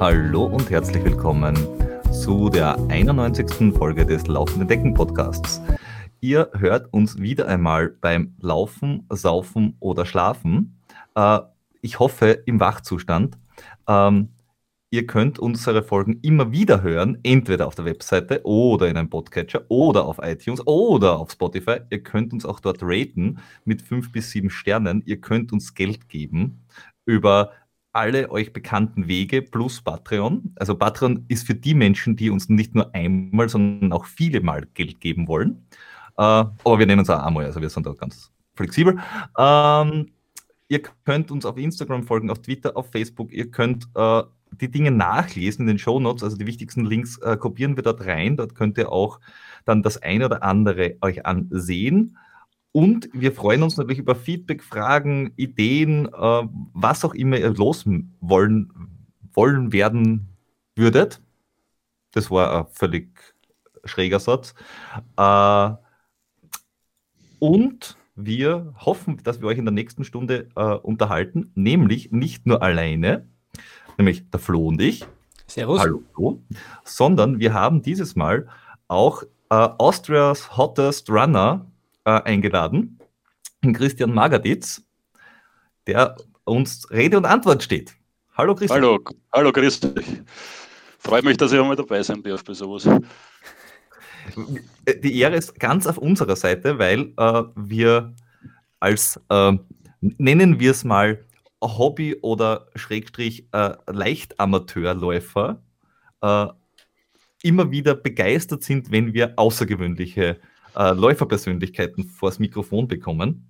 Hallo 0.00 0.44
und 0.46 0.70
herzlich 0.70 1.04
willkommen 1.04 1.56
zu 2.12 2.48
der 2.48 2.78
91. 2.88 3.72
Folge 3.76 4.04
des 4.04 4.26
Laufenden 4.26 4.66
Decken 4.66 4.94
Podcasts. 4.94 5.60
Ihr 6.20 6.50
hört 6.54 6.92
uns 6.92 7.20
wieder 7.20 7.46
einmal 7.46 7.88
beim 7.88 8.34
Laufen, 8.40 9.06
Saufen 9.10 9.76
oder 9.80 10.04
Schlafen. 10.06 10.78
Äh, 11.14 11.40
ich 11.80 11.98
hoffe 11.98 12.42
im 12.46 12.58
Wachzustand. 12.58 13.38
Ähm, 13.86 14.28
ihr 14.90 15.06
könnt 15.06 15.38
unsere 15.38 15.82
Folgen 15.82 16.18
immer 16.22 16.52
wieder 16.52 16.82
hören, 16.82 17.18
entweder 17.22 17.66
auf 17.66 17.74
der 17.74 17.84
Webseite 17.84 18.40
oder 18.44 18.88
in 18.88 18.96
einem 18.96 19.10
Podcatcher 19.10 19.64
oder 19.68 20.04
auf 20.04 20.18
iTunes 20.22 20.66
oder 20.66 21.18
auf 21.18 21.30
Spotify. 21.30 21.78
Ihr 21.90 22.02
könnt 22.02 22.32
uns 22.32 22.44
auch 22.44 22.60
dort 22.60 22.78
raten 22.82 23.38
mit 23.64 23.82
fünf 23.82 24.10
bis 24.12 24.30
sieben 24.30 24.50
Sternen. 24.50 25.02
Ihr 25.06 25.20
könnt 25.20 25.52
uns 25.52 25.74
Geld 25.74 26.08
geben 26.08 26.62
über 27.04 27.52
alle 27.92 28.30
euch 28.30 28.52
bekannten 28.52 29.06
Wege 29.06 29.42
plus 29.42 29.82
Patreon. 29.82 30.54
Also 30.56 30.74
Patreon 30.74 31.24
ist 31.28 31.46
für 31.46 31.54
die 31.54 31.74
Menschen, 31.74 32.16
die 32.16 32.30
uns 32.30 32.48
nicht 32.48 32.74
nur 32.74 32.94
einmal, 32.94 33.48
sondern 33.48 33.92
auch 33.92 34.06
viele 34.06 34.40
Mal 34.40 34.66
Geld 34.74 35.00
geben 35.00 35.28
wollen. 35.28 35.66
Äh, 36.16 36.22
aber 36.22 36.78
wir 36.78 36.86
nennen 36.86 37.00
uns 37.00 37.10
auch 37.10 37.22
einmal, 37.22 37.44
also 37.44 37.60
wir 37.60 37.68
sind 37.68 37.86
da 37.86 37.92
ganz 37.92 38.30
flexibel. 38.54 38.98
Ähm, 39.38 40.10
ihr 40.68 40.82
könnt 41.04 41.30
uns 41.30 41.44
auf 41.44 41.56
Instagram 41.56 42.04
folgen, 42.04 42.30
auf 42.30 42.40
Twitter, 42.40 42.76
auf 42.76 42.90
Facebook. 42.90 43.32
Ihr 43.32 43.50
könnt 43.50 43.88
äh, 43.94 44.22
die 44.60 44.70
Dinge 44.70 44.90
nachlesen 44.90 45.62
in 45.62 45.68
den 45.68 45.78
Show 45.78 46.00
Notes, 46.00 46.22
also 46.22 46.36
die 46.36 46.46
wichtigsten 46.46 46.84
Links 46.84 47.18
äh, 47.18 47.36
kopieren 47.36 47.76
wir 47.76 47.82
dort 47.82 48.04
rein. 48.06 48.36
Dort 48.36 48.54
könnt 48.54 48.78
ihr 48.78 48.92
auch 48.92 49.20
dann 49.64 49.82
das 49.82 50.02
eine 50.02 50.26
oder 50.26 50.42
andere 50.42 50.96
euch 51.00 51.24
ansehen. 51.24 52.16
Und 52.72 53.10
wir 53.12 53.32
freuen 53.32 53.62
uns 53.62 53.76
natürlich 53.76 53.98
über 53.98 54.14
Feedback, 54.14 54.62
Fragen, 54.62 55.32
Ideen, 55.36 56.06
äh, 56.06 56.42
was 56.72 57.04
auch 57.04 57.14
immer 57.14 57.36
ihr 57.36 57.50
loswollen 57.50 58.98
wollen 59.34 59.72
werden 59.72 60.28
würdet. 60.74 61.20
Das 62.12 62.30
war 62.30 62.60
ein 62.60 62.66
völlig 62.72 63.34
schräger 63.84 64.20
Satz. 64.20 64.54
Äh, 65.16 65.70
und 67.38 67.96
wir 68.14 68.74
hoffen, 68.78 69.18
dass 69.22 69.40
wir 69.40 69.48
euch 69.48 69.58
in 69.58 69.64
der 69.64 69.72
nächsten 69.72 70.04
Stunde 70.04 70.48
äh, 70.54 70.74
unterhalten, 70.74 71.50
nämlich 71.54 72.10
nicht 72.10 72.46
nur 72.46 72.62
alleine, 72.62 73.26
nämlich 73.98 74.30
der 74.30 74.40
Flo 74.40 74.68
und 74.68 74.80
ich. 74.80 75.04
Servus. 75.46 75.80
Hallo 75.80 76.02
Flo. 76.14 76.42
Sondern 76.84 77.38
wir 77.38 77.52
haben 77.52 77.82
dieses 77.82 78.16
Mal 78.16 78.48
auch 78.88 79.22
äh, 79.50 79.54
Austrias 79.54 80.56
Hottest 80.56 81.10
Runner 81.10 81.66
äh, 82.04 82.10
eingeladen, 82.22 82.98
Christian 83.72 84.12
Magaditz, 84.12 84.82
der 85.86 86.16
uns 86.44 86.90
Rede 86.90 87.16
und 87.16 87.24
Antwort 87.24 87.62
steht. 87.62 87.94
Hallo 88.34 88.54
Christian. 88.54 88.82
Hallo, 88.82 88.98
hallo 89.32 89.52
grüß 89.52 89.80
dich. 89.80 90.22
Freut 90.98 91.24
mich, 91.24 91.36
dass 91.36 91.52
ich 91.52 91.58
einmal 91.58 91.76
dabei 91.76 92.02
sein 92.02 92.22
darf 92.22 92.44
bei 92.44 92.54
sowas. 92.54 92.88
Die 95.02 95.18
Ehre 95.18 95.36
ist 95.36 95.58
ganz 95.58 95.86
auf 95.86 95.98
unserer 95.98 96.36
Seite, 96.36 96.78
weil 96.78 97.12
äh, 97.16 97.42
wir 97.56 98.14
als, 98.80 99.20
äh, 99.28 99.52
nennen 100.00 100.60
wir 100.60 100.70
es 100.70 100.84
mal, 100.84 101.24
Hobby- 101.60 102.16
oder 102.22 102.66
Schrägstrich 102.74 103.46
äh, 103.52 103.74
Leichtamateurläufer 103.86 105.62
äh, 106.20 106.46
immer 107.42 107.70
wieder 107.70 107.94
begeistert 107.94 108.62
sind, 108.62 108.90
wenn 108.90 109.12
wir 109.12 109.34
außergewöhnliche 109.36 110.40
äh, 110.76 110.92
Läuferpersönlichkeiten 110.92 112.04
vors 112.04 112.38
Mikrofon 112.38 112.88
bekommen. 112.88 113.48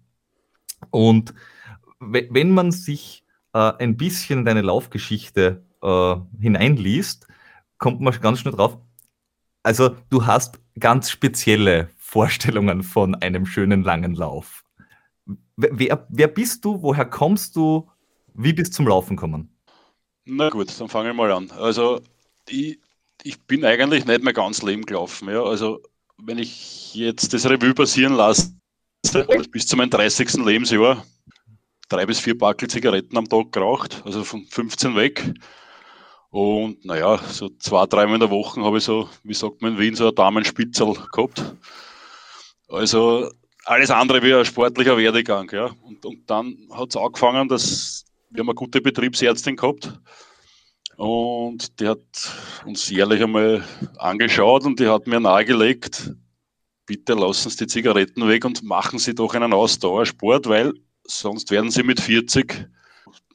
Und 0.90 1.34
wenn 2.00 2.50
man 2.50 2.72
sich 2.72 3.24
äh, 3.52 3.72
ein 3.78 3.96
bisschen 3.96 4.40
in 4.40 4.44
deine 4.44 4.62
Laufgeschichte 4.62 5.64
äh, 5.82 6.16
hineinliest, 6.40 7.26
kommt 7.78 8.00
man 8.00 8.18
ganz 8.20 8.40
schnell 8.40 8.54
drauf. 8.54 8.78
Also 9.62 9.96
du 10.10 10.26
hast 10.26 10.60
ganz 10.78 11.10
spezielle 11.10 11.88
Vorstellungen 11.96 12.82
von 12.82 13.14
einem 13.16 13.46
schönen 13.46 13.82
langen 13.82 14.14
Lauf. 14.14 14.64
Wer, 15.56 16.06
wer 16.08 16.28
bist 16.28 16.64
du? 16.64 16.82
Woher 16.82 17.04
kommst 17.04 17.56
du? 17.56 17.88
Wie 18.34 18.52
bist 18.52 18.72
du 18.72 18.76
zum 18.76 18.88
Laufen 18.88 19.16
gekommen? 19.16 19.54
Na 20.24 20.48
gut, 20.48 20.80
dann 20.80 20.88
fange 20.88 21.10
ich 21.10 21.16
mal 21.16 21.30
an. 21.30 21.50
Also 21.52 22.00
ich, 22.48 22.78
ich 23.22 23.40
bin 23.42 23.64
eigentlich 23.64 24.06
nicht 24.06 24.22
mehr 24.22 24.32
ganz 24.32 24.62
Leben 24.62 24.84
gelaufen. 24.84 25.28
Ja. 25.28 25.42
Also 25.42 25.80
wenn 26.24 26.38
ich 26.38 26.94
jetzt 26.94 27.32
das 27.32 27.48
Revue 27.48 27.74
passieren 27.74 28.14
lasse, 28.14 28.52
bis 29.50 29.66
zu 29.66 29.76
meinem 29.76 29.90
30. 29.90 30.34
Lebensjahr 30.34 31.04
drei 31.88 32.06
bis 32.06 32.20
vier 32.20 32.36
Backel 32.38 32.68
Zigaretten 32.68 33.16
am 33.18 33.28
Tag 33.28 33.52
geraucht, 33.52 34.02
also 34.04 34.24
von 34.24 34.46
15 34.46 34.96
weg. 34.96 35.34
Und 36.30 36.82
naja, 36.86 37.18
so 37.18 37.50
zwei, 37.58 37.84
dreimal 37.84 38.14
in 38.14 38.20
der 38.20 38.30
Woche 38.30 38.62
habe 38.62 38.78
ich 38.78 38.84
so, 38.84 39.10
wie 39.22 39.34
sagt 39.34 39.60
man 39.60 39.74
in 39.74 39.78
Wien, 39.78 39.94
so 39.94 40.08
ein 40.08 40.14
Damenspitzel 40.14 40.94
gehabt. 41.12 41.54
Also 42.68 43.30
alles 43.66 43.90
andere 43.90 44.22
wie 44.22 44.32
ein 44.32 44.44
sportlicher 44.46 44.96
Werdegang. 44.96 45.50
Ja. 45.52 45.66
Und, 45.82 46.06
und 46.06 46.30
dann 46.30 46.56
hat 46.72 46.88
es 46.88 46.96
angefangen, 46.96 47.48
dass 47.48 48.06
wir 48.30 48.40
haben 48.40 48.48
eine 48.48 48.54
gute 48.54 48.80
Betriebsärztin 48.80 49.56
gehabt 49.56 49.92
und 51.02 51.80
die 51.80 51.88
hat 51.88 51.98
uns 52.64 52.88
jährlich 52.88 53.20
einmal 53.20 53.64
angeschaut 53.98 54.64
und 54.64 54.78
die 54.78 54.86
hat 54.86 55.08
mir 55.08 55.18
nahegelegt, 55.18 56.14
bitte 56.86 57.14
lassen 57.14 57.50
Sie 57.50 57.56
die 57.56 57.66
Zigaretten 57.66 58.28
weg 58.28 58.44
und 58.44 58.62
machen 58.62 59.00
Sie 59.00 59.12
doch 59.12 59.34
einen 59.34 59.52
Ausdauersport, 59.52 60.48
weil 60.48 60.74
sonst 61.02 61.50
werden 61.50 61.72
Sie 61.72 61.82
mit 61.82 62.00
40 62.00 62.68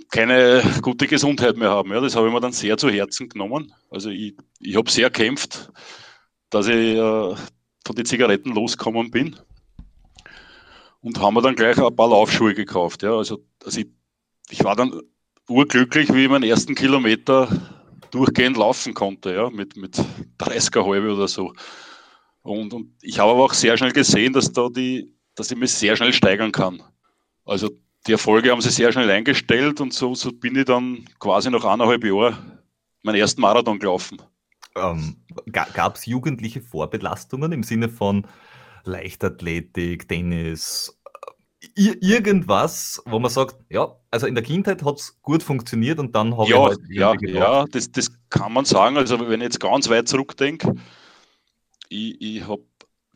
keine 0.09 0.63
gute 0.81 1.07
Gesundheit 1.07 1.57
mehr 1.57 1.69
haben. 1.69 1.91
Ja, 1.91 2.00
das 2.00 2.16
habe 2.16 2.27
ich 2.27 2.33
mir 2.33 2.39
dann 2.39 2.53
sehr 2.53 2.77
zu 2.77 2.89
Herzen 2.89 3.27
genommen. 3.27 3.73
Also 3.89 4.11
ich, 4.11 4.38
ich 4.61 4.77
habe 4.77 4.89
sehr 4.89 5.09
kämpft, 5.09 5.69
dass 6.50 6.67
ich 6.67 6.95
äh, 6.95 7.35
von 7.85 7.95
den 7.97 8.06
Zigaretten 8.06 8.53
losgekommen 8.53 9.11
bin. 9.11 9.35
Und 11.01 11.19
haben 11.19 11.33
wir 11.33 11.41
dann 11.41 11.56
gleich 11.57 11.77
ein 11.77 11.95
paar 11.97 12.07
Laufschuhe 12.07 12.53
gekauft. 12.53 13.03
Ja. 13.03 13.17
Also, 13.17 13.44
also 13.66 13.77
ich, 13.77 13.88
ich 14.51 14.63
war 14.63 14.77
dann 14.77 15.01
urglücklich, 15.50 16.13
wie 16.13 16.24
ich 16.24 16.30
meinen 16.30 16.44
ersten 16.44 16.75
Kilometer 16.75 17.50
durchgehend 18.12 18.58
laufen 18.58 18.94
konnte, 18.94 19.34
ja, 19.34 19.50
mit, 19.50 19.75
mit 19.75 19.97
30er 20.40 20.85
halbe 20.85 21.13
oder 21.13 21.28
so. 21.28 21.53
Und, 22.41 22.74
und 22.74 22.91
ich 23.02 23.19
habe 23.19 23.31
aber 23.31 23.46
auch 23.46 23.53
sehr 23.53 23.78
schnell 23.78 23.91
gesehen, 23.91 24.34
dass 24.34 24.52
da 24.52 24.69
die, 24.69 25.13
dass 25.36 25.52
ich 25.52 25.57
mich 25.57 25.74
sehr 25.74 25.96
schnell 25.96 26.13
steigern 26.13 26.52
kann. 26.52 26.81
Also 27.46 27.69
die 28.07 28.13
Erfolge 28.13 28.52
haben 28.52 28.62
sich 28.62 28.75
sehr 28.75 28.91
schnell 28.91 29.09
eingestellt 29.12 29.81
und 29.81 29.94
so, 29.94 30.16
so 30.16 30.31
bin 30.31 30.56
ich 30.56 30.66
dann 30.66 31.06
quasi 31.19 31.50
nach 31.50 31.66
eineinhalb 31.66 32.03
Jahren 32.03 32.59
meinen 33.03 33.18
ersten 33.18 33.41
Marathon 33.41 33.80
gelaufen. 33.80 34.22
Ähm, 34.75 35.18
Gab 35.52 35.96
es 35.96 36.06
jugendliche 36.06 36.62
Vorbelastungen 36.62 37.52
im 37.52 37.63
Sinne 37.63 37.90
von 37.90 38.25
Leichtathletik, 38.84 40.07
Tennis, 40.07 40.97
irgendwas, 41.75 43.01
wo 43.06 43.19
man 43.19 43.31
sagt, 43.31 43.56
ja, 43.69 43.95
also 44.12 44.28
in 44.28 44.35
der 44.35 44.44
Kindheit 44.44 44.84
hat 44.84 44.97
es 44.97 45.19
gut 45.22 45.41
funktioniert 45.41 46.00
und 46.00 46.16
dann 46.16 46.38
habe 46.38 46.50
ja, 46.50 46.57
ich 46.57 46.63
halt 46.63 46.79
Ja, 46.90 47.13
ja, 47.22 47.66
das, 47.66 47.91
das 47.91 48.12
kann 48.29 48.53
man 48.53 48.66
sagen. 48.66 48.97
Also 48.97 49.19
wenn 49.28 49.41
ich 49.41 49.45
jetzt 49.45 49.59
ganz 49.59 49.90
weit 49.90 50.07
zurückdenke, 50.07 50.75
ich, 51.90 52.16
ich 52.19 52.47
habe 52.47 52.63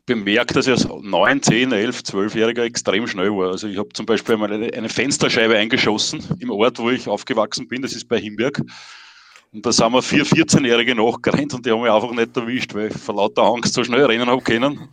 bemerkt, 0.06 0.56
dass 0.56 0.66
ich 0.66 0.72
als 0.72 0.88
9, 0.88 1.42
10, 1.42 1.72
11, 1.72 2.00
12-Jähriger 2.00 2.64
extrem 2.64 3.06
schnell 3.06 3.30
war. 3.30 3.52
Also 3.52 3.68
ich 3.68 3.78
habe 3.78 3.90
zum 3.90 4.06
Beispiel 4.06 4.34
einmal 4.34 4.52
eine, 4.52 4.72
eine, 4.72 4.88
Fensterscheibe 4.88 5.56
eingeschossen 5.56 6.24
im 6.40 6.50
Ort, 6.50 6.78
wo 6.78 6.90
ich 6.90 7.08
aufgewachsen 7.08 7.68
bin, 7.68 7.82
das 7.82 7.92
ist 7.92 8.08
bei 8.08 8.18
Himberg. 8.18 8.60
Und 9.52 9.64
da 9.66 9.70
sind 9.70 9.92
wir 9.92 10.02
vier 10.02 10.24
14-Jährige 10.24 10.94
nachgerannt 10.94 11.54
und 11.54 11.64
die 11.64 11.70
haben 11.70 11.82
mich 11.82 11.90
einfach 11.90 12.10
nicht 12.12 12.36
erwischt, 12.36 12.74
weil 12.74 12.88
ich 12.88 12.96
vor 12.96 13.16
lauter 13.16 13.42
Angst 13.42 13.74
so 13.74 13.84
schnell 13.84 14.04
rennen 14.04 14.28
habe 14.28 14.42
können. 14.42 14.88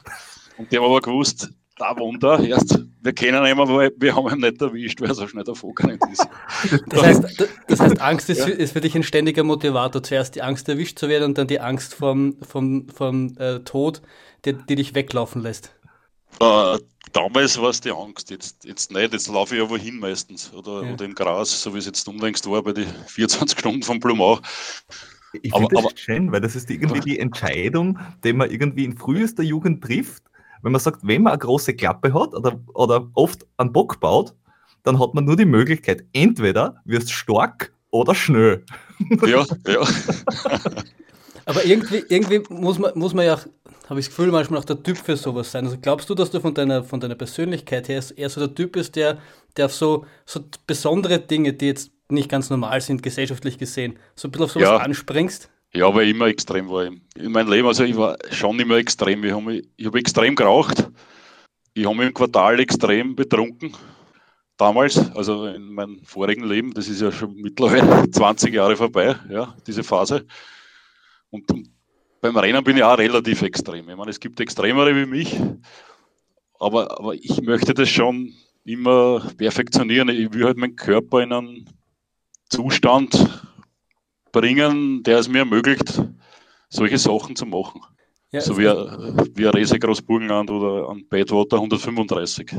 Und 0.58 0.72
die 0.72 0.78
haben 0.78 0.86
aber 0.86 1.00
gewusst, 1.00 1.50
da 1.80 1.98
Wunder, 1.98 2.40
erst, 2.44 2.78
wir 3.02 3.14
kennen 3.14 3.44
ihn 3.44 3.52
immer, 3.52 3.64
aber 3.64 3.90
wir 3.96 4.16
haben 4.16 4.30
ihn 4.30 4.42
nicht 4.42 4.62
erwischt, 4.62 5.02
weil 5.02 5.10
er 5.10 5.16
so 5.16 5.28
schnell 5.28 5.46
davon 5.46 5.74
gerannt 5.74 6.04
ist. 6.12 6.28
Das 6.90 7.02
heißt, 7.02 7.50
das 7.68 7.80
heißt 7.80 8.02
Angst 8.02 8.30
ist, 8.30 8.40
ja. 8.40 8.46
für, 8.46 8.52
ist, 8.52 8.74
für, 8.74 8.82
dich 8.82 8.96
ein 8.96 9.04
ständiger 9.04 9.44
Motivator, 9.44 10.04
zuerst 10.04 10.36
die 10.36 10.42
Angst 10.42 10.68
erwischt 10.68 11.00
zu 11.00 11.08
werden 11.08 11.24
und 11.24 11.38
dann 11.38 11.48
die 11.48 11.60
Angst 11.60 11.96
vom, 11.96 12.36
vom, 12.42 12.88
vom 12.90 13.36
äh, 13.38 13.60
Tod, 13.60 14.02
die, 14.46 14.54
die, 14.54 14.76
dich 14.76 14.94
weglaufen 14.94 15.42
lässt. 15.42 15.74
Äh, 16.42 16.78
damals 17.14 17.60
war 17.62 17.70
es 17.70 17.80
die 17.82 17.92
Angst, 17.92 18.30
jetzt, 18.30 18.66
jetzt 18.66 18.92
nicht, 18.92 19.14
jetzt 19.14 19.28
laufe 19.30 19.56
ich 19.56 19.62
ja 19.62 19.70
wohin 19.70 20.00
meistens 20.00 20.54
oder, 20.54 20.84
ja. 20.84 20.94
oder 20.94 21.06
im 21.06 21.16
Gras, 21.16 21.62
so 21.62 21.74
wie 21.74 21.80
es 21.80 21.86
jetzt 21.86 22.08
unlängst 22.08 22.50
war 22.50 22.62
bei 22.62 22.74
den 22.74 22.88
24 23.08 23.58
Stunden 23.58 23.84
von 23.84 24.00
Blumau. 24.00 24.40
Ich 25.42 25.54
finde 25.54 25.70
das 25.72 25.86
aber, 25.86 25.96
schön, 25.96 26.32
weil 26.32 26.42
das 26.42 26.56
ist 26.56 26.70
irgendwie 26.70 27.00
die 27.00 27.20
Entscheidung, 27.20 28.00
die 28.24 28.34
man 28.34 28.50
irgendwie 28.50 28.84
in 28.84 28.98
frühester 28.98 29.44
Jugend 29.44 29.84
trifft 29.84 30.24
wenn 30.62 30.72
man 30.72 30.82
sagt, 30.82 31.00
wenn 31.04 31.24
man 31.24 31.34
eine 31.34 31.40
große 31.40 31.74
Klappe 31.76 32.14
hat 32.14 32.34
oder, 32.34 32.60
oder 32.74 33.10
oft 33.14 33.46
einen 33.58 33.72
Bock 33.72 34.00
baut, 34.00 34.34
dann 34.84 35.00
hat 35.00 35.14
man 35.14 35.26
nur 35.26 35.36
die 35.36 35.46
Möglichkeit, 35.46 36.06
entweder 36.14 36.82
wirst 36.86 37.12
stark 37.12 37.74
oder 37.92 38.16
schnell. 38.16 38.64
Ja, 39.26 39.46
ja. 39.68 39.82
Aber 41.46 41.66
irgendwie, 41.66 42.04
irgendwie 42.10 42.44
muss, 42.50 42.78
man, 42.78 42.92
muss 42.94 43.14
man 43.14 43.26
ja, 43.26 43.40
habe 43.90 44.00
ich 44.00 44.06
das 44.06 44.16
Gefühl, 44.16 44.32
manchmal 44.32 44.60
auch 44.60 44.66
der 44.66 44.84
Typ 44.84 44.98
für 44.98 45.18
sowas 45.18 45.52
sein. 45.52 45.66
Also 45.66 45.78
glaubst 45.82 46.08
du, 46.10 46.14
dass 46.14 46.30
du 46.30 46.40
von 46.40 46.54
deiner, 46.54 46.84
von 46.84 47.00
deiner 47.00 47.16
Persönlichkeit 47.16 47.88
her 47.88 48.04
eher 48.16 48.30
so 48.30 48.40
der 48.40 48.54
Typ 48.54 48.74
bist, 48.74 48.96
der, 48.96 49.18
der 49.58 49.66
auf 49.66 49.74
so, 49.74 50.06
so 50.28 50.42
besondere 50.68 51.20
Dinge, 51.20 51.54
die 51.54 51.66
jetzt 51.66 51.92
nicht 52.08 52.30
ganz 52.30 52.52
normal 52.52 52.82
sind, 52.82 53.02
gesellschaftlich 53.02 53.58
gesehen, 53.58 53.98
so 54.16 54.28
ein 54.28 54.32
bisschen 54.32 54.46
auf 54.46 54.52
sowas 54.52 54.68
ja. 54.68 54.78
anspringst? 54.78 55.50
Ja, 55.74 55.96
ich 56.00 56.10
immer 56.10 56.28
extrem 56.28 56.70
war 56.70 56.86
in 56.86 57.32
meinem 57.32 57.52
Leben. 57.52 57.68
Also 57.68 57.84
ich 57.84 57.96
war 57.96 58.18
schon 58.32 58.60
immer 58.60 58.78
extrem. 58.78 59.24
Ich 59.24 59.32
habe 59.32 59.62
hab 59.84 59.96
extrem 59.96 60.36
geraucht. 60.36 60.90
Ich 61.74 61.86
habe 61.86 61.96
mich 61.96 62.08
im 62.08 62.14
Quartal 62.14 62.60
extrem 62.60 63.16
betrunken. 63.16 63.76
Damals, 64.58 64.98
also 65.16 65.46
in 65.46 65.72
meinem 65.72 66.04
vorigen 66.04 66.44
Leben, 66.44 66.74
das 66.74 66.90
ist 66.90 67.02
ja 67.02 67.12
schon 67.12 67.36
mittlerweile 67.36 68.10
20 68.12 68.54
Jahre 68.54 68.76
vorbei, 68.76 69.16
ja, 69.30 69.56
diese 69.66 69.84
Phase. 69.84 70.26
Und 71.30 71.46
beim 72.20 72.36
Rennen 72.36 72.64
bin 72.64 72.76
ich 72.76 72.84
auch 72.84 72.98
relativ 72.98 73.42
extrem. 73.44 73.88
Ich 73.88 73.96
meine, 73.96 74.10
es 74.10 74.20
gibt 74.20 74.40
Extremere 74.42 74.94
wie 74.96 75.06
mich, 75.06 75.40
aber, 76.60 77.00
aber 77.00 77.14
ich 77.14 77.42
möchte 77.42 77.74
das 77.74 77.88
schon 77.88 78.34
immer 78.66 79.22
perfektionieren. 79.38 80.10
Ich 80.10 80.34
will 80.34 80.44
halt 80.44 80.58
meinen 80.58 80.76
Körper 80.76 81.22
in 81.22 81.32
einen 81.32 81.70
Zustand 82.50 83.48
bringen, 84.32 85.04
der 85.04 85.20
es 85.20 85.28
mir 85.28 85.40
ermöglicht, 85.40 86.02
solche 86.70 86.98
Sachen 86.98 87.36
zu 87.36 87.46
machen. 87.46 87.82
Ja, 88.32 88.42
so 88.42 88.56
wie, 88.60 88.64
wie 88.64 89.48
ein 89.48 89.54
Rese 89.56 89.80
Großburgenland 89.80 90.52
oder 90.52 90.92
ein 90.92 91.04
Badwater 91.10 91.56
135. 91.56 92.52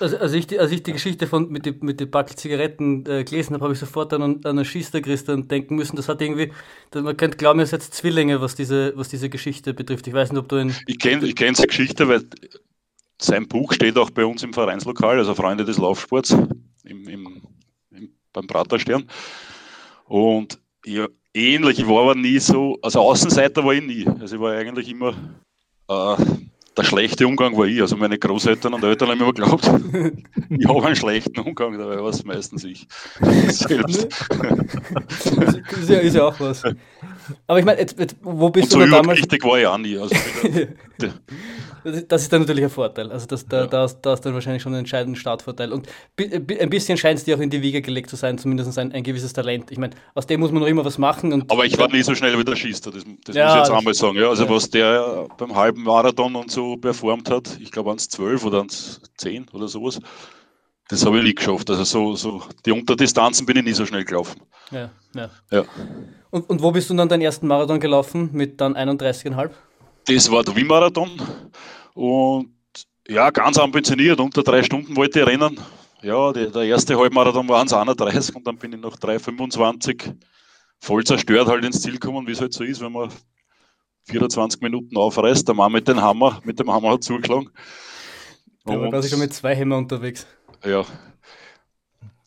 Also, 0.00 0.16
als, 0.16 0.32
ich 0.32 0.48
die, 0.48 0.58
als 0.58 0.72
ich 0.72 0.82
die 0.82 0.92
Geschichte 0.92 1.28
von, 1.28 1.48
mit 1.50 1.66
den 1.66 1.78
mit 1.82 2.00
die 2.00 2.06
Backel 2.06 2.34
Zigaretten 2.34 3.06
äh, 3.06 3.22
gelesen 3.22 3.54
habe, 3.54 3.62
habe 3.62 3.74
ich 3.74 3.78
sofort 3.78 4.12
an, 4.12 4.22
an 4.22 4.40
einen 4.44 4.64
Schister 4.64 5.00
Christian 5.00 5.46
denken 5.46 5.76
müssen. 5.76 5.94
Das 5.94 6.08
hat 6.08 6.20
irgendwie, 6.20 6.50
man 6.92 7.16
könnte 7.16 7.36
glauben, 7.36 7.60
ihr 7.60 7.66
seid 7.66 7.82
Zwillinge, 7.82 8.40
was 8.40 8.56
diese, 8.56 8.92
was 8.96 9.08
diese 9.08 9.30
Geschichte 9.30 9.72
betrifft. 9.72 10.08
Ich 10.08 10.14
weiß 10.14 10.32
nicht, 10.32 10.40
ob 10.40 10.48
du 10.48 10.58
ihn. 10.58 10.74
Ich 10.88 10.98
kenne 10.98 11.24
ich 11.24 11.36
kenn 11.36 11.54
die 11.54 11.62
Geschichte, 11.62 12.08
weil 12.08 12.24
sein 13.22 13.46
Buch 13.46 13.72
steht 13.72 13.96
auch 13.96 14.10
bei 14.10 14.26
uns 14.26 14.42
im 14.42 14.52
Vereinslokal, 14.52 15.16
also 15.16 15.32
Freunde 15.36 15.64
des 15.64 15.78
Laufsports 15.78 16.36
im, 16.82 17.06
im, 17.06 17.42
im 17.92 18.10
beim 18.32 18.48
Praterstern. 18.48 19.06
Und 20.08 20.58
ja, 20.84 21.08
ähnlich, 21.34 21.80
ich 21.80 21.88
war 21.88 22.02
aber 22.02 22.14
nie 22.14 22.38
so, 22.38 22.78
also 22.82 23.00
Außenseiter 23.00 23.64
war 23.64 23.74
ich 23.74 23.84
nie. 23.84 24.06
Also 24.20 24.36
ich 24.36 24.42
war 24.42 24.52
eigentlich 24.52 24.88
immer 24.88 25.14
äh, 25.88 26.16
der 26.76 26.84
schlechte 26.84 27.26
Umgang 27.26 27.56
war 27.56 27.66
ich. 27.66 27.80
Also 27.80 27.96
meine 27.96 28.18
Großeltern 28.18 28.74
und 28.74 28.84
Eltern 28.84 29.08
haben 29.08 29.20
immer 29.20 29.32
geglaubt, 29.32 29.64
ich 30.50 30.68
habe 30.68 30.86
einen 30.86 30.96
schlechten 30.96 31.40
Umgang, 31.40 31.78
dabei 31.78 32.02
war 32.02 32.10
es 32.10 32.24
meistens 32.24 32.64
ich 32.64 32.86
selbst. 33.48 34.08
ist, 35.72 35.88
ja, 35.88 35.98
ist 35.98 36.14
ja 36.14 36.24
auch 36.24 36.38
was. 36.38 36.62
Aber 37.46 37.58
ich 37.58 37.64
meine, 37.64 37.84
wo 38.22 38.50
bist 38.50 38.74
und 38.74 38.80
du 38.80 38.86
so 38.86 38.92
damals? 38.92 39.18
Richtig 39.18 39.44
war 39.44 39.58
ich 39.58 39.66
auch 39.66 39.78
nie. 39.78 39.96
Also, 39.98 40.14
das 42.08 42.22
ist 42.22 42.32
dann 42.32 42.42
natürlich 42.42 42.64
ein 42.64 42.70
Vorteil. 42.70 43.12
Also 43.12 43.26
das, 43.26 43.46
da, 43.46 43.60
ja. 43.60 43.66
da, 43.66 43.84
ist, 43.84 44.00
da 44.02 44.14
ist 44.14 44.20
dann 44.22 44.34
wahrscheinlich 44.34 44.62
schon 44.62 44.74
ein 44.74 44.80
entscheidender 44.80 45.18
Startvorteil. 45.18 45.72
Und 45.72 45.88
ein 46.18 46.70
bisschen 46.70 46.96
scheint 46.96 47.18
es 47.18 47.24
dir 47.24 47.36
auch 47.36 47.40
in 47.40 47.50
die 47.50 47.62
Wiege 47.62 47.82
gelegt 47.82 48.10
zu 48.10 48.16
sein, 48.16 48.38
zumindest 48.38 48.76
ein, 48.78 48.92
ein 48.92 49.02
gewisses 49.02 49.32
Talent. 49.32 49.70
Ich 49.70 49.78
meine, 49.78 49.94
aus 50.14 50.26
dem 50.26 50.40
muss 50.40 50.50
man 50.50 50.62
noch 50.62 50.68
immer 50.68 50.84
was 50.84 50.98
machen. 50.98 51.44
Aber 51.48 51.64
ich 51.64 51.78
war 51.78 51.88
nie 51.88 52.02
so 52.02 52.14
schnell 52.14 52.38
wie 52.38 52.44
der 52.44 52.56
Schießer, 52.56 52.90
das, 52.90 53.04
das 53.24 53.36
ja, 53.36 53.46
muss 53.46 53.54
ich 53.54 53.60
jetzt 53.60 53.70
einmal 53.70 53.94
sagen. 53.94 54.16
Ja, 54.16 54.28
also 54.28 54.44
ja. 54.44 54.50
was 54.50 54.70
der 54.70 55.26
beim 55.38 55.54
halben 55.54 55.82
Marathon 55.82 56.34
und 56.36 56.50
so 56.50 56.76
performt 56.76 57.30
hat, 57.30 57.58
ich 57.60 57.70
glaube 57.70 57.90
ans 57.90 58.08
12 58.08 58.44
oder 58.44 58.58
ans 58.58 59.00
10 59.18 59.48
oder 59.52 59.68
sowas, 59.68 60.00
das 60.88 61.04
habe 61.04 61.18
ich 61.18 61.24
nie 61.24 61.34
geschafft. 61.34 61.68
Also 61.70 61.84
so, 61.84 62.14
so 62.14 62.42
die 62.64 62.72
Unterdistanzen 62.72 63.46
bin 63.46 63.56
ich 63.58 63.64
nie 63.64 63.72
so 63.72 63.86
schnell 63.86 64.04
gelaufen. 64.04 64.40
Ja, 64.70 64.90
ja. 65.14 65.30
ja. 65.50 65.64
Und, 66.30 66.48
und 66.50 66.62
wo 66.62 66.70
bist 66.70 66.90
du 66.90 66.94
dann 66.94 67.08
deinen 67.08 67.22
ersten 67.22 67.46
Marathon 67.46 67.80
gelaufen 67.80 68.30
mit 68.32 68.60
dann 68.60 68.76
31,5? 68.76 69.50
Das 70.06 70.30
war 70.30 70.44
der 70.44 70.54
Wien-Marathon. 70.54 71.10
Und 71.96 72.50
ja, 73.08 73.30
ganz 73.30 73.56
ambitioniert, 73.56 74.20
unter 74.20 74.42
drei 74.42 74.62
Stunden 74.62 74.94
wollte 74.96 75.20
ich 75.20 75.26
rennen. 75.26 75.58
Ja, 76.02 76.30
die, 76.30 76.50
der 76.52 76.64
erste 76.64 76.98
Halbmarathon 76.98 77.48
war 77.48 77.64
1,31 77.64 78.34
und 78.34 78.46
dann 78.46 78.58
bin 78.58 78.74
ich 78.74 78.80
nach 78.80 78.98
3,25 78.98 80.14
voll 80.78 81.04
zerstört 81.04 81.48
halt 81.48 81.64
ins 81.64 81.80
Ziel 81.80 81.94
gekommen, 81.94 82.26
wie 82.26 82.32
es 82.32 82.40
halt 82.42 82.52
so 82.52 82.64
ist, 82.64 82.82
wenn 82.82 82.92
man 82.92 83.10
24 84.04 84.60
Minuten 84.60 84.94
aufreißt. 84.94 85.48
Der 85.48 85.54
Mann 85.54 85.72
mit 85.72 85.88
dem 85.88 86.02
Hammer, 86.02 86.42
mit 86.44 86.60
dem 86.60 86.70
Hammer 86.70 86.90
hat 86.90 87.02
zugeschlagen. 87.02 87.48
Der 88.68 88.78
war 88.78 88.90
quasi 88.90 89.08
schon 89.08 89.20
mit 89.20 89.32
zwei 89.32 89.54
Hämmer 89.54 89.78
unterwegs. 89.78 90.26
Ja. 90.62 90.84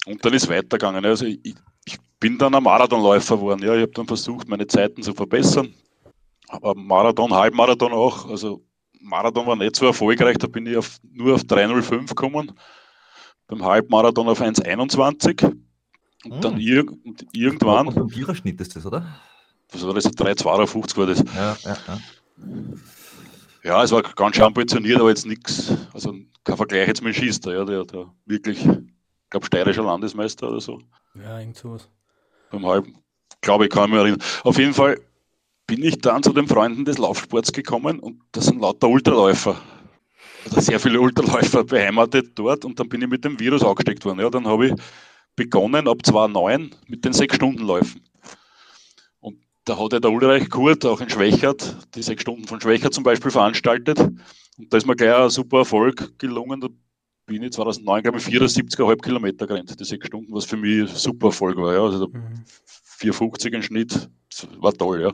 Und 0.07 0.25
dann 0.25 0.33
ist 0.33 0.45
es 0.45 0.50
weitergegangen. 0.50 1.06
Also 1.06 1.25
ich, 1.25 1.39
ich 1.86 1.98
bin 2.19 2.39
dann 2.39 2.56
ein 2.56 2.63
Marathonläufer 2.63 3.36
geworden. 3.36 3.62
Ja, 3.62 3.75
ich 3.75 3.83
habe 3.83 3.92
dann 3.92 4.07
versucht, 4.07 4.48
meine 4.48 4.66
Zeiten 4.66 5.04
zu 5.04 5.13
verbessern. 5.13 5.75
Aber 6.48 6.74
Marathon, 6.74 7.31
Halbmarathon 7.31 7.94
auch. 7.94 8.27
Also 8.27 8.63
Marathon 9.01 9.47
war 9.47 9.55
nicht 9.55 9.75
so 9.75 9.85
erfolgreich, 9.85 10.37
da 10.37 10.47
bin 10.47 10.65
ich 10.65 10.77
auf, 10.77 10.99
nur 11.11 11.35
auf 11.35 11.41
3,05 11.41 12.09
gekommen. 12.09 12.51
Beim 13.47 13.63
Halbmarathon 13.63 14.27
auf 14.27 14.41
1,21. 14.41 15.43
Und 16.25 16.33
hm. 16.33 16.41
dann 16.41 16.59
ir 16.59 16.85
und 17.05 17.25
irgendwann. 17.31 17.87
Und 17.87 17.97
ein 17.97 18.09
Viererschnitt 18.09 18.59
ist 18.59 18.75
das, 18.75 18.85
oder? 18.85 19.05
Was 19.71 19.85
war 19.85 19.93
das? 19.93 20.05
3,52 20.05 20.97
war 20.97 21.05
das. 21.05 21.23
Ja, 21.33 21.57
ja, 21.63 21.77
ja. 21.87 21.99
Ja, 23.63 23.83
es 23.83 23.91
war 23.91 24.01
ganz 24.01 24.35
schön 24.35 24.45
ambitioniert, 24.45 24.99
aber 24.99 25.09
jetzt 25.09 25.25
nichts, 25.25 25.73
also 25.93 26.15
kein 26.43 26.57
Vergleich 26.57 26.87
jetzt 26.87 27.03
mit 27.03 27.15
dem 27.15 27.21
Schiester, 27.21 27.53
ja, 27.53 27.65
der, 27.65 27.83
der 27.83 28.13
wirklich, 28.25 28.65
ich 28.65 29.29
glaube, 29.29 29.45
steirischer 29.45 29.83
Landesmeister 29.83 30.49
oder 30.49 30.61
so. 30.61 30.79
Ja, 31.13 31.39
irgend 31.39 31.57
sowas. 31.57 31.89
Beim 32.51 32.65
Halben, 32.65 32.97
glaube 33.41 33.65
ich, 33.65 33.69
kann 33.69 33.85
ich 33.85 33.89
mich 33.91 33.99
erinnern. 33.99 34.21
Auf 34.43 34.57
jeden 34.57 34.73
Fall 34.73 34.99
bin 35.69 35.83
ich 35.83 36.00
dann 36.01 36.24
zu 36.24 36.33
den 36.33 36.48
Freunden 36.48 36.83
des 36.83 36.98
Laufsports 36.98 37.51
gekommen 37.51 38.00
und 38.00 38.21
das 38.31 38.45
sind 38.45 38.60
lauter 38.60 38.89
Ultraläufer. 38.89 39.62
Also 40.45 40.62
sehr 40.62 40.80
viele 40.80 41.00
Ultraläufer 41.00 41.63
beheimatet 41.63 42.31
dort 42.33 42.66
und 42.66 42.80
dann 42.80 42.89
bin 42.89 43.04
ich 43.04 43.07
mit 43.07 43.24
dem 43.24 43.39
Virus 43.39 43.63
angesteckt 43.63 44.04
worden. 44.04 44.19
Ja, 44.19 44.31
dann 44.31 44.48
habe 44.48 44.68
ich 44.68 44.74
begonnen 45.36 45.88
ab 45.88 46.04
2009 46.04 46.71
mit 46.88 47.06
den 47.06 47.13
sechs 47.13 47.36
Stunden 47.36 47.62
Läufen. 47.62 48.01
Und 49.19 49.38
da 49.66 49.77
hat 49.77 49.94
ja 49.94 50.00
der 50.00 50.12
Ulreich 50.12 50.50
Kurt 50.50 50.83
auch 50.88 51.01
in 51.01 51.10
Schwächert, 51.10 51.77
die 51.94 52.01
sechs 52.01 52.24
Stunden 52.24 52.48
von 52.48 52.60
Schwächert 52.60 52.95
zum 52.95 53.04
Beispiel 53.04 53.30
veranstaltet. 53.30 54.00
Und 54.00 54.74
da 54.74 54.77
ist 54.77 54.88
mir 54.88 54.95
gleich 54.95 55.13
ein 55.13 55.30
super 55.30 55.60
Erfolg 55.60 56.18
gelungen. 56.18 56.62
Da 56.62 56.69
bin 57.27 57.44
ich 57.44 57.51
2009, 57.51 58.01
glaube 58.01 58.18
ich, 58.18 58.25
74,5 58.25 59.04
Kilometer 59.04 59.45
gerannt, 59.45 59.80
die 59.80 59.86
sechs 59.86 60.07
Stunden, 60.07 60.33
was 60.33 60.45
für 60.45 60.57
mich 60.57 60.89
super 60.89 61.27
Erfolg 61.27 61.57
war. 61.57 61.74
Ja. 61.75 61.83
Also 61.83 62.07
mhm. 62.07 62.44
4,50 62.99 63.53
im 63.53 63.61
Schnitt, 63.61 64.09
das 64.29 64.47
war 64.59 64.73
toll, 64.73 65.01
ja. 65.01 65.09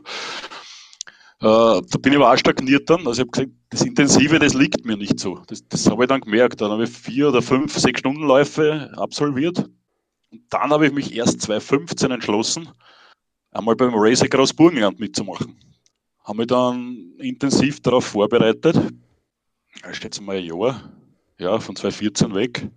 Äh, 1.38 1.82
da 1.82 1.98
bin 2.00 2.12
ich 2.12 2.18
aber 2.18 2.32
auch 2.32 2.38
stagniert 2.38 2.88
dann. 2.88 3.06
Also 3.06 3.12
ich 3.12 3.20
habe 3.20 3.30
gesagt, 3.30 3.50
das 3.68 3.82
Intensive, 3.82 4.38
das 4.38 4.54
liegt 4.54 4.86
mir 4.86 4.96
nicht 4.96 5.20
so. 5.20 5.42
Das, 5.46 5.66
das 5.68 5.86
habe 5.90 6.04
ich 6.04 6.08
dann 6.08 6.22
gemerkt. 6.22 6.60
Dann 6.60 6.70
habe 6.70 6.84
ich 6.84 6.90
vier 6.90 7.28
oder 7.28 7.42
fünf, 7.42 7.76
sechs 7.76 8.00
Stunden 8.00 8.22
Läufe 8.22 8.90
absolviert. 8.96 9.58
Und 10.30 10.42
dann 10.48 10.70
habe 10.70 10.86
ich 10.86 10.92
mich 10.92 11.14
erst 11.14 11.42
2015 11.42 12.10
entschlossen, 12.10 12.68
einmal 13.50 13.76
beim 13.76 13.92
Race 13.94 14.22
Across 14.22 14.54
Burgenland 14.54 14.98
mitzumachen. 14.98 15.56
Habe 16.24 16.38
mich 16.38 16.46
dann 16.46 17.12
intensiv 17.18 17.80
darauf 17.80 18.06
vorbereitet. 18.06 18.76
Ich 19.88 19.96
schätze 19.96 20.22
mal 20.22 20.36
ein 20.36 20.44
Jahr, 20.44 20.90
ja, 21.38 21.58
von 21.60 21.76
2014 21.76 22.34
weg. 22.34 22.68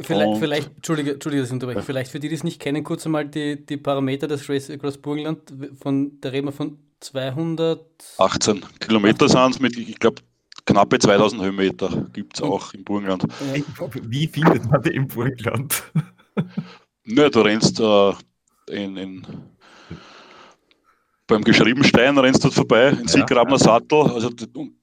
Vielleicht, 0.00 0.38
vielleicht, 0.38 0.76
Entschuldige, 0.76 1.12
Entschuldige, 1.12 1.42
dass 1.42 1.50
ich 1.50 1.54
unterbreche. 1.54 1.78
Ja. 1.80 1.84
Vielleicht 1.84 2.10
für 2.10 2.20
die, 2.20 2.28
die 2.28 2.34
es 2.34 2.44
nicht 2.44 2.60
kennen, 2.60 2.84
kurz 2.84 3.06
einmal 3.06 3.26
die, 3.26 3.64
die 3.64 3.76
Parameter 3.76 4.28
des 4.28 4.48
Race 4.48 4.70
Across 4.70 4.98
Burgenland. 4.98 5.52
Von, 5.80 6.20
da 6.20 6.28
reden 6.28 6.48
wir 6.48 6.52
von 6.52 6.78
218 7.00 8.64
Kilometer 8.80 9.28
sind 9.28 9.50
es 9.50 9.60
mit, 9.60 9.76
ich 9.76 9.98
glaube, 9.98 10.22
knappe 10.66 10.98
2000 10.98 11.42
Höhenmeter 11.42 12.06
gibt 12.12 12.36
es 12.36 12.42
auch 12.42 12.74
im 12.74 12.84
Burgenland. 12.84 13.24
Wie 14.02 14.26
findet 14.26 14.70
man 14.70 14.82
den 14.82 14.92
im 14.92 15.08
Burgenland? 15.08 15.82
Ne, 17.10 17.30
du 17.30 17.40
rennst 17.40 17.80
äh, 17.80 18.12
in, 18.70 18.98
in, 18.98 19.26
beim 21.26 21.42
Geschriebenstein 21.42 22.18
rennst 22.18 22.44
du 22.44 22.50
vorbei, 22.50 22.90
in 22.90 23.08
Siegrabner 23.08 23.56
ja. 23.56 23.58
Sattel, 23.58 24.02
also 24.02 24.28
und 24.54 24.77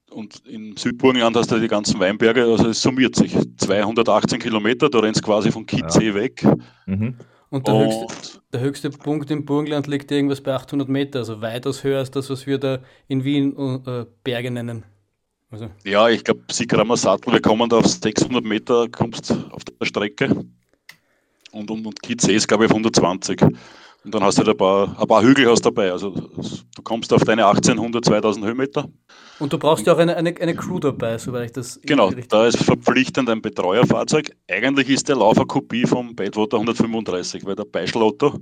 im 0.45 0.77
Südburgenland 0.77 1.36
hast 1.36 1.51
du 1.51 1.60
die 1.60 1.67
ganzen 1.67 2.00
Weinberge, 2.00 2.43
also 2.43 2.69
es 2.69 2.81
summiert 2.81 3.15
sich. 3.15 3.36
218 3.57 4.39
Kilometer, 4.39 4.89
du 4.89 5.00
rennst 5.00 5.24
quasi 5.24 5.51
von 5.51 5.65
Kitzee 5.65 6.07
ja. 6.07 6.15
weg. 6.15 6.45
Mhm. 6.86 7.15
Und, 7.50 7.67
der, 7.67 7.74
und 7.74 7.86
höchste, 7.86 8.39
der, 8.51 8.62
höchste, 8.62 8.89
Punkt 8.89 9.31
im 9.31 9.45
Burgenland 9.45 9.88
liegt 9.88 10.12
irgendwas 10.12 10.41
bei 10.41 10.53
800 10.53 10.89
Meter, 10.89 11.19
also 11.19 11.41
weitaus 11.41 11.84
höher 11.84 12.00
als 12.00 12.12
das, 12.12 12.29
was 12.29 12.48
wir 12.48 12.57
da 12.57 12.79
in 13.07 13.24
Wien 13.24 13.55
äh, 13.86 14.05
Berge 14.24 14.51
nennen. 14.51 14.84
Also. 15.51 15.69
Ja, 15.86 16.10
ich 16.10 16.24
glaube, 16.24 16.41
Siegramer 16.51 16.98
Sattel, 16.98 17.31
wir 17.31 17.41
kommen 17.41 17.69
da 17.69 17.77
auf 17.77 17.88
600 17.88 18.43
Meter, 18.43 18.88
kommst 18.89 19.31
auf 19.51 19.63
der 19.63 19.86
Strecke. 19.86 20.45
Und, 21.51 21.72
und, 21.72 21.86
und 21.86 22.01
Kitzee 22.01 22.36
ist, 22.36 22.48
glaube 22.48 22.65
ich, 22.65 22.72
auf 22.72 22.75
120. 22.75 23.41
Und 23.41 24.13
dann 24.13 24.24
hast 24.24 24.38
du 24.38 24.43
halt 24.43 24.50
ein 24.50 24.57
paar, 24.57 25.00
ein 25.00 25.07
paar 25.07 25.24
Hügel 25.24 25.50
hast 25.50 25.65
dabei. 25.65 25.91
Also 25.91 26.10
du 26.12 26.81
kommst 26.84 27.13
auf 27.13 27.24
deine 27.24 27.45
1800, 27.45 28.03
2000 28.03 28.45
Höhenmeter. 28.45 28.89
Und 29.39 29.51
du 29.51 29.57
brauchst 29.57 29.85
ja 29.85 29.93
auch 29.93 29.97
eine, 29.97 30.15
eine, 30.15 30.35
eine 30.39 30.55
Crew 30.55 30.79
dabei, 30.79 31.17
soweit 31.17 31.45
ich 31.45 31.51
das. 31.51 31.79
Genau, 31.83 32.09
da 32.11 32.47
ist 32.47 32.63
verpflichtend 32.63 33.29
ein 33.29 33.41
Betreuerfahrzeug. 33.41 34.31
Eigentlich 34.49 34.89
ist 34.89 35.09
der 35.09 35.17
Lauf 35.17 35.37
eine 35.37 35.45
Kopie 35.45 35.85
vom 35.85 36.15
Badwater 36.15 36.57
135, 36.57 37.45
weil 37.45 37.55
der 37.55 37.65
Beischlotto, 37.65 38.39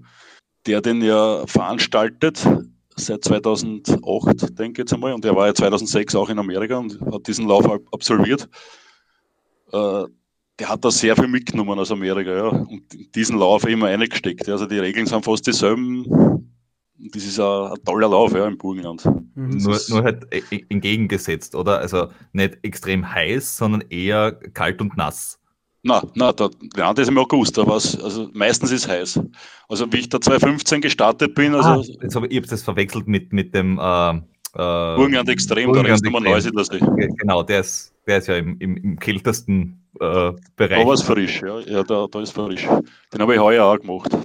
der 0.68 0.82
den 0.82 1.02
ja 1.02 1.46
veranstaltet, 1.48 2.48
seit 2.96 3.24
2008, 3.24 4.60
denke 4.60 4.74
ich 4.74 4.78
jetzt 4.80 4.94
einmal, 4.94 5.14
und 5.14 5.26
er 5.26 5.36
war 5.36 5.48
ja 5.48 5.54
2006 5.56 6.16
auch 6.16 6.30
in 6.30 6.38
Amerika 6.38 6.78
und 6.78 7.00
hat 7.12 7.28
diesen 7.28 7.48
Lauf 7.48 7.68
absolviert. 7.92 8.48
Äh, 9.72 10.04
der 10.60 10.70
hat 10.70 10.86
da 10.86 10.92
sehr 10.92 11.16
viel 11.16 11.28
mitgenommen 11.28 11.80
aus 11.80 11.92
Amerika, 11.92 12.32
ja. 12.32 12.48
Und 12.48 12.84
diesen 13.16 13.40
Lauf 13.40 13.66
immer 13.66 13.88
eingesteckt. 13.88 14.48
Also 14.48 14.68
die 14.68 14.78
Regeln 14.78 15.08
sind 15.08 15.26
fast 15.26 15.48
dieselben. 15.48 16.53
Das 17.12 17.24
ist 17.24 17.40
ein, 17.40 17.72
ein 17.72 17.84
toller 17.86 18.08
Lauf 18.08 18.34
ja, 18.34 18.48
im 18.48 18.58
Burgenland. 18.58 19.06
Mhm. 19.36 19.58
Nur, 19.58 19.80
nur 19.90 20.04
halt 20.04 20.28
entgegengesetzt, 20.70 21.56
oder? 21.56 21.80
Also 21.80 22.08
nicht 22.32 22.58
extrem 22.64 23.10
heiß, 23.10 23.58
sondern 23.58 23.82
eher 23.90 24.32
kalt 24.32 24.82
und 24.82 24.96
nass. 24.96 25.40
Na, 25.86 26.02
na, 26.16 26.32
der, 26.32 26.50
der 26.78 26.88
andere 26.88 27.02
ist 27.02 27.10
im 27.10 27.18
August, 27.18 27.60
aber 27.60 27.74
also 27.74 28.30
meistens 28.34 28.72
ist 28.72 28.86
es 28.86 28.90
heiß. 28.90 29.20
Also 29.68 29.92
wie 29.92 29.98
ich 29.98 30.10
da 30.10 30.22
2015 30.22 30.80
gestartet 30.80 31.36
bin, 31.36 31.54
also. 31.54 31.70
Ah, 31.70 31.84
jetzt 32.02 32.16
habe 32.16 32.28
ich 32.28 32.38
habe 32.38 32.48
das 32.48 32.64
verwechselt 32.64 33.06
mit, 33.06 33.34
mit 33.34 33.54
dem 33.54 33.78
äh, 33.78 34.12
äh, 34.12 34.18
Burgenland 34.54 35.28
Extrem, 35.28 35.66
Burgenland 35.66 35.88
der 35.88 35.94
Rest 35.94 36.06
nochmal 36.06 36.22
Neusiedlersee. 36.22 36.80
Genau, 37.18 37.44
der 37.44 37.60
ist, 37.60 37.94
der 38.08 38.20
ist 38.20 38.28
ja 38.28 38.38
im, 38.38 38.58
im, 38.60 38.78
im 38.78 38.98
kältesten 38.98 39.84
äh, 40.00 40.32
Bereich. 40.56 40.80
Da 40.80 40.88
war 40.88 40.94
es 40.94 41.02
frisch, 41.02 41.42
ja, 41.42 41.60
ja 41.60 41.84
da, 41.84 42.08
da 42.10 42.22
ist 42.22 42.32
frisch. 42.32 42.66
Den 43.14 43.22
habe 43.22 43.34
ich 43.34 43.42
heuer 43.42 43.66
auch 43.66 43.78
gemacht. 43.78 44.18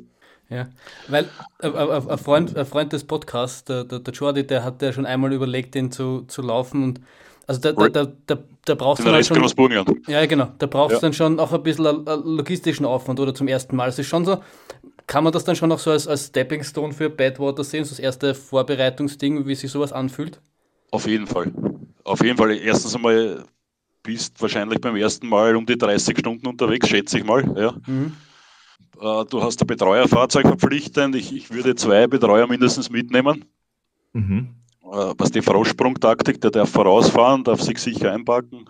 Ja, 0.50 0.66
weil 1.08 1.28
äh, 1.60 1.68
äh, 1.68 2.02
ein 2.08 2.18
Freund, 2.18 2.56
ein 2.56 2.64
Freund 2.64 2.92
des 2.92 3.04
Podcasts, 3.04 3.64
der, 3.64 3.84
der, 3.84 3.98
der 3.98 4.14
Jordi, 4.14 4.46
der 4.46 4.64
hat 4.64 4.80
ja 4.80 4.92
schon 4.92 5.04
einmal 5.04 5.32
überlegt, 5.32 5.74
den 5.74 5.90
zu, 5.90 6.22
zu 6.22 6.40
laufen 6.40 6.82
und 6.82 7.00
also 7.46 7.60
da, 7.60 7.72
da, 7.72 7.88
da, 7.88 8.12
da, 8.26 8.38
da 8.66 8.74
brauchst 8.74 9.04
du 9.04 9.10
halt 9.10 9.24
schon. 9.24 9.42
Ja, 10.06 10.26
genau. 10.26 10.52
Da 10.58 10.66
brauchst 10.66 10.96
ja. 10.96 11.00
dann 11.00 11.14
schon 11.14 11.40
auch 11.40 11.50
ein 11.50 11.62
bisschen 11.62 12.04
logistischen 12.04 12.84
Aufwand 12.84 13.20
oder 13.20 13.34
zum 13.34 13.48
ersten 13.48 13.74
Mal. 13.74 13.88
Es 13.88 13.98
ist 13.98 14.06
schon 14.06 14.26
so, 14.26 14.42
kann 15.06 15.24
man 15.24 15.32
das 15.32 15.44
dann 15.44 15.56
schon 15.56 15.72
auch 15.72 15.78
so 15.78 15.90
als, 15.90 16.06
als 16.06 16.26
Stepping 16.26 16.62
Stone 16.62 16.92
für 16.92 17.08
Badwater 17.08 17.64
sehen, 17.64 17.84
so 17.84 17.90
das 17.90 18.00
erste 18.00 18.34
Vorbereitungsding, 18.34 19.46
wie 19.46 19.54
sich 19.54 19.70
sowas 19.70 19.94
anfühlt? 19.94 20.42
Auf 20.90 21.06
jeden 21.06 21.26
Fall. 21.26 21.50
Auf 22.04 22.22
jeden 22.22 22.36
Fall. 22.36 22.54
Erstens 22.58 22.94
einmal 22.94 23.44
bist 24.02 24.40
wahrscheinlich 24.42 24.80
beim 24.80 24.96
ersten 24.96 25.26
Mal 25.26 25.56
um 25.56 25.64
die 25.64 25.78
30 25.78 26.18
Stunden 26.18 26.46
unterwegs, 26.46 26.86
schätze 26.86 27.16
ich 27.16 27.24
mal. 27.24 27.44
Ja. 27.56 27.74
Mhm. 27.86 28.12
Äh, 29.00 29.24
du 29.26 29.42
hast 29.42 29.60
ein 29.60 29.66
Betreuerfahrzeug 29.66 30.46
verpflichtend. 30.46 31.14
Ich, 31.14 31.34
ich 31.34 31.50
würde 31.50 31.74
zwei 31.74 32.06
Betreuer 32.06 32.46
mindestens 32.46 32.90
mitnehmen. 32.90 33.44
Mhm. 34.12 34.54
Äh, 34.82 35.14
was 35.18 35.30
die 35.30 35.42
Vorausprungtaktik, 35.42 36.40
der 36.40 36.50
darf 36.50 36.70
vorausfahren, 36.70 37.44
darf 37.44 37.60
sich 37.60 37.78
sicher 37.78 38.12
einpacken, 38.12 38.64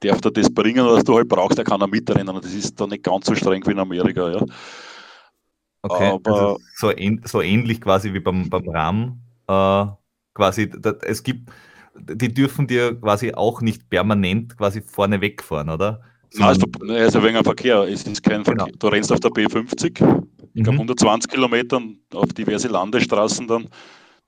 darf 0.00 0.20
dir 0.20 0.30
das 0.30 0.52
bringen, 0.52 0.86
was 0.86 1.04
du 1.04 1.16
halt 1.16 1.28
brauchst, 1.28 1.58
der 1.58 1.64
kann 1.64 1.80
er 1.80 1.88
mitrennen. 1.88 2.38
Das 2.40 2.52
ist 2.52 2.80
dann 2.80 2.90
nicht 2.90 3.02
ganz 3.02 3.26
so 3.26 3.34
streng 3.34 3.66
wie 3.66 3.72
in 3.72 3.78
Amerika. 3.78 4.30
Ja. 4.30 4.44
Okay, 5.82 6.10
Aber, 6.12 6.30
also 6.30 6.58
so, 6.76 6.90
ähn, 6.90 7.22
so, 7.24 7.40
ähnlich 7.40 7.80
quasi 7.80 8.12
wie 8.12 8.20
beim, 8.20 8.50
beim 8.50 8.68
RAM. 8.68 9.20
Äh, 9.46 9.86
quasi, 10.34 10.70
das, 10.70 10.96
es 11.02 11.22
gibt, 11.22 11.50
die 11.96 12.32
dürfen 12.32 12.66
dir 12.66 13.00
quasi 13.00 13.32
auch 13.32 13.60
nicht 13.60 13.88
permanent 13.88 14.56
quasi 14.56 14.82
vorne 14.82 15.20
wegfahren, 15.20 15.70
oder? 15.70 16.02
Nein, 16.34 16.50
es 16.50 17.08
ist 17.08 17.16
ein 17.16 17.22
wenig 17.22 17.38
ein 17.38 17.44
Verkehr. 17.44 17.82
Es 17.82 18.04
ist 18.04 18.22
kein 18.22 18.42
genau. 18.42 18.64
Verkehr. 18.64 18.78
Du 18.78 18.88
rennst 18.88 19.12
auf 19.12 19.20
der 19.20 19.30
B50, 19.30 19.86
ich 19.86 19.94
glaube 19.94 20.26
mhm. 20.54 20.68
120 20.68 21.30
Kilometer 21.30 21.80
auf 22.14 22.32
diverse 22.32 22.68
Landesstraßen 22.68 23.46
dann 23.46 23.68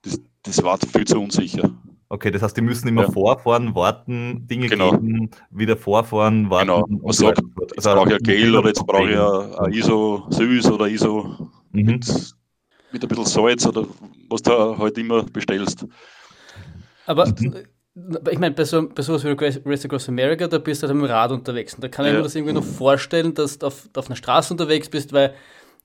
das, 0.03 0.19
das 0.43 0.63
war 0.63 0.77
viel 0.77 1.05
zu 1.05 1.19
unsicher. 1.19 1.69
Okay, 2.09 2.29
das 2.29 2.41
heißt, 2.41 2.57
die 2.57 2.61
müssen 2.61 2.89
immer 2.89 3.03
ja. 3.03 3.11
vorfahren, 3.11 3.73
warten, 3.73 4.45
Dinge 4.45 4.67
genau. 4.67 4.91
geben, 4.91 5.29
wieder 5.49 5.77
vorfahren, 5.77 6.49
warten. 6.49 6.67
Genau. 6.67 6.85
Man 6.87 7.13
sagt, 7.13 7.41
jetzt 7.61 7.87
also, 7.87 8.01
brauche 8.01 8.09
ich 8.09 8.15
ein 8.15 8.23
Gel 8.23 8.55
oder 8.55 8.67
jetzt 8.67 8.85
brauche 8.85 9.09
ich 9.09 9.17
ein, 9.17 9.65
ein 9.65 9.71
ISO 9.71 10.27
süß 10.29 10.71
oder 10.71 10.87
ISO 10.89 11.49
mhm. 11.71 11.85
mit, 11.85 12.33
mit 12.91 13.03
ein 13.03 13.07
bisschen 13.07 13.25
Salz 13.25 13.65
oder 13.65 13.85
was 14.29 14.41
du 14.41 14.77
halt 14.77 14.97
immer 14.97 15.23
bestellst. 15.23 15.85
Aber 17.05 17.27
mhm. 17.27 17.63
Ich 17.93 18.39
meine, 18.39 18.55
bei, 18.55 18.63
so, 18.63 18.87
bei 18.87 19.01
sowas 19.01 19.23
wie 19.25 19.31
Race 19.31 19.85
Across 19.85 20.09
America, 20.09 20.47
da 20.47 20.57
bist 20.59 20.81
du 20.81 20.87
halt 20.87 20.95
mit 20.95 21.05
dem 21.05 21.11
Rad 21.11 21.31
unterwegs. 21.31 21.73
Und 21.73 21.83
da 21.83 21.89
kann 21.89 22.05
ich 22.05 22.11
ja. 22.11 22.17
mir 22.17 22.23
das 22.23 22.35
irgendwie 22.35 22.53
noch 22.53 22.63
vorstellen, 22.63 23.33
dass 23.33 23.59
du 23.59 23.67
auf, 23.67 23.89
auf 23.95 24.07
einer 24.07 24.15
Straße 24.15 24.53
unterwegs 24.53 24.89
bist, 24.89 25.11
weil 25.11 25.33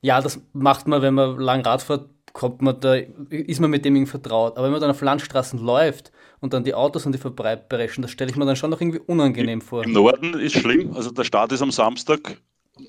ja, 0.02 0.20
das 0.20 0.40
macht 0.52 0.86
man, 0.86 1.02
wenn 1.02 1.14
man 1.14 1.38
lang 1.38 1.62
Rad 1.62 1.82
fährt, 1.82 2.08
kommt 2.32 2.62
man 2.62 2.78
da, 2.80 2.94
ist 3.30 3.60
man 3.60 3.70
mit 3.70 3.84
dem 3.84 3.96
irgendwie 3.96 4.10
vertraut. 4.10 4.56
Aber 4.56 4.66
wenn 4.66 4.72
man 4.72 4.80
dann 4.80 4.90
auf 4.90 5.00
Landstraßen 5.00 5.58
läuft 5.58 6.12
und 6.40 6.52
dann 6.52 6.64
die 6.64 6.74
Autos 6.74 7.06
und 7.06 7.12
die 7.12 7.18
vorbeipreschen, 7.18 8.02
das 8.02 8.10
stelle 8.10 8.30
ich 8.30 8.36
mir 8.36 8.44
dann 8.44 8.56
schon 8.56 8.70
noch 8.70 8.80
irgendwie 8.80 9.00
unangenehm 9.00 9.60
vor. 9.60 9.84
Im 9.84 9.92
Norden 9.92 10.34
ist 10.34 10.54
schlimm, 10.54 10.92
also 10.94 11.10
der 11.10 11.24
Start 11.24 11.50
ist 11.52 11.62
am 11.62 11.72
Samstag. 11.72 12.36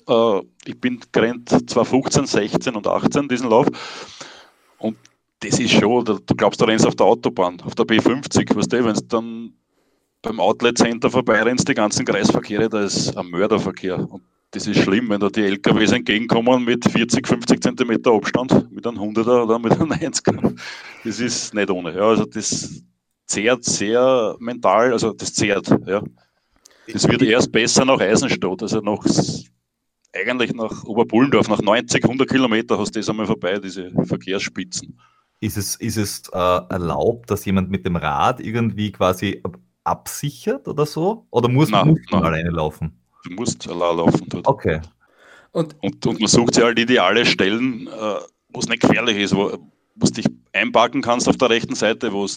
Äh, 0.06 0.40
ich 0.66 0.78
bin 0.78 1.00
gerannt 1.10 1.48
2015, 1.48 2.26
16 2.26 2.76
und 2.76 2.86
18 2.86 3.26
diesen 3.26 3.48
Lauf. 3.48 3.66
Und 4.78 4.96
das 5.40 5.58
ist 5.60 5.72
schon, 5.72 6.04
du 6.04 6.34
glaubst, 6.36 6.60
du 6.60 6.64
rennst 6.64 6.86
auf 6.86 6.96
der 6.96 7.06
Autobahn, 7.06 7.60
auf 7.60 7.74
der 7.74 7.86
B50, 7.86 8.54
weißt 8.56 8.72
du, 8.72 8.84
wenn 8.84 8.94
du 8.94 9.00
dann 9.02 9.52
beim 10.22 10.40
Outlet 10.40 10.78
Center 10.78 11.10
vorbeirennst, 11.10 11.68
die 11.68 11.74
ganzen 11.74 12.04
Kreisverkehre, 12.04 12.68
da 12.68 12.82
ist 12.82 13.16
ein 13.16 13.30
Mörderverkehr. 13.30 13.98
Und 14.10 14.22
das 14.50 14.66
ist 14.66 14.82
schlimm, 14.82 15.10
wenn 15.10 15.20
da 15.20 15.28
die 15.28 15.42
LKWs 15.42 15.92
entgegenkommen 15.92 16.64
mit 16.64 16.84
40, 16.84 17.26
50 17.26 17.62
Zentimeter 17.62 18.12
Abstand, 18.12 18.72
mit 18.72 18.86
einem 18.86 18.98
100er 18.98 19.44
oder 19.44 19.58
mit 19.58 19.72
einem 19.72 19.92
90er. 19.92 20.58
Das 21.04 21.20
ist 21.20 21.54
nicht 21.54 21.70
ohne. 21.70 21.94
Ja, 21.94 22.08
also 22.08 22.24
das 22.24 22.82
zehrt 23.26 23.64
sehr 23.64 24.36
mental, 24.40 24.92
also 24.92 25.12
das 25.12 25.34
zehrt. 25.34 25.68
Ja. 25.86 26.02
Das 26.90 27.06
wird 27.06 27.22
erst 27.22 27.52
besser 27.52 27.84
nach 27.84 28.00
Eisenstadt, 28.00 28.62
also 28.62 28.80
nach, 28.80 29.04
eigentlich 30.14 30.54
nach 30.54 30.84
Oberbullendorf, 30.84 31.48
nach 31.48 31.60
90, 31.60 32.02
100 32.02 32.28
Kilometer 32.28 32.78
hast 32.78 32.96
du 32.96 33.00
das 33.00 33.08
einmal 33.10 33.26
vorbei, 33.26 33.58
diese 33.58 33.92
Verkehrsspitzen. 34.04 34.98
Ist 35.40 35.56
es, 35.56 35.76
ist 35.76 35.96
es 35.96 36.22
äh, 36.32 36.36
erlaubt, 36.36 37.30
dass 37.30 37.44
jemand 37.44 37.70
mit 37.70 37.86
dem 37.86 37.96
Rad 37.96 38.40
irgendwie 38.40 38.90
quasi 38.90 39.42
absichert 39.84 40.66
oder 40.66 40.84
so? 40.84 41.26
Oder 41.30 41.48
muss, 41.48 41.70
nein, 41.70 41.88
muss 41.88 42.00
man 42.10 42.22
nein. 42.22 42.32
alleine 42.32 42.50
laufen? 42.50 42.92
Du 43.24 43.34
musst 43.34 43.68
allein 43.68 43.96
laufen 43.96 44.26
dort. 44.28 44.46
Okay. 44.46 44.80
Und, 45.52 45.76
und, 45.80 46.04
und 46.06 46.20
man 46.20 46.28
sucht 46.28 46.54
sich 46.54 46.64
halt 46.64 46.78
ideale 46.78 47.24
Stellen, 47.24 47.86
äh, 47.86 48.20
wo 48.50 48.60
es 48.60 48.68
nicht 48.68 48.82
gefährlich 48.82 49.16
ist, 49.16 49.34
wo, 49.34 49.52
wo 49.94 50.06
du 50.06 50.12
dich 50.12 50.26
einparken 50.52 51.02
kannst 51.02 51.28
auf 51.28 51.36
der 51.36 51.50
rechten 51.50 51.74
Seite, 51.74 52.12
wo 52.12 52.26
du 52.26 52.32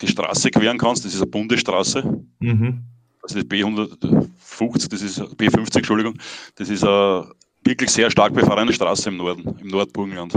die 0.00 0.08
Straße 0.08 0.50
queren 0.50 0.78
kannst. 0.78 1.04
Das 1.04 1.14
ist 1.14 1.22
eine 1.22 1.30
Bundesstraße. 1.30 2.24
Mhm. 2.40 2.84
Das 3.22 3.34
ist 3.34 3.46
B150, 3.46 4.90
das 4.90 5.02
ist 5.02 5.20
B50, 5.20 5.76
Entschuldigung. 5.76 6.18
Das 6.56 6.68
ist 6.68 6.84
eine 6.84 7.28
wirklich 7.64 7.90
sehr 7.90 8.10
stark 8.10 8.34
befahrene 8.34 8.72
Straße 8.72 9.08
im 9.08 9.18
Norden, 9.18 9.56
im 9.60 9.68
Nordburgenland. 9.68 10.34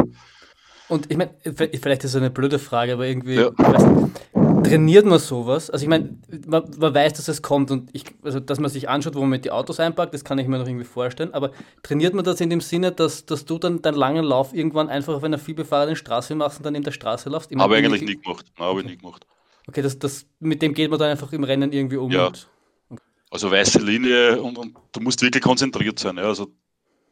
Und 0.88 1.12
ich 1.12 1.18
meine, 1.18 1.32
vielleicht 1.44 2.04
ist 2.04 2.12
es 2.12 2.16
eine 2.16 2.30
blöde 2.30 2.60
Frage, 2.60 2.94
aber 2.94 3.08
irgendwie, 3.08 3.36
ja. 3.36 3.50
nicht, 3.50 4.22
trainiert 4.66 5.06
man 5.06 5.20
sowas? 5.20 5.70
Also 5.70 5.84
ich 5.84 5.90
meine, 5.90 6.18
man, 6.46 6.64
man, 6.78 6.94
weiß, 6.94 7.14
dass 7.14 7.28
es 7.28 7.42
kommt 7.42 7.72
und 7.72 7.90
ich, 7.94 8.04
also 8.24 8.40
dass 8.40 8.60
man 8.60 8.70
sich 8.70 8.90
anschaut, 8.90 9.16
wo 9.16 9.22
man 9.22 9.30
mit 9.30 9.46
die 9.46 9.52
Autos 9.52 9.80
einpackt, 9.80 10.14
das 10.14 10.24
kann 10.24 10.38
ich 10.38 10.48
mir 10.48 10.58
noch 10.58 10.68
irgendwie 10.68 10.86
vorstellen, 10.86 11.34
aber 11.34 11.52
trainiert 11.84 12.14
man 12.14 12.24
das 12.24 12.42
in 12.42 12.50
dem 12.50 12.62
Sinne, 12.62 12.92
dass, 12.92 13.26
dass 13.26 13.46
du 13.46 13.58
dann 13.58 13.82
deinen 13.82 13.96
langen 13.96 14.24
Lauf 14.24 14.54
irgendwann 14.54 14.90
einfach 14.90 15.14
auf 15.16 15.24
einer 15.24 15.38
vielbefahrenen 15.38 15.96
Straße 15.96 16.36
machst 16.36 16.60
und 16.60 16.66
dann 16.66 16.76
in 16.76 16.84
der 16.84 16.92
Straße 16.92 17.30
laufst? 17.30 17.52
Ich 17.52 17.58
habe 17.58 17.76
eigentlich 17.76 18.02
nie 18.02 18.18
gemacht. 18.18 18.46
Habe 18.58 18.72
okay. 18.72 18.80
ich 18.82 18.86
nie 18.86 18.98
gemacht. 18.98 19.26
Okay, 19.68 19.82
das, 19.82 19.98
das, 19.98 20.26
mit 20.40 20.62
dem 20.62 20.74
geht 20.74 20.90
man 20.92 21.00
dann 21.00 21.10
einfach 21.10 21.32
im 21.34 21.44
Rennen 21.44 21.72
irgendwie 21.72 21.98
um. 21.98 22.12
Ja. 22.12 22.28
Und, 22.28 22.48
okay. 22.90 23.04
Also 23.32 23.52
weiße 23.52 23.80
Linie 23.80 24.42
und, 24.42 24.58
und, 24.58 24.76
du 24.92 25.00
musst 25.02 25.22
wirklich 25.22 25.44
konzentriert 25.44 25.98
sein. 25.98 26.18
Ja. 26.18 26.24
Also 26.24 26.52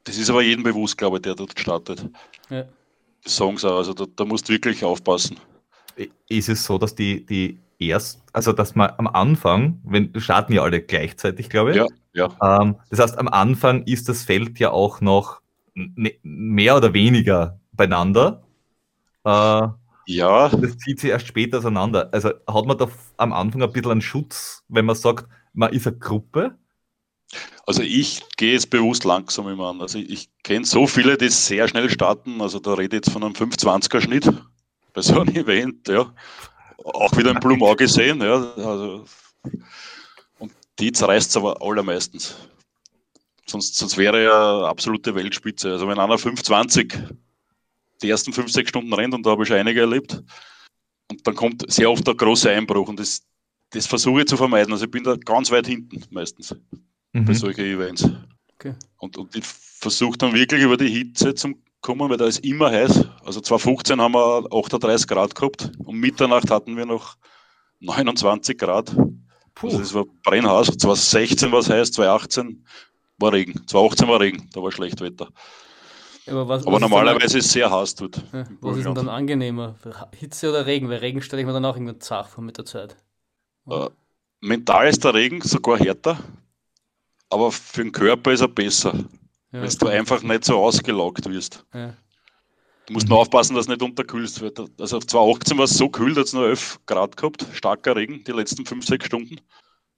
das 0.03 0.17
ist 0.17 0.29
aber 0.29 0.41
jedem 0.41 0.63
bewusst, 0.63 0.97
glaube 0.97 1.17
ich, 1.17 1.23
der 1.23 1.35
dort 1.35 1.57
startet. 1.59 2.07
Ja. 2.49 2.65
Sie 3.25 3.43
auch. 3.43 3.63
Also 3.63 3.93
da, 3.93 4.05
da 4.15 4.25
musst 4.25 4.49
du 4.49 4.53
wirklich 4.53 4.83
aufpassen 4.83 5.37
ist 6.29 6.49
es 6.49 6.65
so, 6.65 6.77
dass 6.77 6.95
die, 6.95 7.25
die 7.25 7.59
erst, 7.79 8.23
also 8.33 8.53
dass 8.53 8.75
man 8.75 8.91
am 8.97 9.07
Anfang, 9.07 9.81
wenn 9.83 10.11
starten 10.19 10.53
ja 10.53 10.63
alle 10.63 10.81
gleichzeitig, 10.81 11.49
glaube 11.49 11.71
ich. 11.71 11.77
Ja, 11.77 11.87
ja. 12.13 12.61
Ähm, 12.61 12.75
das 12.89 12.99
heißt, 12.99 13.17
am 13.17 13.27
Anfang 13.27 13.83
ist 13.83 14.09
das 14.09 14.23
Feld 14.23 14.59
ja 14.59 14.71
auch 14.71 15.01
noch 15.01 15.41
ne, 15.73 16.13
mehr 16.23 16.77
oder 16.77 16.93
weniger 16.93 17.59
beieinander. 17.73 18.43
Äh, 19.23 19.67
ja. 20.05 20.49
Das 20.49 20.77
zieht 20.77 20.99
sich 20.99 21.09
erst 21.09 21.27
später 21.27 21.59
auseinander. 21.59 22.09
Also 22.11 22.29
hat 22.47 22.65
man 22.65 22.77
da 22.77 22.89
am 23.17 23.33
Anfang 23.33 23.63
ein 23.63 23.71
bisschen 23.71 23.91
einen 23.91 24.01
Schutz, 24.01 24.63
wenn 24.67 24.85
man 24.85 24.95
sagt, 24.95 25.27
man 25.53 25.71
ist 25.71 25.87
eine 25.87 25.97
Gruppe? 25.97 26.57
Also 27.65 27.81
ich 27.81 28.23
gehe 28.37 28.53
jetzt 28.53 28.69
bewusst 28.69 29.03
langsam 29.03 29.47
immer 29.47 29.69
an. 29.69 29.81
Also 29.81 29.97
ich, 29.99 30.29
kenne 30.43 30.65
so 30.65 30.87
viele, 30.87 31.17
die 31.17 31.29
sehr 31.29 31.67
schnell 31.67 31.89
starten. 31.89 32.41
Also 32.41 32.59
da 32.59 32.73
rede 32.73 32.97
ich 32.97 33.05
jetzt 33.05 33.11
von 33.11 33.23
einem 33.23 33.33
520er 33.33 34.01
Schnitt 34.01 34.29
bei 34.93 35.01
so 35.01 35.19
einem 35.19 35.35
Event, 35.35 35.87
ja. 35.87 36.13
Auch 36.83 37.15
wieder 37.15 37.31
in 37.31 37.39
Blumau 37.39 37.75
gesehen, 37.75 38.21
ja. 38.21 38.35
Also, 38.57 39.05
und 40.39 40.51
die 40.79 40.91
zerreißt 40.91 41.29
es 41.29 41.37
aber 41.37 41.61
allermeistens. 41.61 42.35
Sonst, 43.45 43.75
sonst 43.77 43.97
wäre 43.97 44.17
er 44.17 44.23
ja 44.23 44.61
absolute 44.67 45.15
Weltspitze. 45.15 45.71
Also 45.71 45.87
wenn 45.87 45.99
einer 45.99 46.17
520 46.17 46.93
die 48.01 48.09
ersten 48.09 48.33
5, 48.33 48.51
6 48.51 48.69
Stunden 48.69 48.93
rennt, 48.93 49.13
und 49.13 49.25
da 49.25 49.31
habe 49.31 49.43
ich 49.43 49.47
schon 49.47 49.57
einige 49.57 49.81
erlebt, 49.81 50.21
und 51.09 51.25
dann 51.25 51.35
kommt 51.35 51.71
sehr 51.71 51.89
oft 51.89 52.05
der 52.05 52.15
große 52.15 52.49
Einbruch 52.49 52.89
und 52.89 52.99
das, 52.99 53.23
das 53.69 53.87
versuche 53.87 54.21
ich 54.21 54.27
zu 54.27 54.35
vermeiden. 54.35 54.73
Also 54.73 54.85
ich 54.85 54.91
bin 54.91 55.03
da 55.03 55.15
ganz 55.15 55.51
weit 55.51 55.67
hinten 55.67 56.03
meistens 56.09 56.55
mhm. 57.13 57.25
bei 57.25 57.33
solchen 57.33 57.65
Events. 57.65 58.09
Okay. 58.55 58.75
Und, 58.97 59.17
und 59.17 59.35
ich 59.35 59.45
versuche 59.45 60.17
dann 60.17 60.33
wirklich 60.33 60.61
über 60.61 60.77
die 60.77 60.89
Hitze 60.89 61.33
zum 61.33 61.55
kommen, 61.83 62.09
weil 62.09 62.17
da 62.17 62.25
ist 62.25 62.43
immer 62.43 62.71
heiß. 62.71 63.05
Also 63.23 63.41
2015 63.41 64.01
haben 64.01 64.13
wir 64.13 64.47
38 64.51 65.07
Grad 65.07 65.35
gehabt. 65.35 65.71
Um 65.77 65.99
Mitternacht 65.99 66.49
hatten 66.49 66.75
wir 66.75 66.87
noch 66.87 67.17
29 67.81 68.57
Grad. 68.57 68.95
Puh. 69.53 69.67
Also 69.67 69.79
das 69.79 69.93
war 69.93 70.05
Brennhaus. 70.23 70.67
2016 70.67 71.51
war 71.51 71.59
es 71.59 71.69
heiß, 71.69 71.91
2018 71.91 72.65
war 73.19 73.33
Regen. 73.33 73.67
2018 73.67 74.07
war 74.07 74.19
Regen, 74.19 74.49
da 74.53 74.63
war 74.63 74.71
schlecht 74.71 74.99
Wetter. 75.01 75.29
Aber, 76.25 76.47
was, 76.47 76.65
Aber 76.65 76.75
was 76.75 76.81
normalerweise 76.81 77.37
ist 77.37 77.47
es 77.47 77.51
sehr 77.51 77.69
heiß 77.69 77.95
dort. 77.95 78.23
Ja, 78.31 78.45
was 78.61 78.77
ist 78.77 78.85
denn 78.85 78.95
dann 78.95 79.09
angenehmer? 79.09 79.75
Hitze 80.15 80.49
oder 80.49 80.65
Regen? 80.65 80.89
Weil 80.89 80.99
Regen 80.99 81.21
stelle 81.21 81.41
ich 81.41 81.45
mir 81.45 81.53
dann 81.53 81.65
auch 81.65 81.75
irgendwann 81.75 81.99
zart 81.99 82.29
vor 82.29 82.43
mit 82.43 82.57
der 82.57 82.65
Zeit. 82.65 82.95
Äh, 83.69 83.89
mental 84.39 84.87
ist 84.87 85.03
der 85.03 85.13
Regen 85.13 85.41
sogar 85.41 85.77
härter, 85.77 86.17
aber 87.33 87.51
für 87.51 87.83
den 87.83 87.91
Körper 87.91 88.31
ist 88.31 88.41
er 88.41 88.47
besser, 88.47 88.93
Ja, 89.51 89.61
wenn 89.61 89.69
du 89.69 89.87
einfach 89.87 90.21
nicht 90.23 90.45
so 90.45 90.57
ausgelaugt 90.57 91.27
wirst. 91.29 91.65
ja. 91.73 91.93
Du 92.85 92.91
musst 92.91 93.07
nur 93.07 93.17
aufpassen, 93.19 93.55
dass 93.55 93.65
du 93.67 93.71
nicht 93.71 93.81
unterkühlst. 93.81 94.41
weil 94.41 94.51
da- 94.51 94.65
Also 94.77 94.97
auf 94.97 95.07
2018 95.07 95.57
war 95.57 95.63
es 95.63 95.77
so 95.77 95.87
kühl, 95.87 96.13
da 96.13 96.19
hat 96.19 96.27
es 96.27 96.33
nur 96.33 96.47
11 96.49 96.79
Grad 96.85 97.15
gehabt, 97.15 97.45
starker 97.53 97.95
Regen, 97.95 98.25
die 98.25 98.33
letzten 98.33 98.65
5, 98.65 98.85
6 98.85 99.05
Stunden. 99.05 99.37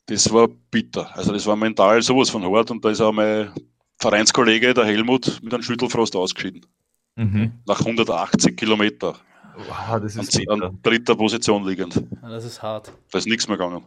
Das 0.05 0.31
war 0.31 0.47
bitter. 0.47 1.09
Also 1.17 1.33
das 1.33 1.47
war 1.47 1.55
mental 1.55 1.99
sowas 2.03 2.29
von 2.29 2.43
hart 2.43 2.69
und 2.69 2.85
da 2.85 2.91
ist 2.91 3.01
auch 3.01 3.11
mein 3.11 3.51
Vereinskollege, 3.97 4.75
der 4.75 4.85
Helmut, 4.85 5.39
mit 5.41 5.51
einem 5.51 5.63
Schüttelfrost 5.63 6.15
ausgeschieden. 6.15 6.63
Mhm. 7.15 7.53
Nach 7.65 7.79
180 7.83 8.55
Kilometer, 8.55 9.15
Wow, 9.57 9.99
das 10.01 10.15
an, 10.17 10.21
ist 10.23 10.37
bitter. 10.37 10.51
an 10.51 10.79
dritter 10.83 11.15
Position 11.15 11.65
liegend. 11.65 11.95
Ja, 12.21 12.29
das 12.29 12.45
ist 12.45 12.61
hart. 12.61 12.91
Da 13.11 13.17
ist 13.17 13.25
nichts 13.27 13.47
mehr 13.47 13.57
gegangen. 13.57 13.83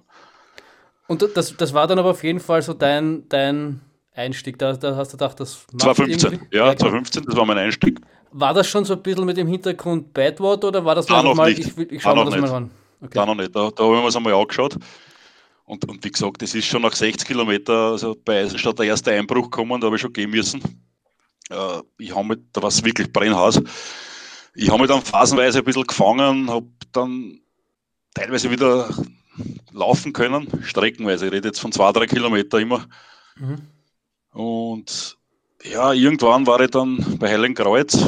Und 1.08 1.22
das, 1.36 1.56
das 1.56 1.74
war 1.74 1.86
dann 1.88 1.98
aber 1.98 2.10
auf 2.10 2.22
jeden 2.22 2.38
Fall 2.40 2.62
so 2.62 2.72
dein, 2.74 3.28
dein 3.28 3.80
Einstieg. 4.14 4.58
Da, 4.58 4.74
da 4.74 4.94
hast 4.94 5.12
du 5.12 5.16
gedacht, 5.16 5.40
das 5.40 5.64
macht 5.72 5.80
2015, 5.96 6.32
irgendwie- 6.32 6.56
ja, 6.56 6.64
genau. 6.66 6.78
2015, 6.78 7.24
das 7.24 7.36
war 7.36 7.46
mein 7.46 7.58
Einstieg. 7.58 8.00
War 8.30 8.52
das 8.54 8.68
schon 8.68 8.84
so 8.84 8.92
ein 8.94 9.02
bisschen 9.02 9.24
mit 9.24 9.36
dem 9.38 9.48
Hintergrund 9.48 10.12
Badwater 10.12 10.68
oder 10.68 10.84
war 10.84 10.94
das 10.94 11.06
Da 11.06 11.22
noch 11.22 11.34
mal, 11.34 11.48
nicht. 11.50 11.60
ich, 11.60 11.78
ich 11.78 11.88
Da 12.02 12.10
schaue 12.10 12.16
noch 12.16 12.24
das 12.26 12.34
mal 12.34 12.40
nicht. 12.42 12.52
an? 12.52 12.70
Okay. 13.00 13.10
Da 13.14 13.26
noch 13.26 13.34
nicht. 13.34 13.56
Da, 13.56 13.70
da 13.70 13.84
habe 13.84 13.94
ich 13.94 14.00
mir 14.00 14.06
das 14.06 14.16
einmal 14.16 14.34
angeschaut. 14.34 14.76
Und, 15.64 15.88
und 15.88 16.04
wie 16.04 16.10
gesagt, 16.10 16.40
das 16.42 16.54
ist 16.54 16.66
schon 16.66 16.82
nach 16.82 16.94
60 16.94 17.26
Kilometern, 17.26 17.92
also 17.92 18.16
bei 18.24 18.40
Eisenstadt 18.42 18.78
der 18.78 18.86
erste 18.86 19.12
Einbruch 19.12 19.44
gekommen, 19.50 19.80
da 19.80 19.86
habe 19.86 19.96
ich 19.96 20.02
schon 20.02 20.12
gehen 20.12 20.30
müssen. 20.30 20.60
Äh, 21.50 21.80
ich 21.98 22.14
habe 22.14 22.26
mich, 22.28 22.38
da 22.52 22.60
war 22.62 22.68
es 22.68 22.82
wirklich 22.84 23.12
brennhaus. 23.12 23.60
Ich 24.54 24.68
habe 24.70 24.80
mich 24.80 24.88
dann 24.90 25.02
phasenweise 25.02 25.58
ein 25.58 25.64
bisschen 25.64 25.86
gefangen, 25.86 26.50
habe 26.50 26.66
dann 26.92 27.40
teilweise 28.14 28.50
wieder 28.50 28.88
laufen 29.72 30.12
können, 30.12 30.48
streckenweise. 30.62 31.26
Ich 31.26 31.32
rede 31.32 31.48
jetzt 31.48 31.60
von 31.60 31.72
zwei, 31.72 31.92
drei 31.92 32.06
Kilometer 32.06 32.58
immer. 32.58 32.86
Mhm. 33.36 33.58
Und 34.32 35.16
ja, 35.64 35.92
irgendwann 35.92 36.46
war 36.46 36.60
ich 36.60 36.70
dann 36.70 37.18
bei 37.18 37.28
Heiligenkreuz, 37.28 37.98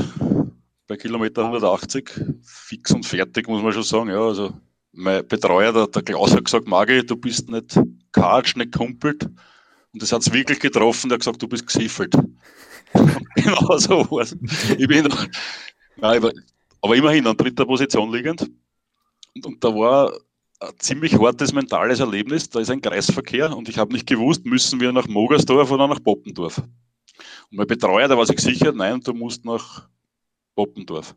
bei 0.86 0.96
Kilometer 0.96 1.42
180, 1.42 2.10
fix 2.42 2.92
und 2.92 3.06
fertig, 3.06 3.48
muss 3.48 3.62
man 3.62 3.72
schon 3.72 3.82
sagen. 3.82 4.10
Ja, 4.10 4.20
also 4.20 4.52
mein 4.92 5.26
Betreuer, 5.26 5.72
der, 5.72 5.86
der 5.86 6.02
Klaus, 6.02 6.34
hat 6.34 6.44
gesagt, 6.44 6.66
Magi, 6.66 7.04
du 7.04 7.16
bist 7.16 7.48
nicht 7.48 7.78
Katsch, 8.12 8.56
nicht 8.56 8.72
kumpelt. 8.72 9.24
Und 9.92 10.02
das 10.02 10.12
hat 10.12 10.22
es 10.22 10.32
wirklich 10.32 10.60
getroffen, 10.60 11.08
der 11.08 11.16
hat 11.16 11.20
gesagt, 11.20 11.42
du 11.42 11.48
bist 11.48 11.66
gesiffelt. 11.66 12.14
genau 13.34 13.78
so 13.78 14.08
war's. 14.10 14.36
Ich 14.78 14.88
bin 14.88 15.08
nein, 15.96 16.22
war, 16.22 16.32
aber 16.82 16.96
immerhin 16.96 17.26
an 17.26 17.36
dritter 17.36 17.66
Position 17.66 18.12
liegend. 18.12 18.48
Und, 19.34 19.46
und 19.46 19.64
da 19.64 19.68
war 19.68 20.12
ein 20.60 20.72
ziemlich 20.78 21.18
hartes 21.18 21.52
mentales 21.52 22.00
Erlebnis. 22.00 22.48
Da 22.48 22.60
ist 22.60 22.70
ein 22.70 22.80
Kreisverkehr 22.80 23.56
und 23.56 23.68
ich 23.68 23.78
habe 23.78 23.92
nicht 23.92 24.06
gewusst, 24.06 24.44
müssen 24.44 24.80
wir 24.80 24.92
nach 24.92 25.08
Mogersdorf 25.08 25.70
oder 25.70 25.88
nach 25.88 26.02
Poppendorf. 26.02 26.58
Und 26.58 27.56
mein 27.56 27.66
Betreuer, 27.66 28.08
da 28.08 28.16
war 28.16 28.26
sich 28.26 28.40
sicher, 28.40 28.72
nein, 28.72 29.00
du 29.00 29.12
musst 29.12 29.44
nach 29.44 29.88
Poppendorf. 30.54 31.14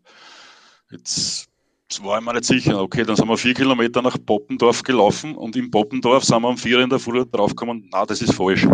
Jetzt 0.92 1.50
das 1.90 2.04
war 2.04 2.18
ich 2.18 2.26
mir 2.26 2.34
nicht 2.34 2.46
sicher. 2.46 2.82
Okay, 2.82 3.04
dann 3.04 3.16
sind 3.16 3.28
wir 3.28 3.38
vier 3.38 3.54
Kilometer 3.54 4.02
nach 4.02 4.18
Poppendorf 4.26 4.82
gelaufen 4.82 5.36
und 5.36 5.56
in 5.56 5.70
Poppendorf 5.70 6.24
sind 6.24 6.42
wir 6.42 6.50
um 6.50 6.58
vier 6.58 6.80
in 6.80 6.90
der 6.90 6.98
Früh 6.98 7.24
draufgekommen, 7.24 7.88
na, 7.92 8.04
das 8.04 8.20
ist 8.22 8.34
falsch. 8.34 8.66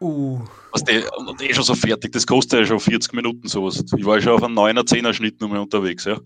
Uh, 0.00 0.38
Was 0.70 0.84
die, 0.84 1.02
und 1.16 1.42
eh 1.42 1.54
schon 1.54 1.64
so 1.64 1.74
fertig, 1.74 2.12
das 2.12 2.26
kostet 2.26 2.60
ja 2.60 2.66
schon 2.66 2.80
40 2.80 3.14
Minuten 3.14 3.48
sowas. 3.48 3.82
Ich 3.96 4.04
war 4.04 4.20
schon 4.20 4.32
auf 4.32 4.42
einem 4.42 4.58
9er, 4.58 4.86
10er 4.86 5.14
Schnitt 5.14 5.42
unterwegs. 5.42 6.04
Ja. 6.04 6.20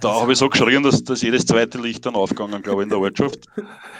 Da 0.00 0.20
habe 0.20 0.32
ich 0.32 0.38
so 0.38 0.48
geschrien, 0.48 0.82
dass, 0.82 1.02
dass 1.04 1.22
jedes 1.22 1.46
zweite 1.46 1.78
Licht 1.78 2.04
dann 2.04 2.14
aufgegangen, 2.14 2.60
glaube 2.62 2.82
ich, 2.82 2.84
in 2.84 2.90
der 2.90 2.98
Ortschaft. 2.98 3.46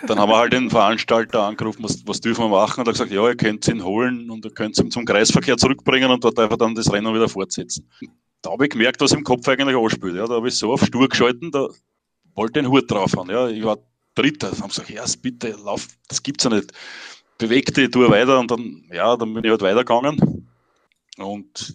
Dann 0.06 0.18
haben 0.18 0.30
wir 0.30 0.36
halt 0.36 0.52
den 0.52 0.68
Veranstalter 0.68 1.44
angerufen, 1.44 1.82
was, 1.82 2.06
was 2.06 2.20
dürfen 2.20 2.44
wir 2.44 2.48
machen? 2.50 2.80
Und 2.80 2.86
er 2.86 2.90
hat 2.90 2.94
gesagt, 2.94 3.10
ja, 3.10 3.26
ihr 3.26 3.36
könnt 3.36 3.66
ihn 3.66 3.82
holen 3.82 4.30
und 4.30 4.44
ihr 4.44 4.50
könnt 4.50 4.78
ihn 4.78 4.90
zum 4.90 5.06
Kreisverkehr 5.06 5.56
zurückbringen 5.56 6.10
und 6.10 6.22
dort 6.22 6.38
einfach 6.38 6.58
dann 6.58 6.74
das 6.74 6.92
Rennen 6.92 7.14
wieder 7.14 7.30
fortsetzen. 7.30 7.88
Da 8.42 8.50
habe 8.50 8.64
ich 8.64 8.70
gemerkt, 8.70 9.00
was 9.00 9.12
im 9.12 9.24
Kopf 9.24 9.48
eigentlich 9.48 9.76
anspielt. 9.76 10.16
Ja. 10.16 10.26
Da 10.26 10.34
habe 10.34 10.48
ich 10.48 10.56
so 10.56 10.70
auf 10.70 10.84
stur 10.84 11.08
geschalten, 11.08 11.50
da 11.50 11.68
wollte 12.34 12.60
ich 12.60 12.64
den 12.64 12.70
Hut 12.70 12.90
drauf 12.90 13.14
haben. 13.16 13.30
Ja. 13.30 13.48
Ich 13.48 13.64
war 13.64 13.78
Dritter. 14.14 14.50
Dann 14.50 14.60
haben 14.60 14.70
sie 14.70 14.82
gesagt, 14.82 14.90
ja, 14.90 15.04
bitte, 15.22 15.56
lauf, 15.64 15.88
das 16.08 16.22
gibt's 16.22 16.44
ja 16.44 16.50
nicht. 16.50 16.72
Beweg 17.38 17.72
dich, 17.72 17.90
tu 17.90 18.00
weiter 18.10 18.38
und 18.38 18.50
dann, 18.50 18.84
ja, 18.92 19.16
dann 19.16 19.32
bin 19.32 19.44
ich 19.44 19.50
halt 19.50 19.62
weitergegangen. 19.62 20.46
Und 21.16 21.74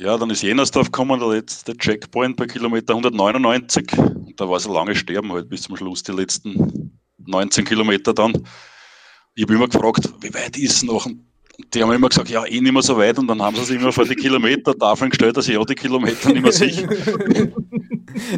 ja, 0.00 0.16
dann 0.16 0.30
ist 0.30 0.42
Jenersdorf 0.42 0.86
gekommen, 0.86 1.20
der 1.20 1.28
letzte 1.28 1.76
Checkpoint 1.76 2.36
bei 2.36 2.46
Kilometer 2.46 2.94
199. 2.94 3.92
Und 3.98 4.40
da 4.40 4.48
war 4.48 4.58
so 4.58 4.72
lange 4.72 4.94
Sterben 4.94 5.30
halt 5.32 5.48
bis 5.48 5.62
zum 5.62 5.76
Schluss, 5.76 6.02
die 6.02 6.12
letzten 6.12 6.98
19 7.18 7.64
Kilometer 7.64 8.14
dann. 8.14 8.32
Ich 9.34 9.42
habe 9.44 9.54
immer 9.54 9.68
gefragt, 9.68 10.08
wie 10.20 10.32
weit 10.34 10.56
ist 10.56 10.76
es 10.76 10.82
noch? 10.82 11.04
Und 11.06 11.20
die 11.74 11.82
haben 11.82 11.92
immer 11.92 12.08
gesagt, 12.08 12.30
ja, 12.30 12.44
eh 12.46 12.60
nicht 12.60 12.72
mehr 12.72 12.82
so 12.82 12.96
weit. 12.96 13.18
Und 13.18 13.28
dann 13.28 13.42
haben 13.42 13.56
sie 13.56 13.64
sich 13.64 13.76
immer 13.76 13.92
vor 13.92 14.06
die 14.06 14.14
Kilometertafeln 14.16 15.10
gestellt, 15.10 15.36
dass 15.36 15.46
ich 15.48 15.54
ja 15.54 15.64
die 15.64 15.74
Kilometer 15.74 16.32
nicht 16.32 16.42
mehr 16.42 16.52
sehe. 16.52 16.86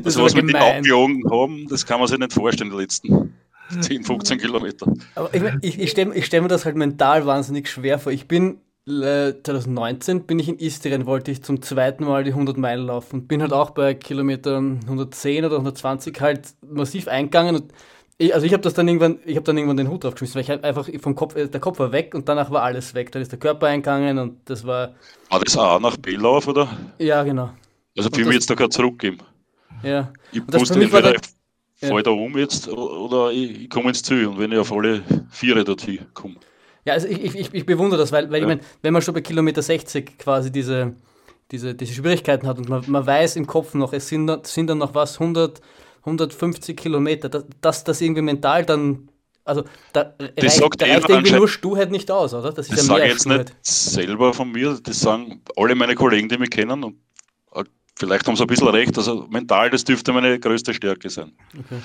das 0.02 0.16
Also 0.16 0.18
war 0.18 0.26
was 0.26 0.34
wir 0.34 0.42
die 0.42 0.48
gemein. 0.52 0.76
abgelogen 0.78 1.22
haben, 1.30 1.66
das 1.68 1.86
kann 1.86 2.00
man 2.00 2.08
sich 2.08 2.18
nicht 2.18 2.32
vorstellen, 2.32 2.70
die 2.70 2.76
letzten 2.76 3.34
10, 3.80 4.02
15 4.02 4.38
Kilometer. 4.38 4.92
Aber 5.14 5.32
ich, 5.32 5.40
mein, 5.40 5.58
ich, 5.62 5.78
ich 5.78 5.90
stelle 5.90 6.20
stell 6.22 6.40
mir 6.42 6.48
das 6.48 6.64
halt 6.64 6.76
mental 6.76 7.24
wahnsinnig 7.24 7.68
schwer 7.70 7.98
vor. 8.00 8.10
Ich 8.12 8.26
bin 8.26 8.58
2019 8.86 10.24
bin 10.26 10.38
ich 10.38 10.48
in 10.48 10.58
Istrien, 10.58 11.06
wollte 11.06 11.30
ich 11.30 11.42
zum 11.42 11.62
zweiten 11.62 12.04
Mal 12.04 12.24
die 12.24 12.32
100 12.34 12.56
Meilen 12.56 12.86
laufen. 12.86 13.26
Bin 13.28 13.40
halt 13.40 13.52
auch 13.52 13.70
bei 13.70 13.94
Kilometern 13.94 14.80
110 14.84 15.44
oder 15.44 15.56
120 15.56 16.20
halt 16.20 16.54
massiv 16.68 17.06
eingegangen 17.08 17.54
und 17.56 17.72
ich, 18.18 18.34
also 18.34 18.46
ich 18.46 18.52
habe 18.52 18.62
das 18.62 18.74
dann 18.74 18.86
irgendwann, 18.88 19.18
ich 19.24 19.36
habe 19.36 19.44
dann 19.44 19.56
irgendwann 19.56 19.76
den 19.78 19.88
Hut 19.88 20.04
draufgeschmissen, 20.04 20.34
weil 20.36 20.42
ich 20.42 20.50
halt 20.50 20.64
einfach 20.64 20.88
vom 21.00 21.14
Kopf, 21.14 21.34
äh, 21.34 21.48
der 21.48 21.60
Kopf 21.60 21.78
war 21.78 21.92
weg 21.92 22.14
und 22.14 22.28
danach 22.28 22.50
war 22.50 22.62
alles 22.62 22.94
weg. 22.94 23.10
Dann 23.12 23.22
ist 23.22 23.32
der 23.32 23.38
Körper 23.38 23.66
eingegangen 23.68 24.18
und 24.18 24.38
das 24.44 24.64
war, 24.66 24.94
War 25.30 25.40
das 25.40 25.56
auch 25.56 25.80
nach 25.80 25.96
Bellauf, 25.96 26.46
oder? 26.46 26.68
ja 26.98 27.22
genau, 27.24 27.50
Also 27.96 28.10
für 28.12 28.24
mich 28.24 28.34
jetzt 28.34 28.50
da 28.50 28.54
gerade 28.54 28.70
zurückgeben. 28.70 29.18
ja. 29.82 30.12
Ich 30.32 30.40
Und 30.40 30.52
war 30.52 30.60
entweder 30.76 31.02
der- 31.12 31.20
ich 31.80 31.88
fall 31.88 32.02
da 32.04 32.10
um 32.10 32.36
jetzt 32.38 32.68
oder 32.68 33.32
ich, 33.32 33.62
ich 33.62 33.70
komme 33.70 33.88
ins 33.88 34.02
Ziel 34.04 34.26
und 34.26 34.38
wenn 34.38 34.52
ich 34.52 34.58
auf 34.58 34.70
alle 34.72 35.02
Viere 35.30 35.64
dorthin 35.64 36.00
komme. 36.14 36.36
Ja, 36.84 36.94
also 36.94 37.06
ich, 37.06 37.22
ich, 37.22 37.34
ich- 37.38 37.54
ich 37.54 37.66
bewundere 37.66 38.00
das, 38.00 38.10
weil, 38.12 38.28
weil 38.30 38.36
ich 38.36 38.42
Ja. 38.42 38.48
meine, 38.48 38.60
wenn 38.82 38.92
man 38.92 39.02
schon 39.02 39.14
bei 39.14 39.20
Kilometer 39.20 39.62
60 39.62 40.18
quasi 40.18 40.50
diese, 40.50 40.94
diese, 41.50 41.74
diese 41.74 41.94
Schwierigkeiten 41.94 42.46
hat 42.46 42.58
und 42.58 42.68
man, 42.68 42.82
man 42.88 43.06
weiß 43.06 43.36
im 43.36 43.46
Kopf 43.46 43.74
noch, 43.74 43.92
es 43.92 44.08
sind, 44.08 44.26
dann- 44.26 44.44
sind 44.44 44.66
dann 44.68 44.78
noch 44.78 44.94
was, 44.94 45.20
100, 45.20 45.60
150 46.04 46.76
Kilometer, 46.76 47.28
dass, 47.60 47.84
das 47.84 48.00
irgendwie 48.00 48.22
mental 48.22 48.64
dann, 48.64 49.08
also 49.44 49.62
da 49.92 50.14
reicht, 50.20 50.50
sagt 50.56 50.80
da 50.82 50.86
jeder 50.86 50.98
reicht 50.98 51.10
irgendwie 51.10 51.32
nur 51.32 51.48
Sturheit 51.48 51.90
nicht 51.92 52.10
aus, 52.10 52.34
oder? 52.34 52.52
Das 52.52 52.66
ist 52.68 52.72
Das 52.78 52.86
ja 52.88 52.94
sage 52.94 53.04
ich 53.06 53.12
jetzt 53.12 53.26
nicht 53.28 53.52
selber 53.64 54.34
von 54.34 54.50
mir, 54.50 54.78
das 54.82 54.98
sagen 55.00 55.40
alle 55.56 55.74
meine 55.76 55.94
Kollegen, 55.94 56.28
die 56.28 56.38
mich 56.38 56.50
kennen 56.50 56.82
und 56.82 56.96
äh, 57.54 57.62
vielleicht 57.96 58.26
haben 58.26 58.34
sie 58.34 58.42
ein 58.42 58.46
bisschen 58.48 58.68
recht, 58.68 58.96
also 58.98 59.26
mental, 59.30 59.70
das 59.70 59.84
dürfte 59.84 60.12
meine 60.12 60.40
größte 60.40 60.74
Stärke 60.74 61.08
sein. 61.10 61.32
Okay. 61.56 61.80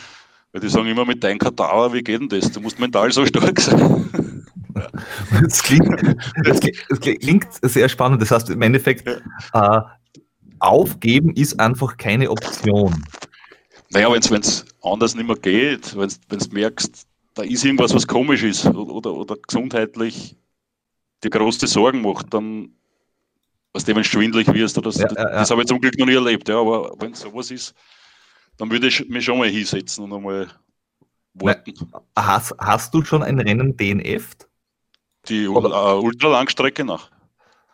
Weil 0.54 0.62
die 0.62 0.70
sagen 0.70 0.88
immer 0.88 1.06
mit 1.06 1.24
deinem 1.24 1.38
Kadaver, 1.40 1.94
wie 1.94 2.02
geht 2.02 2.22
denn 2.22 2.30
das? 2.30 2.52
Du 2.52 2.62
musst 2.62 2.80
mental 2.80 3.12
so 3.12 3.24
stark 3.28 3.60
sein. 3.60 4.44
Das 5.42 5.64
klingt, 5.64 6.18
das 6.44 6.60
klingt, 6.60 6.86
das 6.90 7.00
klingt 7.00 7.48
sehr 7.62 7.90
spannend. 7.90 8.22
Das 8.22 8.32
heißt, 8.32 8.50
im 8.50 8.62
Endeffekt, 8.62 9.08
äh, 9.08 9.82
aufgeben 10.60 11.34
ist 11.34 11.60
einfach 11.60 11.98
keine 11.98 12.30
Option. 12.30 13.04
Naja, 13.90 14.12
wenn 14.12 14.42
es 14.42 14.66
anders 14.82 15.16
nicht 15.16 15.28
mehr 15.28 15.38
geht, 15.38 15.96
wenn 15.98 16.10
du 16.10 16.48
merkst, 16.52 17.08
da 17.36 17.44
ist 17.44 17.64
irgendwas, 17.64 17.94
was 17.94 18.08
komisch 18.08 18.44
ist 18.44 18.66
oder, 18.66 19.14
oder, 19.14 19.36
gesundheitlich 19.48 20.36
dir 21.24 21.30
große 21.30 21.68
Sorgen 21.68 22.02
macht, 22.02 22.34
dann, 22.34 22.70
was 23.74 23.86
du 23.86 24.04
schwindelig 24.04 24.52
wirst, 24.54 24.78
oder 24.78 24.92
so, 24.92 25.02
Ja, 25.02 25.08
das, 25.08 25.18
ja, 25.18 25.30
ja. 25.30 25.36
das 25.36 25.52
habe 25.52 25.62
ich 25.62 25.68
zum 25.68 25.80
Glück 25.80 25.98
noch 25.98 26.06
nie 26.06 26.16
erlebt, 26.16 26.50
ja, 26.50 26.60
aber 26.60 26.94
wenn 27.00 27.14
sowas 27.14 27.52
ist, 27.52 27.74
dann 28.58 28.72
würde 28.72 28.88
ich 28.88 29.08
mich 29.08 29.24
schon 29.24 29.38
mal 29.38 29.50
hinsetzen 29.50 30.04
und 30.04 30.14
einmal 30.14 30.48
warten. 31.36 31.74
Hast, 32.16 32.56
hast 32.60 32.94
du 32.94 33.04
schon 33.04 33.24
ein 33.24 33.40
Rennen 33.40 33.78
DNF? 33.78 34.36
Die 35.30 35.44
äh, 35.44 35.48
Ultralangstrecke 35.48 36.84
nach. 36.86 37.10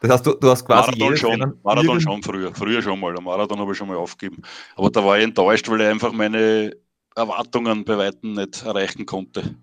Das 0.02 0.12
heißt, 0.12 0.26
du, 0.26 0.34
du 0.34 0.50
hast 0.50 0.66
quasi 0.66 0.92
Marathon 1.00 1.18
schon, 1.18 1.54
Marathon 1.64 2.02
schon 2.02 2.22
früher, 2.24 2.54
früher 2.54 2.82
schon 2.82 3.00
mal. 3.00 3.16
Am 3.18 3.24
Marathon 3.24 3.58
habe 3.60 3.72
ich 3.72 3.78
schon 3.78 3.88
mal 3.88 3.96
aufgegeben. 3.98 4.42
Aber 4.76 4.90
da 4.90 5.04
war 5.06 5.18
ich 5.18 5.24
enttäuscht, 5.24 5.70
weil 5.70 5.80
ich 5.82 5.88
einfach 5.88 6.12
meine 6.12 6.72
Erwartungen 7.16 7.86
bei 7.86 7.98
Weitem 7.98 8.34
nicht 8.34 8.64
erreichen 8.64 9.06
konnte. 9.06 9.56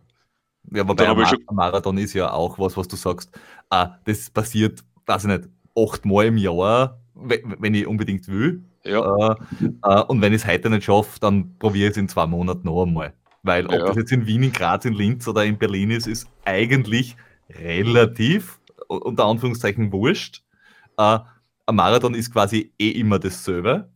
Ja, 0.73 0.83
wobei 0.89 0.95
Da 0.95 1.05
ein 1.05 1.11
habe 1.11 1.23
ich 1.23 1.27
Ma- 1.27 1.31
schon- 1.31 1.49
ein 1.49 1.55
Marathon 1.57 1.99
ist 1.99 2.15
ja 2.15 2.33
auch 2.33 2.59
was, 2.59 2.77
was 2.77 2.89
du 2.89 2.97
sagst. 2.97 3.31
Ah, 3.69 3.97
das 4.05 4.31
passiert, 4.31 4.83
weiß 5.07 5.25
ich 5.25 5.29
nicht, 5.31 5.49
achtmal 5.77 6.27
im 6.27 6.39
Jahr, 6.39 6.99
we- 7.15 7.43
wenn 7.59 7.75
ich 7.75 7.87
unbedingt 7.87 8.27
will. 8.29 8.63
Ja, 8.85 9.33
Äh, 9.33 9.35
äh, 9.83 10.03
und 10.05 10.23
wenn 10.23 10.33
ich 10.33 10.43
es 10.43 10.49
heute 10.49 10.71
nicht 10.71 10.85
schaffe, 10.85 11.21
dann 11.21 11.55
probiere 11.59 11.87
ich 11.89 11.91
es 11.93 11.97
in 11.99 12.09
zwei 12.09 12.27
Monaten 12.27 12.67
noch 12.67 12.85
einmal. 12.85 13.13
Weil 13.43 13.67
ob 13.67 13.73
Ja. 13.73 13.85
das 13.87 13.97
jetzt 13.97 14.13
in 14.13 14.27
Wien, 14.27 14.43
in 14.43 14.53
Graz, 14.53 14.87
in 14.87 14.95
Linz 14.95 15.29
oder 15.29 15.45
in 15.45 15.59
Berlin 15.59 15.91
ist, 15.91 16.07
ist 16.07 16.29
eigentlich 16.47 17.15
relativ. 17.59 18.59
unter 18.89 19.25
Anführungszeichen 19.27 19.93
wurscht. 19.93 20.43
Äh, 20.97 21.19
ein 21.67 21.75
Marathon 21.77 22.15
ist 22.15 22.33
quasi 22.33 22.73
eh 22.79 22.91
immer 22.91 23.19
dasselbe. 23.21 23.89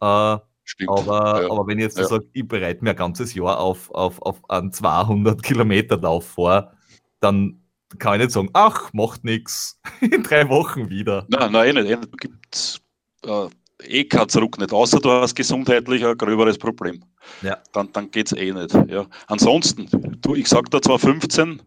Äh, 0.00 0.36
Stimmt. 0.64 0.90
aber, 0.90 1.42
ja. 1.42 1.50
aber 1.50 1.66
wenn 1.66 1.78
ich 1.78 1.84
jetzt 1.84 1.98
Ja. 1.98 2.04
sage, 2.06 2.26
ich 2.32 2.46
bereite 2.46 2.82
mir 2.84 2.90
ein 2.90 2.96
ganzes 2.96 3.34
Jahr 3.34 3.58
auf, 3.58 3.90
auf, 3.90 4.20
auf 4.22 4.48
einen 4.50 4.72
200 4.72 5.42
Kilometer 5.42 5.96
Lauf 5.98 6.26
vor, 6.26 6.72
dann 7.20 7.62
kann 7.98 8.14
ich 8.14 8.26
nicht 8.26 8.32
sagen, 8.32 8.50
ach, 8.52 8.92
macht 8.92 9.24
nichts, 9.24 9.80
in 10.00 10.22
drei 10.22 10.48
Wochen 10.48 10.90
wieder. 10.90 11.26
Nein, 11.28 11.52
nein, 11.52 11.76
eh 11.76 11.82
nicht. 11.82 11.90
Eh 11.90 11.96
nicht. 11.96 12.20
Gibt 12.20 12.80
äh, 13.26 13.48
eh 13.82 14.04
kein 14.04 14.28
Zurück 14.28 14.58
nicht, 14.58 14.72
außer 14.72 15.00
du 15.00 15.10
hast 15.10 15.34
gesundheitlich 15.34 16.04
ein 16.04 16.16
gröberes 16.18 16.58
Problem. 16.58 17.02
Ja. 17.42 17.58
Dann, 17.72 17.90
dann 17.92 18.10
geht 18.10 18.26
es 18.26 18.32
eh 18.38 18.52
nicht. 18.52 18.74
Ja. 18.88 19.06
Ansonsten, 19.28 19.88
du, 20.20 20.34
ich 20.34 20.48
sag 20.48 20.70
da 20.70 20.82
zwar 20.82 20.98
15, 20.98 21.62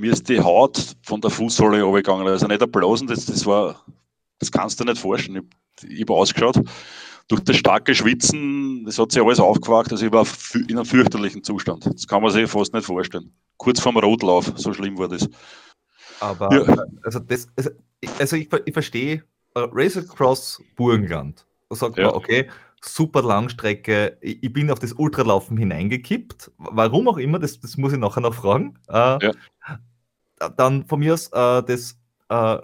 mir 0.00 0.12
ist 0.12 0.28
die 0.28 0.40
Haut 0.40 0.96
von 1.02 1.20
der 1.20 1.30
Fußsohle 1.30 1.82
runtergegangen. 1.82 2.26
Also 2.26 2.46
nicht 2.46 2.62
ein 2.62 2.70
Blasen, 2.70 3.06
das, 3.06 3.26
das 3.26 3.44
war, 3.46 3.84
das 4.38 4.50
kannst 4.50 4.80
du 4.80 4.84
nicht 4.84 4.98
vorstellen. 4.98 5.48
Ich, 5.82 5.90
ich 5.90 6.00
habe 6.02 6.14
ausgeschaut. 6.14 6.60
Durch 7.28 7.44
das 7.44 7.56
starke 7.56 7.94
Schwitzen, 7.94 8.84
das 8.84 8.98
hat 8.98 9.12
sich 9.12 9.22
alles 9.22 9.38
aufgewacht, 9.38 9.92
also 9.92 10.04
ich 10.04 10.10
war 10.10 10.26
in 10.68 10.76
einem 10.76 10.84
fürchterlichen 10.84 11.44
Zustand. 11.44 11.86
Das 11.86 12.04
kann 12.08 12.22
man 12.22 12.32
sich 12.32 12.50
fast 12.50 12.74
nicht 12.74 12.84
vorstellen. 12.84 13.32
Kurz 13.56 13.78
vorm 13.78 13.98
Rotlauf, 13.98 14.52
so 14.56 14.72
schlimm 14.72 14.98
war 14.98 15.06
das. 15.06 15.28
Aber 16.18 16.52
Ja. 16.52 16.84
also, 17.04 17.20
das, 17.20 17.46
also, 17.54 17.70
ich, 18.00 18.10
also 18.18 18.34
ich, 18.34 18.48
ver- 18.48 18.66
ich 18.66 18.72
verstehe 18.72 19.22
äh, 19.54 19.60
Race 19.70 19.96
Across 19.96 20.60
Burgenland. 20.74 21.46
Da 21.68 21.76
sagt 21.76 21.98
Ja. 21.98 22.06
man, 22.06 22.14
okay, 22.16 22.48
super 22.82 23.22
Langstrecke, 23.22 24.18
ich, 24.20 24.42
ich 24.42 24.52
bin 24.52 24.68
auf 24.70 24.80
das 24.80 24.92
Ultralaufen 24.92 25.56
hineingekippt. 25.56 26.50
Warum 26.58 27.06
auch 27.06 27.18
immer, 27.18 27.38
das, 27.38 27.60
das 27.60 27.76
muss 27.76 27.92
ich 27.92 27.98
nachher 28.00 28.22
noch 28.22 28.34
fragen. 28.34 28.76
Äh, 28.88 28.92
Ja. 29.24 29.32
Dann 30.56 30.86
von 30.86 31.00
mir 31.00 31.14
aus 31.14 31.28
äh, 31.28 31.62
das, 31.62 31.98
äh, 32.30 32.56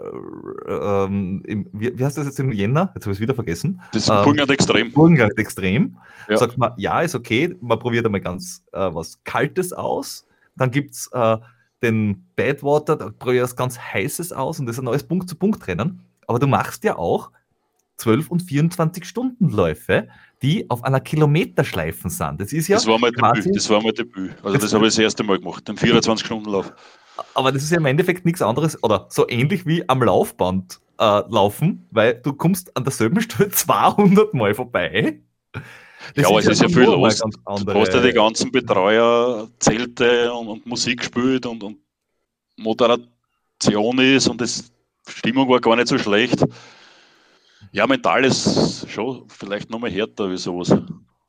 ähm, 0.69 1.43
im, 1.47 1.69
wie, 1.73 1.99
wie 1.99 2.05
heißt 2.05 2.17
das 2.17 2.27
jetzt 2.27 2.41
im 2.41 2.53
Jänner? 2.53 2.93
Jetzt 2.95 3.05
habe 3.05 3.13
ich 3.13 3.19
es 3.19 3.21
wieder 3.21 3.35
vergessen. 3.35 3.81
Das 3.93 4.05
ist 4.05 4.09
Ähm, 4.09 4.23
Burgenland 4.25 4.51
extrem. 4.51 4.93
Burgenland 4.93 5.39
extrem. 5.39 5.97
Ja. 6.29 6.37
Sagt 6.37 6.57
man, 6.59 6.73
ja, 6.77 7.01
ist 7.01 7.15
okay, 7.15 7.55
man 7.61 7.79
probiert 7.79 8.07
einmal 8.07 8.21
ganz 8.21 8.65
äh, 8.73 8.79
was 8.79 9.23
Kaltes 9.25 9.73
aus. 9.73 10.27
Dann 10.57 10.71
gibt 10.71 10.95
es 10.95 11.11
äh, 11.13 11.37
den 11.83 12.27
Badwater, 12.37 12.97
da 12.97 13.11
probiert 13.11 13.45
was 13.45 13.57
ganz 13.57 13.79
Heißes 13.79 14.33
aus 14.33 14.59
und 14.59 14.67
das 14.67 14.77
ist 14.77 14.81
ein 14.81 14.87
neues 14.87 15.05
Punkt-zu-Punkt-Rennen. 15.05 16.01
Aber 16.27 16.39
du 16.39 16.47
machst 16.47 16.85
ja 16.85 16.97
auch 16.97 17.31
12 17.97 18.31
und 18.31 18.43
24 18.43 19.05
Stunden 19.05 19.51
Läufe, 19.51 20.09
die 20.43 20.69
auf 20.71 20.85
einer 20.85 21.01
Kilometerschleifen 21.01 22.11
sind. 22.11 22.41
Das 22.41 22.53
ist 22.53 22.69
ja, 22.69 22.77
das 22.77 22.87
war 22.87 22.99
mein 22.99 23.13
Debüt. 23.13 23.57
Das 23.57 23.71
war 23.71 23.83
mein 23.83 23.95
Debüt. 23.95 24.35
Also 24.43 24.59
das 24.59 24.73
habe 24.75 24.87
ich 24.87 24.95
das 24.95 24.99
erste 24.99 25.25
Mal 25.25 25.39
gemacht, 25.39 25.67
den 25.67 25.77
24-Stunden-Lauf. 25.77 26.73
Aber 27.35 27.53
das 27.53 27.63
ist 27.63 27.71
ja 27.71 27.79
im 27.79 27.87
Endeffekt 27.87 28.25
nichts 28.25 28.43
anderes 28.43 28.83
oder 28.83 29.07
so 29.11 29.29
ähnlich 29.29 29.67
wie 29.67 29.89
am 29.89 30.03
Laufband 30.03 30.81
äh, 30.99 31.23
laufen, 31.29 31.87
weil 31.91 32.15
du 32.15 32.33
kommst 32.33 32.77
an 32.77 32.85
derselben 32.85 33.21
Stelle 33.23 33.51
200 33.51 34.35
Mal 34.35 34.55
vorbei. 34.55 35.21
Das 35.53 36.23
Ja, 36.23 36.29
aber 36.29 36.39
es 36.39 36.47
ist 36.47 36.63
ja 36.63 36.69
viel 36.69 36.85
los. 36.85 37.19
Du 37.19 37.75
hast 37.75 37.95
ja 37.95 38.01
die 38.01 38.13
ganzen 38.13 38.53
Betreuer, 38.53 39.49
Zelte 39.59 40.33
und, 40.33 40.49
und 40.49 40.67
Musik 40.67 41.01
gespielt 41.01 41.47
und, 41.47 41.63
und 41.63 41.79
Moderation 42.57 43.99
ist 43.99 44.29
und 44.29 44.41
das 44.41 44.73
Stimmung 45.09 45.49
war 45.49 45.61
gar 45.61 45.77
nicht 45.77 45.89
so 45.89 45.99
schlecht. 45.99 46.45
Ja, 47.73 47.87
mental 47.87 48.25
ist 48.25 48.89
schon 48.89 49.29
vielleicht 49.29 49.71
nochmal 49.71 49.91
härter 49.91 50.31
wie 50.31 50.37
sowas. 50.37 50.71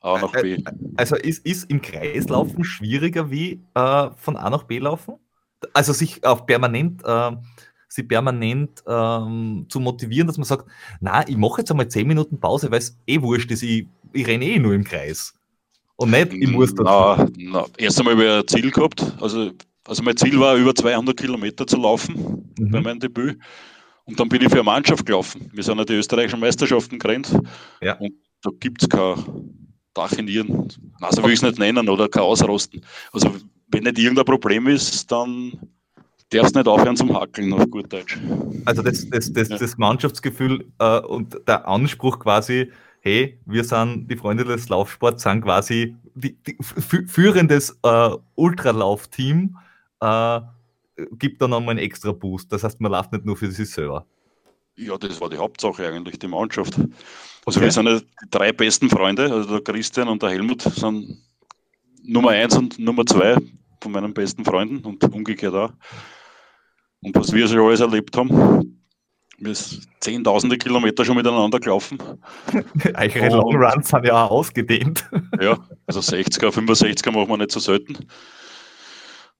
A 0.00 0.18
nach 0.18 0.32
B. 0.32 0.62
Also 0.96 1.16
ist, 1.16 1.44
ist 1.44 1.70
im 1.70 1.82
Kreislaufen 1.82 2.64
schwieriger 2.64 3.30
wie 3.30 3.60
äh, 3.74 4.10
von 4.16 4.36
A 4.36 4.48
nach 4.48 4.64
B 4.64 4.78
laufen? 4.78 5.16
Also 5.72 5.92
sich 5.92 6.24
auf 6.24 6.46
permanent, 6.46 7.02
äh, 7.04 7.32
sie 7.88 8.02
permanent 8.02 8.82
ähm, 8.86 9.66
zu 9.68 9.80
motivieren, 9.80 10.26
dass 10.26 10.38
man 10.38 10.44
sagt, 10.44 10.66
na, 11.00 11.26
ich 11.28 11.36
mache 11.36 11.60
jetzt 11.62 11.70
einmal 11.70 11.88
10 11.88 12.06
Minuten 12.06 12.38
Pause, 12.40 12.70
weil 12.70 12.78
es 12.78 12.96
eh 13.06 13.20
wurscht 13.20 13.50
ist, 13.50 13.62
ich, 13.62 13.86
ich 14.12 14.26
renne 14.26 14.44
eh 14.44 14.58
nur 14.58 14.74
im 14.74 14.84
Kreis. 14.84 15.34
Und 15.96 16.10
nicht, 16.10 16.32
ich 16.32 16.48
muss 16.50 16.74
da. 16.74 17.16
na, 17.16 17.28
na, 17.36 17.66
erst 17.76 17.98
einmal 17.98 18.14
habe 18.14 18.24
ich 18.24 18.30
ein 18.30 18.46
Ziel 18.48 18.70
gehabt. 18.70 19.04
Also, 19.20 19.50
also 19.86 20.02
mein 20.02 20.16
Ziel 20.16 20.38
war, 20.38 20.54
über 20.56 20.74
200 20.74 21.16
Kilometer 21.16 21.66
zu 21.66 21.76
laufen 21.76 22.52
Mhm. 22.58 22.70
bei 22.70 22.80
meinem 22.80 23.00
Debüt. 23.00 23.38
Und 24.04 24.18
dann 24.18 24.28
bin 24.28 24.42
ich 24.42 24.48
für 24.48 24.54
eine 24.56 24.62
Mannschaft 24.64 25.04
gelaufen. 25.06 25.50
Wir 25.52 25.62
sind 25.62 25.78
ja 25.78 25.84
die 25.84 25.94
österreichischen 25.94 26.40
Meisterschaften 26.40 26.98
gerannt. 26.98 27.36
Ja. 27.82 27.94
Und 27.98 28.12
da 28.42 28.50
gibt 28.58 28.82
es 28.82 28.88
kein 28.88 29.16
Dach 29.94 30.12
in 30.12 30.26
Nieren. 30.26 30.68
Nein, 31.00 31.10
so 31.12 31.22
will 31.22 31.30
ich 31.32 31.36
es 31.38 31.42
nicht 31.42 31.58
nennen 31.58 31.88
oder 31.88 32.08
kein 32.08 32.22
Ausrosten. 32.22 32.80
Also 33.12 33.30
wenn 33.68 33.84
nicht 33.84 33.98
irgendein 33.98 34.24
Problem 34.24 34.66
ist, 34.66 35.10
dann 35.10 35.52
darfst 36.30 36.54
du 36.54 36.60
nicht 36.60 36.68
aufhören 36.68 36.96
zum 36.96 37.14
Hackeln 37.18 37.52
auf 37.52 37.68
gut 37.70 37.92
Deutsch. 37.92 38.18
Also 38.64 38.82
das, 38.82 39.08
das, 39.08 39.32
das, 39.32 39.48
Ja. 39.48 39.58
das 39.58 39.78
Mannschaftsgefühl 39.78 40.66
äh, 40.78 41.00
und 41.00 41.38
der 41.46 41.66
Anspruch 41.66 42.18
quasi, 42.18 42.70
hey, 43.00 43.40
wir 43.46 43.64
sind 43.64 44.08
die 44.10 44.16
Freunde 44.16 44.44
des 44.44 44.68
Laufsports, 44.68 45.22
sind 45.22 45.42
quasi 45.42 45.96
die, 46.14 46.34
die 46.42 46.56
fü- 46.58 47.08
führendes 47.08 47.78
äh, 47.82 48.10
Ultralaufteam, 48.34 49.56
äh, 50.00 50.40
gibt 51.12 51.40
dann 51.40 51.50
nochmal 51.50 51.70
einen 51.70 51.78
extra 51.78 52.12
Boost. 52.12 52.52
Das 52.52 52.64
heißt, 52.64 52.80
man 52.80 52.92
läuft 52.92 53.12
nicht 53.12 53.24
nur 53.24 53.36
für 53.36 53.50
sich 53.50 53.70
selber. 53.70 54.04
Ja, 54.76 54.96
das 54.98 55.20
war 55.20 55.28
die 55.30 55.36
Hauptsache 55.36 55.86
eigentlich, 55.88 56.18
die 56.18 56.28
Mannschaft. 56.28 56.74
Also 57.46 57.60
Okay. 57.60 57.62
wir 57.62 57.72
sind 57.72 57.86
ja 57.86 57.98
die 58.00 58.30
drei 58.30 58.52
besten 58.52 58.90
Freunde, 58.90 59.32
also 59.32 59.58
der 59.58 59.60
Christian 59.62 60.08
und 60.08 60.22
der 60.22 60.30
Helmut 60.30 60.62
sind 60.62 61.22
Nummer 62.08 62.30
eins 62.30 62.56
und 62.56 62.78
Nummer 62.78 63.04
zwei 63.04 63.36
von 63.82 63.92
meinen 63.92 64.14
besten 64.14 64.44
Freunden 64.44 64.84
und 64.84 65.04
umgekehrt 65.12 65.54
auch. 65.54 65.72
Und 67.00 67.14
was 67.14 67.32
wir 67.32 67.46
schon 67.46 67.60
alles 67.60 67.80
erlebt 67.80 68.16
haben, 68.16 68.82
wir 69.36 69.54
sind 69.54 69.86
zehntausende 70.00 70.56
Kilometer 70.56 71.04
schon 71.04 71.16
miteinander 71.16 71.60
gelaufen. 71.60 71.98
Eure 72.94 73.28
Long 73.28 73.54
Runs 73.56 73.88
sind 73.88 74.04
ja 74.04 74.24
auch 74.24 74.30
ausgedehnt. 74.30 75.08
Ja, 75.40 75.56
also 75.86 76.00
60er, 76.00 76.48
65er 76.48 77.12
machen 77.12 77.28
wir 77.28 77.36
nicht 77.36 77.52
so 77.52 77.60
selten. 77.60 77.96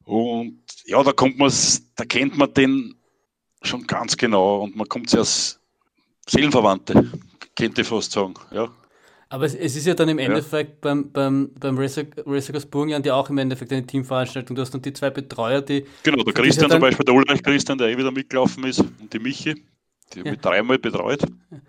Und 0.04 0.62
ja, 0.84 1.02
da 1.02 1.10
kommt 1.10 1.38
man, 1.38 1.52
da 1.96 2.04
kennt 2.04 2.38
man 2.38 2.54
den 2.54 2.94
schon 3.62 3.84
ganz 3.84 4.16
genau 4.16 4.62
und 4.62 4.76
man 4.76 4.88
kommt 4.88 5.10
sehr 5.10 5.20
als 5.20 5.58
Seelenverwandte, 6.28 7.10
könnte 7.56 7.80
ich 7.80 7.88
fast 7.88 8.12
sagen. 8.12 8.34
Ja, 8.52 8.68
Aber 9.30 9.44
es, 9.44 9.54
es 9.54 9.76
ist 9.76 9.86
ja 9.86 9.94
dann 9.94 10.08
im 10.08 10.18
Ja. 10.18 10.26
Endeffekt 10.26 10.80
beim, 10.80 11.10
beim, 11.12 11.50
beim 11.58 11.76
Racer 11.78 12.04
Racer 12.24 12.54
Burgenland 12.70 13.04
ja 13.04 13.14
auch 13.14 13.28
im 13.28 13.36
Endeffekt 13.38 13.72
eine 13.72 13.86
Teamveranstaltung. 13.86 14.56
Du 14.56 14.62
hast 14.62 14.72
dann 14.72 14.80
die 14.82 14.92
zwei 14.94 15.10
Betreuer, 15.10 15.60
die 15.60 15.84
genau, 16.02 16.22
der 16.22 16.32
Christian 16.32 16.70
zum 16.70 16.80
Beispiel, 16.80 17.04
der 17.04 17.14
Ulrich 17.14 17.42
Christian, 17.42 17.76
der 17.76 17.88
eh 17.88 17.98
wieder 17.98 18.10
mitgelaufen 18.10 18.64
ist, 18.64 18.80
und 18.80 19.12
die 19.12 19.18
Michi, 19.18 19.62
die 20.14 20.20
habe 20.20 20.30
ich 20.30 20.38
dreimal 20.40 20.78
betreut. 20.78 21.20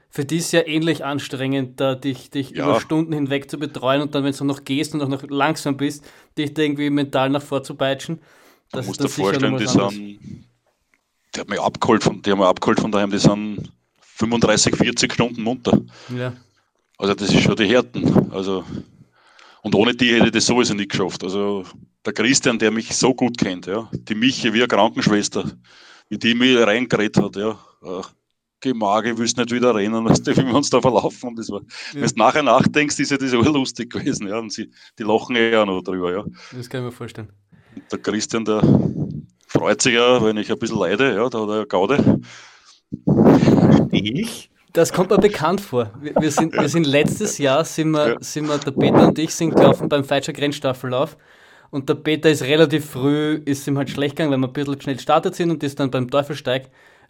für 0.10 0.24
die 0.24 0.38
ist 0.38 0.54
ja 0.54 0.65
ähnlich 0.65 1.04
anstrengend, 1.04 1.82
da 1.82 1.95
dich, 1.95 2.30
dich 2.30 2.52
Ja. 2.52 2.63
über 2.63 2.80
Stunden 2.80 3.12
hinweg 3.12 3.52
zu 3.52 3.60
betreuen 3.60 4.02
und 4.02 4.15
dann, 4.15 4.24
wenn 4.24 4.32
du 4.34 4.43
noch 4.45 4.63
gehst 4.63 4.93
und 4.93 5.02
auch 5.02 5.10
noch 5.10 5.24
langsam 5.30 5.76
bist, 5.76 6.06
dich 6.38 6.54
da 6.54 6.62
irgendwie 6.62 6.89
mental 6.89 7.30
nach 7.30 7.41
vorzupeitschen. 7.43 8.15
Du 8.72 8.78
Das 8.78 8.88
musst 8.88 9.02
ist 9.02 9.17
dir 9.17 9.22
vorstellen, 9.24 9.58
die 9.58 9.67
sind, 9.67 10.19
die 11.36 11.39
haben 11.41 11.50
mich 11.50 11.60
abgeholt 11.60 12.04
von, 12.04 12.22
die 12.22 12.32
haben 12.32 12.39
mich 12.39 12.48
abgeholt 12.48 12.80
von 12.80 12.91
daheim, 12.91 13.12
die 13.12 13.17
sind 13.19 13.69
35, 14.00 14.76
40 14.78 15.12
Stunden 15.13 15.43
munter. 15.43 15.82
Ja. 16.17 16.34
Also 16.99 17.13
das 17.13 17.33
ist 17.33 17.41
schon 17.41 17.55
die 17.55 17.65
Härten. 17.65 18.31
Also, 18.31 18.63
und 19.63 19.73
ohne 19.73 19.95
die 19.95 20.13
hätte 20.13 20.25
ich 20.27 20.31
das 20.31 20.45
sowieso 20.45 20.73
nicht 20.73 20.91
geschafft. 20.91 21.23
Also 21.23 21.63
der 22.05 22.13
Christian, 22.13 22.59
der 22.59 22.71
mich 22.71 22.93
so 22.95 23.13
gut 23.13 23.38
kennt, 23.38 23.65
ja, 23.65 23.89
die 23.93 24.15
Michi 24.15 24.53
wie 24.53 24.59
eine 24.59 24.67
Krankenschwester, 24.67 25.49
wie 26.09 26.17
die 26.17 26.35
mich 26.35 26.57
reingeredet 26.57 27.17
hat, 27.17 27.35
ja. 27.38 27.57
Mag, 28.75 29.05
ich 29.05 29.17
wüsste 29.17 29.39
nicht 29.39 29.53
wieder 29.53 29.73
rennen, 29.73 30.03
weißt 30.03 30.27
du, 30.27 30.35
wie 30.35 30.45
wir 30.45 30.53
uns 30.53 30.69
da 30.69 30.81
verlaufen. 30.81 31.29
Und 31.29 31.39
das 31.39 31.49
war, 31.49 31.62
Ja. 31.93 32.01
Wenn 32.01 32.09
du 32.09 32.15
nachher 32.17 32.43
nachdenkst, 32.43 32.99
ist 32.99 33.12
ja 33.12 33.17
das 33.17 33.31
urlustig 33.33 33.89
gewesen. 33.89 34.27
Ja, 34.27 34.38
und 34.38 34.51
sie, 34.51 34.69
die 34.99 35.03
lachen 35.03 35.38
ja 35.38 35.62
auch 35.62 35.65
noch 35.65 35.81
drüber. 35.81 36.12
Ja. 36.12 36.25
Das 36.51 36.69
kann 36.69 36.81
ich 36.81 36.85
mir 36.88 36.91
vorstellen. 36.91 37.31
Und 37.75 37.89
der 37.89 37.99
Christian, 37.99 38.43
der 38.43 38.62
freut 39.47 39.81
sich 39.81 39.93
ja, 39.93 40.21
wenn 40.21 40.35
ich 40.35 40.51
ein 40.51 40.59
bisschen 40.59 40.77
leide, 40.77 41.15
ja, 41.15 41.29
da 41.29 41.41
hat 41.41 41.49
er 41.49 41.57
ja 41.59 41.63
Gaude. 41.63 42.19
Ich? 43.91 44.48
Das 44.71 44.93
kommt 44.93 45.10
mir 45.10 45.17
bekannt 45.17 45.62
vor. 45.62 45.91
Wir, 45.99 46.13
wir, 46.15 46.32
sind, 46.32 46.53
wir 46.53 46.69
sind 46.69 46.86
letztes 46.86 47.39
Jahr, 47.39 47.65
sind 47.65 47.89
wir, 47.89 48.17
sind 48.19 48.47
wir, 48.47 48.60
der 48.60 48.71
Peter 48.71 49.08
und 49.08 49.17
ich 49.17 49.34
sind 49.34 49.55
gelaufen 49.55 49.89
beim 49.89 50.03
Feitscher 50.03 50.32
Grenzstaffellauf. 50.32 51.17
Und 51.71 51.89
der 51.89 51.95
Peter 51.95 52.29
ist 52.29 52.43
relativ 52.43 52.86
früh, 52.86 53.41
ist 53.45 53.67
ihm 53.67 53.77
halt 53.77 53.89
schlecht 53.89 54.15
gegangen, 54.15 54.32
weil 54.32 54.39
wir 54.39 54.47
ein 54.47 54.53
bisschen 54.53 54.82
schnell 54.82 54.95
gestartet 54.95 55.34
sind 55.34 55.49
und 55.49 55.63
ist 55.63 55.79
dann 55.79 55.89
beim 55.89 56.10
Teufelsteig 56.10 56.69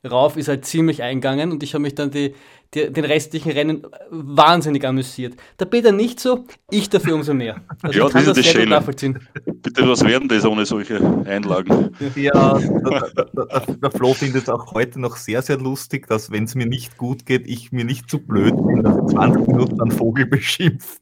rauf, 0.10 0.38
ist 0.38 0.48
halt 0.48 0.66
ziemlich 0.66 1.04
eingegangen 1.04 1.52
und 1.52 1.62
ich 1.62 1.74
habe 1.74 1.82
mich 1.82 1.96
dann 1.96 2.12
die, 2.12 2.34
die, 2.74 2.92
den 2.92 3.06
restlichen 3.06 3.52
Rennen 3.52 3.88
wahnsinnig 4.12 4.86
amüsiert. 4.86 5.36
Der 5.60 5.66
Peter 5.66 5.92
nicht 5.92 6.20
so, 6.20 6.46
ich 6.70 6.90
dafür 6.90 7.16
umso 7.16 7.34
mehr. 7.34 7.62
Also 7.82 8.00
Ja, 8.00 8.08
ich 8.08 8.14
kann 8.14 8.26
das 8.26 8.38
ist 8.38 8.38
das 8.38 8.46
sehr 8.46 8.54
gut 8.54 8.62
Schöne. 8.62 8.76
nachvollziehen. 8.76 9.20
Bitte, 9.46 9.88
was 9.88 10.04
werden 10.04 10.28
das 10.30 10.46
ohne 10.46 10.66
solche 10.66 10.98
Einlagen? 11.26 11.96
Ja, 12.16 12.60
der, 12.60 13.26
der, 13.36 13.76
der, 13.76 13.92
Flo 13.92 14.14
findet 14.14 14.44
es 14.44 14.50
auch 14.50 14.72
heute 14.74 15.00
noch 15.00 15.16
sehr, 15.16 15.42
sehr 15.42 15.58
lustig, 15.58 16.08
dass 16.08 16.32
wenn 16.32 16.44
es 16.44 16.56
mir 16.56 16.68
nicht 16.68 16.98
gut 16.98 17.26
geht, 17.26 17.48
ich 17.48 17.72
mir 17.72 17.86
nicht 17.86 18.10
zu 18.10 18.20
blöd 18.20 18.56
bin, 18.56 18.84
dass 18.84 18.96
ich 18.98 19.16
20 19.16 19.48
Minuten 19.48 19.82
einen 19.82 19.92
Vogel 19.92 20.26
beschimpft. 20.28 21.02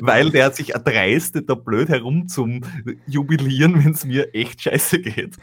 Weil 0.00 0.30
der 0.30 0.52
sich 0.52 0.74
erdreistet, 0.74 1.48
da 1.48 1.54
blöd 1.54 1.88
herum 1.88 2.28
zum 2.28 2.60
Jubilieren, 3.06 3.82
wenn 3.84 3.92
es 3.92 4.04
mir 4.04 4.34
echt 4.34 4.62
scheiße 4.62 5.00
geht. 5.00 5.36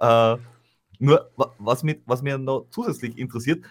Äh, 0.00 0.36
Nur, 1.00 1.30
was, 1.58 1.82
mit, 1.82 2.02
was 2.06 2.22
mir 2.22 2.38
noch 2.38 2.66
zusätzlich 2.70 3.18
interessiert, 3.18 3.64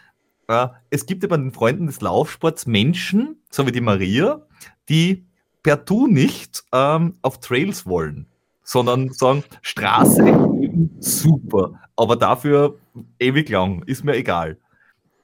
äh, 0.47 0.67
es 0.89 1.05
gibt 1.05 1.23
ja 1.23 1.29
bei 1.29 1.37
den 1.37 1.51
Freunden 1.51 1.87
des 1.87 2.01
Laufsports 2.01 2.65
Menschen, 2.65 3.41
so 3.49 3.65
wie 3.67 3.71
die 3.71 3.81
Maria, 3.81 4.45
die 4.89 5.25
per 5.61 5.77
Du 5.77 6.07
nicht 6.07 6.63
ähm, 6.73 7.15
auf 7.21 7.39
Trails 7.39 7.85
wollen, 7.85 8.27
sondern 8.63 9.11
sagen, 9.13 9.43
Straße 9.61 10.53
super, 10.99 11.79
aber 11.95 12.15
dafür 12.15 12.77
ewig 13.19 13.49
lang, 13.49 13.83
ist 13.83 14.03
mir 14.03 14.15
egal. 14.15 14.57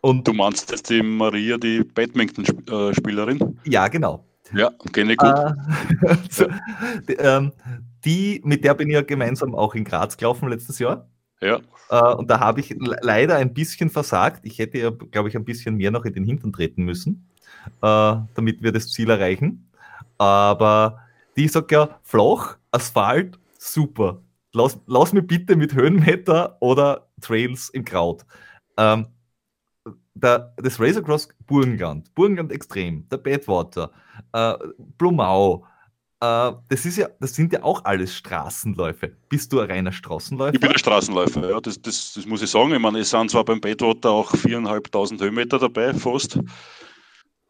Und 0.01 0.27
du 0.27 0.33
meinst 0.33 0.71
jetzt 0.71 0.89
die 0.89 1.03
Maria, 1.03 1.57
die 1.57 1.83
Badminton-Spielerin? 1.83 3.59
Ja, 3.65 3.87
genau. 3.89 4.25
Ja, 4.53 4.71
kenne 4.93 5.13
ich 5.13 5.17
gut. 5.17 5.35
Äh, 5.35 6.47
die, 7.07 7.13
ähm, 7.13 7.51
die, 8.05 8.41
mit 8.43 8.63
der 8.63 8.73
bin 8.73 8.87
ich 8.87 8.93
ja 8.95 9.01
gemeinsam 9.01 9.53
auch 9.53 9.75
in 9.75 9.83
Graz 9.83 10.15
gelaufen 10.17 10.47
letztes 10.49 10.79
Jahr. 10.79 11.09
Ja. 11.41 11.59
Äh, 11.89 12.15
und 12.15 12.29
da 12.29 12.39
habe 12.39 12.59
ich 12.59 12.75
leider 12.79 13.35
ein 13.35 13.53
bisschen 13.53 13.89
versagt. 13.89 14.45
Ich 14.45 14.59
hätte 14.59 14.77
ja, 14.77 14.89
glaube 14.89 15.29
ich, 15.29 15.35
ein 15.35 15.45
bisschen 15.45 15.75
mehr 15.75 15.91
noch 15.91 16.05
in 16.05 16.13
den 16.13 16.23
Hintern 16.23 16.53
treten 16.53 16.83
müssen, 16.83 17.27
äh, 17.81 18.15
damit 18.33 18.61
wir 18.61 18.71
das 18.71 18.91
Ziel 18.91 19.09
erreichen. 19.09 19.69
Aber 20.17 20.99
die 21.35 21.47
sagt 21.47 21.71
ja, 21.71 21.99
flach, 22.03 22.57
Asphalt, 22.71 23.39
super. 23.57 24.21
Lass, 24.53 24.79
lass 24.87 25.13
mich 25.13 25.27
bitte 25.27 25.55
mit 25.55 25.73
Höhenmeter 25.73 26.57
oder 26.59 27.07
Trails 27.21 27.69
im 27.69 27.85
Kraut. 27.85 28.25
Ähm, 28.77 29.07
der, 30.13 30.53
das 30.57 30.79
Razor 30.79 31.03
Cross 31.03 31.29
Burgenland, 31.47 32.13
Burgenland 32.15 32.51
extrem, 32.51 33.07
der 33.09 33.17
Badwater, 33.17 33.91
äh, 34.33 34.55
Blumau, 34.97 35.65
äh, 36.21 36.51
das, 36.67 36.85
ist 36.85 36.97
ja, 36.97 37.07
das 37.19 37.35
sind 37.35 37.53
ja 37.53 37.63
auch 37.63 37.85
alles 37.85 38.15
Straßenläufe. 38.15 39.15
Bist 39.29 39.53
du 39.53 39.59
ein 39.59 39.69
reiner 39.71 39.91
Straßenläufer? 39.91 40.53
Ich 40.53 40.59
bin 40.59 40.71
ein 40.71 40.77
Straßenläufer, 40.77 41.49
ja, 41.49 41.61
das, 41.61 41.81
das, 41.81 42.13
das 42.13 42.25
muss 42.25 42.41
ich 42.41 42.49
sagen. 42.49 42.73
Ich 42.73 42.79
meine, 42.79 42.99
es 42.99 43.09
sind 43.09 43.31
zwar 43.31 43.45
beim 43.45 43.61
Badwater 43.61 44.11
auch 44.11 44.33
4.500 44.33 45.21
Höhenmeter 45.21 45.59
dabei, 45.59 45.93
fast, 45.93 46.39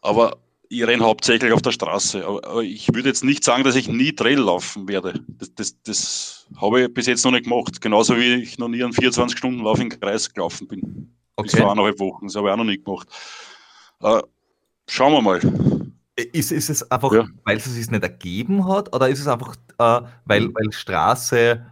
aber 0.01 0.37
ich 0.69 0.85
renne 0.85 1.03
hauptsächlich 1.03 1.51
auf 1.51 1.63
der 1.63 1.71
Straße. 1.71 2.23
Aber 2.25 2.61
ich 2.61 2.93
würde 2.93 3.09
jetzt 3.09 3.23
nicht 3.23 3.43
sagen, 3.43 3.63
dass 3.63 3.75
ich 3.75 3.87
nie 3.87 4.13
Trail 4.13 4.37
laufen 4.37 4.87
werde. 4.87 5.19
Das, 5.27 5.53
das, 5.55 5.81
das 5.81 6.47
habe 6.57 6.83
ich 6.83 6.93
bis 6.93 7.07
jetzt 7.07 7.25
noch 7.25 7.31
nicht 7.31 7.45
gemacht. 7.45 7.81
Genauso 7.81 8.15
wie 8.17 8.35
ich 8.35 8.59
noch 8.59 8.67
nie 8.67 8.83
einen 8.83 8.93
24-Stunden-Lauf 8.93 9.79
im 9.79 9.89
Kreis 9.89 10.31
gelaufen 10.31 10.67
bin. 10.67 11.15
Okay. 11.35 11.49
Bis 11.49 11.59
vor 11.59 11.71
eineinhalb 11.71 11.99
Wochen. 11.99 12.27
Das 12.27 12.35
habe 12.35 12.47
ich 12.47 12.53
auch 12.53 12.57
noch 12.57 12.65
nicht 12.65 12.85
gemacht. 12.85 13.07
Äh, 14.01 14.21
schauen 14.87 15.13
wir 15.13 15.21
mal. 15.21 15.78
Ist, 16.33 16.51
ist 16.51 16.69
es 16.69 16.91
einfach, 16.91 17.13
ja. 17.13 17.27
weil 17.45 17.57
es 17.57 17.65
sich 17.65 17.89
nicht 17.89 18.03
ergeben 18.03 18.67
hat, 18.67 18.93
oder 18.93 19.09
ist 19.09 19.19
es 19.19 19.27
einfach, 19.27 19.55
äh, 19.77 20.01
weil, 20.25 20.53
weil 20.53 20.71
Straße 20.71 21.65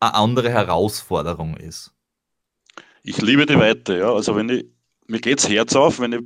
eine 0.00 0.14
andere 0.14 0.50
Herausforderung 0.50 1.56
ist? 1.56 1.92
Ich 3.02 3.20
liebe 3.20 3.46
die 3.46 3.58
Weite, 3.58 3.98
ja. 3.98 4.12
Also 4.12 4.34
wenn 4.36 4.48
ich, 4.48 4.66
mir 5.06 5.20
geht 5.20 5.38
das 5.38 5.48
Herz 5.48 5.76
auf, 5.76 6.00
wenn 6.00 6.12
ich 6.12 6.20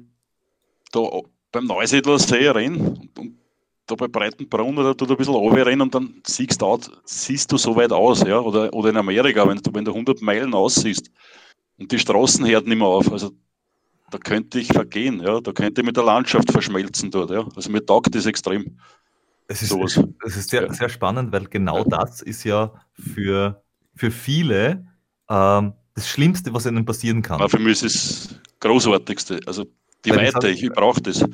da 0.92 1.00
beim 1.52 1.64
Neusiedler 1.64 2.18
See 2.18 2.48
renne 2.48 2.94
und 3.16 3.38
da 3.86 3.94
bei 3.94 4.06
Breitenbrunn 4.06 4.78
oder 4.78 4.94
du 4.94 5.06
da 5.06 5.14
ein 5.14 5.16
bisschen 5.16 5.34
rennen 5.34 5.80
und 5.80 5.94
dann 5.94 6.20
siehst 6.26 6.60
du, 6.60 6.78
siehst 7.04 7.50
du 7.50 7.56
so 7.56 7.74
weit 7.74 7.92
aus, 7.92 8.22
ja. 8.22 8.38
Oder, 8.38 8.72
oder 8.72 8.90
in 8.90 8.96
Amerika, 8.96 9.46
wenn 9.48 9.58
du, 9.58 9.74
wenn 9.74 9.84
du 9.84 9.92
100 9.92 10.20
Meilen 10.22 10.54
aussiehst 10.54 11.10
und 11.78 11.90
die 11.90 11.98
Straßen 11.98 12.46
hörten 12.46 12.68
nicht 12.68 12.78
mehr 12.78 12.86
auf. 12.86 13.10
Also 13.10 13.32
da 14.10 14.18
könnte 14.18 14.58
ich 14.58 14.68
vergehen, 14.68 15.20
ja, 15.20 15.40
da 15.40 15.52
könnte 15.52 15.80
ich 15.80 15.86
mit 15.86 15.96
der 15.96 16.04
Landschaft 16.04 16.50
verschmelzen 16.50 17.10
dort, 17.10 17.30
ja. 17.30 17.46
Also 17.54 17.70
mir 17.70 17.84
taugt 17.84 18.14
das 18.14 18.26
extrem. 18.26 18.78
Es 19.46 19.62
ist, 19.62 19.70
Sowas. 19.70 20.00
es 20.26 20.36
ist 20.36 20.50
sehr, 20.50 20.72
sehr 20.72 20.88
spannend, 20.88 21.32
weil 21.32 21.46
genau 21.46 21.84
das 21.84 22.20
ist 22.20 22.44
ja 22.44 22.72
für, 22.92 23.62
für 23.94 24.10
viele 24.10 24.86
ähm, 25.30 25.72
das 25.94 26.08
Schlimmste, 26.08 26.52
was 26.52 26.66
ihnen 26.66 26.84
passieren 26.84 27.22
kann. 27.22 27.40
Ja, 27.40 27.48
für 27.48 27.58
mich 27.58 27.82
ist 27.82 27.84
es 27.84 28.28
das 28.28 28.40
Großartigste. 28.60 29.40
Also 29.46 29.66
die 30.04 30.10
weil 30.10 30.32
Weite, 30.32 30.48
ich, 30.48 30.62
ich 30.62 30.70
brauche 30.70 31.00
das. 31.00 31.24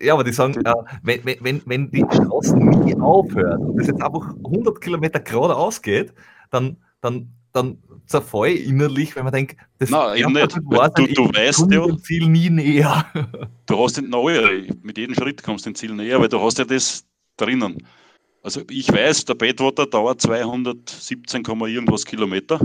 Ja, 0.00 0.14
aber 0.14 0.24
die 0.24 0.32
sagen, 0.32 0.54
äh, 0.64 0.72
wenn, 1.02 1.24
wenn, 1.24 1.62
wenn 1.64 1.90
die 1.90 2.04
Straßen 2.10 2.58
nie 2.58 2.96
aufhört 2.96 3.60
und 3.60 3.78
es 3.80 3.86
jetzt 3.86 4.02
einfach 4.02 4.34
100 4.44 4.80
Kilometer 4.80 5.20
geradeaus 5.20 5.80
geht, 5.80 6.12
dann, 6.50 6.76
dann, 7.00 7.32
dann 7.52 7.78
zerfall 8.10 8.50
innerlich, 8.50 9.14
wenn 9.16 9.24
man 9.24 9.32
denkt, 9.32 9.56
das 9.78 9.90
Nein, 9.90 10.18
eben 10.18 10.32
nicht. 10.32 10.56
du, 10.56 10.60
du 10.60 11.28
weißt 11.28 11.66
ja, 11.70 11.86
dem 11.86 11.98
Ziel 11.98 12.28
nie 12.28 12.50
näher. 12.50 13.06
Du 13.66 13.78
hast 13.78 13.98
den 13.98 14.10
neue, 14.10 14.66
mit 14.82 14.98
jedem 14.98 15.14
Schritt 15.14 15.44
kommst 15.44 15.64
du 15.64 15.70
dem 15.70 15.76
Ziel 15.76 15.94
näher, 15.94 16.20
weil 16.20 16.28
du 16.28 16.40
hast 16.40 16.58
ja 16.58 16.64
das 16.64 17.04
drinnen. 17.36 17.86
Also 18.42 18.62
ich 18.68 18.90
weiß, 18.92 19.26
der 19.26 19.34
Badwater 19.34 19.86
dauert 19.86 20.20
217, 20.20 21.44
irgendwas 21.44 22.04
Kilometer 22.04 22.58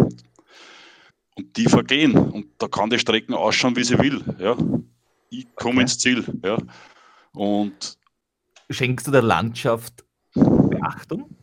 und 1.36 1.56
die 1.56 1.66
vergehen 1.66 2.18
und 2.18 2.48
da 2.58 2.68
kann 2.68 2.90
die 2.90 2.98
Strecken 2.98 3.36
ausschauen, 3.36 3.76
wie 3.76 3.84
sie 3.84 4.00
will. 4.00 4.24
Ja. 4.40 4.58
Ich 5.30 5.46
komme 5.54 5.76
okay. 5.76 5.82
ins 5.82 6.00
Ziel. 6.00 6.26
Ja. 6.44 6.58
Und 7.34 7.98
Schenkst 8.72 9.06
du 9.06 9.12
der 9.12 9.22
Landschaft 9.22 10.04
Beachtung? 10.34 11.35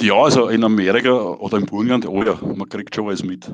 Ja, 0.00 0.14
also 0.14 0.48
in 0.48 0.64
Amerika 0.64 1.12
oder 1.12 1.58
im 1.58 1.66
Burgenland, 1.66 2.06
oh 2.06 2.22
ja, 2.22 2.38
man 2.42 2.68
kriegt 2.68 2.94
schon 2.94 3.06
was 3.06 3.22
mit. 3.22 3.50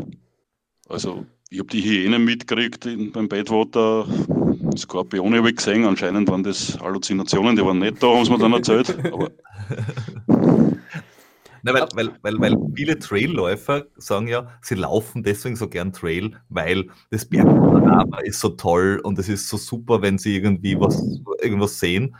Also 0.88 1.26
ich 1.50 1.58
habe 1.58 1.68
die 1.68 1.82
Hyänen 1.82 2.24
mitgekriegt 2.24 2.88
beim 3.12 3.28
Badwater, 3.28 4.06
Skorpione 4.76 5.38
habe 5.38 5.50
ich 5.50 5.56
gesehen, 5.56 5.84
anscheinend 5.84 6.28
waren 6.28 6.44
das 6.44 6.78
Halluzinationen, 6.80 7.56
die 7.56 7.64
waren 7.64 7.80
nicht 7.80 8.00
da, 8.02 8.08
haben 8.08 8.24
sie 8.24 8.30
mir 8.30 8.38
dann 8.38 8.52
erzählt. 8.52 8.96
Aber 9.12 9.30
Na, 11.62 11.74
weil, 11.74 11.88
weil, 11.94 12.12
weil, 12.22 12.38
weil 12.38 12.56
viele 12.76 12.96
Trailläufer 12.96 13.86
sagen 13.96 14.28
ja, 14.28 14.48
sie 14.62 14.76
laufen 14.76 15.24
deswegen 15.24 15.56
so 15.56 15.68
gern 15.68 15.92
Trail, 15.92 16.30
weil 16.48 16.86
das 17.10 17.24
Bergpanorama 17.24 18.20
ist 18.20 18.38
so 18.38 18.50
toll 18.50 19.00
und 19.02 19.18
es 19.18 19.28
ist 19.28 19.48
so 19.48 19.56
super, 19.56 20.00
wenn 20.00 20.16
sie 20.16 20.36
irgendwie 20.36 20.78
was, 20.78 21.02
irgendwas 21.42 21.80
sehen 21.80 22.14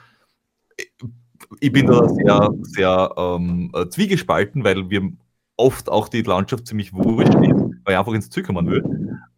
ich 1.61 1.72
bin 1.72 1.87
da 1.87 2.09
sehr, 2.09 2.50
sehr 2.62 3.14
ähm, 3.16 3.70
äh, 3.74 3.88
zwiegespalten, 3.88 4.64
weil 4.64 4.88
wir 4.90 5.11
oft 5.56 5.88
auch 5.88 6.09
die 6.09 6.22
Landschaft 6.22 6.66
ziemlich 6.66 6.92
wurscht 6.92 7.35
ist, 7.35 7.64
weil 7.85 7.94
ich 7.94 7.98
einfach 7.98 8.12
ins 8.12 8.30
Ziel 8.30 8.42
kommen 8.42 8.68
will. 8.68 8.85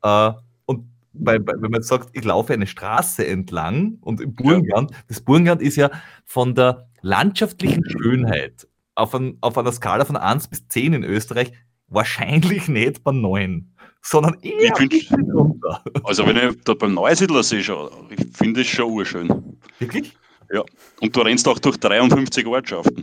Äh, 0.02 0.32
und 0.66 0.84
bei, 1.12 1.38
bei, 1.38 1.52
wenn 1.54 1.70
man 1.70 1.80
jetzt 1.80 1.88
sagt, 1.88 2.10
ich 2.12 2.24
laufe 2.24 2.52
eine 2.52 2.66
Straße 2.66 3.26
entlang 3.26 3.98
und 4.00 4.20
im 4.20 4.34
Burgenland, 4.34 4.92
das 5.08 5.20
Burgenland 5.20 5.62
ist 5.62 5.76
ja 5.76 5.90
von 6.24 6.54
der 6.54 6.88
landschaftlichen 7.02 7.84
Schönheit 7.88 8.66
auf, 8.94 9.14
ein, 9.14 9.38
auf 9.40 9.56
einer 9.56 9.72
Skala 9.72 10.04
von 10.04 10.16
1 10.16 10.48
bis 10.48 10.66
10 10.68 10.92
in 10.94 11.04
Österreich 11.04 11.52
wahrscheinlich 11.88 12.68
nicht 12.68 13.04
bei 13.04 13.12
9, 13.12 13.70
sondern 14.02 14.34
eher 14.40 14.72
bisschen 14.74 15.30
runter. 15.30 15.82
Also 16.04 16.26
wenn 16.26 16.36
ich 16.36 16.64
da 16.64 16.74
beim 16.74 16.94
Neusiedler 16.94 17.42
sehe, 17.42 17.60
ich 17.60 18.36
finde 18.36 18.60
es 18.60 18.66
schon 18.66 18.92
urschön. 18.92 19.58
Wirklich? 19.78 20.16
Ja, 20.52 20.62
und 21.00 21.14
du 21.14 21.20
rennst 21.20 21.46
auch 21.46 21.58
durch 21.58 21.76
53 21.76 22.46
Ortschaften. 22.46 23.02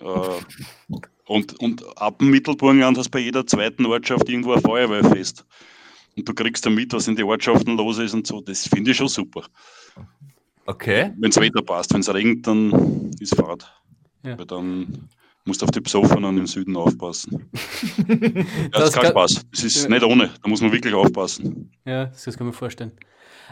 Äh, 0.00 0.96
und, 1.26 1.60
und 1.60 1.98
ab 1.98 2.18
dem 2.18 2.30
Mittelburgenland 2.30 2.96
hast 2.96 3.06
du 3.06 3.10
bei 3.10 3.20
jeder 3.20 3.46
zweiten 3.46 3.86
Ortschaft 3.86 4.28
irgendwo 4.28 4.52
ein 4.52 4.62
Feuerwehrfest. 4.62 5.44
Und 6.16 6.28
du 6.28 6.34
kriegst 6.34 6.66
da 6.66 6.70
mit, 6.70 6.92
was 6.92 7.06
in 7.06 7.16
den 7.16 7.26
Ortschaften 7.26 7.76
los 7.76 7.98
ist 7.98 8.14
und 8.14 8.26
so. 8.26 8.40
Das 8.40 8.66
finde 8.66 8.90
ich 8.90 8.96
schon 8.96 9.08
super. 9.08 9.44
Okay. 10.66 11.12
Wenn 11.16 11.30
das 11.30 11.40
Wetter 11.40 11.62
passt. 11.62 11.92
Wenn 11.94 12.00
es 12.00 12.12
regnet, 12.12 12.46
dann 12.46 13.10
ist 13.20 13.36
Fahrt. 13.36 13.72
Ja. 14.24 14.38
Weil 14.38 14.46
dann 14.46 15.08
musst 15.44 15.62
du 15.62 15.64
auf 15.64 15.70
die 15.70 15.80
Besoffenen 15.80 16.38
im 16.38 16.46
Süden 16.46 16.76
aufpassen. 16.76 17.48
ja, 18.08 18.14
das, 18.72 18.72
das 18.72 18.88
ist 18.88 18.94
kein 18.94 19.10
Spaß. 19.10 19.46
Das 19.50 19.64
ist 19.64 19.82
ja. 19.82 19.88
nicht 19.88 20.04
ohne. 20.04 20.30
Da 20.42 20.48
muss 20.48 20.60
man 20.60 20.72
wirklich 20.72 20.94
aufpassen. 20.94 21.70
Ja, 21.84 22.06
das 22.06 22.36
kann 22.36 22.46
man 22.46 22.54
vorstellen. 22.54 22.92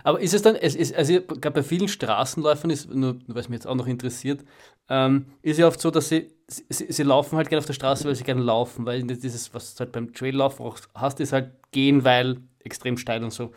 Aber 0.04 0.20
ist 0.20 0.34
es 0.34 0.42
dann, 0.42 0.56
es 0.56 0.74
ist, 0.74 0.94
also 0.94 1.20
gerade 1.20 1.50
bei 1.50 1.62
vielen 1.62 1.88
Straßenläufern 1.88 2.70
ist, 2.70 2.92
nur 2.92 3.18
es 3.34 3.48
mich 3.48 3.58
jetzt 3.58 3.66
auch 3.66 3.74
noch 3.74 3.86
interessiert, 3.86 4.44
ähm, 4.88 5.26
ist 5.42 5.58
ja 5.58 5.66
oft 5.66 5.80
so, 5.80 5.90
dass 5.90 6.08
sie, 6.08 6.30
sie, 6.48 6.92
sie 6.92 7.02
laufen 7.02 7.36
halt 7.36 7.48
gerne 7.48 7.60
auf 7.60 7.66
der 7.66 7.72
Straße, 7.72 8.04
weil 8.04 8.14
sie 8.14 8.24
gerne 8.24 8.42
laufen, 8.42 8.86
weil 8.86 9.02
dieses, 9.02 9.52
was 9.54 9.74
du 9.74 9.80
halt 9.80 9.92
beim 9.92 10.12
Traillauf 10.12 10.60
auch 10.60 10.78
hast, 10.94 11.20
ist 11.20 11.32
halt 11.32 11.52
gehen, 11.72 12.04
weil 12.04 12.38
extrem 12.62 12.96
steil 12.96 13.24
und 13.24 13.32
so. 13.32 13.52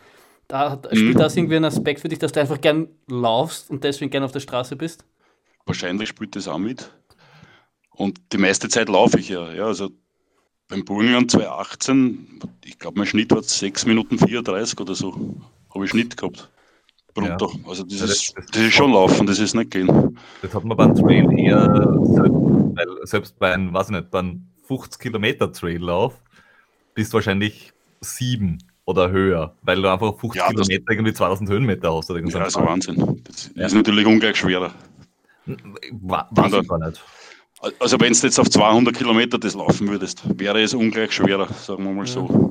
Da 0.48 0.70
hat, 0.70 0.86
spielt 0.86 1.14
mhm. 1.14 1.18
das 1.18 1.36
irgendwie 1.36 1.56
ein 1.56 1.64
Aspekt 1.64 2.00
für 2.00 2.08
dich, 2.08 2.18
dass 2.18 2.32
du 2.32 2.40
einfach 2.40 2.60
gern 2.60 2.88
laufst 3.08 3.70
und 3.70 3.84
deswegen 3.84 4.10
gern 4.10 4.24
auf 4.24 4.32
der 4.32 4.40
Straße 4.40 4.74
bist? 4.76 5.04
Wahrscheinlich 5.66 6.08
spielt 6.08 6.34
das 6.34 6.48
auch 6.48 6.58
mit. 6.58 6.90
Und 7.90 8.20
die 8.32 8.38
meiste 8.38 8.68
Zeit 8.68 8.88
laufe 8.88 9.20
ich 9.20 9.28
ja. 9.28 9.52
ja 9.52 9.66
also 9.66 9.90
beim 10.66 10.84
Burgenland 10.84 11.30
2018, 11.30 12.40
ich 12.64 12.78
glaube, 12.78 12.98
mein 12.98 13.06
Schnitt 13.06 13.30
war 13.30 13.42
6 13.42 13.86
Minuten 13.86 14.18
34 14.18 14.80
oder 14.80 14.94
so 14.94 15.36
habe 15.74 15.84
ich 15.84 15.90
Schnitt 15.90 16.16
gehabt. 16.16 16.50
Brutto. 17.14 17.52
Ja. 17.52 17.68
Also 17.68 17.84
das, 17.84 18.00
ja, 18.00 18.06
das, 18.06 18.16
ist, 18.16 18.34
das, 18.52 18.62
ist 18.62 18.74
schon 18.74 18.92
laufen, 18.92 19.26
das 19.26 19.38
ist 19.38 19.54
nicht 19.54 19.70
gehen. 19.70 20.18
Das 20.42 20.54
hat 20.54 20.64
man 20.64 20.76
beim 20.76 20.94
Trail 20.94 21.26
eher, 21.38 21.66
weil 21.66 23.06
selbst 23.06 23.38
bei 23.38 23.52
einem, 23.52 23.72
weiß 23.72 23.86
ich 23.86 23.96
nicht, 23.96 24.10
beim 24.10 24.46
50 24.66 25.00
Kilometer 25.00 25.52
Traillauf 25.52 26.14
bist 26.94 27.12
du 27.12 27.14
wahrscheinlich 27.14 27.72
sieben 28.00 28.58
oder 28.84 29.10
höher, 29.10 29.54
weil 29.62 29.82
du 29.82 29.92
einfach 29.92 30.18
50 30.18 30.40
ja, 30.40 30.48
Kilometer 30.48 30.92
irgendwie 30.92 31.12
2000 31.12 31.50
Höhenmeter 31.50 31.94
hast. 31.94 32.10
Oder 32.10 32.20
ja, 32.20 32.38
das 32.38 32.48
ist 32.48 32.56
Wahnsinn. 32.56 33.22
Das 33.24 33.46
ist 33.66 33.74
natürlich 33.74 34.06
ungleich 34.06 34.36
schwerer. 34.36 34.72
War, 35.92 36.28
gar 36.34 36.48
nicht. 36.48 37.02
Also 37.78 38.00
wenn 38.00 38.12
du 38.12 38.18
jetzt 38.18 38.38
auf 38.38 38.48
200 38.48 38.96
Kilometer 38.96 39.38
das 39.38 39.54
laufen 39.54 39.88
würdest, 39.88 40.22
wäre 40.38 40.62
es 40.62 40.72
ungleich 40.72 41.12
schwerer, 41.12 41.46
sagen 41.52 41.84
wir 41.84 41.92
mal 41.92 42.06
so. 42.06 42.49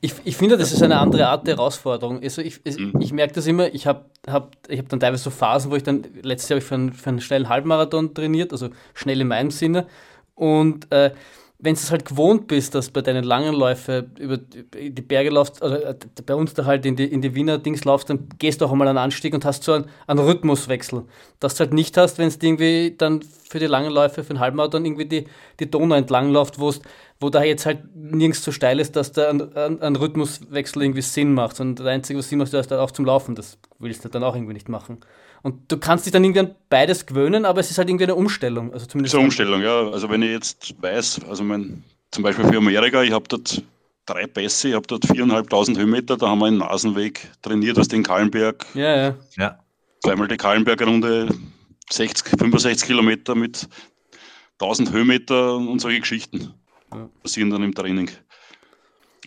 Ich, 0.00 0.14
ich 0.24 0.36
finde, 0.36 0.56
das 0.56 0.72
ist 0.72 0.82
eine 0.82 0.98
andere 0.98 1.28
Art 1.28 1.46
der 1.46 1.56
Herausforderung. 1.56 2.22
Also 2.22 2.42
ich, 2.42 2.60
mhm. 2.64 2.94
ich 3.00 3.12
merke 3.12 3.34
das 3.34 3.46
immer, 3.46 3.72
ich 3.72 3.86
habe 3.86 4.04
hab, 4.26 4.56
ich 4.68 4.78
hab 4.78 4.88
dann 4.88 5.00
teilweise 5.00 5.24
so 5.24 5.30
Phasen, 5.30 5.70
wo 5.70 5.76
ich 5.76 5.82
dann, 5.82 6.04
letztes 6.22 6.48
Jahr 6.48 6.56
habe 6.56 6.62
ich 6.62 6.68
für 6.68 6.74
einen, 6.74 6.92
für 6.92 7.10
einen 7.10 7.20
schnellen 7.20 7.48
Halbmarathon 7.48 8.14
trainiert, 8.14 8.52
also 8.52 8.70
schnell 8.94 9.20
in 9.20 9.28
meinem 9.28 9.50
Sinne. 9.50 9.86
Und 10.34 10.90
äh, 10.92 11.12
wenn 11.62 11.74
du 11.74 11.80
es 11.80 11.90
halt 11.90 12.06
gewohnt 12.06 12.46
bist, 12.46 12.74
dass 12.74 12.90
bei 12.90 13.02
deinen 13.02 13.24
langen 13.24 13.54
Läufen 13.54 14.10
über 14.18 14.38
die 14.38 15.02
Berge 15.02 15.30
laufst, 15.30 15.62
also 15.62 15.76
äh, 15.76 15.94
bei 16.24 16.34
uns 16.34 16.54
da 16.54 16.64
halt 16.64 16.86
in 16.86 16.96
die, 16.96 17.04
in 17.04 17.20
die 17.20 17.34
Wiener 17.34 17.58
Dings 17.58 17.84
laufst, 17.84 18.08
dann 18.08 18.28
gehst 18.38 18.60
du 18.60 18.64
auch 18.64 18.72
einmal 18.72 18.88
einen 18.88 18.98
Anstieg 18.98 19.34
und 19.34 19.44
hast 19.44 19.64
so 19.64 19.72
einen, 19.72 19.86
einen 20.06 20.20
Rhythmuswechsel. 20.20 21.04
Das 21.38 21.54
du 21.54 21.60
halt 21.60 21.74
nicht 21.74 21.96
hast, 21.96 22.18
wenn 22.18 22.28
es 22.28 22.38
irgendwie 22.40 22.94
dann 22.96 23.22
für 23.22 23.58
die 23.58 23.66
langen 23.66 23.92
Läufe, 23.92 24.24
für 24.24 24.32
den 24.32 24.40
Halbmarathon 24.40 24.84
irgendwie 24.84 25.06
die, 25.06 25.24
die 25.58 25.70
Donau 25.70 25.96
entlang 25.96 26.30
läuft, 26.30 26.58
wo 26.58 27.30
da 27.30 27.42
jetzt 27.42 27.66
halt 27.66 27.94
nirgends 27.94 28.42
so 28.42 28.52
steil 28.52 28.80
ist, 28.80 28.96
dass 28.96 29.12
da 29.12 29.28
ein, 29.28 29.54
ein, 29.54 29.82
ein, 29.82 29.96
Rhythmuswechsel 29.96 30.82
irgendwie 30.82 31.02
Sinn 31.02 31.34
macht. 31.34 31.56
Sondern 31.56 31.76
das 31.76 31.86
Einzige, 31.86 32.18
was 32.18 32.28
Sinn 32.28 32.38
macht, 32.38 32.54
ist 32.54 32.70
halt 32.70 32.80
auch 32.80 32.90
zum 32.90 33.04
Laufen. 33.04 33.34
Das 33.34 33.58
willst 33.78 34.04
du 34.04 34.08
dann 34.08 34.24
auch 34.24 34.34
irgendwie 34.34 34.54
nicht 34.54 34.68
machen. 34.68 34.98
Und 35.42 35.72
du 35.72 35.78
kannst 35.78 36.06
dich 36.06 36.12
dann 36.12 36.24
irgendwie 36.24 36.40
an 36.40 36.54
beides 36.68 37.06
gewöhnen, 37.06 37.44
aber 37.44 37.60
es 37.60 37.70
ist 37.70 37.78
halt 37.78 37.88
irgendwie 37.88 38.04
eine 38.04 38.14
Umstellung. 38.14 38.72
Also 38.72 38.86
zumindest 38.86 39.14
eine 39.14 39.24
Umstellung, 39.24 39.62
ja. 39.62 39.88
Also 39.90 40.10
wenn 40.10 40.22
ich 40.22 40.30
jetzt 40.30 40.74
weiß, 40.80 41.20
also 41.28 41.42
mein, 41.44 41.82
zum 42.10 42.22
Beispiel 42.22 42.46
für 42.46 42.58
Amerika, 42.58 43.02
ich 43.02 43.12
habe 43.12 43.24
dort 43.28 43.62
drei 44.04 44.26
Pässe, 44.26 44.68
ich 44.68 44.74
habe 44.74 44.86
dort 44.86 45.06
viereinhalbtausend 45.06 45.78
Höhenmeter, 45.78 46.16
da 46.16 46.28
haben 46.28 46.40
wir 46.40 46.46
einen 46.46 46.58
Nasenweg 46.58 47.30
trainiert 47.42 47.78
aus 47.78 47.88
den 47.88 48.02
Kallenberg. 48.02 48.66
Ja, 48.74 48.96
ja. 48.96 49.16
ja. 49.36 49.58
Zweimal 50.02 50.28
die 50.28 50.36
Kallenberger-Runde, 50.36 51.28
60, 51.90 52.38
65 52.38 52.86
Kilometer 52.86 53.34
mit 53.34 53.68
1000 54.60 54.92
Höhenmeter 54.92 55.56
und 55.56 55.80
solche 55.80 56.00
Geschichten 56.00 56.54
ja. 56.92 57.08
passieren 57.22 57.50
dann 57.50 57.62
im 57.62 57.74
Training. 57.74 58.10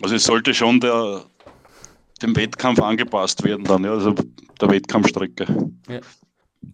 Also 0.02 0.14
es 0.16 0.24
sollte 0.24 0.54
schon 0.54 0.80
der, 0.80 1.24
dem 2.22 2.36
Wettkampf 2.36 2.80
angepasst 2.80 3.44
werden 3.44 3.64
dann, 3.64 3.84
ja, 3.84 3.92
also 3.92 4.14
der 4.60 4.70
Wettkampfstrecke. 4.70 5.72
Ja. 5.88 6.00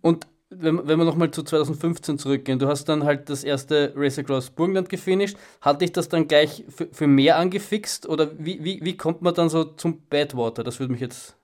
Und 0.01 0.27
wenn, 0.51 0.87
wenn 0.87 0.99
wir 0.99 1.05
nochmal 1.05 1.31
zu 1.31 1.43
2015 1.43 2.19
zurückgehen, 2.19 2.59
du 2.59 2.67
hast 2.67 2.87
dann 2.87 3.05
halt 3.05 3.31
das 3.31 3.45
erste 3.45 3.93
Race 3.97 4.19
Across 4.19 4.51
Burgenland 4.51 4.89
gefinisht. 4.89 5.37
Hat 5.61 5.81
dich 5.81 5.93
das 5.93 6.09
dann 6.09 6.27
gleich 6.27 6.65
für, 6.69 6.89
für 6.91 7.07
mehr 7.07 7.39
angefixt 7.39 8.09
oder 8.09 8.31
wie, 8.39 8.63
wie, 8.65 8.81
wie 8.83 8.97
kommt 8.97 9.23
man 9.23 9.35
dann 9.35 9.49
so 9.49 9.65
zum 9.65 10.03
Badwater? 10.09 10.65
Das 10.65 10.81
würde 10.81 10.93
mich 10.93 11.01
jetzt. 11.01 11.37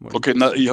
Okay, 0.00 0.32
na, 0.34 0.52
ich, 0.54 0.70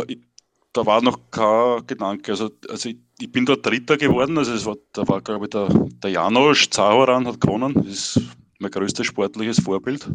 da 0.73 0.85
war 0.85 1.01
noch 1.01 1.19
kein 1.31 1.85
Gedanke. 1.85 2.31
Also, 2.31 2.49
also 2.69 2.89
ich, 2.89 2.97
ich 3.19 3.31
bin 3.31 3.45
dort 3.45 3.65
Dritter 3.65 3.97
geworden. 3.97 4.37
Also 4.37 4.53
es 4.53 4.65
war, 4.65 4.77
da 4.93 5.05
war, 5.07 5.21
glaube 5.21 5.45
ich, 5.45 5.49
der, 5.49 5.67
der 6.01 6.11
Janosch 6.11 6.69
Zahoran 6.69 7.27
hat 7.27 7.41
gewonnen. 7.41 7.73
Das 7.75 7.87
ist 7.87 8.21
mein 8.59 8.71
größtes 8.71 9.05
sportliches 9.05 9.59
Vorbild. 9.59 10.09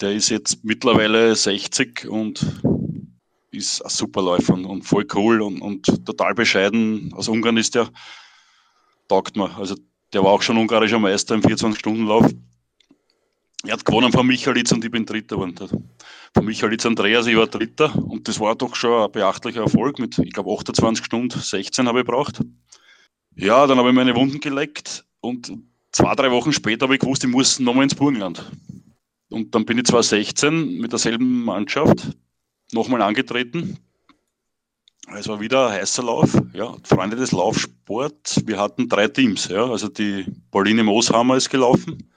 Der 0.00 0.12
ist 0.12 0.28
jetzt 0.28 0.64
mittlerweile 0.64 1.34
60 1.34 2.08
und 2.08 2.44
ist 3.52 3.80
ein 3.80 3.90
super 3.90 4.22
Läufer 4.22 4.54
und, 4.54 4.82
voll 4.82 5.06
cool 5.14 5.40
und, 5.40 5.60
und, 5.60 6.04
total 6.04 6.34
bescheiden. 6.34 7.12
Aus 7.14 7.28
Ungarn 7.28 7.56
ist 7.56 7.74
der, 7.74 7.88
taugt 9.08 9.36
mir. 9.36 9.56
Also 9.56 9.76
der 10.12 10.24
war 10.24 10.32
auch 10.32 10.42
schon 10.42 10.56
ungarischer 10.56 10.98
Meister 10.98 11.34
im 11.34 11.42
24-Stunden-Lauf. 11.42 12.30
Er 13.66 13.72
hat 13.72 13.84
gewonnen 13.84 14.12
von 14.12 14.26
Michalitz 14.26 14.72
und 14.72 14.84
ich 14.84 14.90
bin 14.90 15.06
Dritter 15.06 15.36
geworden. 15.36 15.88
Von 16.34 16.44
Michalitz 16.44 16.84
Andreas, 16.84 17.26
ich 17.26 17.36
war 17.36 17.46
Dritter 17.46 17.94
und 17.96 18.28
das 18.28 18.38
war 18.38 18.54
doch 18.56 18.74
schon 18.74 19.04
ein 19.04 19.12
beachtlicher 19.12 19.62
Erfolg 19.62 19.98
mit, 19.98 20.18
ich 20.18 20.32
glaube, 20.32 20.52
28 20.52 21.04
Stunden, 21.04 21.38
16 21.40 21.88
habe 21.88 22.00
ich 22.00 22.06
gebraucht. 22.06 22.40
Ja, 23.36 23.66
dann 23.66 23.78
habe 23.78 23.88
ich 23.88 23.94
meine 23.94 24.14
Wunden 24.14 24.40
geleckt 24.40 25.04
und 25.20 25.52
zwei, 25.92 26.14
drei 26.14 26.30
Wochen 26.30 26.52
später 26.52 26.84
habe 26.84 26.94
ich 26.94 27.00
gewusst, 27.00 27.24
ich 27.24 27.30
muss 27.30 27.58
nochmal 27.58 27.84
ins 27.84 27.94
Burgenland. 27.94 28.44
Und 29.30 29.54
dann 29.54 29.64
bin 29.64 29.78
ich 29.78 29.84
2016 29.84 30.78
mit 30.78 30.92
derselben 30.92 31.44
Mannschaft 31.44 32.16
nochmal 32.72 33.02
angetreten. 33.02 33.78
Es 35.16 35.28
war 35.28 35.40
wieder 35.40 35.68
ein 35.68 35.80
heißer 35.80 36.02
Lauf. 36.02 36.40
Ja, 36.54 36.76
Freunde 36.84 37.16
des 37.16 37.32
Laufsports. 37.32 38.46
Wir 38.46 38.58
hatten 38.58 38.88
drei 38.88 39.08
Teams. 39.08 39.48
Ja, 39.48 39.68
also 39.68 39.88
die 39.88 40.24
Pauline 40.50 40.82
Mooshammer 40.82 41.36
ist 41.36 41.50
gelaufen, 41.50 42.10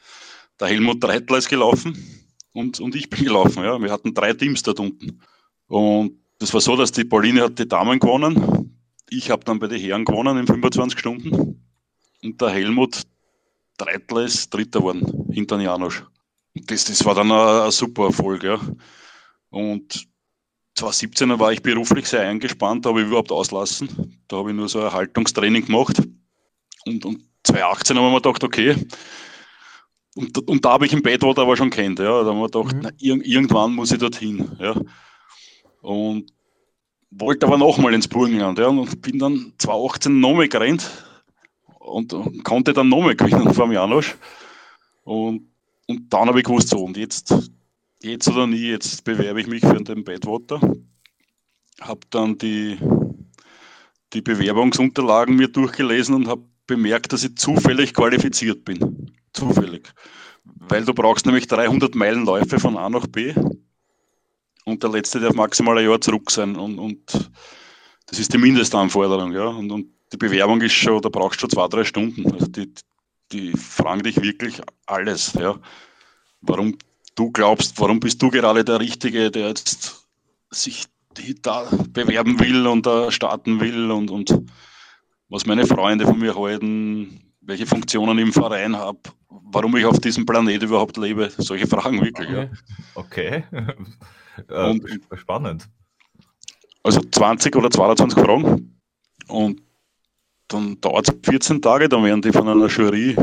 der 0.59 0.67
Helmut 0.67 1.03
Dreitler 1.03 1.37
ist 1.37 1.49
gelaufen 1.49 1.97
und, 2.53 2.79
und 2.79 2.95
ich 2.95 3.09
bin 3.09 3.25
gelaufen. 3.25 3.63
Ja. 3.63 3.79
Wir 3.81 3.91
hatten 3.91 4.13
drei 4.13 4.33
Teams 4.33 4.63
dort 4.63 4.79
unten. 4.79 5.21
Und 5.67 6.19
das 6.39 6.53
war 6.53 6.61
so, 6.61 6.75
dass 6.75 6.91
die 6.91 7.03
Pauline 7.03 7.41
hat 7.41 7.59
die 7.59 7.67
Damen 7.67 7.99
gewonnen. 7.99 8.79
Ich 9.09 9.29
habe 9.29 9.43
dann 9.43 9.59
bei 9.59 9.67
den 9.67 9.79
Herren 9.79 10.05
gewonnen 10.05 10.37
in 10.37 10.47
25 10.47 10.99
Stunden. 10.99 11.63
Und 12.23 12.41
der 12.41 12.49
Helmut 12.49 13.03
Dreitler 13.77 14.23
ist 14.23 14.51
Dritter 14.51 14.79
geworden, 14.79 15.27
hinter 15.31 15.59
Janosch. 15.59 16.03
Das, 16.65 16.85
das 16.85 17.05
war 17.05 17.15
dann 17.15 17.31
ein, 17.31 17.71
super 17.71 18.05
Erfolg. 18.05 18.43
Ja. 18.43 18.59
Und 19.49 20.07
2017 20.75 21.39
war 21.39 21.51
ich 21.51 21.61
beruflich 21.61 22.07
sehr 22.07 22.21
eingespannt, 22.21 22.85
da 22.85 22.89
habe 22.89 23.01
ich 23.01 23.07
überhaupt 23.07 23.31
auslassen. 23.31 24.21
Da 24.27 24.37
habe 24.37 24.51
ich 24.51 24.55
nur 24.55 24.69
so 24.69 24.79
ein 24.79 24.85
Erhaltungstraining 24.85 25.65
gemacht. 25.65 26.01
Und, 26.85 27.05
und 27.05 27.23
2018 27.43 27.97
haben 27.97 28.05
wir 28.05 28.11
mir 28.11 28.21
gedacht, 28.21 28.43
okay. 28.43 28.75
Und, 30.15 30.37
und 30.47 30.65
da 30.65 30.71
habe 30.71 30.85
ich 30.85 30.93
im 30.93 31.01
Badwater 31.01 31.43
aber 31.43 31.57
schon 31.57 31.69
kennt. 31.69 31.99
Ja. 31.99 32.23
Da 32.23 32.29
haben 32.29 32.39
wir 32.39 32.49
gedacht, 32.49 32.75
mhm. 32.75 32.81
na, 32.83 32.89
ir 32.97 33.25
irgendwann 33.25 33.73
muss 33.73 33.91
ich 33.91 33.99
dorthin. 33.99 34.51
Ja. 34.59 34.75
Und 35.81 36.31
wollte 37.11 37.45
aber 37.45 37.57
nochmal 37.57 37.93
ins 37.93 38.07
Burgenland. 38.07 38.59
Ja. 38.59 38.67
Und 38.67 39.01
bin 39.01 39.19
dann 39.19 39.53
2018 39.57 40.19
nochmal 40.19 40.47
gerannt 40.47 40.89
und, 41.79 42.13
und 42.13 42.43
konnte 42.43 42.73
dann 42.73 42.89
nochmal 42.89 43.15
gewinnen 43.15 43.53
vom 43.53 43.71
Janosch. 43.71 44.15
Und, 45.03 45.47
und 45.87 46.13
dann 46.13 46.27
habe 46.27 46.39
ich 46.39 46.45
gewusst, 46.45 46.69
so, 46.69 46.83
und 46.83 46.97
jetzt 46.97 47.33
jetzt 48.01 48.27
oder 48.27 48.47
nie, 48.47 48.69
jetzt 48.69 49.03
bewerbe 49.03 49.41
ich 49.41 49.47
mich 49.47 49.61
für 49.61 49.83
den 49.83 50.03
Badwater. 50.03 50.59
Habe 51.81 52.01
dann 52.09 52.37
die, 52.37 52.77
die 54.13 54.21
Bewerbungsunterlagen 54.21 55.35
mir 55.35 55.47
durchgelesen 55.47 56.15
und 56.15 56.27
habe 56.27 56.43
bemerkt, 56.65 57.13
dass 57.13 57.23
ich 57.23 57.37
zufällig 57.37 57.93
qualifiziert 57.93 58.65
bin. 58.65 59.11
Zufällig. 59.33 59.93
Weil 60.43 60.85
du 60.85 60.93
brauchst 60.93 61.25
nämlich 61.25 61.47
300 61.47 61.95
Meilen 61.95 62.25
Läufe 62.25 62.59
von 62.59 62.77
A 62.77 62.89
nach 62.89 63.07
B 63.07 63.33
und 64.65 64.83
der 64.83 64.89
letzte 64.89 65.19
darf 65.19 65.33
maximal 65.33 65.77
ein 65.77 65.85
Jahr 65.85 66.01
zurück 66.01 66.31
sein 66.31 66.55
und, 66.55 66.79
und 66.79 67.31
das 68.07 68.19
ist 68.19 68.33
die 68.33 68.37
Mindestanforderung. 68.37 69.33
Ja? 69.33 69.47
Und, 69.47 69.71
und 69.71 69.87
die 70.11 70.17
Bewerbung 70.17 70.61
ist 70.61 70.73
schon, 70.73 71.01
da 71.01 71.09
brauchst 71.09 71.37
du 71.37 71.41
schon 71.41 71.49
zwei, 71.49 71.67
drei 71.67 71.83
Stunden. 71.83 72.31
Also 72.31 72.47
die, 72.47 72.73
die 73.31 73.51
fragen 73.53 74.03
dich 74.03 74.21
wirklich 74.21 74.61
alles. 74.85 75.33
Ja? 75.33 75.59
Warum 76.41 76.77
du 77.15 77.31
glaubst, 77.31 77.79
warum 77.79 77.99
bist 77.99 78.21
du 78.21 78.29
gerade 78.29 78.63
der 78.63 78.79
Richtige, 78.79 79.31
der 79.31 79.49
jetzt 79.49 80.07
sich 80.51 80.85
da 81.41 81.67
bewerben 81.89 82.39
will 82.39 82.67
und 82.67 82.85
da 82.85 83.11
starten 83.11 83.59
will 83.59 83.91
und, 83.91 84.11
und 84.11 84.39
was 85.29 85.45
meine 85.45 85.65
Freunde 85.65 86.05
von 86.05 86.19
mir 86.19 86.35
halten, 86.35 87.33
welche 87.41 87.65
Funktionen 87.65 88.17
ich 88.19 88.25
im 88.25 88.33
Verein 88.33 88.75
habe, 88.75 88.99
warum 89.29 89.75
ich 89.77 89.85
auf 89.85 89.99
diesem 89.99 90.25
Planet 90.25 90.61
überhaupt 90.63 90.97
lebe. 90.97 91.31
Solche 91.37 91.67
Fragen 91.67 92.01
wirklich. 92.01 92.29
Okay. 92.95 93.43
Ja. 93.45 93.51
okay. 93.55 93.75
Äh, 94.49 94.69
und, 94.69 94.85
Spannend. 95.15 95.67
Also 96.83 97.01
20 97.01 97.55
oder 97.55 97.71
22 97.71 98.23
Fragen. 98.23 98.79
Und 99.27 99.63
dann 100.47 100.79
dauert 100.81 101.09
es 101.09 101.15
14 101.29 101.61
Tage, 101.61 101.89
dann 101.89 102.03
werden 102.03 102.21
die 102.21 102.31
von 102.31 102.47
einer 102.47 102.67
Jury 102.67 103.15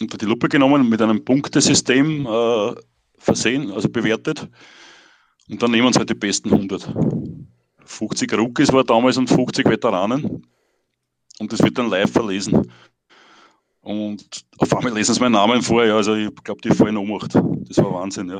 unter 0.00 0.18
die 0.18 0.26
Lupe 0.26 0.48
genommen, 0.48 0.88
mit 0.88 1.00
einem 1.02 1.24
Punktesystem 1.24 2.26
äh, 2.26 2.74
versehen, 3.18 3.70
also 3.70 3.88
bewertet. 3.88 4.48
Und 5.48 5.62
dann 5.62 5.70
nehmen 5.70 5.92
sie 5.92 5.98
halt 5.98 6.10
die 6.10 6.14
besten 6.14 6.52
100. 6.52 6.94
50 7.84 8.32
Rookies 8.34 8.72
war 8.72 8.84
damals 8.84 9.16
und 9.16 9.28
50 9.28 9.66
Veteranen. 9.66 10.46
Und 11.38 11.52
das 11.52 11.62
wird 11.62 11.76
dann 11.76 11.90
live 11.90 12.10
verlesen. 12.10 12.70
Und 13.80 14.44
auf 14.58 14.76
einmal 14.76 14.92
lesen 14.92 15.14
sie 15.14 15.20
meinen 15.20 15.32
Namen 15.32 15.62
vor, 15.62 15.84
ja, 15.84 15.96
also 15.96 16.14
ich 16.14 16.34
glaube, 16.44 16.60
die 16.60 16.70
fallen 16.70 16.96
Ohnmacht. 16.96 17.34
Das 17.34 17.78
war 17.78 17.92
Wahnsinn, 17.94 18.28
ja. 18.28 18.38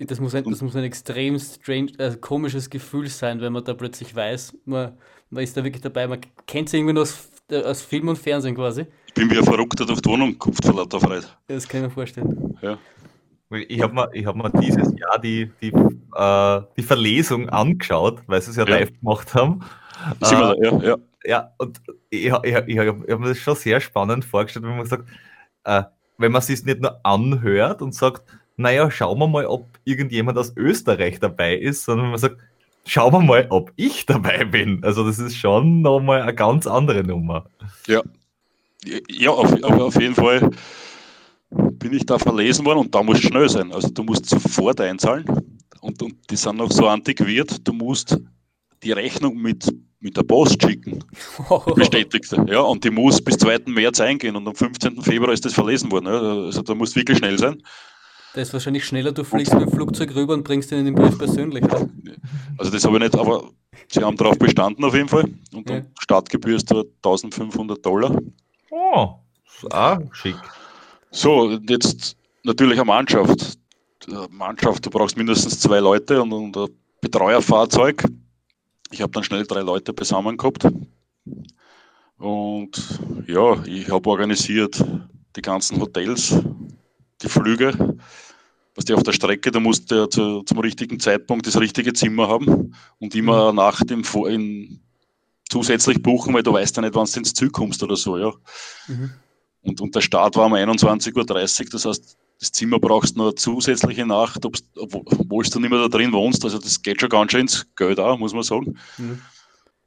Das 0.00 0.18
muss 0.18 0.34
ein, 0.34 0.42
das 0.42 0.60
muss 0.60 0.74
ein 0.74 0.82
extrem 0.82 1.38
strange, 1.38 1.92
also 1.98 2.18
komisches 2.18 2.68
Gefühl 2.68 3.08
sein, 3.08 3.40
wenn 3.40 3.52
man 3.52 3.62
da 3.62 3.74
plötzlich 3.74 4.14
weiß, 4.14 4.58
man, 4.64 4.92
man 5.30 5.44
ist 5.44 5.56
da 5.56 5.62
wirklich 5.62 5.82
dabei. 5.82 6.08
Man 6.08 6.20
kennt 6.46 6.66
es 6.66 6.74
irgendwie 6.74 6.94
nur 6.94 7.02
aus, 7.02 7.30
aus 7.50 7.82
Film 7.82 8.08
und 8.08 8.18
Fernsehen 8.18 8.56
quasi. 8.56 8.86
Ich 9.06 9.14
bin 9.14 9.30
wie 9.30 9.38
ein 9.38 9.44
Verrückter 9.44 9.86
durch 9.86 10.00
die 10.00 10.08
Wohnung 10.08 10.32
gekupft 10.32 10.64
vor 10.64 10.74
lauter 10.74 10.98
Freude. 10.98 11.26
Das 11.46 11.68
kann 11.68 11.82
ich 11.82 11.88
mir 11.88 11.92
vorstellen. 11.92 12.58
Ja. 12.60 12.78
Ich 13.68 13.80
habe 13.82 13.94
mir, 13.94 14.26
hab 14.26 14.34
mir 14.34 14.50
dieses 14.60 14.98
Jahr 14.98 15.18
die, 15.20 15.52
die, 15.60 15.68
äh, 15.68 16.62
die 16.76 16.82
Verlesung 16.82 17.48
angeschaut, 17.50 18.22
weil 18.26 18.40
sie 18.42 18.50
es 18.50 18.56
ja, 18.56 18.64
ja. 18.64 18.78
live 18.78 18.98
gemacht 18.98 19.34
haben. 19.34 19.60
Äh, 20.10 20.14
da, 20.20 20.54
ja, 20.54 20.82
ja. 20.82 20.96
ja, 21.24 21.52
und 21.58 21.80
ich, 22.10 22.26
ich, 22.26 22.32
ich, 22.42 22.56
ich 22.66 22.78
habe 22.78 23.18
mir 23.18 23.28
das 23.28 23.38
schon 23.38 23.54
sehr 23.54 23.80
spannend 23.80 24.24
vorgestellt, 24.24 24.64
wenn 24.64 24.76
man 24.76 24.86
sagt, 24.86 25.08
äh, 25.64 25.84
wenn 26.18 26.32
man 26.32 26.40
es 26.40 26.48
nicht 26.48 26.80
nur 26.80 27.04
anhört 27.04 27.82
und 27.82 27.94
sagt, 27.94 28.22
naja, 28.62 28.90
schauen 28.90 29.18
wir 29.18 29.28
mal, 29.28 29.46
ob 29.46 29.78
irgendjemand 29.84 30.38
aus 30.38 30.52
Österreich 30.56 31.20
dabei 31.20 31.56
ist, 31.56 31.84
sondern 31.84 32.10
man 32.10 32.18
sagt, 32.18 32.38
schauen 32.86 33.12
wir 33.12 33.20
mal, 33.20 33.46
ob 33.50 33.72
ich 33.76 34.06
dabei 34.06 34.44
bin. 34.44 34.82
Also 34.84 35.04
das 35.04 35.18
ist 35.18 35.36
schon 35.36 35.82
nochmal 35.82 36.22
eine 36.22 36.34
ganz 36.34 36.66
andere 36.66 37.04
Nummer. 37.04 37.46
Ja, 37.86 38.02
Ja, 39.08 39.30
auf, 39.30 39.62
auf 39.62 40.00
jeden 40.00 40.14
Fall 40.14 40.50
bin 41.50 41.92
ich 41.92 42.06
da 42.06 42.18
verlesen 42.18 42.64
worden 42.64 42.78
und 42.80 42.94
da 42.94 43.02
muss 43.02 43.20
schnell 43.20 43.48
sein. 43.48 43.72
Also 43.72 43.88
du 43.88 44.02
musst 44.02 44.26
sofort 44.26 44.80
einzahlen 44.80 45.24
und, 45.80 46.02
und 46.02 46.14
die 46.30 46.36
sind 46.36 46.56
noch 46.56 46.70
so 46.70 46.86
antiquiert, 46.86 47.66
du 47.66 47.72
musst 47.72 48.18
die 48.82 48.92
Rechnung 48.92 49.36
mit, 49.36 49.68
mit 50.00 50.16
der 50.16 50.22
Post 50.22 50.60
schicken. 50.62 51.04
Bestätigte. 51.76 52.44
Ja, 52.48 52.60
und 52.60 52.82
die 52.84 52.90
muss 52.90 53.20
bis 53.20 53.36
2. 53.38 53.60
März 53.66 54.00
eingehen 54.00 54.34
und 54.36 54.46
am 54.48 54.54
15. 54.54 55.02
Februar 55.02 55.32
ist 55.32 55.44
das 55.44 55.54
verlesen 55.54 55.90
worden. 55.92 56.08
Also 56.08 56.62
da 56.62 56.74
musst 56.74 56.96
wirklich 56.96 57.18
schnell 57.18 57.38
sein. 57.38 57.62
Das 58.34 58.48
ist 58.48 58.52
wahrscheinlich 58.54 58.84
schneller, 58.86 59.12
du 59.12 59.24
fliegst 59.24 59.52
mit 59.52 59.62
dem 59.62 59.70
Flugzeug 59.70 60.14
rüber 60.14 60.32
und 60.32 60.42
bringst 60.42 60.70
den 60.70 60.80
in 60.80 60.84
den 60.86 60.94
Brief 60.94 61.18
persönlich. 61.18 61.64
Oder? 61.64 61.88
Also 62.56 62.72
das 62.72 62.84
habe 62.84 62.96
ich 62.96 63.02
nicht, 63.02 63.18
aber 63.18 63.50
sie 63.88 64.02
haben 64.02 64.16
darauf 64.16 64.38
bestanden 64.38 64.84
auf 64.84 64.94
jeden 64.94 65.08
Fall. 65.08 65.24
Und 65.52 65.68
ja. 65.68 65.82
Startgebühr 66.00 66.56
ist 66.56 66.70
da 66.70 66.82
1500 67.04 67.84
Dollar. 67.84 68.16
Oh, 68.70 69.16
ah, 69.70 69.98
schick. 70.12 70.36
So, 71.10 71.58
jetzt 71.68 72.16
natürlich 72.42 72.78
eine 72.78 72.86
Mannschaft. 72.86 73.58
Mannschaft, 74.30 74.86
du 74.86 74.90
brauchst 74.90 75.16
mindestens 75.16 75.60
zwei 75.60 75.80
Leute 75.80 76.22
und, 76.22 76.32
und 76.32 76.56
ein 76.56 76.68
Betreuerfahrzeug. 77.02 78.04
Ich 78.90 79.02
habe 79.02 79.12
dann 79.12 79.24
schnell 79.24 79.46
drei 79.46 79.60
Leute 79.60 79.92
beisammen 79.92 80.36
gehabt. 80.36 80.66
Und 82.16 83.00
ja, 83.26 83.62
ich 83.64 83.90
habe 83.90 84.08
organisiert 84.08 84.82
die 85.36 85.42
ganzen 85.42 85.80
Hotels, 85.80 86.34
die 87.20 87.28
Flüge. 87.28 87.96
Was 88.74 88.86
die 88.86 88.94
auf 88.94 89.02
der 89.02 89.12
Strecke, 89.12 89.50
da 89.50 89.60
musst 89.60 89.90
du 89.90 89.96
ja 89.96 90.08
zu, 90.08 90.42
zum 90.42 90.58
richtigen 90.58 90.98
Zeitpunkt 90.98 91.46
das 91.46 91.60
richtige 91.60 91.92
Zimmer 91.92 92.28
haben 92.28 92.74
und 92.98 93.14
immer 93.14 93.52
mhm. 93.52 93.56
nach 93.56 93.82
dem 93.84 94.02
in, 94.28 94.80
zusätzlich 95.50 96.02
buchen, 96.02 96.32
weil 96.32 96.42
du 96.42 96.54
weißt 96.54 96.76
ja 96.76 96.82
nicht, 96.82 96.94
wann 96.94 97.06
du 97.06 97.18
ins 97.18 97.34
Ziel 97.34 97.50
kommst 97.50 97.82
oder 97.82 97.96
so, 97.96 98.16
ja. 98.16 98.32
Mhm. 98.88 99.10
Und, 99.60 99.80
und 99.80 99.94
der 99.94 100.00
Start 100.00 100.36
war 100.36 100.46
um 100.46 100.54
21.30 100.54 101.16
Uhr, 101.16 101.70
das 101.70 101.84
heißt, 101.84 102.16
das 102.40 102.50
Zimmer 102.50 102.80
brauchst 102.80 103.14
du 103.14 103.18
noch 103.18 103.26
eine 103.26 103.34
zusätzliche 103.36 104.04
Nacht, 104.04 104.44
obwohl 104.44 105.44
du 105.44 105.60
nicht 105.60 105.70
mehr 105.70 105.78
da 105.78 105.88
drin 105.88 106.12
wohnst. 106.12 106.42
Also 106.42 106.58
das 106.58 106.82
geht 106.82 107.00
schon 107.00 107.08
ganz 107.08 107.30
schön 107.30 107.42
ins 107.42 107.64
Geld 107.76 108.00
auch, 108.00 108.18
muss 108.18 108.34
man 108.34 108.42
sagen. 108.42 108.76
Mhm. 108.98 109.20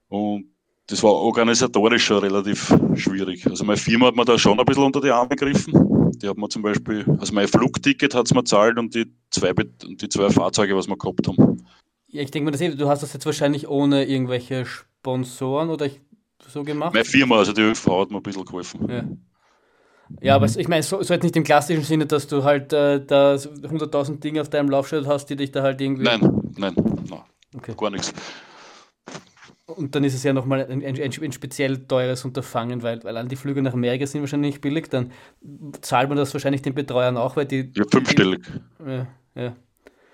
Und 0.08 0.46
das 0.88 1.04
war 1.04 1.12
organisatorisch 1.12 2.06
schon 2.06 2.20
relativ 2.20 2.74
schwierig. 2.94 3.46
Also 3.48 3.66
meine 3.66 3.78
Firma 3.78 4.08
hat 4.08 4.16
mir 4.16 4.24
da 4.24 4.38
schon 4.38 4.58
ein 4.58 4.66
bisschen 4.66 4.84
unter 4.84 5.02
die 5.02 5.10
Arme 5.10 5.36
gegriffen. 5.36 5.74
Die 6.12 6.28
hat 6.28 6.38
mir 6.38 6.50
zum 6.50 6.62
Beispiel, 6.62 7.06
also 7.20 7.34
mein 7.34 7.48
Flugticket 7.48 8.14
hat 8.14 8.26
es 8.26 8.34
mir 8.34 8.44
zahlt 8.44 8.78
und 8.78 8.94
die 8.96 9.12
zwei, 9.30 9.54
die 9.54 10.10
zwei 10.10 10.30
Fahrzeuge, 10.30 10.76
was 10.76 10.88
wir 10.88 10.98
gehabt 10.98 11.28
haben. 11.28 11.66
Ja, 12.08 12.22
ich 12.22 12.32
denke 12.32 12.52
mal, 12.52 12.76
du 12.76 12.90
hast 12.90 13.04
das 13.04 13.14
jetzt 13.14 13.26
wahrscheinlich 13.26 13.68
ohne 13.68 14.06
irgendwelche 14.06 14.66
Sponsoren 14.66 15.70
oder 15.70 15.90
so 16.48 16.64
gemacht? 16.64 16.94
Meine 16.94 17.06
Firma, 17.06 17.38
also 17.38 17.54
die 17.54 17.62
ÖV 17.62 18.02
hat 18.02 18.12
mir 18.12 18.18
ein 18.18 18.24
bisschen 18.24 18.46
geholfen. 18.46 18.88
Ja. 18.90 19.04
Ja, 20.22 20.36
aber 20.36 20.46
ich 20.46 20.68
meine, 20.68 20.84
so, 20.84 21.02
so 21.02 21.14
jetzt 21.14 21.24
nicht 21.24 21.36
im 21.36 21.44
klassischen 21.44 21.84
Sinne, 21.84 22.06
dass 22.06 22.28
du 22.28 22.44
halt 22.44 22.72
äh, 22.74 23.04
da 23.04 23.36
100.000 23.36 24.20
Dinge 24.20 24.42
auf 24.42 24.50
deinem 24.50 24.70
Laufschild 24.70 25.08
hast, 25.08 25.26
die 25.28 25.36
dich 25.36 25.52
da 25.52 25.64
halt 25.64 25.82
irgendwie. 25.82 26.04
Nein, 26.04 26.22
nein, 26.58 26.76
nein. 27.10 27.22
Okay. 27.56 27.74
gar 27.76 27.90
nichts. 27.90 28.14
Und 29.68 29.96
dann 29.96 30.04
ist 30.04 30.14
es 30.14 30.24
ja 30.24 30.32
nochmal 30.32 30.68
ein, 30.70 30.84
ein, 30.84 31.02
ein, 31.02 31.32
speziell 31.32 31.88
teures 31.88 32.24
Unterfangen, 32.24 32.84
weil, 32.84 33.04
weil 33.04 33.18
an 33.18 33.28
die 33.28 33.36
Flüge 33.36 33.64
nach 33.64 33.74
Amerika 33.74 34.06
sind 34.06 34.22
wahrscheinlich 34.22 34.54
nicht 34.54 34.62
billig, 34.62 34.90
dann 34.90 35.12
zahlt 35.82 36.08
man 36.10 36.20
das 36.20 36.34
wahrscheinlich 36.34 36.62
den 36.62 36.76
Betreuern 36.76 37.18
auch, 37.18 37.36
weil 37.36 37.46
die. 37.46 37.72
Ja, 37.76 37.84
fünfstellig. 37.90 38.42
Ja, 38.86 39.08
ja. 39.34 39.56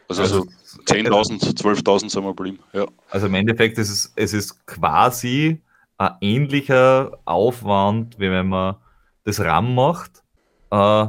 Also, 0.07 0.21
also 0.21 0.39
10.000, 0.85 1.57
12.000 1.57 2.09
sind 2.09 2.23
wir 2.23 2.29
geblieben. 2.29 2.59
Ja. 2.73 2.85
Also 3.09 3.27
im 3.27 3.33
Endeffekt 3.33 3.77
ist 3.77 3.89
es, 3.89 4.13
es 4.15 4.33
ist 4.33 4.65
quasi 4.65 5.61
ein 5.97 6.15
ähnlicher 6.21 7.19
Aufwand, 7.25 8.19
wie 8.19 8.31
wenn 8.31 8.47
man 8.47 8.75
das 9.23 9.39
RAM 9.39 9.75
macht. 9.75 10.23
Äh, 10.71 11.07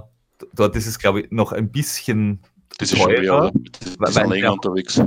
dort 0.53 0.77
ist 0.77 0.87
es, 0.87 0.99
glaube 0.99 1.23
ich, 1.23 1.31
noch 1.31 1.53
ein 1.53 1.71
bisschen 1.71 2.41
das 2.83 2.93
ist 2.93 3.03
teurer, 3.03 3.15
schon 3.15 3.25
mehr, 3.25 3.51
die 3.53 4.01
weil, 4.01 4.13
sind 4.13 4.31
länger 4.31 4.53
unterwegs. 4.53 5.01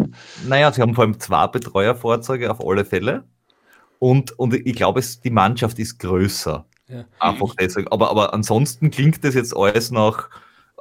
Naja, 0.48 0.72
sie 0.72 0.82
haben 0.82 0.96
vor 0.96 1.04
allem 1.04 1.20
zwei 1.20 1.48
Betreuerfahrzeuge 1.48 2.50
auf 2.52 2.66
alle 2.66 2.86
Fälle. 2.86 3.24
Und, 4.00 4.38
und 4.38 4.54
ich 4.54 4.76
glaube, 4.76 5.02
die 5.24 5.30
Mannschaft 5.30 5.80
ist 5.80 6.00
größer. 6.00 6.66
Ja. 6.88 7.06
Einfach 7.20 7.56
deswegen. 7.60 7.88
Aber, 7.90 8.12
aber 8.12 8.34
ansonsten 8.34 8.92
klingt 8.92 9.24
das 9.24 9.36
jetzt 9.36 9.56
alles 9.56 9.92
nach 9.92 10.30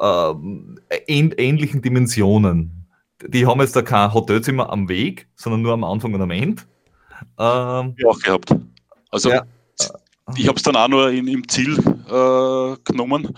ähm, 0.01 0.79
ähnlichen 1.07 1.83
Dimensionen. 1.83 2.87
Die 3.27 3.47
haben 3.47 3.61
jetzt 3.61 3.77
da 3.77 3.83
kein 3.83 4.13
Hotelzimmer 4.13 4.71
am 4.71 4.89
Weg, 4.89 5.29
sondern 5.37 5.63
nur 5.63 5.73
am 5.73 5.85
Anfang 5.85 6.13
und 6.15 6.21
am 6.21 6.31
Ende. 6.31 6.63
Ähm, 7.39 7.95
ja, 7.97 8.09
auch 8.09 8.19
gehabt. 8.19 8.55
Also 9.11 9.31
ja. 9.31 9.45
ich 10.37 10.47
habe 10.49 10.57
es 10.57 10.63
dann 10.63 10.77
auch 10.77 10.89
nur 10.89 11.11
in, 11.11 11.27
im 11.29 11.49
Ziel 11.49 11.79
äh, 11.79 12.77
genommen 12.85 13.35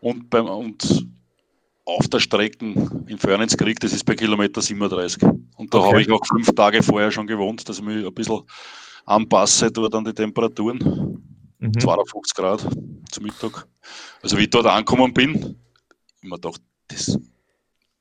und, 0.00 0.28
beim, 0.28 0.46
und 0.46 1.06
auf 1.98 2.08
der 2.08 2.20
Strecke 2.20 2.64
in 2.64 3.18
Förnenskrieg, 3.18 3.80
das 3.80 3.92
ist 3.92 4.04
bei 4.04 4.14
Kilometer 4.14 4.60
37. 4.60 5.22
Und 5.22 5.72
da 5.72 5.78
okay. 5.78 5.88
habe 5.88 6.02
ich 6.02 6.10
auch 6.10 6.24
fünf 6.26 6.52
Tage 6.54 6.82
vorher 6.82 7.10
schon 7.10 7.26
gewohnt, 7.26 7.68
dass 7.68 7.78
ich 7.78 7.84
mich 7.84 8.04
ein 8.04 8.14
bisschen 8.14 8.42
anpasse 9.04 9.70
dort 9.70 9.94
an 9.94 10.04
die 10.04 10.14
Temperaturen. 10.14 11.22
Mhm. 11.58 11.78
52 11.78 12.34
Grad 12.34 12.60
zum 13.10 13.24
Mittag. 13.24 13.66
Also 14.22 14.36
wie 14.36 14.42
ich 14.42 14.50
dort 14.50 14.66
angekommen 14.66 15.12
bin, 15.12 15.56
ich 16.22 16.28
mir 16.28 16.36
gedacht, 16.36 16.60
das 16.88 17.18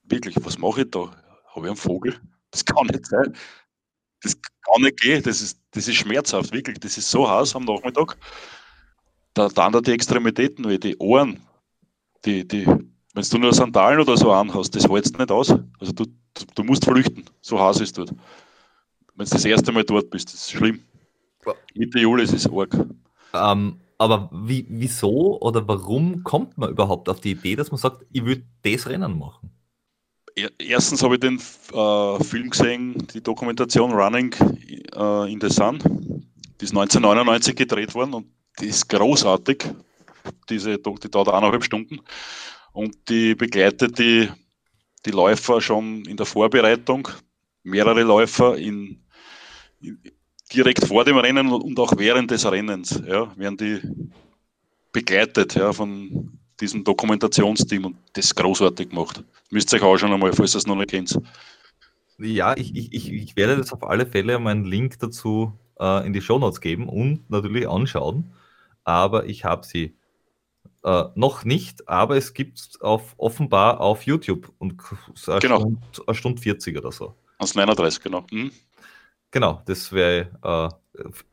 wirklich, 0.03 0.35
was 0.41 0.57
mache 0.57 0.81
ich 0.81 0.91
da? 0.91 1.11
Habe 1.53 1.65
ich 1.65 1.71
einen 1.71 1.75
Vogel? 1.75 2.19
Das 2.51 2.65
kann 2.65 2.87
nicht 2.87 3.05
sein. 3.05 3.35
Das 4.21 4.35
kann 4.35 4.81
nicht 4.81 4.99
gehen. 4.99 5.23
Das 5.23 5.41
ist, 5.41 5.59
das 5.71 5.87
ist 5.87 5.95
schmerzhaft, 5.95 6.51
wirklich. 6.53 6.79
Das 6.79 6.97
ist 6.97 7.09
so 7.09 7.29
heiß 7.29 7.55
am 7.55 7.65
Nachmittag. 7.65 8.17
Da 9.33 9.47
dann 9.47 9.71
da 9.71 9.81
die 9.81 9.91
Extremitäten, 9.91 10.67
wie 10.67 10.77
die 10.77 10.97
Ohren, 10.97 11.39
die, 12.25 12.47
die 12.47 12.67
wenn 13.14 13.24
du 13.24 13.38
nur 13.38 13.53
Sandalen 13.53 13.99
oder 13.99 14.16
so 14.16 14.32
anhast, 14.32 14.76
das 14.76 14.89
hältst 14.89 15.18
nicht 15.18 15.32
aus. 15.32 15.53
Also 15.80 15.91
du, 15.93 16.05
du, 16.55 16.64
musst 16.64 16.86
flüchten, 16.86 17.26
so 17.41 17.59
heiß 17.59 17.82
ist 17.82 17.97
dort. 17.97 18.14
Wenn 19.16 19.26
du 19.26 19.32
das 19.32 19.45
erste 19.45 19.72
Mal 19.72 19.84
dort 19.84 20.09
bist, 20.09 20.30
das 20.30 20.36
ist 20.36 20.51
schlimm. 20.51 20.80
Mitte 21.76 21.99
Juli 21.99 22.24
ist 22.24 22.34
es 22.34 22.49
arg. 22.49 22.74
Ähm, 23.34 23.80
aber 23.97 24.30
wie, 24.32 24.66
wieso 24.70 25.39
oder 25.41 25.68
warum 25.68 26.24
kommt 26.24 26.57
man 26.57 26.70
überhaupt 26.70 27.09
auf 27.09 27.20
die 27.20 27.32
Idee, 27.32 27.55
dass 27.55 27.72
man 27.72 27.80
sagt, 27.80 28.05
ich 28.12 28.26
würde 28.26 28.43
das 28.64 28.88
Rennen 28.88 29.18
machen? 29.18 29.51
Erstens 30.57 31.03
habe 31.03 31.16
ich 31.16 31.20
den 31.20 31.36
äh, 31.38 32.24
Film 32.24 32.49
gesehen, 32.49 33.05
die 33.14 33.22
Dokumentation 33.22 33.91
Running 33.91 34.34
äh, 34.95 35.32
in 35.32 35.41
the 35.41 35.49
Sun. 35.49 35.80
Die 35.80 36.66
ist 36.66 36.72
1999 36.72 37.55
gedreht 37.55 37.93
worden 37.93 38.14
und 38.14 38.28
die 38.59 38.68
ist 38.68 38.88
großartig. 38.88 39.66
Diese, 40.49 40.78
die 40.78 41.12
dauert 41.12 41.30
eineinhalb 41.30 41.64
Stunden 41.64 41.99
und 42.74 43.09
die 43.09 43.36
begleitet 43.36 43.97
die, 43.99 44.30
die 45.05 45.11
Läufer 45.11 45.61
schon 45.61 46.05
in 46.05 46.17
der 46.17 46.26
Vorbereitung, 46.26 47.07
mehrere 47.63 48.03
Läufer 48.03 48.57
in, 48.57 49.01
in, 49.82 49.99
direkt 50.53 50.86
vor 50.86 51.03
dem 51.03 51.17
Rennen 51.17 51.49
und 51.51 51.80
auch 51.80 51.93
während 51.97 52.32
des 52.32 52.49
Rennens 52.49 53.01
ja, 53.05 53.32
werden 53.38 53.57
die 53.57 53.82
begleitet 54.91 55.55
ja, 55.55 55.72
von 55.72 56.38
diesem 56.59 56.84
Dokumentationsteam 56.84 57.86
und 57.86 57.97
das 58.13 58.36
großartig 58.36 58.89
gemacht. 58.89 59.24
Müsst 59.49 59.74
ihr 59.74 59.78
euch 59.78 59.84
auch 59.84 59.97
schon 59.97 60.13
einmal, 60.13 60.34
falls 60.34 60.55
ihr 60.55 60.59
es 60.59 60.67
noch 60.67 60.76
nicht 60.76 60.91
kennt. 60.91 61.17
Ja, 62.19 62.55
ich, 62.55 62.76
ich, 62.76 63.11
ich 63.11 63.36
werde 63.36 63.57
das 63.57 63.74
auf 63.74 63.84
alle 63.84 64.05
Fälle 64.05 64.38
meinen 64.38 64.65
Link 64.65 64.99
dazu 64.99 65.53
äh, 65.80 66.05
in 66.05 66.13
die 66.13 66.22
Show 66.22 66.38
Notes 66.38 66.61
geben 66.61 66.88
und 66.88 67.28
natürlich 67.30 67.67
anschauen. 67.67 68.32
Aber 68.84 69.26
ich 69.26 69.43
habe 69.43 69.65
sie 69.65 69.95
äh, 70.84 71.03
noch 71.15 71.45
nicht, 71.45 71.88
aber 71.88 72.17
es 72.17 72.34
gibt 72.34 72.59
es 72.59 72.82
auf, 72.82 73.13
offenbar 73.17 73.79
auf 73.82 74.03
YouTube 74.03 74.51
und 74.57 74.75
eine, 75.27 75.39
genau. 75.39 75.59
Stunde, 75.59 75.79
eine 76.07 76.15
Stunde 76.15 76.41
40 76.41 76.77
oder 76.77 76.91
so. 76.91 77.15
Aus 77.38 77.55
39, 77.55 78.01
genau. 78.01 78.25
Mhm. 78.32 78.51
Genau, 79.32 79.61
das 79.65 79.93
wäre 79.93 80.73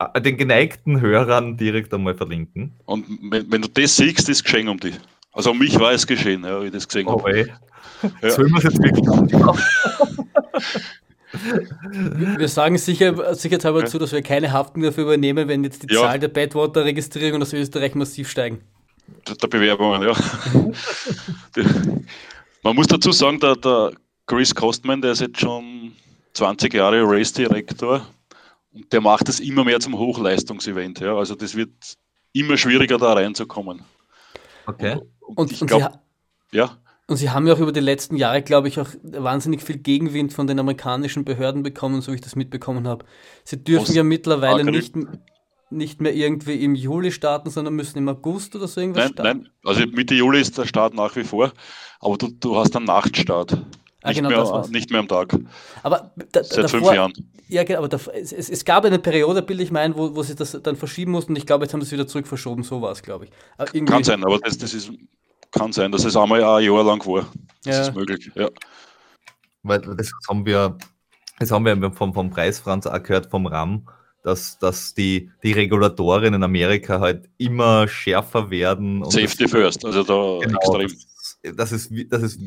äh, 0.07 0.21
den 0.21 0.37
geneigten 0.37 1.01
Hörern 1.01 1.57
direkt 1.57 1.93
einmal 1.93 2.15
verlinken. 2.15 2.73
Und 2.85 3.05
wenn, 3.29 3.51
wenn 3.51 3.61
du 3.61 3.67
das 3.67 3.95
siehst, 3.95 4.29
ist 4.29 4.43
geschehen 4.43 4.69
um 4.69 4.79
dich. 4.79 4.95
Also 5.33 5.51
um 5.51 5.59
mich 5.59 5.77
war 5.79 5.91
es 5.91 6.07
geschehen, 6.07 6.43
ja, 6.43 6.61
wie 6.61 6.67
ich 6.67 6.71
das 6.71 6.87
gesehen 6.87 7.07
oh, 7.07 7.19
habe. 7.19 7.47
Ja. 8.21 8.29
Sollen 8.29 8.51
wir 8.51 8.57
es 8.59 8.63
jetzt 8.63 8.81
wirklich 8.81 9.05
Wir 12.37 12.47
sagen 12.47 12.77
sicher, 12.77 13.35
sicherheitshalber 13.35 13.81
ja. 13.81 13.85
zu, 13.85 13.99
dass 13.99 14.11
wir 14.11 14.21
keine 14.21 14.51
Haftung 14.51 14.83
dafür 14.83 15.03
übernehmen, 15.03 15.47
wenn 15.47 15.63
jetzt 15.63 15.83
die 15.83 15.93
ja. 15.93 16.01
Zahl 16.01 16.19
der 16.19 16.29
Badwater-Registrierungen 16.29 17.41
aus 17.41 17.53
Österreich 17.53 17.95
massiv 17.95 18.29
steigen 18.29 18.61
der 19.41 19.47
Bewerbungen, 19.47 20.01
ja. 20.03 20.13
Man 22.63 22.75
muss 22.75 22.87
dazu 22.87 23.11
sagen, 23.11 23.39
der, 23.39 23.55
der 23.55 23.93
Chris 24.27 24.53
Costman, 24.53 25.01
der 25.01 25.11
ist 25.13 25.21
jetzt 25.21 25.39
schon 25.39 25.93
20 26.33 26.73
Jahre 26.73 27.01
Race-Direktor 27.03 28.05
und 28.73 28.91
der 28.91 29.01
macht 29.01 29.27
das 29.27 29.39
immer 29.39 29.63
mehr 29.63 29.79
zum 29.79 29.97
Hochleistungsevent. 29.97 30.99
Ja. 30.99 31.15
Also 31.15 31.35
das 31.35 31.55
wird 31.55 31.71
immer 32.33 32.57
schwieriger, 32.57 32.97
da 32.97 33.13
reinzukommen. 33.13 33.81
Okay. 34.65 34.99
Und, 35.19 35.37
und 35.37 35.51
ich 35.51 35.59
glaube, 35.65 35.99
ja. 36.51 36.77
Und 37.07 37.17
Sie 37.17 37.31
haben 37.31 37.47
ja 37.47 37.55
auch 37.55 37.59
über 37.59 37.71
die 37.71 37.79
letzten 37.79 38.17
Jahre, 38.17 38.43
glaube 38.43 38.67
ich, 38.67 38.79
auch 38.79 38.89
wahnsinnig 39.01 39.63
viel 39.63 39.77
Gegenwind 39.77 40.31
von 40.31 40.45
den 40.45 40.59
amerikanischen 40.59 41.25
Behörden 41.25 41.63
bekommen, 41.63 42.01
so 42.01 42.11
wie 42.11 42.15
ich 42.15 42.21
das 42.21 42.35
mitbekommen 42.35 42.87
habe. 42.87 43.03
Sie 43.43 43.57
dürfen 43.57 43.81
Aus 43.81 43.95
ja 43.95 44.03
mittlerweile 44.03 44.63
nicht, 44.63 44.93
nicht 45.71 46.01
mehr 46.01 46.13
irgendwie 46.13 46.63
im 46.63 46.75
Juli 46.75 47.11
starten, 47.11 47.49
sondern 47.49 47.75
müssen 47.75 47.97
im 47.97 48.09
August 48.09 48.55
oder 48.55 48.67
so 48.67 48.81
irgendwas 48.81 49.05
nein, 49.05 49.13
starten? 49.13 49.39
Nein, 49.41 49.49
also 49.63 49.85
Mitte 49.87 50.15
Juli 50.15 50.41
ist 50.41 50.57
der 50.57 50.65
Start 50.65 50.93
nach 50.93 51.15
wie 51.15 51.23
vor, 51.23 51.51
aber 51.99 52.17
du, 52.17 52.29
du 52.29 52.57
hast 52.57 52.75
einen 52.75 52.85
Nachtstart. 52.85 53.57
Ah, 54.01 54.09
nicht, 54.09 54.21
genau, 54.21 54.61
mehr, 54.61 54.69
nicht 54.69 54.91
mehr 54.91 55.01
am 55.01 55.07
Tag. 55.09 55.37
Aber 55.83 56.13
da, 56.31 56.43
Seit 56.43 56.63
davor, 56.63 56.79
fünf 56.79 56.93
Jahren. 56.93 57.13
Ja, 57.49 57.63
genau, 57.63 57.79
aber 57.79 57.89
da, 57.89 57.97
es, 58.13 58.31
es, 58.31 58.63
gab 58.63 58.85
eine 58.85 58.99
Periode, 58.99 59.41
bilde 59.41 59.63
ich 59.63 59.71
mein, 59.71 59.95
wo, 59.97 60.15
wo 60.15 60.23
sie 60.23 60.35
das 60.35 60.57
dann 60.63 60.77
verschieben 60.77 61.11
mussten 61.11 61.33
und 61.33 61.37
ich 61.37 61.45
glaube, 61.45 61.65
jetzt 61.65 61.73
haben 61.73 61.81
sie 61.81 61.87
es 61.87 61.91
wieder 61.91 62.07
zurück 62.07 62.27
verschoben, 62.27 62.63
so 62.63 62.81
war 62.81 62.91
es, 62.91 63.01
glaube 63.01 63.25
ich. 63.25 63.85
Kann 63.85 64.03
sein, 64.03 64.23
aber 64.23 64.39
das, 64.39 64.57
das 64.57 64.73
ist, 64.73 64.91
kann 65.51 65.73
sein, 65.73 65.91
dass 65.91 66.05
es 66.05 66.15
einmal 66.15 66.41
ein 66.43 66.63
Jahr 66.63 66.83
lang 66.83 67.05
war. 67.05 67.27
Das 67.63 67.75
Ja. 67.75 67.81
ist 67.81 67.95
möglich, 67.95 68.31
ja. 68.35 68.49
Weil 69.63 69.81
das 69.81 70.11
haben 70.29 70.45
wir, 70.45 70.77
das 71.39 71.51
haben 71.51 71.65
wir 71.65 71.91
vom, 71.91 72.13
vom 72.13 72.29
Preis 72.29 72.59
Franz 72.59 72.87
auch 72.87 73.03
gehört 73.03 73.29
vom 73.29 73.47
RAM, 73.47 73.85
dass, 74.23 74.57
dass 74.59 74.93
die, 74.93 75.31
die 75.43 75.53
Regulatoren 75.53 76.33
in 76.33 76.43
Amerika 76.43 76.99
halt 76.99 77.29
immer 77.37 77.87
schärfer 77.87 78.49
werden. 78.49 79.03
Safety 79.05 79.47
first, 79.47 79.85
also 79.85 80.03
da 80.03 80.45
Genau, 80.45 80.59
extrem. 80.59 80.99
Das, 81.43 81.55
das, 81.55 81.71
ist, 81.71 81.91
das 82.09 82.23
ist 82.23 82.39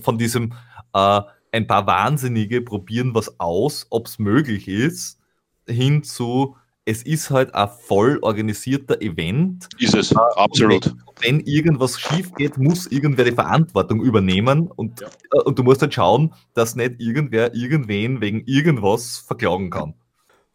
von 0.00 0.18
diesem 0.18 0.52
äh, 0.94 1.20
ein 1.52 1.66
paar 1.66 1.86
Wahnsinnige 1.86 2.62
probieren 2.62 3.14
was 3.14 3.38
aus, 3.40 3.86
ob 3.90 4.06
es 4.06 4.18
möglich 4.18 4.68
ist, 4.68 5.18
hin 5.66 6.02
zu 6.02 6.56
es 6.84 7.02
ist 7.04 7.30
halt 7.30 7.54
ein 7.54 7.68
voll 7.68 8.18
organisierter 8.22 9.00
Event. 9.00 9.68
Ist 9.78 9.94
es, 9.94 10.14
absolut. 10.16 10.86
Und 10.86 10.96
wenn 11.20 11.40
irgendwas 11.40 12.00
schief 12.00 12.34
geht, 12.34 12.58
muss 12.58 12.86
irgendwer 12.86 13.24
die 13.24 13.32
Verantwortung 13.32 14.02
übernehmen 14.02 14.68
und, 14.68 15.00
Ja. 15.00 15.06
äh, 15.32 15.42
und 15.42 15.58
du 15.58 15.62
musst 15.62 15.80
halt 15.82 15.94
schauen, 15.94 16.34
dass 16.54 16.74
nicht 16.74 16.94
irgendwer 16.98 17.54
irgendwen 17.54 18.20
wegen 18.20 18.42
irgendwas 18.46 19.18
verklagen 19.18 19.70
kann. 19.70 19.94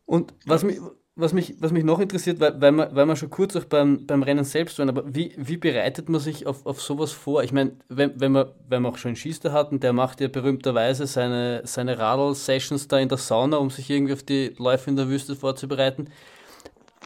Und 0.07 0.33
was 0.45 0.63
mich, 0.63 0.79
was 1.17 1.33
mich, 1.33 1.55
was 1.59 1.71
mich 1.71 1.83
noch 1.83 1.99
interessiert, 1.99 2.39
weil, 2.39 2.59
weil, 2.61 2.71
wir, 2.71 2.95
weil 2.95 3.05
wir 3.05 3.15
schon 3.17 3.29
kurz 3.29 3.55
auch 3.55 3.65
beim, 3.65 4.07
beim 4.07 4.23
Rennen 4.23 4.45
selbst 4.45 4.79
waren, 4.79 4.87
aber 4.87 5.03
wie, 5.13 5.33
wie 5.35 5.57
bereitet 5.57 6.09
man 6.09 6.21
sich 6.21 6.47
auf, 6.47 6.65
auf 6.65 6.81
sowas 6.81 7.11
vor? 7.11 7.43
Ich 7.43 7.51
meine, 7.51 7.73
wenn, 7.89 8.19
wenn, 8.19 8.31
wir, 8.31 8.55
wenn 8.69 8.83
wir 8.83 8.89
auch 8.89 8.97
schon 8.97 9.09
einen 9.09 9.15
Schießer 9.17 9.51
hatten, 9.51 9.79
der 9.81 9.93
macht 9.93 10.21
ja 10.21 10.29
berühmterweise 10.29 11.07
seine, 11.07 11.61
seine 11.65 11.99
Radl-Sessions 11.99 12.87
da 12.87 12.99
in 12.99 13.09
der 13.09 13.17
Sauna, 13.17 13.57
um 13.57 13.69
sich 13.69 13.89
irgendwie 13.89 14.13
auf 14.13 14.23
die 14.23 14.55
Läufe 14.57 14.89
in 14.89 14.95
der 14.95 15.09
Wüste 15.09 15.35
vorzubereiten. 15.35 16.09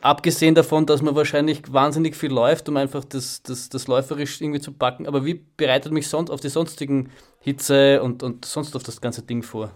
Abgesehen 0.02 0.56
davon, 0.56 0.86
dass 0.86 1.02
man 1.02 1.16
wahrscheinlich 1.16 1.62
wahnsinnig 1.72 2.16
viel 2.16 2.32
läuft, 2.32 2.70
um 2.70 2.78
einfach 2.78 3.04
das, 3.04 3.42
das, 3.44 3.70
das 3.70 3.88
läuferisch 3.88 4.42
irgendwie 4.42 4.62
zu 4.62 4.74
packen. 4.74 5.08
Aber 5.08 5.26
wie 5.26 5.46
bereitet 5.58 5.92
mich 5.92 6.08
sonst 6.08 6.30
auf 6.30 6.42
die 6.42 6.50
sonstigen 6.50 7.12
Hitze 7.40 8.04
und, 8.04 8.22
und 8.24 8.46
sonst 8.46 8.76
auf 8.76 8.84
das 8.84 9.02
ganze 9.02 9.24
Ding 9.24 9.42
vor? 9.42 9.72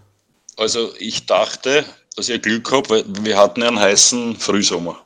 Also 0.56 0.90
ich 0.98 1.26
dachte, 1.26 1.84
dass 2.16 2.28
ich 2.30 2.42
Glück 2.42 2.72
habe, 2.72 2.88
weil 2.88 3.04
wir 3.22 3.36
hatten 3.36 3.60
ja 3.60 3.68
einen 3.68 3.78
heißen 3.78 4.36
Frühsommer. 4.36 4.96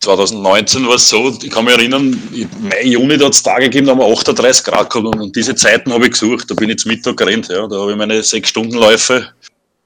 2019 0.00 0.88
war 0.88 0.96
es 0.96 1.08
so, 1.08 1.32
ich 1.40 1.50
kann 1.50 1.64
mich 1.64 1.74
erinnern, 1.74 2.20
im 2.34 2.68
Mai, 2.68 2.82
Juni, 2.82 3.16
da 3.16 3.26
hat 3.26 3.34
es 3.34 3.42
Tage 3.42 3.66
gegeben, 3.66 3.86
da 3.86 3.92
haben 3.92 4.00
wir 4.00 4.12
38 4.12 4.64
Grad 4.64 4.90
gehabt 4.90 5.16
und, 5.16 5.36
diese 5.36 5.54
Zeiten 5.54 5.92
habe 5.92 6.06
ich 6.06 6.10
gesucht. 6.10 6.50
Da 6.50 6.54
bin 6.54 6.70
ich 6.70 6.78
zum 6.78 6.90
Mittag 6.90 7.16
gerannt, 7.16 7.48
ja. 7.48 7.68
da 7.68 7.76
habe 7.76 7.92
ich 7.92 7.96
meine 7.96 8.20
sechs 8.22 8.48
Stunden 8.48 8.74
Läufe 8.74 9.32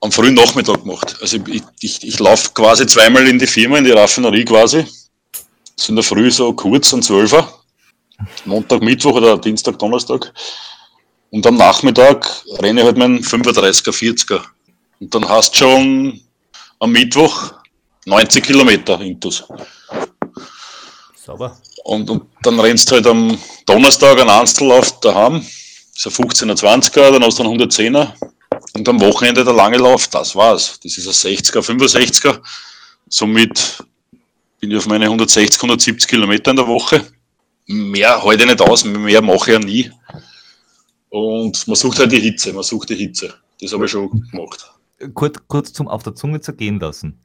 am 0.01 0.11
frühen 0.11 0.33
Nachmittag 0.33 0.83
gemacht. 0.83 1.17
Also 1.21 1.39
ich, 1.47 1.63
ich, 1.81 2.03
ich 2.03 2.19
laufe 2.19 2.51
quasi 2.55 2.87
zweimal 2.87 3.29
in 3.29 3.39
die 3.39 3.47
Firma, 3.47 3.77
in 3.77 3.85
die 3.85 3.91
Raffinerie 3.91 4.47
quasi. 4.47 4.87
Ist 5.77 5.89
in 5.91 5.97
der 5.97 6.05
Früh 6.05 6.31
so 6.31 6.55
kurz 6.55 6.91
um 6.95 7.03
12 7.03 7.33
Uhr. 7.35 7.61
Montag, 8.47 8.83
Mittwoch 8.83 9.17
oder 9.17 9.37
Dienstag, 9.37 9.79
Donnerstag. 9.79 10.33
Und 11.31 11.47
am 11.47 11.57
Nachmittag 11.57 12.27
renne 12.61 12.81
ich 12.81 12.87
halt 12.87 12.97
meinen 12.97 13.21
35er, 13.23 13.91
40er. 13.91 14.41
Und 15.01 15.15
dann 15.15 15.29
hast 15.29 15.53
du 15.53 15.59
schon 15.59 16.21
am 16.79 16.93
Mittwoch 16.93 17.53
90 18.07 18.45
Kilometer 18.45 19.01
Intus. 19.01 19.45
Sauber. 21.15 21.57
Und, 21.85 22.09
und 22.11 22.25
dann 22.43 22.59
rennst 22.61 22.91
du 22.91 22.97
halt 22.97 23.07
am 23.07 23.37
Donnerstag 23.65 24.21
einen 24.21 24.31
Einzellauf 24.31 25.01
daheim. 25.01 25.35
Das 25.95 26.07
ist 26.07 26.19
ein 26.19 26.27
15er, 26.27 26.59
20er, 26.59 27.11
dann 27.13 27.25
hast 27.25 27.39
du 27.39 27.45
einen 27.45 27.61
110er. 27.61 28.13
Und 28.75 28.89
am 28.89 29.01
Wochenende 29.01 29.45
der 29.45 29.55
lange 29.55 29.79
Lauf, 29.79 30.09
das 30.09 30.37
war's. 30.37 30.79
Das 30.83 30.99
ist 30.99 31.07
ein 31.07 31.33
60er, 31.33 31.61
65er. 31.61 32.41
Somit 33.09 33.83
bin 34.61 34.71
ich 34.71 34.77
auf 34.77 34.87
meine 34.87 35.07
160, 35.07 35.57
170 35.59 36.09
Kilometer 36.09 36.51
in 36.51 36.57
der 36.57 36.67
Woche. 36.67 37.07
Mehr 37.67 38.23
halte 38.23 38.45
ich 38.45 38.51
nicht 38.51 38.61
aus, 38.61 38.85
mehr 38.85 39.23
mache 39.23 39.51
ich 39.51 39.55
ja 39.55 39.59
nie. 39.59 39.91
Und 41.09 41.67
man 41.67 41.77
sucht 41.77 41.99
halt 41.99 42.13
die 42.13 42.21
Hitze, 42.21 42.53
man 42.53 42.63
sucht 42.63 42.91
die 42.91 42.97
Hitze. 42.97 43.35
Das 43.61 43.73
habe 43.73 43.87
ich 43.87 43.91
schon 43.91 44.11
gemacht. 44.31 44.71
Kurz, 45.15 45.39
kurz 45.47 45.73
zum 45.73 45.89
auf 45.89 46.03
der 46.03 46.15
Zunge 46.15 46.41
zergehen 46.41 46.81
lassen. 46.81 47.21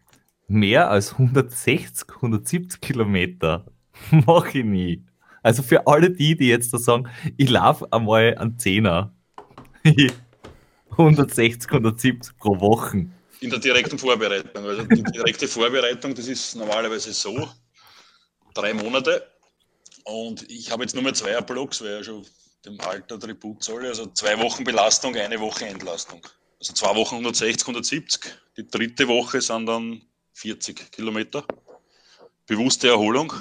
Mehr 0.47 0.89
als 0.89 1.13
160, 1.13 2.09
170 2.15 2.81
Kilometer 2.81 3.65
mache 4.11 4.59
ich 4.59 4.65
nie. 4.65 5.05
Also 5.43 5.63
für 5.63 5.87
alle 5.87 6.11
die, 6.11 6.35
die 6.35 6.47
jetzt 6.47 6.73
da 6.73 6.77
sagen, 6.77 7.09
ich 7.37 7.49
laufe 7.49 7.91
einmal 7.91 8.37
einen 8.37 8.59
Zehner. 8.59 9.13
160, 10.91 11.71
170 11.71 12.37
pro 12.37 12.59
Woche. 12.59 13.07
in 13.39 13.49
der 13.49 13.59
direkten 13.59 13.97
Vorbereitung. 13.97 14.65
Also 14.65 14.83
die 14.83 15.03
direkte 15.03 15.47
Vorbereitung, 15.47 16.13
das 16.13 16.27
ist 16.27 16.55
normalerweise 16.55 17.13
so, 17.13 17.49
drei 18.53 18.73
Monate. 18.73 19.25
Und 20.03 20.49
ich 20.49 20.71
habe 20.71 20.83
jetzt 20.83 20.93
nur 20.93 21.03
mehr 21.03 21.13
zwei 21.13 21.39
Blocks, 21.41 21.81
weil 21.81 21.91
ich 21.91 21.97
ja 21.97 22.03
schon 22.03 22.25
dem 22.65 22.79
Alter 22.81 23.19
Tribut 23.19 23.63
zolle. 23.63 23.87
Also 23.87 24.07
zwei 24.07 24.37
Wochen 24.39 24.63
Belastung, 24.63 25.15
eine 25.15 25.39
Woche 25.39 25.65
Entlastung. 25.65 26.21
Also 26.61 26.73
zwei 26.73 26.95
Wochen 26.95 27.15
160, 27.15 27.63
170. 27.67 28.21
Die 28.55 28.67
dritte 28.67 29.07
Woche 29.07 29.41
sind 29.41 29.65
dann 29.65 30.03
40 30.33 30.91
Kilometer. 30.91 31.43
Bewusste 32.45 32.89
Erholung. 32.89 33.33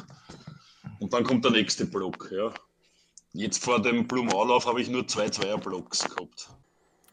Und 1.00 1.12
dann 1.12 1.24
kommt 1.24 1.44
der 1.44 1.52
nächste 1.52 1.84
Block. 1.84 2.30
Ja. 2.32 2.50
Jetzt 3.34 3.62
vor 3.62 3.82
dem 3.82 4.08
Blumenauslauf 4.08 4.64
habe 4.64 4.80
ich 4.80 4.88
nur 4.88 5.06
zwei 5.06 5.28
Zweierblocks 5.28 6.02
gehabt. 6.08 6.48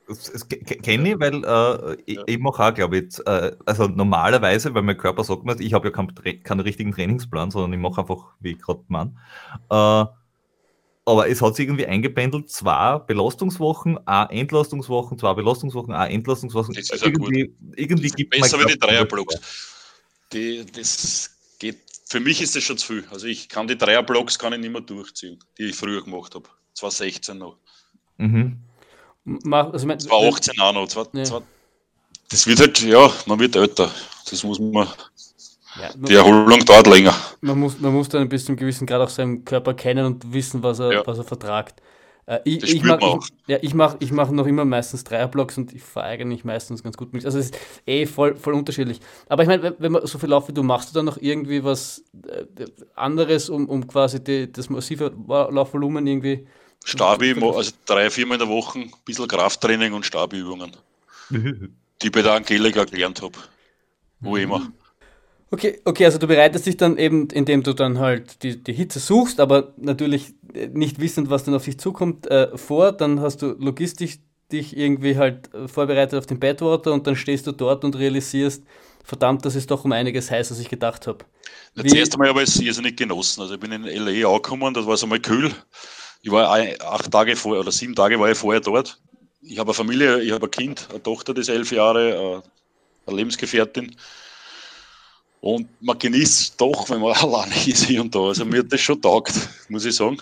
Das, 0.07 0.31
das 0.31 0.47
ke- 0.47 0.59
ke- 0.59 0.77
kenne 0.77 1.09
ich, 1.11 1.19
weil 1.19 1.43
äh, 1.43 1.97
ich, 2.05 2.15
Ja. 2.15 2.23
ich 2.25 2.39
mache 2.39 2.63
auch, 2.63 2.73
glaube 2.73 2.99
ich, 2.99 3.19
äh, 3.27 3.51
also 3.65 3.87
normalerweise, 3.87 4.73
weil 4.73 4.83
mein 4.83 4.97
Körper 4.97 5.25
sagt 5.25 5.43
mir, 5.43 5.59
ich 5.59 5.73
habe 5.73 5.89
ja 5.89 5.91
keinen, 5.91 6.15
keinen 6.43 6.61
richtigen 6.61 6.93
Trainingsplan, 6.93 7.51
sondern 7.51 7.73
ich 7.73 7.79
mache 7.79 7.99
einfach, 7.99 8.33
wie 8.39 8.55
gerade 8.57 8.85
meine. 8.87 9.13
Äh, 9.69 10.05
aber 11.07 11.29
es 11.29 11.41
hat 11.41 11.55
sich 11.55 11.65
irgendwie 11.67 11.85
eingependelt, 11.85 12.49
zwei 12.49 12.99
Belastungswochen, 12.99 13.97
eine 14.05 14.29
Entlastungswochen, 14.29 15.17
zwei 15.17 15.33
Belastungswochen, 15.33 15.93
eine 15.93 16.13
Entlastungswochen. 16.13 16.73
Das 16.75 16.89
ist 16.89 17.03
irgendwie 17.03 17.53
irgendwie 17.75 18.09
gibt 18.09 18.33
mein 18.33 18.41
Besser 18.41 18.59
wie 18.59 18.65
die 18.73 18.77
Dreierblocks. 18.77 19.35
Die, 20.33 20.65
das 20.65 21.31
geht, 21.59 21.77
für 22.05 22.19
mich 22.19 22.41
ist 22.41 22.55
das 22.55 22.63
schon 22.63 22.77
zu 22.77 22.87
viel. 22.87 23.05
Also 23.09 23.25
ich 23.27 23.47
kann 23.47 23.67
die 23.67 23.77
Dreierblocks 23.77 24.37
kann 24.37 24.51
ich 24.53 24.59
nicht 24.59 24.71
mehr 24.71 24.81
durchziehen, 24.81 25.39
die 25.57 25.63
ich 25.69 25.75
früher 25.75 26.03
gemacht 26.03 26.35
habe. 26.35 26.49
2016 26.73 27.37
noch. 27.37 27.57
Mhm. 28.17 28.57
Also 29.51 29.87
mein, 29.87 29.99
2018 29.99 30.59
auch 30.59 30.73
noch. 30.73 30.87
Zwei- 30.87 31.05
Ja. 31.13 31.23
zwei- 31.23 31.41
Das 32.29 32.45
wird 32.45 32.59
halt, 32.59 32.81
ja, 32.81 33.09
man 33.25 33.39
wird 33.39 33.55
älter. 33.55 33.89
Das 34.29 34.43
muss 34.43 34.59
man, 34.59 34.87
ja, 35.77 35.93
die 35.95 36.13
Erholung 36.15 36.63
dauert 36.65 36.87
länger. 36.87 37.15
man, 37.41 37.59
muss, 37.59 37.79
man 37.79 37.93
muss 37.93 38.09
dann 38.09 38.29
bis 38.29 38.45
zum 38.45 38.55
gewissen 38.55 38.85
Grad 38.87 39.01
auch 39.01 39.09
seinen 39.09 39.45
Körper 39.45 39.73
kennen 39.73 40.05
und 40.05 40.33
wissen, 40.33 40.63
was 40.63 40.79
er, 40.79 40.93
Ja. 40.93 41.03
was 41.05 41.17
er 41.17 41.23
vertragt. 41.23 41.81
Äh, 42.25 42.39
ich, 42.45 42.59
Das 42.59 42.69
ich 42.69 42.79
spürt 42.79 43.01
mach, 43.01 43.01
man 43.01 43.19
ich, 43.21 43.29
ja, 43.47 43.57
ich 43.61 43.73
mache 43.73 43.97
ich 43.99 44.11
mach 44.11 44.29
noch 44.31 44.47
immer 44.47 44.65
meistens 44.65 45.03
Dreierblocks 45.03 45.57
und 45.57 45.73
ich 45.73 45.81
fahre 45.83 46.07
eigentlich 46.07 46.43
meistens 46.43 46.83
ganz 46.83 46.97
gut 46.97 47.13
mit. 47.13 47.25
Also 47.25 47.39
es 47.39 47.51
ist 47.51 47.59
eh 47.85 48.05
voll, 48.05 48.35
voll 48.35 48.53
unterschiedlich. 48.53 48.99
Aber 49.29 49.43
ich 49.43 49.47
meine, 49.49 49.63
wenn, 49.63 49.75
wenn 49.79 49.91
man 49.93 50.05
so 50.05 50.17
viel 50.19 50.29
lauft 50.29 50.49
wie 50.49 50.53
du, 50.53 50.63
machst 50.63 50.89
du 50.89 50.93
dann 50.95 51.05
noch 51.05 51.17
irgendwie 51.21 51.63
was 51.63 52.03
äh, 52.27 52.45
anderes, 52.95 53.49
um, 53.49 53.69
um 53.69 53.87
quasi 53.87 54.23
die, 54.23 54.51
das 54.51 54.69
massive 54.69 55.13
Laufvolumen 55.27 56.05
irgendwie. 56.05 56.47
Stabi, 56.85 57.35
also 57.41 57.71
drei, 57.85 58.09
viermal 58.09 58.35
in 58.39 58.47
der 58.47 58.49
Woche, 58.55 58.79
ein 58.79 58.91
bisschen 59.05 59.27
Krafttraining 59.27 59.93
und 59.93 60.05
Stabiübungen, 60.05 60.71
die 61.31 62.07
ich 62.07 62.11
bei 62.11 62.21
der 62.21 62.33
Angelika 62.33 62.83
gelernt 62.85 63.21
habe. 63.21 63.37
Wo 64.21 64.35
Mhm. 64.35 64.43
immer. 64.43 64.61
Okay, 65.49 65.79
okay, 65.85 66.05
also 66.05 66.17
du 66.17 66.27
bereitest 66.27 66.65
dich 66.65 66.75
dann 66.75 66.97
eben, 66.97 67.29
indem 67.29 67.63
du 67.63 67.73
dann 67.73 67.99
halt 67.99 68.43
die, 68.43 68.61
die 68.61 68.73
Hitze 68.73 68.99
suchst, 68.99 69.39
aber 69.39 69.73
natürlich 69.77 70.33
äh, 70.53 70.67
nicht 70.67 70.99
wissend, 70.99 71.29
was 71.29 71.45
dann 71.45 71.55
auf 71.55 71.63
dich 71.65 71.79
zukommt, 71.79 72.27
äh, 72.27 72.57
vor. 72.57 72.91
Dann 72.91 73.21
hast 73.21 73.41
du 73.41 73.55
logistisch 73.57 74.19
dich 74.51 74.75
irgendwie 74.75 75.17
halt 75.17 75.53
äh, 75.53 75.67
vorbereitet 75.67 76.19
auf 76.19 76.25
den 76.25 76.39
Badwater 76.39 76.91
und 76.93 77.07
dann 77.07 77.15
stehst 77.15 77.47
du 77.47 77.53
dort 77.53 77.85
und 77.85 77.97
realisierst, 77.97 78.63
verdammt, 79.03 79.45
das 79.45 79.55
ist 79.55 79.71
doch 79.71 79.85
um 79.85 79.91
einiges 79.93 80.29
heißer, 80.31 80.51
als 80.51 80.59
ich 80.59 80.69
gedacht 80.69 81.07
habe. 81.07 81.23
Das 81.75 81.85
Wie- 81.85 81.97
erste 81.97 82.17
Mal 82.17 82.27
habe 82.29 82.43
ich 82.43 82.49
es 82.49 82.59
irrsinnig 82.59 82.97
genossen. 82.97 83.41
Also 83.41 83.53
ich 83.53 83.59
bin 83.59 83.71
in 83.71 83.85
L.A. 83.85 84.27
angekommen, 84.27 84.73
das 84.73 84.85
war 84.85 84.97
so 84.97 85.07
mal 85.07 85.19
kühl. 85.19 85.51
Ich 86.23 86.31
war 86.31 86.49
acht 86.81 87.11
Tage 87.11 87.35
vorher 87.37 87.61
oder 87.61 87.71
sieben 87.71 87.95
Tage 87.95 88.19
war 88.19 88.29
ich 88.29 88.37
vorher 88.37 88.59
dort. 88.59 88.99
Ich 89.41 89.59
habe 89.59 89.69
eine 89.69 89.75
Familie, 89.75 90.19
ich 90.21 90.31
habe 90.31 90.47
ein 90.47 90.51
Kind, 90.51 90.87
eine 90.89 91.01
Tochter, 91.01 91.33
die 91.33 91.41
ist 91.41 91.49
elf 91.49 91.71
Jahre, 91.71 92.41
äh, 92.43 93.09
eine 93.09 93.17
Lebensgefährtin. 93.17 93.95
Und 95.41 95.67
man 95.81 95.97
genießt 95.97 96.41
es 96.41 96.57
doch, 96.57 96.89
wenn 96.89 97.01
man 97.01 97.13
alleine 97.15 97.55
ist 97.65 97.85
hier 97.85 98.01
und 98.01 98.13
da. 98.13 98.19
Also 98.19 98.45
mir 98.45 98.59
hat 98.59 98.71
das 98.71 98.81
schon 98.81 99.01
taugt, 99.01 99.33
muss 99.69 99.85
ich 99.85 99.95
sagen. 99.95 100.17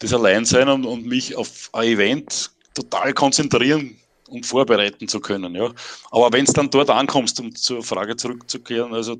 Das 0.00 0.12
Alleinsein 0.12 0.68
und, 0.68 0.84
und 0.84 1.06
mich 1.06 1.34
auf 1.36 1.70
ein 1.72 1.88
Event 1.88 2.50
total 2.74 3.12
konzentrieren 3.14 3.96
und 4.28 4.44
vorbereiten 4.44 5.08
zu 5.08 5.20
können. 5.20 5.54
Ja. 5.54 5.72
Aber 6.10 6.32
wenn 6.32 6.44
es 6.44 6.52
dann 6.52 6.70
dort 6.70 6.90
ankommst, 6.90 7.40
um 7.40 7.54
zur 7.54 7.82
Frage 7.82 8.16
zurückzukehren, 8.16 8.92
also 8.92 9.16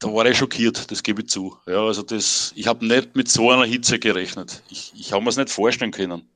da 0.00 0.12
war 0.12 0.26
ich 0.26 0.38
schockiert, 0.38 0.90
das 0.90 1.02
gebe 1.02 1.22
ich 1.22 1.28
zu. 1.28 1.56
Ja, 1.66 1.84
also 1.84 2.02
das, 2.02 2.52
ich 2.54 2.66
habe 2.66 2.86
nicht 2.86 3.16
mit 3.16 3.28
so 3.28 3.50
einer 3.50 3.64
Hitze 3.64 3.98
gerechnet. 3.98 4.62
Ich, 4.70 4.92
ich 4.96 5.12
habe 5.12 5.22
mir 5.22 5.30
es 5.30 5.36
nicht 5.36 5.50
vorstellen 5.50 5.90
können. 5.90 6.28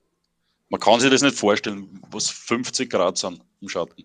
Man 0.69 0.81
kann 0.81 1.01
sich 1.01 1.11
das 1.11 1.23
nicht 1.23 1.37
vorstellen, 1.37 2.01
was 2.11 2.29
50 2.29 2.91
Grad 2.91 3.19
sind 3.19 3.41
im 3.61 3.69
Schatten. 3.69 4.05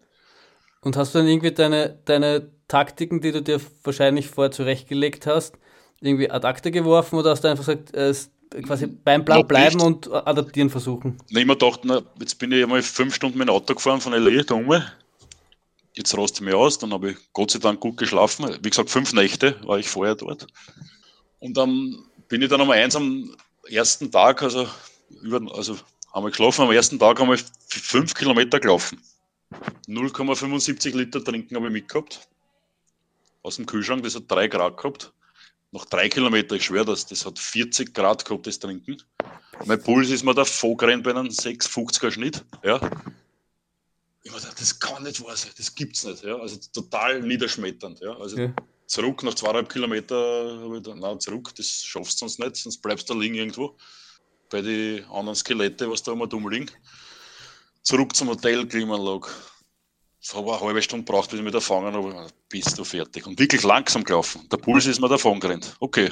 Und 0.82 0.96
hast 0.96 1.16
du 1.16 1.20
dann 1.20 1.28
irgendwie 1.28 1.52
deine, 1.52 1.98
deine 2.06 2.52
Taktiken, 2.68 3.22
die 3.22 3.32
du 3.32 3.42
dir 3.42 3.62
wahrscheinlich 3.84 4.28
vorher 4.28 4.52
zurechtgelegt 4.52 5.26
hast, 5.26 5.58
irgendwie 6.02 6.30
ad 6.30 6.46
acta 6.46 6.70
geworfen 6.70 7.18
oder 7.18 7.32
hast 7.32 7.44
du 7.44 7.48
einfach 7.48 7.66
gesagt, 7.66 7.94
äh, 7.96 8.14
quasi 8.62 8.88
beim 8.88 9.26
Plan 9.26 9.40
Noch 9.40 9.48
bleiben 9.48 9.78
nicht. 9.78 9.86
und 9.86 10.12
adaptieren 10.12 10.70
versuchen? 10.70 11.18
Nein, 11.30 11.42
ich 11.42 11.48
mir 11.48 11.58
gedacht, 11.58 11.82
na, 11.84 12.02
jetzt 12.20 12.36
bin 12.36 12.52
ich 12.52 12.64
einmal 12.64 12.82
fünf 12.82 13.16
Stunden 13.16 13.38
mit 13.38 13.48
dem 13.48 13.54
Auto 13.54 13.74
gefahren 13.74 14.02
von 14.02 14.14
L.A. 14.14 14.44
da 14.44 14.56
oben. 14.56 14.84
Jetzt 15.94 16.16
raste 16.16 16.42
ich 16.42 16.46
mich 16.46 16.54
aus, 16.54 16.78
dann 16.78 16.94
habe 16.94 17.12
ich 17.12 17.18
Gott 17.34 17.52
sei 17.52 17.60
Dank 17.60 17.80
gut 17.80 17.98
geschlafen. 17.98 18.56
Wie 18.62 18.70
gesagt, 18.70 18.90
fünf 18.90 19.14
Nächte 19.14 19.56
war 19.66 19.80
ich 19.80 19.90
vorher 19.90 20.16
dort. 20.16 20.46
Und 21.40 21.58
dann 21.58 21.98
bin 22.28 22.42
ich 22.42 22.50
dann 22.50 22.62
um 22.62 22.70
eins 22.70 22.96
am 22.96 23.36
ersten 23.70 24.12
Tag, 24.12 24.44
also, 24.44 24.68
über, 25.24 25.42
also 25.56 25.76
haben 26.14 26.26
wir 26.26 26.30
geschlafen, 26.30 26.62
am 26.62 26.72
ersten 26.72 27.00
Tag 27.00 27.20
haben 27.20 27.30
wir 27.30 27.40
fünf 27.68 28.14
Kilometer 28.14 28.60
gelaufen. 28.60 29.02
0,75 29.88 30.96
Liter 30.96 31.24
trinken 31.24 31.56
habe 31.56 31.68
ich 31.68 31.74
mitgehabt. 31.74 32.28
Aus 33.48 33.56
dem 33.56 33.66
Kühlschrank, 33.66 34.04
das 34.04 34.14
hat 34.14 34.30
drei 34.30 34.50
Grad 34.50 34.76
gehabt. 34.76 35.14
Noch 35.72 35.86
drei 35.86 36.10
Kilometer, 36.10 36.56
ich 36.56 36.66
schwöre 36.66 36.84
das, 36.84 37.06
das 37.06 37.26
hat 37.26 37.40
40 37.40 37.94
Grad 37.94 38.26
gehabt, 38.26 38.46
das 38.46 38.60
Trinken. 38.60 39.02
Mein 39.64 39.82
Puls 39.82 40.10
ist 40.10 40.26
mir 40.26 40.34
da 40.36 40.44
vorgerannt 40.44 41.06
bei 41.06 41.12
einem 41.12 41.28
650er 41.28 42.12
Schnitt. 42.12 42.44
Ja. 42.62 42.82
Ich 44.22 44.34
dachte, 44.34 44.54
das 44.60 44.78
kann 44.78 45.02
nicht 45.04 45.24
wahr 45.24 45.38
sein, 45.38 45.52
das 45.56 45.74
gibt's 45.74 46.04
nicht. 46.04 46.26
Ja. 46.26 46.36
Also 46.36 46.60
total 46.74 47.22
niederschmetternd. 47.22 48.02
Ja. 48.02 48.18
Also 48.18 48.38
ja. 48.38 48.54
zurück, 48.86 49.24
nach 49.24 49.36
zweieinhalb 49.36 49.70
Kilometer 49.70 50.60
habe 50.62 50.76
ich 50.76 50.84
dann, 50.84 51.00
nein, 51.00 51.18
zurück, 51.22 51.56
das 51.56 51.68
schaffst 51.68 52.22
du 52.22 52.28
sonst 52.28 52.40
nicht, 52.40 52.58
sonst 52.58 52.82
bleibst 52.82 53.10
du 53.10 53.14
da 53.14 53.20
liegen 53.22 53.36
irgendwo. 53.36 53.78
Bei 54.50 54.62
den 54.62 55.06
anderen 55.06 55.38
Skelette, 55.38 55.90
was 55.90 56.04
da 56.04 56.12
immer 56.12 56.28
dumm 56.28 56.50
liegen. 56.50 56.70
Zurück 57.82 58.14
zum 58.14 58.28
Hotel, 58.28 58.68
Klimaanlage. 58.68 59.30
Es 60.28 60.36
habe 60.36 60.52
eine 60.52 60.60
halbe 60.60 60.82
Stunde 60.82 61.06
gebraucht, 61.06 61.30
bis 61.30 61.40
ich 61.40 61.44
mich 61.44 61.54
da 61.54 61.62
fangen 61.62 61.94
habe. 61.94 62.28
Bist 62.50 62.78
du 62.78 62.84
fertig? 62.84 63.26
Und 63.26 63.40
wirklich 63.40 63.64
langsam 63.64 64.04
gelaufen. 64.04 64.46
Der 64.52 64.58
Puls 64.58 64.86
ist 64.86 65.00
mir 65.00 65.08
davon 65.08 65.40
gerannt. 65.40 65.78
Okay. 65.80 66.12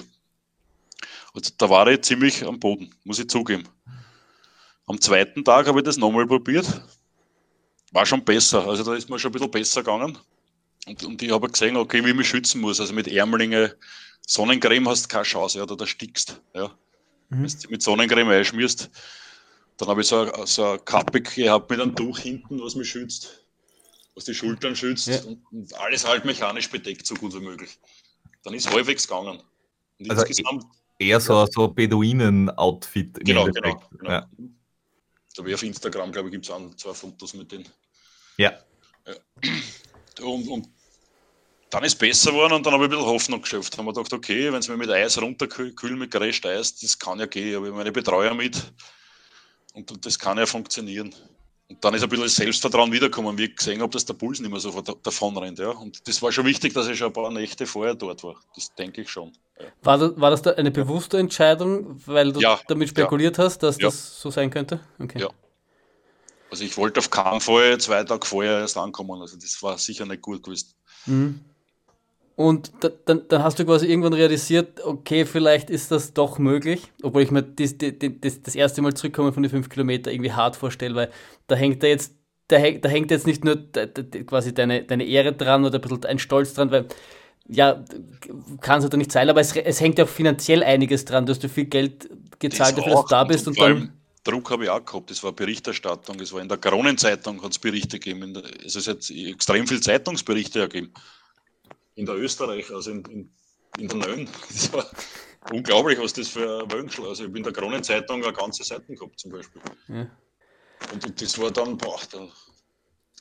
Und 1.33 1.61
da 1.61 1.69
war 1.69 1.85
ich 1.87 1.99
ziemlich 1.99 2.41
am 2.45 2.57
Boden, 2.57 2.95
muss 3.03 3.19
ich 3.19 3.27
zugeben. 3.27 3.67
Am 4.85 5.01
zweiten 5.01 5.43
Tag 5.43 5.67
habe 5.67 5.79
ich 5.79 5.83
das 5.83 5.97
nochmal 5.97 6.25
probiert. 6.25 6.65
War 7.91 8.05
schon 8.05 8.23
besser. 8.23 8.65
Also 8.65 8.85
da 8.85 8.95
ist 8.95 9.09
mir 9.09 9.19
schon 9.19 9.31
ein 9.31 9.33
bisschen 9.33 9.51
besser 9.51 9.83
gegangen. 9.83 10.17
Und, 10.87 11.03
und 11.03 11.21
ich 11.21 11.31
habe 11.31 11.49
gesehen, 11.49 11.75
okay, 11.75 12.01
wie 12.05 12.11
ich 12.11 12.15
mich 12.15 12.29
schützen 12.29 12.61
muss. 12.61 12.79
Also 12.79 12.93
mit 12.93 13.09
Ärmlinge, 13.09 13.75
Sonnencreme 14.25 14.87
hast 14.87 15.03
du 15.03 15.07
keine 15.09 15.23
Chance, 15.23 15.57
ja, 15.57 15.65
da, 15.65 15.85
stickst. 15.85 16.39
Ja. 16.53 16.67
Mhm. 17.27 17.43
Wenn 17.43 17.59
du 17.63 17.69
mit 17.69 17.83
Sonnencreme 17.83 18.29
einschmierst, 18.29 18.89
dann 19.75 19.89
habe 19.89 19.99
ich 19.99 20.07
so, 20.07 20.31
so 20.45 20.63
eine 20.63 20.79
Kappe 20.79 21.21
gehabt 21.21 21.69
mit 21.69 21.81
einem 21.81 21.97
Tuch 21.97 22.19
hinten, 22.19 22.61
was 22.61 22.75
mich 22.75 22.89
schützt 22.89 23.44
was 24.15 24.25
die 24.25 24.33
Schultern 24.33 24.75
schützt 24.75 25.07
ja. 25.07 25.21
und, 25.23 25.45
und, 25.51 25.73
alles 25.75 26.07
halt 26.07 26.25
mechanisch 26.25 26.69
bedeckt, 26.69 27.05
so 27.05 27.15
gut 27.15 27.33
wie 27.33 27.41
möglich. 27.41 27.77
Dann 28.43 28.53
ist 28.53 28.71
halbwegs 28.71 29.07
gegangen. 29.07 29.41
Und 29.99 30.09
also 30.09 30.23
insgesamt, 30.23 30.65
eher 30.97 31.19
so, 31.19 31.33
ja. 31.33 31.47
so 31.51 31.67
Beduinen-Outfit. 31.67 33.19
Genau, 33.25 33.45
genau. 33.45 33.81
genau. 33.91 34.09
Ja. 34.09 34.29
Da 35.35 35.45
wie 35.45 35.53
auf 35.53 35.63
Instagram, 35.63 36.11
glaube 36.11 36.29
ich, 36.29 36.33
gibt 36.33 36.45
es 36.45 36.51
auch 36.51 36.73
zwei 36.75 36.93
Fotos 36.93 37.33
mit 37.33 37.51
denen. 37.51 37.67
Ja. 38.37 38.53
ja. 39.05 39.15
Und, 40.23 40.47
und 40.47 40.69
dann 41.69 41.83
ist 41.83 41.93
es 41.93 41.99
besser 41.99 42.31
geworden 42.31 42.53
und 42.53 42.65
dann 42.65 42.73
habe 42.73 42.85
ich 42.85 42.87
ein 42.87 42.91
bisschen 42.91 43.05
Hoffnung 43.05 43.41
geschöpft. 43.41 43.73
Dann 43.73 43.79
haben 43.79 43.87
wir 43.87 43.93
gedacht, 43.93 44.13
okay, 44.13 44.51
wenn 44.51 44.59
es 44.59 44.69
mir 44.69 44.77
mit 44.77 44.89
Eis 44.89 45.21
runterkühlen, 45.21 45.99
mit 45.99 46.11
gerest 46.11 46.45
Eis, 46.45 46.75
das 46.75 46.97
kann 46.97 47.19
ja 47.19 47.25
gehen. 47.25 47.57
Aber 47.57 47.67
ich 47.67 47.73
meine 47.73 47.91
Betreuer 47.91 48.33
mit 48.33 48.71
und, 49.73 49.91
und 49.91 50.05
das 50.05 50.17
kann 50.17 50.37
ja 50.37 50.45
funktionieren. 50.45 51.13
Und 51.67 51.83
dann 51.83 51.95
ist 51.95 52.03
ein 52.03 52.09
bisschen 52.09 52.25
das 52.25 52.35
Selbstvertrauen 52.35 52.91
wiedergekommen, 52.91 53.37
wie 53.39 53.45
ich 53.45 53.55
gesehen 53.55 53.81
habe, 53.81 53.91
dass 53.91 54.05
der 54.05 54.13
Puls 54.13 54.39
nicht 54.39 54.51
mehr 54.51 54.59
so 54.59 54.81
davon 54.81 55.35
rennt. 55.35 55.57
Ja. 55.57 55.69
Und 55.69 56.07
das 56.07 56.21
war 56.21 56.31
schon 56.31 56.45
wichtig, 56.45 56.73
dass 56.73 56.87
ich 56.87 56.97
schon 56.97 57.07
ein 57.07 57.13
paar 57.13 57.31
Nächte 57.31 57.65
vorher 57.65 57.95
dort 57.95 58.23
war. 58.23 58.35
Das 58.53 58.73
denke 58.75 59.01
ich 59.01 59.09
schon. 59.09 59.33
Ja. 59.59 59.65
War, 59.81 59.97
das, 59.97 60.11
war 60.15 60.29
das 60.29 60.43
da 60.43 60.51
eine 60.51 60.69
bewusste 60.69 61.17
Entscheidung, 61.17 61.99
weil 62.05 62.33
du 62.33 62.39
ja, 62.39 62.59
damit 62.67 62.89
spekuliert 62.89 63.37
ja. 63.37 63.45
hast, 63.45 63.63
dass 63.63 63.77
das 63.77 64.21
so 64.21 64.29
sein 64.29 64.51
könnte? 64.51 64.79
Okay. 64.99 65.19
Ja. 65.19 65.29
Also 66.51 66.63
ich 66.63 66.77
wollte 66.77 66.99
auf 66.99 67.09
keinen 67.09 67.41
Fall 67.41 67.79
zwei 67.79 68.03
Tage 68.03 68.25
vorher 68.25 68.59
erst 68.59 68.77
ankommen. 68.77 69.19
Also 69.19 69.35
das 69.35 69.61
war 69.63 69.77
sicher 69.79 70.05
nicht 70.05 70.21
gut 70.21 70.43
gewesen. 70.43 70.73
Mhm. 71.07 71.41
Und 72.35 72.73
dann, 73.05 73.21
dann 73.29 73.43
hast 73.43 73.59
du 73.59 73.65
quasi 73.65 73.87
irgendwann 73.87 74.13
realisiert, 74.13 74.83
okay, 74.83 75.25
vielleicht 75.25 75.69
ist 75.69 75.91
das 75.91 76.13
doch 76.13 76.37
möglich, 76.37 76.91
obwohl 77.01 77.21
ich 77.21 77.31
mir 77.31 77.43
das, 77.43 77.75
das, 77.77 78.41
das 78.41 78.55
erste 78.55 78.81
Mal 78.81 78.93
zurückkommen 78.93 79.31
von 79.31 79.41
den 79.41 79.49
fünf 79.49 79.69
Kilometern 79.69 80.13
irgendwie 80.13 80.33
hart 80.33 80.57
vorstelle, 80.57 80.95
weil 80.95 81.11
da 81.47 81.55
hängt 81.55 81.81
da 81.81 81.87
jetzt, 81.87 82.13
da, 82.49 82.57
da 82.57 82.89
hängt 82.89 83.09
jetzt 83.09 83.25
nicht 83.25 83.45
nur 83.45 83.55
quasi 84.25 84.53
deine, 84.53 84.83
deine 84.83 85.05
Ehre 85.05 85.31
dran 85.31 85.63
oder 85.63 85.75
ein 85.75 85.81
bisschen 85.81 86.03
ein 86.03 86.19
Stolz 86.19 86.53
dran, 86.53 86.71
weil 86.71 86.87
ja, 87.47 87.85
kann 88.59 88.79
es 88.79 88.83
halt 88.83 88.97
nicht 88.97 89.13
sein, 89.13 89.29
aber 89.29 89.39
es, 89.39 89.55
es 89.55 89.79
hängt 89.79 89.97
ja 89.97 90.03
auch 90.03 90.09
finanziell 90.09 90.61
einiges 90.61 91.05
dran. 91.05 91.25
Du 91.25 91.31
hast 91.31 91.43
du 91.43 91.47
viel 91.47 91.65
Geld 91.65 92.09
gezahlt 92.39 92.77
dafür, 92.77 92.93
dass 92.93 93.01
du 93.03 93.07
da 93.07 93.23
bist 93.23 93.47
und, 93.47 93.57
und 93.57 93.63
dann. 93.63 93.93
Druck 94.25 94.49
habe 94.49 94.63
ich 94.63 94.69
auch 94.71 94.83
gehabt, 94.83 95.11
das 95.11 95.23
war 95.23 95.31
Berichterstattung, 95.31 96.19
es 96.19 96.33
war 96.33 96.41
in 96.41 96.49
der 96.49 96.57
Kronenzeitung, 96.57 97.43
hat 97.43 97.51
es 97.51 97.59
Berichte 97.59 97.99
gegeben, 97.99 98.41
es 98.65 98.87
hat 98.87 99.07
extrem 99.11 99.67
viele 99.67 99.81
Zeitungsberichte 99.81 100.61
gegeben 100.61 100.91
in 101.95 102.05
der 102.05 102.15
Österreich, 102.15 102.71
also 102.71 102.91
in, 102.91 103.03
in, 103.05 103.29
in 103.77 103.87
der 103.87 103.97
Nön. 103.97 104.29
Das 104.49 104.71
war 104.73 104.85
unglaublich, 105.51 105.99
was 105.99 106.13
das 106.13 106.29
für 106.29 106.63
ein 106.63 106.71
Wönschel. 106.71 107.05
Also 107.05 107.23
ich 107.23 107.29
habe 107.29 107.37
in 107.37 107.43
der 107.43 107.53
Kronenzeitung 107.53 108.23
eine 108.23 108.33
ganze 108.33 108.63
Seiten 108.63 108.95
gehabt 108.95 109.19
zum 109.19 109.31
Beispiel. 109.31 109.61
Ja. 109.87 110.07
Und, 110.93 111.05
und, 111.05 111.21
das 111.21 111.39
war 111.39 111.51
dann, 111.51 111.77
boah, 111.77 111.99
da, 112.11 112.27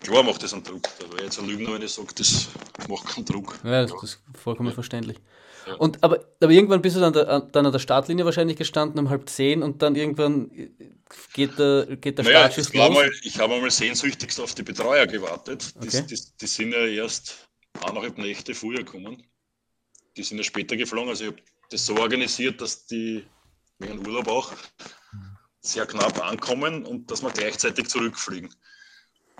klar 0.01 0.23
macht 0.23 0.43
das 0.43 0.53
einen 0.53 0.65
Druck. 0.65 0.89
Da 0.99 1.13
wäre 1.13 1.25
jetzt 1.25 1.39
ein 1.39 1.47
Lügner, 1.47 1.75
wenn 1.75 1.83
ich 1.83 1.93
sage, 1.93 2.09
das 2.17 2.49
macht 2.89 3.07
keinen 3.07 3.25
Druck. 3.25 3.59
Ja, 3.65 3.87
das 3.87 4.03
ist 4.03 4.23
vollkommen 4.35 4.71
ja. 4.71 4.75
verständlich. 4.75 5.19
Ja. 5.67 5.75
Und, 5.77 6.03
aber, 6.03 6.25
aber 6.41 6.53
irgendwann 6.53 6.83
bist 6.83 6.97
du 6.97 7.01
dann, 7.01 7.13
der, 7.13 7.41
dann 7.41 7.67
an 7.67 7.73
der 7.73 7.79
Startlinie 7.79 8.25
wahrscheinlich 8.25 8.57
gestanden 8.57 8.99
um 8.99 9.09
halb 9.09 9.29
zehn 9.31 9.63
und 9.63 9.81
dann 9.81 9.97
irgendwann 9.97 10.51
geht 11.33 11.59
der, 11.59 11.97
geht 11.97 12.19
der 12.19 12.25
naja, 12.25 12.51
Startschuss 12.51 12.75
los. 12.75 12.91
Mal, 12.91 13.11
ich 13.23 13.39
habe 13.39 13.55
einmal 13.55 13.71
sehnsüchtigst 13.71 14.41
auf 14.41 14.55
die 14.55 14.63
Betreuer 14.63 15.07
gewartet. 15.07 15.75
Die, 15.83 15.89
okay. 15.89 16.05
die, 16.09 16.19
die 16.39 16.47
sind 16.47 16.73
ja 16.73 16.85
erst 16.87 17.49
eineinhalb 17.83 18.19
Nächte 18.19 18.55
früher 18.55 18.85
kommen. 18.85 19.23
Die 20.17 20.23
sind 20.23 20.39
ja 20.39 20.45
später 20.45 20.77
geflogen. 20.77 21.11
Also 21.11 21.25
ich 21.25 21.31
habe 21.33 21.43
das 21.71 21.87
so 21.87 21.97
organisiert, 21.97 22.61
dass 22.61 22.87
die 22.87 23.27
wegen 23.79 24.07
Urlaub 24.07 24.29
auch 24.29 24.53
sehr 25.61 25.87
knapp 25.87 26.23
ankommen 26.23 26.85
und 26.85 27.11
dass 27.11 27.23
wir 27.23 27.31
gleichzeitig 27.31 27.89
zurückfliegen. 27.89 28.55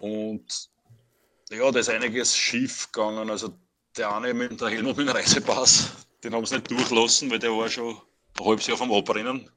Und 0.01 0.71
ja, 1.51 1.71
da 1.71 1.79
ist 1.79 1.89
einiges 1.89 2.37
schief 2.37 2.91
gegangen. 2.91 3.31
Also 3.31 3.59
der 3.97 4.15
eine 4.15 4.35
mit 4.35 4.61
der 4.61 4.69
Helmut 4.69 4.97
mit 4.97 5.09
dem 5.09 5.15
Reisepass, 5.15 5.93
den 6.23 6.35
haben 6.35 6.47
sie 6.47 6.57
nicht 6.57 6.71
durchlassen, 6.71 7.31
weil 7.31 7.39
der 7.39 7.51
war 7.51 7.69
schon 7.69 7.97
ein 8.39 8.45
halbes 8.45 8.67
Jahr 8.67 8.79
vom 8.79 8.93
Abrennen. 8.93 9.51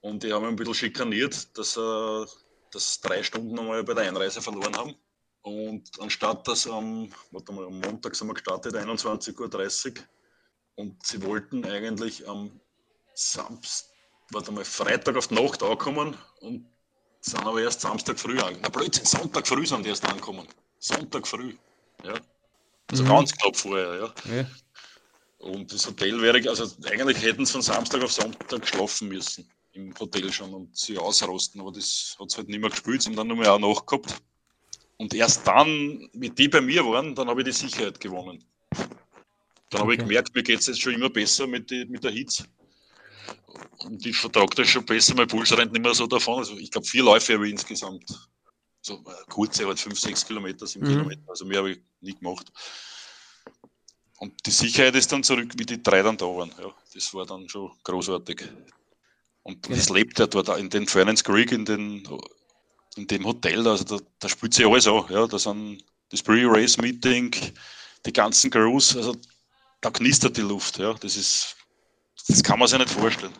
Und 0.00 0.22
die 0.22 0.32
haben 0.32 0.44
ein 0.44 0.56
bisschen 0.56 0.74
schikaniert, 0.74 1.56
dass, 1.56 1.76
äh, 1.76 2.26
dass 2.70 3.00
drei 3.00 3.22
Stunden 3.22 3.58
einmal 3.58 3.82
bei 3.82 3.94
der 3.94 4.04
Einreise 4.04 4.42
verloren 4.42 4.76
haben. 4.76 4.94
Und 5.44 5.90
anstatt 6.00 6.48
dass 6.48 6.66
am, 6.66 7.10
warte 7.30 7.52
mal, 7.52 7.66
am 7.66 7.78
Montag 7.78 8.16
sind 8.16 8.28
wir 8.28 8.34
gestartet, 8.34 8.74
21.30 8.74 9.98
Uhr. 9.98 10.04
Und 10.76 11.06
sie 11.06 11.22
wollten 11.22 11.66
eigentlich 11.66 12.26
am 12.26 12.58
Samstag, 13.14 13.94
warte 14.30 14.52
mal, 14.52 14.64
Freitag 14.64 15.16
auf 15.16 15.28
die 15.28 15.34
Nacht 15.34 15.62
ankommen 15.62 16.16
und 16.40 16.66
sind 17.20 17.44
aber 17.44 17.60
erst 17.60 17.82
Samstag 17.82 18.18
früh 18.18 18.38
angekommen. 18.38 18.60
Na 18.62 18.70
Blödsinn, 18.70 19.04
Sonntag 19.04 19.46
früh 19.46 19.66
sind 19.66 19.84
die 19.84 19.90
erst 19.90 20.06
angekommen. 20.06 20.48
Sonntag 20.78 21.26
früh. 21.26 21.54
Ja. 22.02 22.14
Also 22.90 23.04
mhm. 23.04 23.08
ganz 23.08 23.32
knapp 23.36 23.54
vorher, 23.54 23.94
ja. 23.96 24.34
ja. 24.34 24.46
Und 25.38 25.70
das 25.74 25.86
Hotel 25.86 26.22
wäre, 26.22 26.48
also 26.48 26.64
eigentlich 26.86 27.20
hätten 27.22 27.44
sie 27.44 27.52
von 27.52 27.60
Samstag 27.60 28.02
auf 28.02 28.12
Sonntag 28.12 28.66
schlafen 28.66 29.08
müssen. 29.08 29.46
Im 29.72 29.92
Hotel 30.00 30.32
schon 30.32 30.54
und 30.54 30.74
sie 30.74 30.96
ausrosten, 30.96 31.60
aber 31.60 31.72
das 31.72 32.16
hat 32.18 32.28
es 32.28 32.36
halt 32.38 32.48
nicht 32.48 32.60
mehr 32.60 32.70
gespielt, 32.70 33.02
sie 33.02 33.10
haben 33.10 33.16
dann 33.16 33.26
nochmal 33.26 33.48
auch 33.48 33.58
nachgehabt. 33.58 34.22
Und 34.96 35.14
erst 35.14 35.46
dann, 35.46 36.08
wie 36.12 36.30
die 36.30 36.48
bei 36.48 36.60
mir 36.60 36.84
waren, 36.84 37.14
dann 37.14 37.28
habe 37.28 37.40
ich 37.40 37.46
die 37.46 37.52
Sicherheit 37.52 37.98
gewonnen. 38.00 38.44
Dann 39.70 39.80
habe 39.80 39.94
ich 39.94 39.98
gemerkt, 39.98 40.34
mir 40.34 40.42
geht 40.42 40.60
es 40.60 40.66
jetzt 40.66 40.80
schon 40.80 40.94
immer 40.94 41.10
besser 41.10 41.46
mit, 41.46 41.70
die, 41.70 41.84
mit 41.86 42.04
der 42.04 42.12
Hitze. 42.12 42.44
Und 43.78 44.06
ich 44.06 44.16
vertrage 44.16 44.54
das 44.56 44.68
schon 44.68 44.84
besser, 44.84 45.14
mein 45.14 45.26
Puls 45.26 45.56
rennt 45.56 45.72
nicht 45.72 45.82
mehr 45.82 45.94
so 45.94 46.06
davon. 46.06 46.38
Also 46.38 46.56
ich 46.56 46.70
glaube, 46.70 46.86
vier 46.86 47.02
Läufe 47.02 47.34
habe 47.34 47.46
ich 47.46 47.52
insgesamt. 47.52 48.04
So 48.80 48.94
äh, 48.94 49.30
kurze, 49.30 49.66
halt 49.66 49.80
fünf, 49.80 49.98
sechs 49.98 50.24
Kilometer, 50.26 50.66
sieben 50.66 50.86
mhm. 50.86 50.90
Kilometer. 50.90 51.22
Also 51.26 51.44
mehr 51.44 51.58
habe 51.58 51.72
ich 51.72 51.80
nie 52.00 52.14
gemacht. 52.14 52.52
Und 54.18 54.34
die 54.46 54.50
Sicherheit 54.50 54.94
ist 54.94 55.10
dann 55.10 55.24
zurück, 55.24 55.52
wie 55.56 55.66
die 55.66 55.82
drei 55.82 56.02
dann 56.02 56.16
da 56.16 56.26
waren. 56.26 56.52
Ja, 56.60 56.72
das 56.94 57.12
war 57.14 57.26
dann 57.26 57.48
schon 57.48 57.72
großartig. 57.82 58.44
Und 59.42 59.68
das 59.68 59.90
lebt 59.90 60.18
ja 60.18 60.26
dort 60.26 60.48
in 60.58 60.70
den 60.70 60.86
Fernandes 60.86 61.24
Creek, 61.24 61.52
in 61.52 61.64
den 61.64 62.06
in 62.96 63.06
dem 63.06 63.24
Hotel, 63.24 63.66
also 63.66 63.84
da, 63.84 64.04
da 64.18 64.28
spielt 64.28 64.54
sich 64.54 64.66
alles 64.66 64.86
an. 64.86 65.04
Ja, 65.08 65.26
da 65.26 65.38
sind 65.38 65.84
das 66.10 66.22
Pre-Race-Meeting, 66.22 67.34
die 68.06 68.12
ganzen 68.12 68.50
Crews, 68.50 68.96
also 68.96 69.16
da 69.80 69.90
knistert 69.90 70.36
die 70.36 70.42
Luft. 70.42 70.78
Ja. 70.78 70.94
Das 70.94 71.16
ist, 71.16 71.56
das 72.28 72.42
kann 72.42 72.58
man 72.58 72.68
sich 72.68 72.78
nicht 72.78 72.90
vorstellen. 72.90 73.32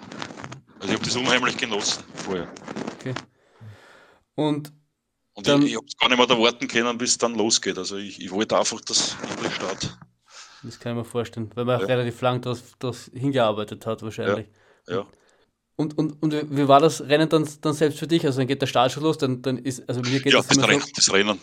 Also 0.80 0.88
ich 0.88 0.94
habe 0.94 1.04
das 1.04 1.16
unheimlich 1.16 1.56
genossen 1.56 2.02
vorher. 2.14 2.52
Okay. 2.94 3.14
Und, 4.34 4.72
Und 5.34 5.48
ich, 5.48 5.54
ich 5.54 5.76
habe 5.76 5.86
es 5.86 5.96
gar 5.96 6.08
nicht 6.08 6.18
mehr 6.18 6.26
da 6.26 6.38
warten 6.38 6.68
können, 6.68 6.98
bis 6.98 7.12
es 7.12 7.18
dann 7.18 7.34
losgeht. 7.34 7.78
Also 7.78 7.96
ich, 7.96 8.20
ich 8.20 8.30
wollte 8.30 8.58
einfach, 8.58 8.80
dass 8.80 9.16
endlich 9.30 9.54
startet. 9.54 9.96
Das 10.62 10.80
kann 10.80 10.92
ich 10.92 10.98
mir 10.98 11.04
vorstellen, 11.04 11.50
weil 11.54 11.64
man 11.64 11.80
ja. 11.80 11.86
relativ 11.86 12.20
lang 12.22 12.40
darauf 12.42 13.10
hingearbeitet 13.12 13.86
hat 13.86 14.02
wahrscheinlich. 14.02 14.48
Ja. 14.88 14.96
ja. 14.96 15.06
Und, 15.76 15.98
und, 15.98 16.22
und 16.22 16.56
wie 16.56 16.68
war 16.68 16.80
das 16.80 17.00
Rennen 17.00 17.28
dann, 17.28 17.48
dann 17.60 17.74
selbst 17.74 17.98
für 17.98 18.06
dich? 18.06 18.24
Also 18.24 18.38
dann 18.38 18.46
geht 18.46 18.62
der 18.62 18.66
Start 18.66 18.92
schon 18.92 19.02
los, 19.02 19.18
dann, 19.18 19.42
dann 19.42 19.58
ist, 19.58 19.88
also 19.88 20.00
mir 20.02 20.20
geht 20.20 20.32
ja, 20.32 20.38
das, 20.38 20.46
das, 20.48 20.68
Rennen, 20.68 20.80
so, 20.80 20.86
das 20.94 21.12
Rennen. 21.12 21.40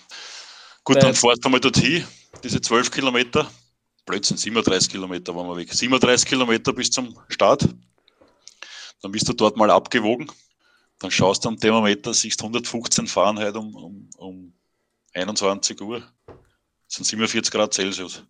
Gut, 0.84 1.04
dann 1.04 1.14
fährst 1.14 1.44
du 1.44 1.50
mal 1.50 1.60
dorthin, 1.60 2.06
diese 2.44 2.62
12 2.62 2.92
Kilometer, 2.92 3.52
plötzlich 4.06 4.40
37 4.40 4.90
Kilometer 4.90 5.36
waren 5.36 5.48
wir 5.48 5.58
weg. 5.58 5.72
37 5.74 6.28
Kilometer 6.28 6.74
bis 6.74 6.90
zum 6.92 7.18
Start. 7.28 7.68
Dann 9.02 9.12
bist 9.12 9.28
du 9.28 9.34
dort 9.34 9.58
mal 9.58 9.70
abgewogen. 9.70 10.32
Dann 11.00 11.12
schaust 11.12 11.44
du 11.44 11.50
am 11.50 11.58
Thermometer, 11.58 12.14
siehst 12.14 12.42
115 12.42 13.08
Fahrenheit 13.08 13.56
um, 13.56 13.76
um, 13.76 14.10
um 14.18 14.54
21 15.14 15.82
Uhr. 15.82 16.04
Das 16.28 16.96
sind 16.96 17.06
47 17.06 17.52
Grad 17.52 17.74
Celsius. 17.74 18.24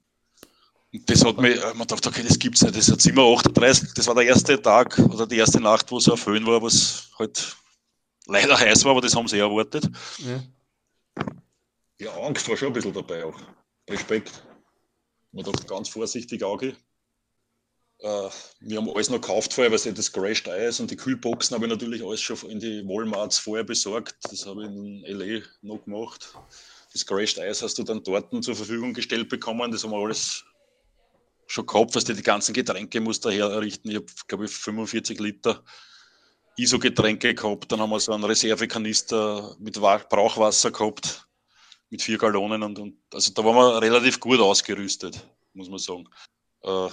Und 0.93 1.09
das 1.09 1.23
hat 1.23 1.37
mich, 1.37 1.57
man 1.75 1.87
dachte, 1.87 2.09
okay, 2.09 2.23
das 2.27 2.37
gibt's 2.37 2.61
nicht. 2.61 2.75
Das 2.75 2.89
hat 2.89 3.05
immer 3.05 3.23
38, 3.23 3.93
das 3.93 4.07
war 4.07 4.15
der 4.15 4.25
erste 4.25 4.61
Tag 4.61 4.97
oder 4.99 5.25
die 5.25 5.37
erste 5.37 5.61
Nacht, 5.61 5.89
wo 5.89 5.97
es 5.97 6.03
so 6.03 6.15
Föhn 6.17 6.45
war, 6.45 6.61
was 6.61 7.09
halt 7.17 7.55
leider 8.27 8.59
heiß 8.59 8.83
war, 8.83 8.91
aber 8.91 9.01
das 9.01 9.15
haben 9.15 9.27
sie 9.27 9.37
eh 9.37 9.41
erwartet. 9.41 9.89
Ja. 10.19 10.43
ja, 11.99 12.21
Angst 12.21 12.47
war 12.49 12.57
schon 12.57 12.67
ein 12.69 12.73
bisschen 12.73 12.93
dabei 12.93 13.25
auch. 13.25 13.39
Respekt. 13.89 14.43
Man 15.31 15.45
dachte 15.45 15.65
ganz 15.65 15.87
vorsichtig 15.87 16.43
Auge. 16.43 16.75
Äh, 17.99 18.29
wir 18.59 18.77
haben 18.77 18.89
alles 18.89 19.09
noch 19.09 19.21
gekauft 19.21 19.53
vorher, 19.53 19.71
weil 19.71 19.93
das 19.93 20.11
Crashed 20.11 20.49
Eis 20.49 20.79
und 20.79 20.91
die 20.91 20.97
Kühlboxen 20.97 21.55
habe 21.55 21.67
ich 21.67 21.71
natürlich 21.71 22.03
alles 22.03 22.19
schon 22.19 22.37
in 22.49 22.59
die 22.59 22.85
Walmarts 22.85 23.37
vorher 23.37 23.63
besorgt. 23.63 24.15
Das 24.29 24.45
habe 24.45 24.63
ich 24.63 24.69
in 24.69 25.03
LA 25.05 25.41
noch 25.61 25.85
gemacht. 25.85 26.33
Das 26.91 27.05
Crashed 27.05 27.39
Eis 27.39 27.61
hast 27.61 27.77
du 27.77 27.83
dann 27.83 28.03
dort 28.03 28.43
zur 28.43 28.55
Verfügung 28.55 28.93
gestellt 28.93 29.29
bekommen. 29.29 29.71
Das 29.71 29.83
haben 29.83 29.91
wir 29.91 30.03
alles 30.03 30.43
schon 31.51 31.65
gehabt, 31.65 31.95
was 31.95 32.05
die, 32.05 32.13
die 32.13 32.23
ganzen 32.23 32.53
Getränke 32.53 33.01
muss 33.01 33.19
daher 33.19 33.47
errichten. 33.47 33.89
Ich 33.89 33.97
habe, 33.97 34.05
glaube 34.27 34.45
ich, 34.45 34.51
45 34.51 35.19
Liter 35.19 35.63
ISO-Getränke 36.57 37.35
gehabt. 37.35 37.71
Dann 37.71 37.81
haben 37.81 37.89
wir 37.89 37.99
so 37.99 38.13
einen 38.13 38.23
Reservekanister 38.23 39.55
mit 39.59 39.79
Brauchwasser 39.79 40.71
gehabt, 40.71 41.27
mit 41.89 42.01
vier 42.01 42.17
Gallonen. 42.17 42.63
Und, 42.63 42.79
und, 42.79 42.97
also 43.13 43.33
da 43.33 43.43
waren 43.43 43.55
wir 43.55 43.81
relativ 43.81 44.19
gut 44.19 44.39
ausgerüstet, 44.39 45.27
muss 45.53 45.69
man 45.69 45.79
sagen. 45.79 46.07
Äh, 46.63 46.87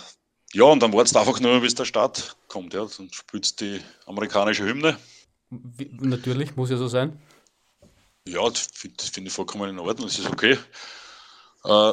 ja, 0.55 0.65
und 0.65 0.83
dann 0.83 0.93
wartet 0.93 1.17
einfach 1.17 1.39
nur, 1.39 1.61
bis 1.61 1.77
der 1.77 1.85
Start 1.85 2.37
kommt. 2.49 2.75
Ja. 2.75 2.85
Dann 2.85 3.13
spielt 3.13 3.61
die 3.61 3.81
amerikanische 4.07 4.65
Hymne. 4.65 4.99
Wie, 5.51 5.89
natürlich, 6.01 6.57
muss 6.57 6.71
ja 6.71 6.77
so 6.77 6.89
sein. 6.89 7.21
Ja, 8.27 8.49
das 8.49 8.69
finde 8.73 9.05
find 9.05 9.29
ich 9.29 9.33
vollkommen 9.33 9.71
in 9.71 9.79
Ordnung, 9.79 10.09
das 10.09 10.19
ist 10.19 10.29
okay. 10.29 10.59
Äh, 11.65 11.93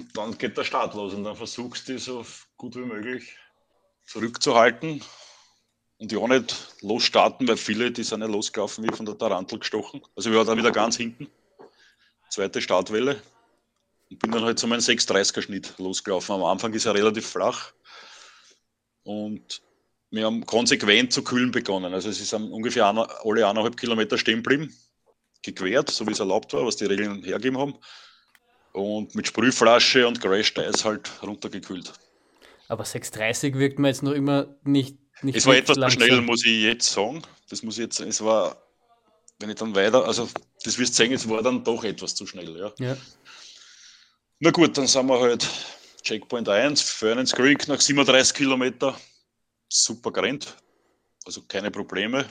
und 0.00 0.16
dann 0.16 0.38
geht 0.38 0.56
der 0.56 0.64
Start 0.64 0.94
los 0.94 1.12
und 1.12 1.24
dann 1.24 1.36
versuchst 1.36 1.88
du 1.88 1.98
so 1.98 2.24
gut 2.56 2.74
wie 2.74 2.86
möglich 2.86 3.36
zurückzuhalten 4.06 5.02
und 5.98 6.10
ja 6.10 6.26
nicht 6.26 6.74
losstarten, 6.80 7.46
weil 7.46 7.58
viele, 7.58 7.90
die 7.90 8.02
sind 8.02 8.22
ja 8.22 8.26
losgelaufen 8.26 8.82
wie 8.84 8.96
von 8.96 9.04
der 9.04 9.18
Tarantel 9.18 9.58
gestochen. 9.58 10.00
Also 10.16 10.30
wir 10.30 10.38
waren 10.38 10.46
dann 10.46 10.58
wieder 10.58 10.72
ganz 10.72 10.96
hinten. 10.96 11.28
Zweite 12.30 12.62
Startwelle. 12.62 13.20
Und 14.10 14.18
bin 14.20 14.30
dann 14.30 14.42
halt 14.42 14.58
so 14.58 14.66
meinen 14.66 14.80
630er 14.80 15.42
Schnitt 15.42 15.74
losgelaufen. 15.76 16.34
Am 16.34 16.44
Anfang 16.44 16.72
ist 16.72 16.86
er 16.86 16.94
relativ 16.94 17.26
flach. 17.26 17.72
Und 19.02 19.60
wir 20.10 20.24
haben 20.24 20.46
konsequent 20.46 21.12
zu 21.12 21.22
kühlen 21.22 21.50
begonnen. 21.50 21.92
Also 21.92 22.08
es 22.08 22.20
ist 22.20 22.32
ungefähr 22.32 22.86
alle 22.86 23.46
eineinhalb 23.46 23.76
Kilometer 23.76 24.16
stehen 24.16 24.42
geblieben, 24.42 24.74
gequert, 25.42 25.90
so 25.90 26.06
wie 26.06 26.12
es 26.12 26.20
erlaubt 26.20 26.54
war, 26.54 26.64
was 26.64 26.76
die 26.76 26.86
Regeln 26.86 27.22
hergeben 27.22 27.58
haben 27.58 27.74
und 28.72 29.14
mit 29.14 29.26
Sprühflasche 29.26 30.06
und 30.06 30.20
Crash 30.20 30.56
Eis 30.56 30.84
halt 30.84 31.10
runtergekühlt. 31.22 31.92
Aber 32.68 32.84
6,30 32.84 33.58
wirkt 33.58 33.78
mir 33.78 33.88
jetzt 33.88 34.02
noch 34.02 34.12
immer 34.12 34.54
nicht. 34.62 34.96
nicht 35.22 35.36
es 35.36 35.46
war 35.46 35.56
etwas 35.56 35.76
zu 35.76 35.90
schnell, 35.90 36.20
muss 36.20 36.44
ich 36.44 36.62
jetzt 36.62 36.90
sagen. 36.90 37.22
Das 37.48 37.62
muss 37.62 37.78
ich 37.78 37.84
jetzt, 37.84 38.00
es 38.00 38.22
war, 38.22 38.62
wenn 39.40 39.50
ich 39.50 39.56
dann 39.56 39.74
weiter, 39.74 40.04
also 40.04 40.28
das 40.62 40.78
wirst 40.78 40.92
du 40.92 41.02
sehen, 41.02 41.12
es 41.12 41.28
war 41.28 41.42
dann 41.42 41.64
doch 41.64 41.82
etwas 41.82 42.14
zu 42.14 42.26
schnell. 42.26 42.56
Ja. 42.56 42.72
ja. 42.78 42.96
Na 44.38 44.50
gut, 44.50 44.78
dann 44.78 44.86
sind 44.86 45.06
wir 45.06 45.20
halt 45.20 45.48
Checkpoint 46.02 46.48
1, 46.48 46.80
Furnace 46.82 47.32
Creek 47.32 47.66
nach 47.66 47.80
37 47.80 48.34
Kilometer. 48.34 48.98
Super 49.68 50.12
gerannt, 50.12 50.56
also 51.24 51.42
keine 51.42 51.70
Probleme. 51.70 52.24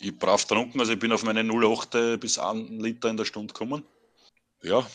Ich 0.00 0.16
brav 0.16 0.44
trunken, 0.44 0.80
also 0.80 0.92
ich 0.92 0.98
bin 0.98 1.12
auf 1.12 1.22
meine 1.24 1.42
0,8 1.42 2.16
bis 2.18 2.38
1 2.38 2.82
Liter 2.82 3.10
in 3.10 3.16
der 3.16 3.24
Stunde 3.24 3.52
gekommen. 3.52 3.84
Ja, 4.62 4.86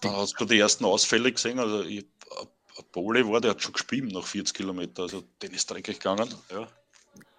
dann 0.00 0.16
hast 0.16 0.40
du 0.40 0.44
die 0.44 0.58
ersten 0.58 0.84
Ausfälle 0.84 1.32
gesehen. 1.32 1.58
Also 1.58 1.82
ich, 1.82 2.06
ein 2.40 2.84
Pole 2.92 3.28
war, 3.28 3.40
der 3.40 3.52
hat 3.52 3.62
schon 3.62 3.72
gespielt 3.72 4.12
nach 4.12 4.24
40 4.24 4.54
Kilometern. 4.54 5.04
Also 5.04 5.24
den 5.42 5.52
ist 5.52 5.70
dreckig 5.70 5.98
gegangen. 5.98 6.28
Ja. 6.50 6.68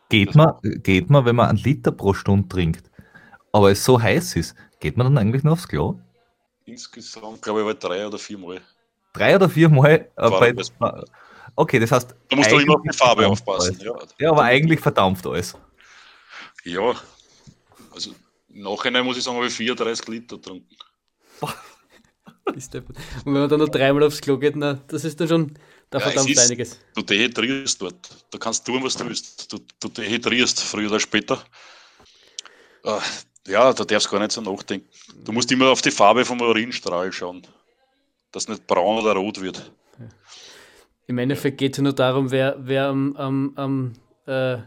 Geht, 0.10 0.36
man, 0.36 0.56
geht 0.62 1.10
man, 1.10 1.26
wenn 1.26 1.36
man 1.36 1.50
einen 1.50 1.60
Liter 1.60 1.92
pro 1.92 2.14
Stunde 2.14 2.48
trinkt, 2.48 2.90
aber 3.52 3.72
es 3.72 3.86
so 3.86 4.02
heiß 4.02 4.36
ist, 4.38 4.56
geht 4.80 4.98
man 4.98 5.06
dann 5.06 5.18
eigentlich 5.20 5.44
noch 5.44 5.54
aufs 5.54 5.68
Klo? 5.68 6.00
Insgesamt 6.66 7.42
glaube 7.42 7.62
ich 7.62 7.66
war 7.66 7.74
drei 7.76 8.08
oder 8.08 8.18
vier 8.18 8.38
Mal. 8.38 8.62
Drei 9.14 9.36
oder 9.36 9.50
vier 9.50 9.70
Mal? 9.70 10.10
Bei, 10.16 10.54
okay, 11.56 11.80
das 11.80 11.92
heißt. 11.92 12.16
Da 12.30 12.36
musst 12.36 12.52
du 12.52 12.58
immer 12.58 12.76
auf 12.76 12.82
die 12.82 12.96
Farbe 12.96 13.28
aufpassen. 13.28 13.80
Ja. 13.82 13.94
ja, 14.20 14.32
aber 14.32 14.44
eigentlich 14.44 14.80
verdampft 14.80 15.26
alles. 15.26 15.56
Ja, 16.64 16.94
also 17.94 18.12
im 18.50 18.62
Nachhinein 18.62 19.06
muss 19.06 19.18
ich 19.18 19.24
sagen, 19.24 19.38
habe 19.38 19.48
ich 19.48 19.54
34 19.54 20.08
Liter 20.08 20.38
getrunken. 20.38 20.76
Und 22.56 23.26
wenn 23.26 23.34
man 23.34 23.50
dann 23.50 23.60
noch 23.60 23.70
dreimal 23.70 24.04
aufs 24.04 24.22
Klo 24.22 24.38
geht, 24.38 24.56
na, 24.56 24.80
das 24.88 25.04
ist 25.06 25.20
dann 25.20 25.28
schon, 25.28 25.54
da 25.90 26.00
ja, 26.00 26.06
verdammt 26.06 26.30
ist, 26.30 26.40
einiges. 26.40 26.80
Du 26.96 27.02
dehydrierst 27.02 27.82
dort. 27.82 28.10
Du 28.32 28.38
kannst 28.38 28.66
tun, 28.66 28.84
was 28.84 28.96
du 28.96 29.06
willst. 29.06 29.52
Du, 29.52 29.60
du 29.80 29.90
dehydrierst 29.90 30.60
früher 30.62 30.90
oder 30.90 31.00
später. 31.00 31.44
Uh, 32.86 33.00
ja, 33.48 33.74
da 33.74 33.84
darfst 33.84 34.08
du 34.08 34.12
gar 34.12 34.20
nicht 34.20 34.32
so 34.32 34.42
nachdenken. 34.42 34.88
Du 35.24 35.32
musst 35.32 35.52
immer 35.52 35.70
auf 35.70 35.82
die 35.82 35.92
Farbe 35.92 36.26
vom 36.26 36.40
Urinstrahl 36.42 37.12
schauen, 37.12 37.42
dass 38.32 38.48
nicht 38.48 38.68
braun 38.68 39.04
oder 39.04 39.14
rot 39.14 39.42
wird. 39.42 39.72
Im 41.08 41.18
Endeffekt 41.18 41.58
geht 41.58 41.74
es 41.74 41.82
nur 41.82 41.94
darum, 41.94 42.30
wer, 42.30 42.56
wer 42.60 42.86
am, 42.86 43.16
am, 43.16 43.54
am 43.56 43.94
äh, 44.28 44.60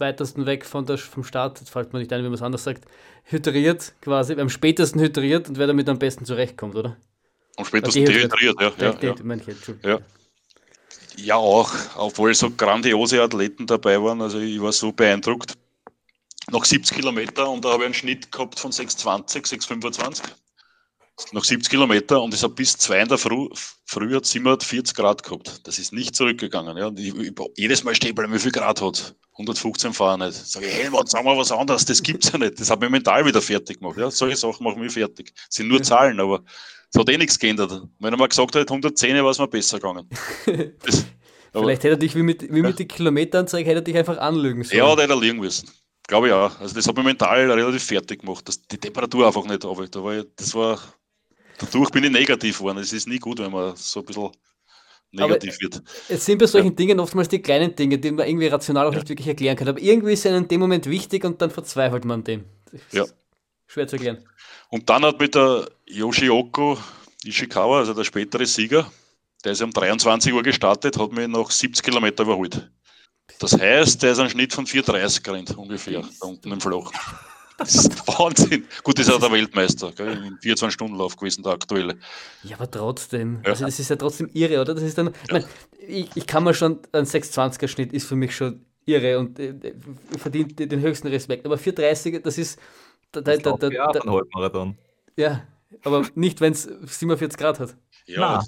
weitesten 0.00 0.46
weg 0.46 0.64
von 0.64 0.86
der, 0.86 0.98
vom 0.98 1.24
Start, 1.24 1.60
jetzt 1.60 1.70
fällt 1.70 1.92
mir 1.92 1.98
nicht 1.98 2.12
ein, 2.12 2.20
wie 2.20 2.24
man 2.24 2.34
es 2.34 2.42
anders 2.42 2.64
sagt, 2.64 2.84
hydriert 3.24 3.94
quasi, 4.00 4.38
am 4.38 4.48
spätesten 4.48 5.00
hydriert 5.00 5.48
und 5.48 5.58
wer 5.58 5.66
damit 5.66 5.88
am 5.88 5.98
besten 5.98 6.24
zurechtkommt, 6.24 6.74
oder? 6.74 6.96
Am 7.56 7.64
spätesten 7.64 8.04
dehydriert, 8.04 8.60
ja. 8.60 8.72
Ja, 8.78 8.96
ja. 9.02 9.14
ja. 9.82 9.98
ja, 11.16 11.36
auch, 11.36 11.72
obwohl 11.96 12.34
so 12.34 12.50
grandiose 12.50 13.22
Athleten 13.22 13.66
dabei 13.66 14.02
waren, 14.02 14.20
also 14.22 14.38
ich 14.38 14.60
war 14.60 14.72
so 14.72 14.92
beeindruckt. 14.92 15.54
Noch 16.50 16.64
70 16.64 16.96
Kilometer 16.96 17.48
und 17.48 17.64
da 17.64 17.70
habe 17.70 17.82
ich 17.82 17.86
einen 17.86 17.94
Schnitt 17.94 18.32
gehabt 18.32 18.58
von 18.58 18.72
6,20, 18.72 19.46
6,25 19.46 20.22
noch 21.32 21.44
70 21.44 21.70
Kilometer 21.70 22.22
und 22.22 22.34
es 22.34 22.42
hat 22.42 22.54
bis 22.54 22.76
2 22.76 23.02
in 23.02 23.08
der 23.08 23.18
Früh, 23.18 23.48
Früh 23.84 24.14
hat 24.14 24.26
740 24.26 24.94
Grad 24.94 25.22
gehabt. 25.22 25.66
Das 25.66 25.78
ist 25.78 25.92
nicht 25.92 26.14
zurückgegangen. 26.14 26.76
Ja. 26.76 26.90
Ich, 26.96 27.14
ich, 27.14 27.32
jedes 27.56 27.84
Mal 27.84 27.94
stehen 27.94 28.14
bleiben, 28.14 28.32
wie 28.32 28.38
viel 28.38 28.52
Grad 28.52 28.80
hat. 28.80 29.14
115 29.32 29.92
fahren 29.92 30.20
nicht. 30.20 30.34
Sag 30.34 30.62
ich, 30.62 30.72
hey, 30.72 30.90
sagen 31.06 31.24
wir 31.24 31.36
was 31.36 31.50
anderes, 31.50 31.84
das 31.84 32.02
gibt 32.02 32.24
es 32.24 32.32
ja 32.32 32.38
nicht. 32.38 32.60
Das 32.60 32.70
hat 32.70 32.80
mich 32.80 32.90
mental 32.90 33.24
wieder 33.24 33.40
fertig 33.40 33.80
gemacht. 33.80 33.96
Ja. 33.96 34.10
Solche 34.10 34.36
Sachen 34.36 34.64
machen 34.64 34.80
mich 34.80 34.92
fertig. 34.92 35.32
Das 35.34 35.56
sind 35.56 35.68
nur 35.68 35.82
Zahlen, 35.82 36.20
aber 36.20 36.42
es 36.92 36.98
hat 36.98 37.08
eh 37.08 37.16
nichts 37.16 37.38
geändert. 37.38 37.82
Wenn 37.98 38.12
er 38.12 38.18
mal 38.18 38.28
gesagt 38.28 38.54
hat, 38.54 38.68
110 38.68 39.22
war 39.22 39.30
es 39.30 39.38
mir 39.38 39.48
besser 39.48 39.78
gegangen. 39.78 40.08
Das, 41.52 41.62
Vielleicht 41.62 41.82
hätte 41.82 41.94
er 41.94 41.96
dich 41.96 42.14
wie 42.14 42.22
mit, 42.22 42.42
wie 42.42 42.62
mit 42.62 42.70
ja. 42.70 42.76
den 42.76 42.86
Kilometeranzeige, 42.86 43.68
hätte 43.68 43.80
er 43.80 43.82
dich 43.82 43.96
einfach 43.96 44.18
anlügen 44.18 44.62
sollen. 44.62 44.78
Ja, 44.78 44.86
oder 44.86 45.02
hätte 45.02 45.14
er 45.14 45.20
liegen 45.20 45.40
müssen. 45.40 45.68
Glaube 46.06 46.28
ich 46.28 46.32
auch. 46.32 46.60
Also 46.60 46.74
das 46.76 46.86
hat 46.86 46.96
mich 46.96 47.04
mental 47.04 47.50
relativ 47.50 47.82
fertig 47.82 48.20
gemacht, 48.20 48.46
dass 48.46 48.62
die 48.62 48.78
Temperatur 48.78 49.26
einfach 49.26 49.44
nicht 49.46 49.64
runter. 49.64 50.24
Das 50.36 50.54
war 50.54 50.78
dadurch 51.60 51.90
bin 51.90 52.04
ich 52.04 52.10
negativ 52.10 52.58
geworden. 52.58 52.78
Es 52.78 52.92
ist 52.92 53.08
nie 53.08 53.18
gut, 53.18 53.38
wenn 53.38 53.52
man 53.52 53.76
so 53.76 54.00
ein 54.00 54.06
bisschen 54.06 54.30
negativ 55.12 55.54
aber 55.54 55.62
wird. 55.62 55.82
Es 56.08 56.24
sind 56.24 56.38
bei 56.38 56.46
solchen 56.46 56.70
ja. 56.70 56.74
Dingen 56.74 57.00
oftmals 57.00 57.28
die 57.28 57.40
kleinen 57.40 57.74
Dinge, 57.74 57.98
die 57.98 58.10
man 58.10 58.26
irgendwie 58.26 58.46
rational 58.46 58.86
auch 58.86 58.92
ja. 58.92 58.98
nicht 58.98 59.08
wirklich 59.08 59.28
erklären 59.28 59.56
kann. 59.56 59.68
Aber 59.68 59.80
irgendwie 59.80 60.12
ist 60.12 60.24
es 60.24 60.32
in 60.32 60.48
dem 60.48 60.60
Moment 60.60 60.86
wichtig 60.86 61.24
und 61.24 61.40
dann 61.42 61.50
verzweifelt 61.50 62.04
man 62.04 62.20
an 62.20 62.24
dem. 62.24 62.44
Ja. 62.92 63.04
Schwer 63.66 63.86
zu 63.86 63.96
erklären. 63.96 64.24
Und 64.70 64.88
dann 64.88 65.04
hat 65.04 65.20
mit 65.20 65.34
der 65.34 65.68
Yoshioko 65.86 66.78
Ishikawa, 67.24 67.78
also 67.78 67.94
der 67.94 68.04
spätere 68.04 68.46
Sieger, 68.46 68.90
der 69.44 69.52
ist 69.52 69.62
um 69.62 69.72
23 69.72 70.32
Uhr 70.32 70.42
gestartet, 70.42 70.98
hat 70.98 71.12
mich 71.12 71.28
nach 71.28 71.50
70 71.50 71.84
Kilometer 71.84 72.24
überholt. 72.24 72.70
Das 73.38 73.58
heißt, 73.58 74.02
der 74.02 74.12
ist 74.12 74.18
ein 74.18 74.30
Schnitt 74.30 74.52
von 74.52 74.66
4,30 74.66 75.22
gerannt, 75.22 75.56
ungefähr, 75.56 76.02
da 76.20 76.26
unten 76.26 76.52
im 76.52 76.60
Floch. 76.60 76.92
Das 77.60 77.74
ist 77.74 78.08
Wahnsinn. 78.18 78.66
Gut, 78.82 78.98
das 78.98 79.06
ist 79.06 79.12
auch 79.12 79.20
der 79.20 79.30
Weltmeister, 79.30 79.92
gell? 79.92 80.16
im 80.26 80.38
24-Stunden-Lauf 80.38 81.16
gewesen, 81.16 81.42
der 81.42 81.52
aktuelle. 81.52 81.96
Ja, 82.42 82.56
aber 82.56 82.70
trotzdem. 82.70 83.40
Ja. 83.44 83.50
Also 83.50 83.66
das 83.66 83.78
ist 83.78 83.90
ja 83.90 83.96
trotzdem 83.96 84.30
irre, 84.32 84.60
oder? 84.60 84.74
Das 84.74 84.82
ist 84.82 84.96
dann, 84.96 85.06
ja. 85.06 85.12
ich, 85.24 85.32
mein, 85.32 85.44
ich, 85.86 86.10
ich, 86.14 86.26
kann 86.26 86.44
mal 86.44 86.54
schon, 86.54 86.80
ein 86.92 87.04
620er-Schnitt 87.04 87.92
ist 87.92 88.06
für 88.06 88.16
mich 88.16 88.34
schon 88.34 88.64
irre 88.86 89.18
und 89.18 89.38
äh, 89.38 89.54
verdient 90.18 90.58
den 90.58 90.80
höchsten 90.80 91.08
Respekt. 91.08 91.46
Aber 91.46 91.56
430er, 91.56 92.20
das 92.20 92.38
ist. 92.38 92.58
Da, 93.12 93.20
da, 93.20 93.36
da, 93.36 93.52
da, 93.52 93.68
da, 93.68 93.92
da 93.92 94.10
Halbmarathon. 94.10 94.78
Ja, 95.16 95.42
aber 95.82 96.06
nicht, 96.14 96.40
wenn 96.40 96.52
es 96.52 96.62
47 96.62 97.38
Grad 97.38 97.58
hat. 97.58 97.76
Ja, 98.06 98.42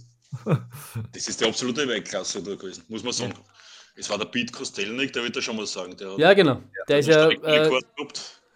das 1.13 1.29
ist 1.29 1.41
die 1.41 1.45
absolute 1.45 1.87
Weltklasse 1.87 2.43
da 2.43 2.55
gewesen, 2.55 2.85
muss 2.89 3.03
man 3.03 3.13
sagen. 3.13 3.35
Es 3.95 4.09
war 4.09 4.17
der 4.19 4.25
Pete 4.27 4.53
Kostelnik, 4.53 5.13
der 5.13 5.23
wird 5.25 5.37
ja 5.37 5.43
schon 5.43 5.57
mal 5.57 5.67
sagen. 5.67 5.97
Der 5.97 6.17
ja, 6.17 6.33
genau. 6.33 6.63
Der 6.89 7.01
ist 7.01 7.09
ja. 7.09 7.29
Äh, 7.29 7.71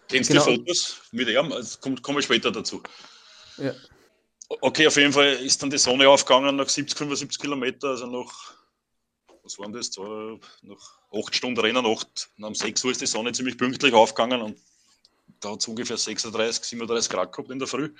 Kennst 0.07 0.29
du 0.29 0.33
genau. 0.33 0.45
die 0.45 0.55
Fotos 0.57 1.01
mit 1.11 1.27
ihm? 1.29 1.51
Also 1.51 1.79
kommen 1.79 2.01
komm 2.01 2.21
später 2.21 2.51
dazu. 2.51 2.81
Ja. 3.57 3.73
Okay, 4.61 4.87
auf 4.87 4.95
jeden 4.95 5.11
Fall 5.11 5.33
ist 5.33 5.61
dann 5.61 5.69
die 5.69 5.77
Sonne 5.77 6.07
aufgegangen 6.07 6.55
nach 6.55 6.69
70, 6.69 6.97
75 6.97 7.39
Kilometer, 7.39 7.89
also 7.89 8.05
nach, 8.07 8.53
was 9.43 9.59
waren 9.59 9.73
das, 9.73 9.91
zwei, 9.91 10.39
nach 10.61 10.99
acht 11.11 11.35
Stunden 11.35 11.59
Rennen, 11.59 11.85
acht, 11.85 12.29
und 12.37 12.43
um 12.45 12.55
6 12.55 12.83
Uhr 12.85 12.91
ist 12.91 13.01
die 13.01 13.07
Sonne 13.07 13.33
ziemlich 13.33 13.57
pünktlich 13.57 13.93
aufgegangen 13.93 14.41
und 14.41 14.57
da 15.41 15.51
hat 15.51 15.59
es 15.59 15.67
ungefähr 15.67 15.97
36, 15.97 16.63
37 16.63 17.11
Grad 17.11 17.33
gehabt 17.33 17.51
in 17.51 17.59
der 17.59 17.67
Früh. 17.67 17.93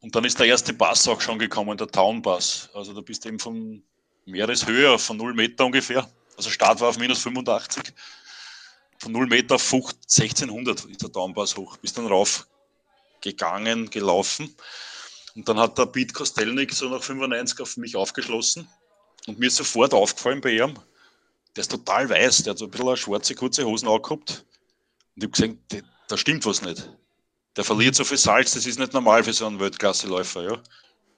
Und 0.00 0.14
dann 0.14 0.24
ist 0.26 0.38
der 0.38 0.46
erste 0.46 0.74
Pass 0.74 1.08
auch 1.08 1.22
schon 1.22 1.38
gekommen, 1.38 1.78
der 1.78 1.88
Town 1.88 2.20
Pass. 2.20 2.68
Also 2.74 2.92
da 2.92 3.00
bist 3.00 3.24
du 3.24 3.30
eben 3.30 3.38
von 3.38 3.82
Meereshöhe 4.26 4.98
von 4.98 5.16
0 5.16 5.32
Meter 5.32 5.64
ungefähr. 5.64 6.06
Also 6.36 6.50
Start 6.50 6.80
war 6.80 6.90
auf 6.90 6.98
minus 6.98 7.22
85 7.22 7.94
von 8.98 9.12
0 9.12 9.26
Meter 9.26 9.56
auf 9.56 9.72
1600 9.72 10.84
ist 10.84 11.02
der 11.02 11.08
Downpass 11.08 11.56
hoch, 11.56 11.76
bis 11.78 11.92
dann 11.92 12.06
rauf 12.06 12.46
gegangen, 13.20 13.90
gelaufen. 13.90 14.54
Und 15.34 15.48
dann 15.48 15.58
hat 15.58 15.78
der 15.78 15.86
Pete 15.86 16.12
Kostelnik 16.12 16.72
so 16.72 16.88
nach 16.88 17.02
95 17.02 17.60
auf 17.60 17.76
mich 17.76 17.96
aufgeschlossen 17.96 18.68
und 19.26 19.38
mir 19.38 19.46
ist 19.46 19.56
sofort 19.56 19.94
aufgefallen 19.94 20.40
bei 20.40 20.52
ihm, 20.52 20.74
der 21.56 21.62
ist 21.62 21.70
total 21.70 22.08
weiß, 22.08 22.42
der 22.42 22.52
hat 22.52 22.58
so 22.58 22.66
ein 22.66 22.70
bisschen 22.70 22.88
eine 22.88 22.96
schwarze, 22.96 23.34
kurze 23.34 23.64
Hosen 23.64 23.88
angehabt. 23.88 24.44
Und 25.14 25.22
ich 25.22 25.24
habe 25.24 25.56
gesehen, 25.56 25.88
da 26.08 26.16
stimmt 26.16 26.44
was 26.46 26.62
nicht. 26.62 26.90
Der 27.56 27.64
verliert 27.64 27.94
so 27.94 28.04
viel 28.04 28.18
Salz, 28.18 28.52
das 28.52 28.66
ist 28.66 28.78
nicht 28.78 28.92
normal 28.92 29.22
für 29.22 29.32
so 29.32 29.46
einen 29.46 29.60
Weltklasseläufer, 29.60 30.42
ja. 30.42 30.62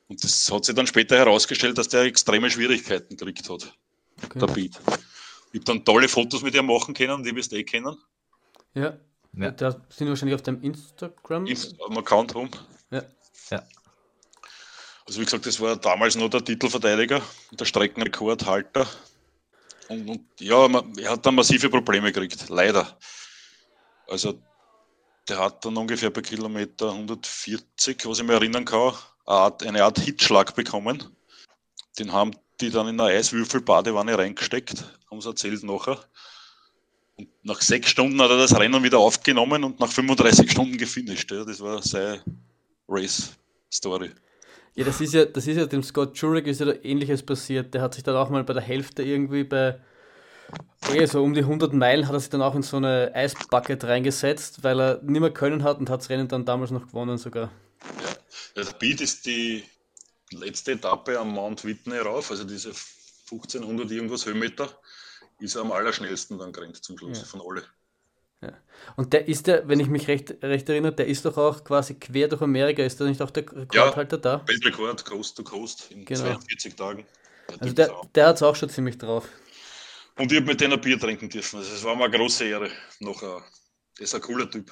Und 0.09 0.23
das 0.23 0.51
hat 0.53 0.65
sich 0.65 0.75
dann 0.75 0.87
später 0.87 1.17
herausgestellt, 1.17 1.79
dass 1.79 1.89
der 1.89 2.03
extreme 2.03 2.51
Schwierigkeiten 2.51 3.17
gekriegt 3.17 3.49
hat, 3.49 3.75
okay. 4.23 4.39
der 4.39 4.47
Pete. 4.47 4.79
Ich 5.57 5.61
habe 5.61 5.79
dann 5.79 5.85
tolle 5.87 6.07
Fotos 6.07 6.43
mit 6.43 6.55
ihr 6.55 6.63
machen 6.63 6.93
können, 6.93 7.23
die 7.23 7.35
wirst 7.35 7.51
du 7.51 7.57
eh 7.57 7.65
kennen. 7.65 7.97
Ja. 8.75 8.99
ja. 9.33 9.51
Da 9.53 9.71
sind 9.89 10.07
wahrscheinlich 10.07 10.35
auf 10.35 10.43
deinem 10.43 10.61
Instagram. 10.61 11.47
Inst 11.47 11.81
am 11.81 11.97
Account 11.97 12.35
rum. 12.35 12.51
Ja. 12.91 13.03
ja. 13.51 13.63
Also 15.07 15.19
wie 15.19 15.25
gesagt, 15.25 15.47
das 15.47 15.59
war 15.59 15.77
damals 15.77 16.15
noch 16.15 16.29
der 16.29 16.45
Titelverteidiger, 16.45 17.23
der 17.53 17.65
Streckenrekordhalter. 17.65 18.87
Und, 19.89 20.11
und 20.11 20.27
ja, 20.41 20.69
man, 20.69 20.93
er 20.99 21.13
hat 21.13 21.25
dann 21.25 21.37
massive 21.37 21.71
Probleme 21.71 22.13
gekriegt, 22.13 22.51
leider. 22.51 22.99
Also 24.09 24.39
der 25.27 25.39
hat 25.39 25.65
dann 25.65 25.79
ungefähr 25.79 26.11
bei 26.11 26.21
Kilometer 26.21 26.91
140, 26.91 28.05
was 28.05 28.19
ich 28.19 28.27
mir 28.27 28.35
erinnern 28.35 28.67
kann, 28.67 28.93
eine 29.25 29.39
Art, 29.39 29.67
eine 29.67 29.85
Art 29.85 29.99
Hitschlag 30.01 30.55
bekommen. 30.55 31.03
Den 31.99 32.13
haben 32.13 32.33
die 32.61 32.71
dann 32.71 32.89
in 32.89 33.01
eine 33.01 33.11
Eiswürfelbadewanne 33.11 34.17
reingesteckt, 34.17 34.85
haben 35.11 35.21
sie 35.21 35.29
erzählt 35.29 35.63
nachher. 35.63 35.99
Und 37.17 37.29
nach 37.43 37.61
sechs 37.61 37.91
Stunden 37.91 38.21
hat 38.21 38.31
er 38.31 38.39
das 38.39 38.59
Rennen 38.59 38.83
wieder 38.83 38.99
aufgenommen 38.99 39.65
und 39.65 39.81
nach 39.81 39.91
35 39.91 40.51
Stunden 40.51 40.77
gefinisht. 40.77 41.31
Ja. 41.31 41.45
Das 41.45 41.61
war 41.61 41.83
seine 41.83 42.23
Race-Story. 42.89 44.11
Ja, 44.75 44.85
das 44.85 45.01
ist 45.01 45.15
ja, 45.15 45.25
das 45.25 45.47
ist 45.47 45.57
ja 45.57 45.65
dem 45.65 45.83
Scott 45.83 46.19
Jurek 46.19 46.47
ist 46.47 46.61
ja 46.61 46.71
ähnliches 46.83 47.23
passiert. 47.23 47.73
Der 47.73 47.81
hat 47.81 47.95
sich 47.95 48.03
dann 48.03 48.17
auch 48.17 48.29
mal 48.29 48.45
bei 48.45 48.53
der 48.53 48.63
Hälfte 48.63 49.03
irgendwie 49.03 49.45
bei 49.45 49.81
eh, 50.93 51.07
so 51.07 51.23
um 51.23 51.33
die 51.33 51.41
100 51.41 51.73
Meilen 51.73 52.07
hat 52.07 52.13
er 52.13 52.21
sich 52.21 52.29
dann 52.29 52.43
auch 52.43 52.55
in 52.55 52.63
so 52.63 52.77
eine 52.77 53.11
Eisbucket 53.15 53.85
reingesetzt, 53.85 54.63
weil 54.63 54.81
er 54.81 55.03
nicht 55.03 55.21
mehr 55.21 55.31
können 55.31 55.63
hat 55.63 55.79
und 55.79 55.89
hat 55.89 56.01
das 56.01 56.11
Rennen 56.11 56.29
dann 56.29 56.45
damals 56.45 56.71
noch 56.71 56.87
gewonnen 56.87 57.17
sogar. 57.17 57.51
Ja, 58.05 58.17
das 58.55 58.79
Beat 58.79 59.01
ist 59.01 59.25
die 59.25 59.65
letzte 60.33 60.73
Etappe 60.73 61.19
am 61.19 61.31
Mount 61.33 61.65
Whitney 61.65 61.99
rauf, 61.99 62.31
also 62.31 62.45
diese 62.45 62.71
1500 63.31 63.91
irgendwas 63.91 64.27
Höhenmeter, 64.27 64.69
ist 65.39 65.55
er 65.55 65.63
am 65.63 65.73
allerschnellsten 65.73 66.39
dann 66.39 66.53
gerannt 66.53 66.83
zum 66.83 66.99
Schluss 66.99 67.19
ja. 67.19 67.25
von 67.25 67.43
alle. 67.47 67.65
Ja. 68.43 68.53
Und 68.97 69.13
der 69.13 69.29
ist 69.29 69.47
der, 69.47 69.67
wenn 69.67 69.81
ich 69.81 69.89
mich 69.89 70.09
recht, 70.09 70.43
recht 70.43 70.69
erinnere, 70.69 70.93
der 70.93 71.07
ist 71.07 71.25
doch 71.25 71.37
auch 71.37 71.65
quasi 71.65 71.95
quer 71.95 72.29
durch 72.29 72.43
Amerika, 72.43 72.83
ist 72.83 73.01
da 73.01 73.05
nicht 73.05 73.23
auch 73.23 73.31
der 73.31 73.45
Rekordhalter 73.45 74.17
ja, 74.17 74.23
da? 74.23 74.49
Weltrekord, 74.49 75.05
Coast 75.05 75.37
to 75.37 75.43
Coast 75.43 75.91
in 75.91 76.05
genau. 76.05 76.21
42 76.21 76.75
Tagen. 76.75 77.07
Der 77.49 77.63
also 77.63 77.75
der, 77.75 78.01
der 78.15 78.27
hat 78.27 78.37
es 78.37 78.43
auch 78.43 78.57
schon 78.57 78.69
ziemlich 78.69 78.99
drauf. 78.99 79.29
Und 80.19 80.33
ich 80.33 80.39
habe 80.39 80.47
mit 80.47 80.61
denen 80.61 80.75
ein 80.75 80.81
Bier 80.81 80.99
trinken 80.99 81.29
dürfen. 81.29 81.59
Also 81.59 81.75
es 81.75 81.85
war 81.85 81.95
mir 81.95 82.05
eine 82.05 82.17
große 82.17 82.45
Ehre. 82.45 82.71
Noch 83.01 83.23
ein, 83.23 83.43
ist 83.99 84.15
ein 84.15 84.21
cooler 84.21 84.51
Typ. 84.51 84.71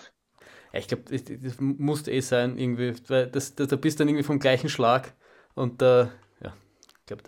Ja, 0.73 0.81
ich 0.81 0.89
glaube, 0.89 1.05
das, 1.11 1.23
das 1.25 1.61
muss 1.61 2.07
eh 2.09 2.21
sein, 2.21 2.59
irgendwie, 2.59 2.95
weil 3.09 3.29
das, 3.29 3.55
das, 3.55 3.69
da 3.69 3.77
bist 3.77 3.99
du 3.99 4.03
dann 4.03 4.09
irgendwie 4.09 4.25
vom 4.25 4.39
gleichen 4.39 4.69
Schlag. 4.69 5.15
Und 5.55 5.83
äh, 5.83 6.05
ja, 6.41 6.55
ich 7.01 7.07
glaube, 7.07 7.23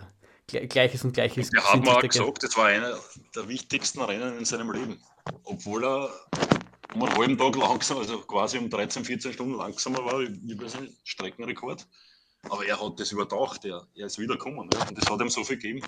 Gleiches 0.46 1.04
und 1.04 1.12
Gleiches. 1.12 1.50
Der 1.50 1.72
hat 1.72 1.84
mal 1.84 2.00
gesagt, 2.00 2.42
das 2.42 2.56
war 2.56 2.66
einer 2.66 2.98
der 3.34 3.48
wichtigsten 3.48 4.00
Rennen 4.00 4.38
in 4.38 4.44
seinem 4.44 4.70
Leben. 4.70 5.00
Obwohl 5.44 5.84
er 5.84 6.10
um 6.94 7.02
einen 7.02 7.16
halben 7.16 7.38
Tag 7.38 7.56
langsam, 7.56 7.98
also 7.98 8.20
quasi 8.20 8.58
um 8.58 8.70
13, 8.70 9.04
14 9.04 9.32
Stunden 9.32 9.54
langsamer 9.54 10.04
war, 10.04 10.20
wie 10.20 10.54
bei 10.54 10.68
seinem 10.68 10.92
Streckenrekord. 11.04 11.86
Aber 12.48 12.64
er 12.64 12.80
hat 12.80 13.00
das 13.00 13.10
überdacht, 13.10 13.64
er, 13.64 13.86
er 13.96 14.06
ist 14.06 14.18
wiedergekommen. 14.18 14.70
Ja, 14.72 14.88
und 14.88 14.96
das 14.96 15.10
hat 15.10 15.20
ihm 15.20 15.28
so 15.28 15.42
viel 15.42 15.56
gegeben. 15.56 15.82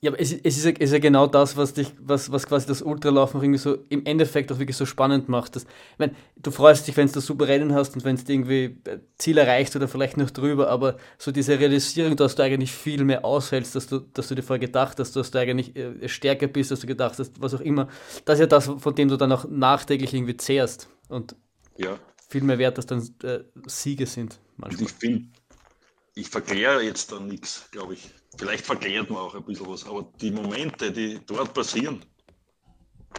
Ja, 0.00 0.12
aber 0.12 0.20
es, 0.20 0.32
es 0.32 0.56
ist, 0.56 0.64
ja, 0.64 0.70
ist 0.70 0.92
ja 0.92 1.00
genau 1.00 1.26
das, 1.26 1.56
was 1.56 1.74
dich, 1.74 1.92
was, 1.98 2.30
was 2.30 2.46
quasi 2.46 2.68
das 2.68 2.82
Ultralaufen 2.82 3.42
irgendwie 3.42 3.58
so 3.58 3.78
im 3.88 4.06
Endeffekt 4.06 4.52
auch 4.52 4.60
wirklich 4.60 4.76
so 4.76 4.86
spannend 4.86 5.28
macht. 5.28 5.56
Das, 5.56 5.64
ich 5.64 5.98
meine, 5.98 6.14
du 6.36 6.52
freust 6.52 6.86
dich, 6.86 6.96
wenn 6.96 7.10
du 7.10 7.20
super 7.20 7.48
Rennen 7.48 7.74
hast 7.74 7.96
und 7.96 8.04
wenn 8.04 8.14
du 8.14 8.22
irgendwie 8.32 8.78
äh, 8.84 9.00
Ziel 9.16 9.38
erreichst 9.38 9.74
oder 9.74 9.88
vielleicht 9.88 10.16
noch 10.16 10.30
drüber, 10.30 10.70
aber 10.70 10.98
so 11.18 11.32
diese 11.32 11.58
Realisierung, 11.58 12.14
dass 12.14 12.36
du 12.36 12.44
eigentlich 12.44 12.70
viel 12.70 13.02
mehr 13.02 13.24
aushältst, 13.24 13.74
dass 13.74 13.88
du, 13.88 13.98
dass 13.98 14.28
du 14.28 14.36
dir 14.36 14.42
vorher 14.44 14.64
gedacht 14.64 15.00
hast, 15.00 15.16
dass 15.16 15.32
du 15.32 15.40
eigentlich 15.40 15.74
äh, 15.74 16.08
stärker 16.08 16.46
bist, 16.46 16.70
dass 16.70 16.78
du 16.78 16.86
gedacht 16.86 17.18
hast, 17.18 17.40
was 17.42 17.54
auch 17.54 17.60
immer, 17.60 17.88
das 18.24 18.34
ist 18.34 18.40
ja 18.40 18.46
das, 18.46 18.66
von 18.66 18.94
dem 18.94 19.08
du 19.08 19.16
dann 19.16 19.32
auch 19.32 19.46
nachträglich 19.48 20.14
irgendwie 20.14 20.36
zehrst 20.36 20.88
und 21.08 21.34
ja. 21.76 21.98
viel 22.28 22.44
mehr 22.44 22.58
wert, 22.58 22.78
dass 22.78 22.86
dann 22.86 23.02
äh, 23.24 23.40
Siege 23.66 24.06
sind. 24.06 24.38
Manchmal. 24.58 24.84
Ich 24.84 24.92
finde, 24.92 25.26
ich 26.14 26.28
verkläre 26.28 26.82
jetzt 26.82 27.10
da 27.10 27.18
nichts, 27.18 27.68
glaube 27.72 27.94
ich. 27.94 28.10
Vielleicht 28.38 28.64
verklärt 28.64 29.10
man 29.10 29.18
auch 29.18 29.34
ein 29.34 29.44
bisschen 29.44 29.66
was, 29.66 29.84
aber 29.84 30.10
die 30.20 30.30
Momente, 30.30 30.92
die 30.92 31.20
dort 31.26 31.52
passieren, 31.52 32.04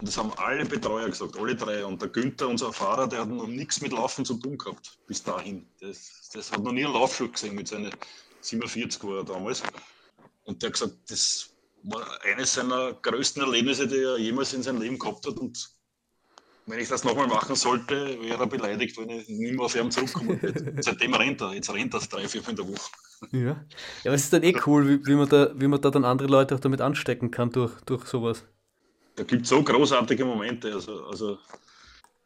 das 0.02 0.16
haben 0.16 0.32
alle 0.36 0.64
Betreuer 0.64 1.08
gesagt, 1.08 1.36
alle 1.36 1.54
drei. 1.54 1.84
Und 1.84 2.00
der 2.00 2.08
Günther, 2.08 2.48
unser 2.48 2.72
Fahrer, 2.72 3.06
der 3.06 3.20
hat 3.20 3.28
noch 3.28 3.46
nichts 3.46 3.82
mit 3.82 3.92
Laufen 3.92 4.24
zu 4.24 4.34
tun 4.34 4.56
gehabt, 4.56 4.98
bis 5.06 5.22
dahin. 5.22 5.66
Das, 5.80 6.30
das 6.32 6.50
hat 6.50 6.62
noch 6.62 6.72
nie 6.72 6.84
einen 6.84 6.94
Laufschuh 6.94 7.30
gesehen 7.30 7.54
mit 7.54 7.68
seinen 7.68 7.90
47 8.40 9.02
war 9.04 9.18
er 9.18 9.24
damals. 9.24 9.62
Und 10.44 10.62
der 10.62 10.68
hat 10.68 10.74
gesagt, 10.74 10.96
das 11.08 11.50
war 11.82 12.06
eines 12.24 12.54
seiner 12.54 12.94
größten 12.94 13.42
Erlebnisse, 13.42 13.86
die 13.86 13.98
er 13.98 14.18
jemals 14.18 14.54
in 14.54 14.62
seinem 14.62 14.80
Leben 14.80 14.98
gehabt 14.98 15.26
hat. 15.26 15.36
Und 15.36 15.70
wenn 16.64 16.78
ich 16.78 16.88
das 16.88 17.04
nochmal 17.04 17.26
machen 17.26 17.56
sollte, 17.56 18.18
wäre 18.22 18.38
er 18.40 18.46
beleidigt, 18.46 18.96
wenn 18.96 19.10
ich 19.10 19.28
nicht 19.28 19.54
mehr 19.54 19.66
auf 19.66 19.74
ihn 19.74 19.90
zurückkomme. 19.90 20.40
Seitdem 20.80 21.12
rennt 21.12 21.42
er, 21.42 21.52
jetzt 21.52 21.70
rennt 21.70 21.92
er 21.92 22.00
drei, 22.00 22.26
vier, 22.26 22.42
fünf 22.42 22.48
in 22.48 22.56
der 22.56 22.68
Woche. 22.68 22.90
Ja, 23.32 23.38
ja 23.40 23.56
aber 24.04 24.14
es 24.14 24.24
ist 24.24 24.32
dann 24.32 24.42
eh 24.42 24.54
cool, 24.66 24.88
wie, 24.88 25.06
wie, 25.06 25.14
man 25.14 25.28
da, 25.28 25.50
wie 25.54 25.66
man 25.66 25.80
da 25.80 25.90
dann 25.90 26.04
andere 26.04 26.28
Leute 26.28 26.54
auch 26.54 26.60
damit 26.60 26.80
anstecken 26.80 27.30
kann 27.30 27.50
durch, 27.50 27.72
durch 27.82 28.04
sowas. 28.06 28.44
Da 29.16 29.24
gibt 29.24 29.42
es 29.42 29.48
so 29.48 29.62
großartige 29.62 30.24
Momente, 30.24 30.72
also, 30.72 31.04
also 31.04 31.38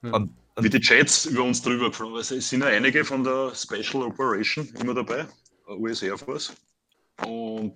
ja. 0.02 0.26
wie 0.60 0.70
die 0.70 0.80
Chats 0.80 1.26
über 1.26 1.42
uns 1.42 1.62
drüber 1.62 1.88
geflogen. 1.88 2.16
Also 2.16 2.36
es 2.36 2.48
sind 2.48 2.62
ja 2.62 2.68
einige 2.68 3.04
von 3.04 3.24
der 3.24 3.52
Special 3.54 4.04
Operation 4.04 4.68
immer 4.80 4.94
dabei, 4.94 5.26
US 5.68 6.02
Air 6.02 6.18
Force 6.18 6.52
und 7.26 7.74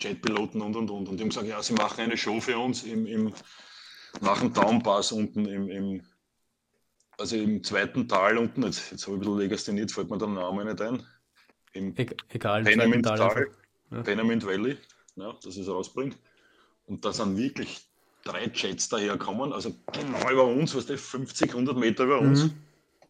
Jetpiloten 0.00 0.60
und 0.60 0.76
und 0.76 0.90
und. 0.90 1.08
Und 1.08 1.16
die 1.16 1.22
haben 1.22 1.28
gesagt, 1.28 1.46
ja, 1.46 1.62
sie 1.62 1.74
machen 1.74 2.00
eine 2.00 2.16
Show 2.16 2.40
für 2.40 2.58
uns 2.58 2.84
im, 2.84 3.06
im 3.06 3.32
nach 4.20 4.40
dem 4.40 4.52
Downpass 4.52 5.12
unten 5.12 5.46
im, 5.46 5.68
im, 5.68 6.02
also 7.18 7.36
im 7.36 7.62
zweiten 7.64 8.08
Tal 8.08 8.38
unten, 8.38 8.62
jetzt, 8.62 8.90
jetzt 8.90 9.06
habe 9.06 9.16
ich 9.16 9.16
ein 9.16 9.20
bisschen 9.20 9.38
legastheniert, 9.38 9.92
fällt 9.92 10.10
mir 10.10 10.18
der 10.18 10.28
Name 10.28 10.64
nicht 10.64 10.80
ein. 10.80 11.04
Im 11.74 11.94
e 11.96 12.06
egal, 12.30 12.64
Penament 12.64 13.04
Tal, 13.04 13.46
ja. 13.90 14.02
Penament 14.02 14.46
Valley, 14.46 14.76
ja, 15.16 15.32
dass 15.42 15.56
es 15.56 15.68
rausbringt. 15.68 16.16
Und 16.86 17.04
da 17.04 17.12
sind 17.12 17.36
wirklich 17.36 17.82
drei 18.24 18.50
Jets 18.52 18.88
daherkommen, 18.88 19.52
also 19.52 19.74
genau 19.92 20.30
über 20.30 20.44
uns, 20.44 20.74
was 20.74 20.86
der 20.86 20.98
50, 20.98 21.50
100 21.50 21.76
Meter 21.76 22.04
über 22.04 22.20
uns. 22.20 22.50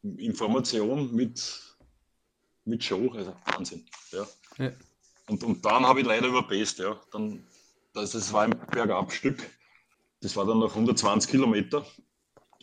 Mhm. 0.03 0.19
Information 0.19 1.15
mit, 1.15 1.63
mit 2.65 2.83
Show, 2.83 3.11
also 3.15 3.35
Wahnsinn. 3.47 3.85
Ja. 4.11 4.27
ja. 4.59 4.73
Und, 5.29 5.43
und 5.45 5.65
dann 5.65 5.87
habe 5.87 6.01
ich 6.01 6.07
leider 6.07 6.27
überpest, 6.27 6.79
ja. 6.79 6.99
Dann, 7.13 7.43
das, 7.95 8.13
das 8.13 8.33
war 8.33 8.43
ein 8.43 8.59
Bergabstück 8.71 9.39
das 10.25 10.35
war 10.37 10.47
dann 10.47 10.59
noch 10.59 10.71
120 10.71 11.31
Kilometer. 11.31 11.85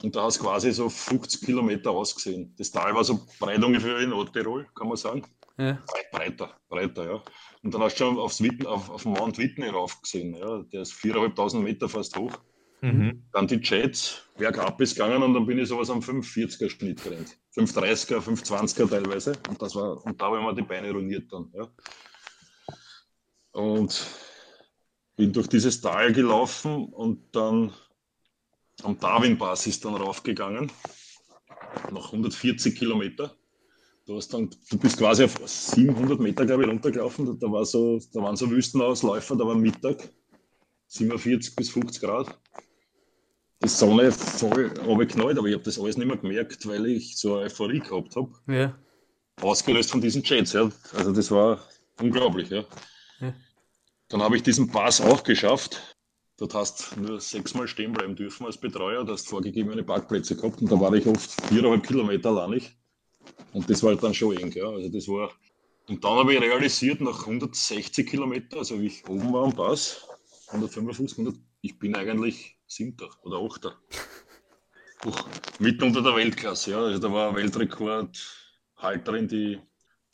Und 0.02 0.16
da 0.16 0.24
hast 0.24 0.40
du 0.40 0.44
quasi 0.44 0.72
so 0.72 0.90
50 0.90 1.42
Kilometer 1.42 1.92
ausgesehen. 1.92 2.56
Das 2.58 2.72
Tal 2.72 2.96
war 2.96 3.04
so 3.04 3.28
breit 3.40 3.64
ungefähr 3.64 4.00
wie 4.00 4.04
in 4.04 4.10
Nordtirol, 4.10 4.68
kann 4.74 4.88
man 4.88 4.98
sagen. 4.98 5.24
Ja. 5.58 5.80
Breiter, 6.12 6.56
breiter, 6.70 7.06
ja. 7.06 7.24
Und 7.64 7.74
dann 7.74 7.82
hast 7.82 8.00
du 8.00 8.06
schon 8.06 8.20
aufs 8.20 8.42
Witten, 8.42 8.66
auf, 8.66 8.90
auf 8.90 9.06
Mount 9.06 9.38
Whitney 9.38 9.68
raufgesehen. 9.68 10.36
Ja. 10.36 10.64
Der 10.64 10.82
ist 10.82 10.94
4.500 10.94 11.60
Meter 11.60 11.90
fast 11.90 12.18
hoch. 12.18 12.38
Mhm. 12.82 13.28
Dann 13.32 13.48
die 13.48 13.60
Jets, 13.62 14.24
bergab 14.38 14.82
ist 14.82 14.96
gegangen 14.96 15.22
und 15.22 15.36
dann 15.36 15.46
bin 15.46 15.60
ich 15.60 15.68
sowas 15.68 15.90
am 15.92 16.00
45er 16.00 16.70
Schnitt 16.70 17.04
gerannt. 17.04 17.38
530er, 17.56 18.20
520er 18.20 18.90
teilweise. 18.90 19.34
Und 19.50 19.62
das 19.62 19.76
war, 19.76 20.04
und 20.04 20.20
da 20.20 20.26
haben 20.26 20.44
wir 20.44 20.54
die 20.54 20.64
Beine 20.64 20.92
ruiniert 20.92 21.32
dann. 21.32 21.52
Ja. 21.54 21.68
Und 23.52 24.08
bin 25.16 25.32
durch 25.32 25.48
dieses 25.48 25.82
Tal 25.82 26.12
gelaufen 26.12 26.86
und 26.86 27.36
dann 27.36 27.72
am 28.82 28.98
Darwin-Pass 29.00 29.68
ist 29.68 29.86
dann 29.86 29.96
raufgegangen. 29.96 30.72
Noch 31.92 32.08
140 32.08 32.76
Kilometer. 32.76 33.36
Du, 34.12 34.18
hast 34.18 34.34
dann, 34.34 34.50
du 34.70 34.78
bist 34.78 34.98
quasi 34.98 35.24
auf 35.24 35.38
700 35.46 36.20
Meter, 36.20 36.46
glaube 36.46 36.64
ich, 36.64 36.70
runtergelaufen. 36.70 37.40
Da, 37.40 37.50
war 37.50 37.64
so, 37.64 37.98
da 38.12 38.22
waren 38.22 38.36
so 38.36 38.52
Wüstenausläufer, 38.52 39.38
da 39.38 39.48
war 39.48 39.56
Mittag, 39.56 40.10
47 40.88 41.56
bis 41.56 41.70
50 41.70 42.02
Grad. 42.02 42.38
Die 43.64 43.70
Sonne 43.70 44.12
voll 44.12 44.68
runtergeknallt, 44.86 45.38
aber 45.38 45.48
ich 45.48 45.54
habe 45.54 45.64
das 45.64 45.80
alles 45.80 45.96
nicht 45.96 46.08
mehr 46.08 46.18
gemerkt, 46.18 46.68
weil 46.68 46.88
ich 46.88 47.18
so 47.18 47.36
eine 47.36 47.46
Euphorie 47.46 47.80
gehabt 47.80 48.18
habe. 48.18 48.34
Ja. 48.48 48.78
Ausgelöst 49.40 49.92
von 49.92 50.02
diesen 50.02 50.24
Jets. 50.24 50.52
Ja. 50.52 50.70
Also 50.94 51.14
das 51.14 51.32
war 51.32 51.66
unglaublich. 52.02 52.50
Ja. 52.50 52.66
Ja. 53.22 53.34
Dann 54.10 54.22
habe 54.22 54.36
ich 54.36 54.44
diesen 54.44 54.68
Pass 54.68 55.00
auch 55.00 55.24
geschafft. 55.24 55.96
Dort 56.36 56.54
hast 56.54 56.98
du 56.98 57.00
nur 57.00 57.22
sechsmal 57.22 57.70
stehen 57.70 57.94
bleiben 57.94 58.18
dürfen 58.18 58.46
als 58.46 58.58
Betreuer. 58.58 59.06
Du 59.06 59.14
hast 59.14 59.30
vorgegebene 59.30 59.84
Parkplätze 59.84 60.36
gehabt 60.36 60.62
und 60.62 60.70
da 60.70 60.78
war 60.78 60.94
ich 60.96 61.08
oft 61.08 61.32
viereinhalb 61.48 61.88
Kilometer 61.88 62.32
alleinig. 62.32 62.76
Und 63.54 63.70
das 63.70 63.84
war 63.84 63.96
dann 63.96 64.14
schon 64.14 64.38
eng. 64.38 64.52
Ja. 64.52 64.70
Also 64.70 64.90
das 64.90 65.08
war 65.08 65.32
und 65.88 66.04
dann 66.06 66.20
habe 66.20 66.34
ich 66.34 66.42
realisiert, 66.42 67.02
nach 67.02 67.20
160 67.22 68.08
Kilometern, 68.08 68.60
also 68.60 68.80
wie 68.80 68.88
ich 68.88 69.08
oben 69.10 69.34
war 69.34 69.44
am 69.44 69.54
Pass, 69.54 70.08
155, 70.48 71.18
100, 71.18 71.42
ich 71.62 71.78
bin 71.80 71.96
eigentlich 71.96 72.58
Siebter 72.68 73.10
oder 73.24 73.40
Achter. 73.40 73.76
Puh, 75.02 75.12
mitten 75.60 75.84
unter 75.84 76.02
der 76.02 76.16
Weltklasse. 76.16 76.72
Ja. 76.72 76.80
Also 76.82 77.00
da 77.00 77.12
war 77.12 77.36
Weltrekordhalterin, 77.36 79.28
die 79.28 79.60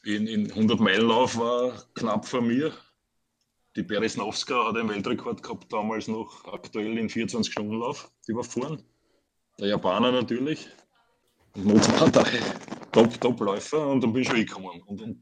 in, 0.04 0.26
in 0.26 0.50
100 0.50 0.80
Meilenlauf 0.80 1.38
war 1.38 1.74
knapp 1.94 2.26
vor 2.26 2.42
mir. 2.42 2.74
Die 3.76 3.84
Beresnowska 3.84 4.70
hat 4.70 4.78
einen 4.78 4.90
Weltrekord 4.90 5.44
gehabt, 5.44 5.72
damals 5.72 6.08
noch 6.08 6.46
aktuell 6.46 6.98
in 6.98 7.10
24-Stunden-Lauf. 7.10 8.10
Die 8.28 8.34
war 8.34 8.44
vorn. 8.44 8.82
Der 9.60 9.68
Japaner 9.68 10.12
natürlich. 10.12 10.68
Und 11.54 11.66
Mozart 11.66 12.18
Top-Top-Läufer 12.98 13.88
und 13.88 14.02
dann 14.02 14.12
bin 14.12 14.24
ich 14.24 14.28
schon 14.28 14.38
gekommen. 14.38 14.82
Und, 14.88 15.02
und, 15.02 15.22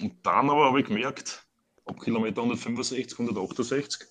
und 0.00 0.26
dann 0.26 0.50
aber 0.50 0.66
habe 0.66 0.80
ich 0.80 0.86
gemerkt, 0.86 1.46
ab 1.84 2.00
Kilometer 2.00 2.42
165, 2.42 3.18
168, 3.18 4.08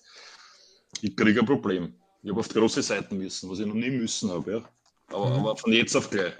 ich 1.02 1.16
kriege 1.16 1.40
ein 1.40 1.46
Problem. 1.46 1.94
Ich 2.22 2.30
habe 2.30 2.40
auf 2.40 2.48
die 2.48 2.54
große 2.54 2.82
Seiten 2.82 3.18
müssen, 3.18 3.50
was 3.50 3.58
ich 3.58 3.66
noch 3.66 3.74
nie 3.74 3.90
müssen 3.90 4.30
habe. 4.30 4.52
Ja. 4.52 4.68
Aber, 5.08 5.26
Mhm. 5.30 5.36
aber 5.40 5.56
von 5.56 5.72
jetzt 5.72 5.94
auf 5.94 6.08
gleich. 6.08 6.32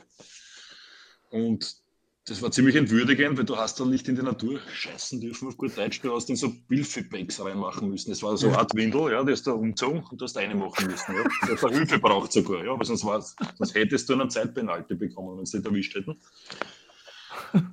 Und 1.31 1.82
das 2.27 2.41
war 2.41 2.53
ziemlich 2.53 2.77
entwürdigend, 2.77 3.37
weil 3.37 3.45
du 3.45 3.57
hast 3.57 3.81
dann 3.81 3.91
nicht 3.91 4.09
in 4.09 4.15
die 4.15 4.23
Natur 4.23 4.61
scheißen 4.73 5.21
dürfen 5.21 5.49
auf 5.49 5.57
gut 5.57 5.77
Deutsch, 5.77 6.01
du 6.03 6.15
hast 6.15 6.31
in 6.31 6.37
so 6.37 6.53
Bilfebags 6.69 7.45
reinmachen 7.45 7.89
müssen. 7.89 8.11
Das 8.11 8.23
war 8.23 8.37
so 8.37 8.47
eine 8.47 8.59
Art 8.59 8.73
Windel, 8.77 9.11
ja, 9.11 9.25
die 9.25 9.33
hast 9.33 9.47
du 9.47 9.53
umgezogen 9.53 10.05
und 10.09 10.21
du 10.21 10.25
hast 10.25 10.37
eine 10.37 10.55
machen 10.55 10.87
müssen. 10.87 11.15
Ja. 11.17 11.25
Du 11.47 11.53
hast 11.53 11.75
Hilfe 11.75 11.99
braucht 11.99 12.33
sogar, 12.33 12.65
ja, 12.65 12.73
aber 12.73 12.85
sonst, 12.85 13.05
war's, 13.05 13.35
sonst 13.59 13.75
hättest 13.75 14.09
du 14.09 14.13
einen 14.13 14.31
Zeitpenalty 14.31 14.95
bekommen, 14.95 15.37
wenn 15.37 15.47
sie 15.47 15.57
nicht 15.59 15.67
erwischt 15.67 15.97
hätten. 15.97 16.17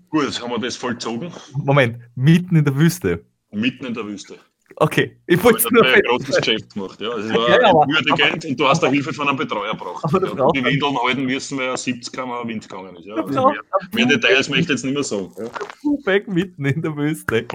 Gut, 0.10 0.42
haben 0.42 0.52
wir 0.52 0.60
das 0.60 0.76
vollzogen, 0.76 1.32
Moment, 1.54 2.00
mitten 2.16 2.56
in 2.56 2.66
der 2.66 2.76
Wüste. 2.76 3.26
mitten 3.52 3.86
in 3.86 3.94
der 3.94 4.06
Wüste. 4.06 4.40
Okay, 4.82 5.18
ich 5.28 5.44
wollte 5.44 5.58
es 5.60 5.70
nur 5.72 5.86
ich 5.86 5.94
ein 5.96 6.02
großes 6.04 6.38
Geschäft 6.38 6.74
gemacht. 6.74 7.02
Ja. 7.02 7.10
Also 7.10 7.28
es 7.28 7.34
war 7.36 7.50
Ja, 7.50 7.62
ja, 7.62 7.70
aber- 7.70 7.84
entwürdigend 7.84 8.46
und 8.46 8.60
du 8.60 8.68
hast 8.68 8.82
da 8.82 8.88
Hilfe 8.88 9.14
von 9.14 9.28
einem 9.28 9.38
Betreuer 9.38 9.74
braucht. 9.76 10.04
Ja, 10.12 10.20
brauchst 10.20 10.56
die 10.56 10.64
Windeln 10.64 10.98
halten 11.06 11.26
müssen, 11.26 11.58
weil 11.58 11.76
70 11.76 12.14
km 12.14 12.48
Wind 12.48 12.70
gegangen 12.70 12.96
ist. 12.96 13.06
Ja. 13.06 13.16
Also 13.16 13.50
mehr, 13.50 13.60
mehr 13.94 14.06
Details 14.06 14.48
möchte 14.48 14.64
ich 14.64 14.70
jetzt 14.70 14.86
nicht 14.86 14.94
mehr 14.94 15.04
sagen. 15.04 15.32
Ja. 15.38 16.20
Mitten 16.28 16.64
in 16.66 16.82
der 16.82 16.96
Wüste. 16.96 17.46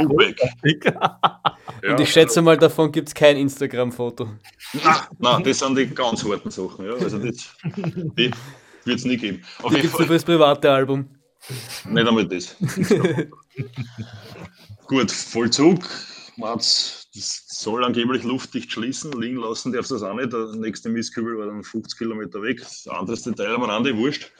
Ja. 1.82 1.90
Und 1.92 2.00
ich 2.00 2.12
schätze 2.12 2.42
mal, 2.42 2.58
davon 2.58 2.92
gibt 2.92 3.08
es 3.08 3.14
kein 3.14 3.36
Instagram-Foto. 3.38 4.28
Nein, 4.84 4.94
nein, 5.18 5.44
das 5.44 5.58
sind 5.60 5.78
die 5.78 5.86
ganz 5.86 6.22
harten 6.24 6.50
Sachen. 6.50 6.84
Ja. 6.84 6.92
Also 6.94 7.18
das 7.18 7.48
die 7.74 8.30
wird 8.84 8.98
es 8.98 9.04
nie 9.06 9.16
geben. 9.16 9.42
Auf 9.62 9.72
Die 9.72 9.80
gibt 9.80 9.94
es 9.94 9.98
nur 9.98 10.08
fürs 10.08 10.24
private 10.24 10.70
Album. 10.70 11.08
nicht 11.88 12.06
einmal 12.06 12.26
das. 12.28 12.54
Gut, 14.86 15.10
Vollzug. 15.10 15.78
Mats, 16.36 17.03
das 17.14 17.46
soll 17.48 17.84
angeblich 17.84 18.24
luftdicht 18.24 18.72
schließen. 18.72 19.12
Liegen 19.20 19.36
lassen 19.36 19.72
darfst 19.72 19.90
du 19.90 19.94
das 19.94 20.02
auch 20.02 20.14
nicht. 20.14 20.32
Der 20.32 20.46
nächste 20.56 20.88
Mistkübel 20.88 21.38
war 21.38 21.46
dann 21.46 21.62
50 21.62 21.96
Kilometer 21.96 22.42
weg. 22.42 22.60
Das 22.60 22.88
anderes 22.88 23.22
Detail 23.22 23.54
am 23.54 23.62
Rande, 23.62 23.96
wurscht. 23.96 24.32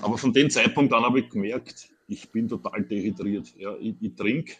Aber 0.00 0.16
von 0.16 0.32
dem 0.32 0.48
Zeitpunkt 0.50 0.92
an 0.92 1.04
habe 1.04 1.20
ich 1.20 1.28
gemerkt, 1.28 1.88
ich 2.08 2.30
bin 2.30 2.48
total 2.48 2.82
dehydriert. 2.82 3.54
Ja, 3.56 3.76
ich, 3.78 3.94
ich 4.00 4.14
trinke 4.14 4.54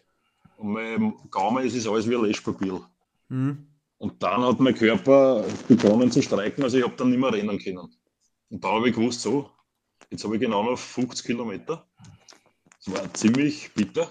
und 0.56 0.72
mein 0.72 1.14
Gaumen 1.30 1.64
ist 1.64 1.74
es 1.74 1.86
alles 1.86 2.08
wie 2.08 2.16
ein 2.16 2.22
Löschpapier. 2.22 2.80
Mhm. 3.28 3.66
Und 3.98 4.22
dann 4.22 4.42
hat 4.42 4.60
mein 4.60 4.74
Körper 4.74 5.44
begonnen 5.68 6.10
zu 6.10 6.22
streiken, 6.22 6.62
also 6.62 6.76
ich 6.76 6.84
habe 6.84 6.94
dann 6.96 7.10
nicht 7.10 7.18
mehr 7.18 7.32
rennen 7.32 7.58
können. 7.58 7.88
Und 8.50 8.62
da 8.62 8.68
habe 8.68 8.88
ich 8.88 8.94
gewusst, 8.94 9.22
so, 9.22 9.50
jetzt 10.10 10.24
habe 10.24 10.34
ich 10.34 10.40
genau 10.40 10.62
noch 10.62 10.78
50 10.78 11.26
Kilometer. 11.26 11.86
Das 12.84 12.94
war 12.94 13.14
ziemlich 13.14 13.72
bitter. 13.72 14.08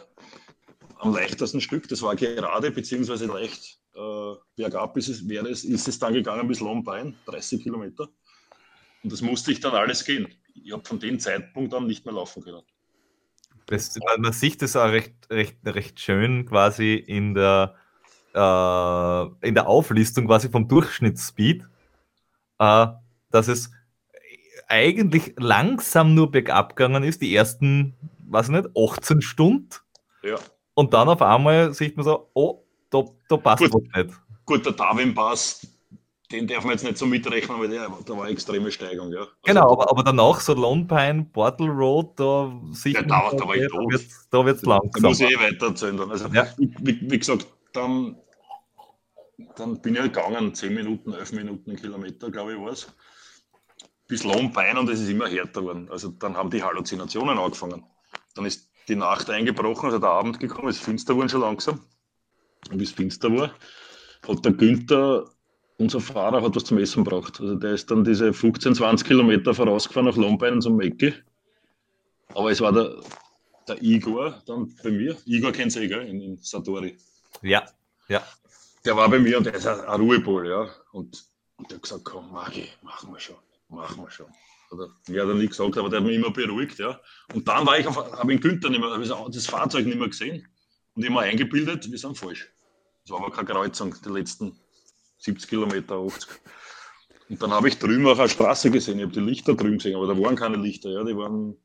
Am 1.00 1.14
leichtesten 1.14 1.62
Stück, 1.62 1.88
das 1.88 2.02
war 2.02 2.16
gerade, 2.16 2.72
beziehungsweise 2.72 3.26
leicht 3.26 3.80
äh, 3.96 4.36
bergab 4.56 4.98
ist 4.98 5.10
es, 5.10 5.28
wäre 5.28 5.50
es, 5.50 5.64
ist 5.64 5.88
es 5.88 6.00
dann 6.00 6.14
gegangen 6.14 6.48
bis 6.48 6.60
Lombein, 6.60 7.16
30 7.26 7.64
Kilometer. 7.64 8.08
Und 9.04 9.12
das 9.12 9.22
musste 9.22 9.52
ich 9.52 9.60
dann 9.60 9.74
alles 9.74 10.06
gehen. 10.06 10.28
Ich 10.54 10.72
habe 10.72 10.84
von 10.86 11.00
dem 11.00 11.20
Zeitpunkt 11.20 11.74
an 11.74 11.88
nicht 11.88 12.06
mehr 12.06 12.14
laufen 12.14 12.44
können. 12.44 12.64
Das, 13.66 13.98
man, 13.98 14.22
man 14.22 14.34
sieht 14.34 14.62
das 14.62 14.76
auch 14.76 14.90
recht, 14.90 15.14
recht, 15.30 15.58
recht 15.66 16.00
schön 16.00 16.46
quasi 16.46 16.96
in 16.96 17.34
der, 17.34 17.76
äh, 18.34 19.48
in 19.48 19.56
der 19.56 19.68
Auflistung 19.68 20.28
quasi 20.28 20.50
vom 20.50 20.68
Durchschnittsspeed, 20.68 21.64
äh, 22.60 22.88
dass 23.32 23.48
es 23.48 23.72
eigentlich 24.68 25.34
langsam 25.38 26.16
nur 26.16 26.32
bergab 26.32 26.76
gegangen 26.76 27.04
ist, 27.04 27.22
die 27.22 27.36
ersten, 27.36 27.94
weiß 28.28 28.48
ich 28.50 28.54
nicht, 28.54 28.70
18 28.76 29.22
Stunden. 29.22 29.70
Ja. 30.24 30.38
Und 30.76 30.94
dann 30.94 31.10
auf 31.10 31.22
einmal 31.22 31.74
sieht 31.74 31.96
man 31.98 32.04
so, 32.06 32.30
oh, 32.34 32.64
da, 32.90 33.04
da 33.30 33.38
passt 33.38 33.64
Gut. 33.64 33.74
was 33.74 34.06
nicht. 34.06 34.16
Gut, 34.46 34.66
der 34.66 34.74
Darwin-Pass, 34.74 35.68
den 36.32 36.48
darf 36.48 36.64
man 36.64 36.74
jetzt 36.74 36.84
nicht 36.84 36.98
so 36.98 37.06
mitrechnen, 37.06 37.60
weil 37.60 37.70
der, 37.70 37.88
da 38.06 38.14
war 38.18 38.24
eine 38.24 38.32
extreme 38.34 38.72
Steigung. 38.72 39.12
Ja. 39.12 39.20
Also 39.20 39.32
Genau, 39.44 39.72
aber, 39.72 39.90
aber 39.90 40.04
danach 40.04 40.40
so 40.40 40.54
Lone 40.54 40.86
Pine, 40.86 41.28
Portal 41.32 41.68
Road, 41.70 42.20
da 42.20 42.52
sieht 42.72 42.96
man, 42.96 43.08
da- 43.08 43.30
da 43.32 43.54
ich 43.54 43.62
da 43.62 43.68
tot. 43.78 43.92
wird's, 43.92 44.28
da 44.30 44.46
wird's 44.46 44.62
Da 44.62 44.80
muss 44.80 44.92
ich 44.96 45.02
langsam. 45.02 45.28
eh 45.28 45.52
weiter 45.54 45.68
erzählen. 45.68 45.98
Dann. 45.98 46.12
Also, 46.12 46.28
Ja. 46.30 46.48
wie, 46.58 47.00
wie, 47.10 47.20
gesagt, 47.20 47.46
dann, 47.74 48.18
dann 49.56 49.82
bin 49.82 49.94
ich 49.96 50.02
halt 50.02 50.14
gegangen, 50.14 50.54
10 50.54 50.74
Minuten, 50.74 51.14
11 51.14 51.32
Minuten, 51.34 51.72
ein 51.72 51.78
Kilometer, 51.78 52.32
glaube 52.32 52.54
ich, 52.54 52.60
war 52.60 52.72
es. 52.72 52.88
Bis 54.08 54.24
Lohnbein 54.24 54.78
und 54.78 54.90
es 54.90 55.00
ist 55.00 55.10
immer 55.10 55.28
härter 55.28 55.62
geworden. 55.62 55.88
Also 55.90 56.10
dann 56.10 56.36
haben 56.36 56.50
die 56.50 56.62
Halluzinationen 56.62 57.38
angefangen. 57.38 57.86
Dann 58.36 58.46
ist 58.46 58.70
die 58.88 58.96
Nacht 58.96 59.30
eingebrochen, 59.30 59.86
also 59.88 60.00
der 60.00 60.10
Abend 60.10 60.40
gekommen, 60.40 60.70
es 60.70 60.78
ist 60.78 60.84
finster 60.84 61.14
geworden 61.14 61.30
schon 61.30 61.42
langsam. 61.42 61.80
Und 62.70 62.80
wie 62.80 62.84
es 62.84 62.92
finster 62.92 63.30
war, 63.36 63.52
hat 64.28 64.46
der 64.46 64.54
Günther, 64.54 65.30
unser 65.78 66.00
Fahrer, 66.00 66.42
hat 66.42 66.56
was 66.56 66.64
zum 66.64 66.78
Essen 66.78 67.04
gebraucht. 67.04 67.40
Also 67.40 67.56
der 67.56 67.74
ist 67.74 67.90
dann 67.92 68.04
diese 68.04 68.34
15, 68.34 68.76
20 68.76 69.08
Kilometer 69.08 69.54
vorausgefahren 69.54 70.08
nach 70.08 70.16
Lohnbein 70.16 70.62
zum 70.62 70.78
Mecki. 70.78 71.14
Aber 72.30 72.52
es 72.52 72.62
war 72.62 72.72
der, 72.72 72.96
der 73.68 73.82
Igor 73.82 74.42
dann 74.46 74.74
bei 74.84 74.92
mir. 74.92 75.18
Igor 75.26 75.52
kennt 75.52 75.76
ihr, 75.76 75.88
gell, 75.88 76.08
in, 76.08 76.22
in 76.22 76.38
Satori. 76.38 76.98
Ja, 77.42 77.64
ja. 78.08 78.24
Der 78.86 78.96
war 78.96 79.10
bei 79.10 79.20
mir 79.20 79.38
und 79.38 79.46
der 79.46 79.56
ist 79.56 79.68
ein 79.68 79.80
ein 79.80 80.02
Ruhepol, 80.02 80.48
ja. 80.48 80.70
Und, 80.92 81.26
und 81.58 81.70
der 81.70 81.76
hat 81.76 81.84
gesagt, 81.84 82.04
komm, 82.04 82.32
Magi, 82.32 82.68
machen 82.82 83.12
wir 83.14 83.20
schon, 83.20 83.38
machen 83.70 84.04
wir 84.04 84.12
schon. 84.12 84.28
Hat 84.74 84.80
er, 84.80 85.12
mir 85.12 85.22
hat 85.22 85.30
er 85.30 85.36
nie 85.36 85.48
gesagt, 85.48 85.78
aber 85.78 85.90
der 85.90 86.00
hat 86.00 86.08
mich 86.08 86.16
immer 86.16 86.32
beruhigt, 86.32 86.80
ja. 86.80 87.00
Und 87.34 87.48
dann 87.48 87.66
war 87.66 87.78
ich 87.78 87.86
auf, 87.86 87.96
habe 87.96 88.34
ich 88.34 88.42
Günther 88.42 88.70
nicht 88.70 88.80
mehr, 88.80 88.90
habe 88.90 89.32
das 89.32 89.46
Fahrzeug 89.46 89.86
nicht 89.86 90.00
mehr 90.00 90.10
gesehen 90.10 90.48
und 90.96 91.04
immer 91.04 91.22
eingebildet, 91.22 91.90
wir 91.92 91.98
sind 91.98 92.18
falsch. 92.18 92.52
Es 93.06 93.12
war 93.12 93.20
aber 93.20 93.32
keine 93.32 93.48
Kreuzung, 93.50 93.96
die 94.04 94.10
letzten 94.10 94.58
70 95.20 95.50
Kilometer, 95.50 95.96
80. 95.96 96.30
Und 97.30 97.42
dann 97.42 97.52
habe 97.52 97.68
ich 97.68 97.78
drüben 97.78 98.08
auch 98.08 98.18
eine 98.18 98.30
Straße 98.30 98.72
gesehen, 98.72 98.98
ich 98.98 99.06
habe 99.06 99.14
die 99.14 99.20
Lichter 99.20 99.54
drüben 99.54 99.78
gesehen, 99.78 99.96
aber 99.96 100.08
da 100.08 100.20
waren 100.20 100.36
keine 100.36 100.58
Lichter, 100.58 100.90
ja, 100.90 101.04
die 101.04 101.16
waren, 101.16 101.56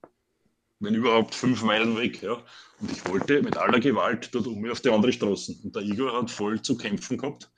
wenn 0.81 0.95
überhaupt, 0.95 1.35
fünf 1.35 1.63
Meilen 1.63 1.97
weg, 1.97 2.23
ja. 2.23 2.35
Und 2.81 2.93
ich 2.93 3.09
wollte 3.09 3.43
mit 3.43 3.57
aller 3.57 3.81
Gewalt 3.81 4.35
dort 4.35 4.47
um 4.47 4.61
mich 4.61 4.71
auf 4.71 4.81
die 4.81 4.91
andere 4.91 5.13
Straße. 5.13 5.57
Und 5.65 5.75
der 5.75 5.83
Igor 5.83 6.13
hat 6.13 6.31
voll 6.31 6.61
zu 6.63 6.77
kämpfen 6.77 7.19
gehabt, 7.19 7.51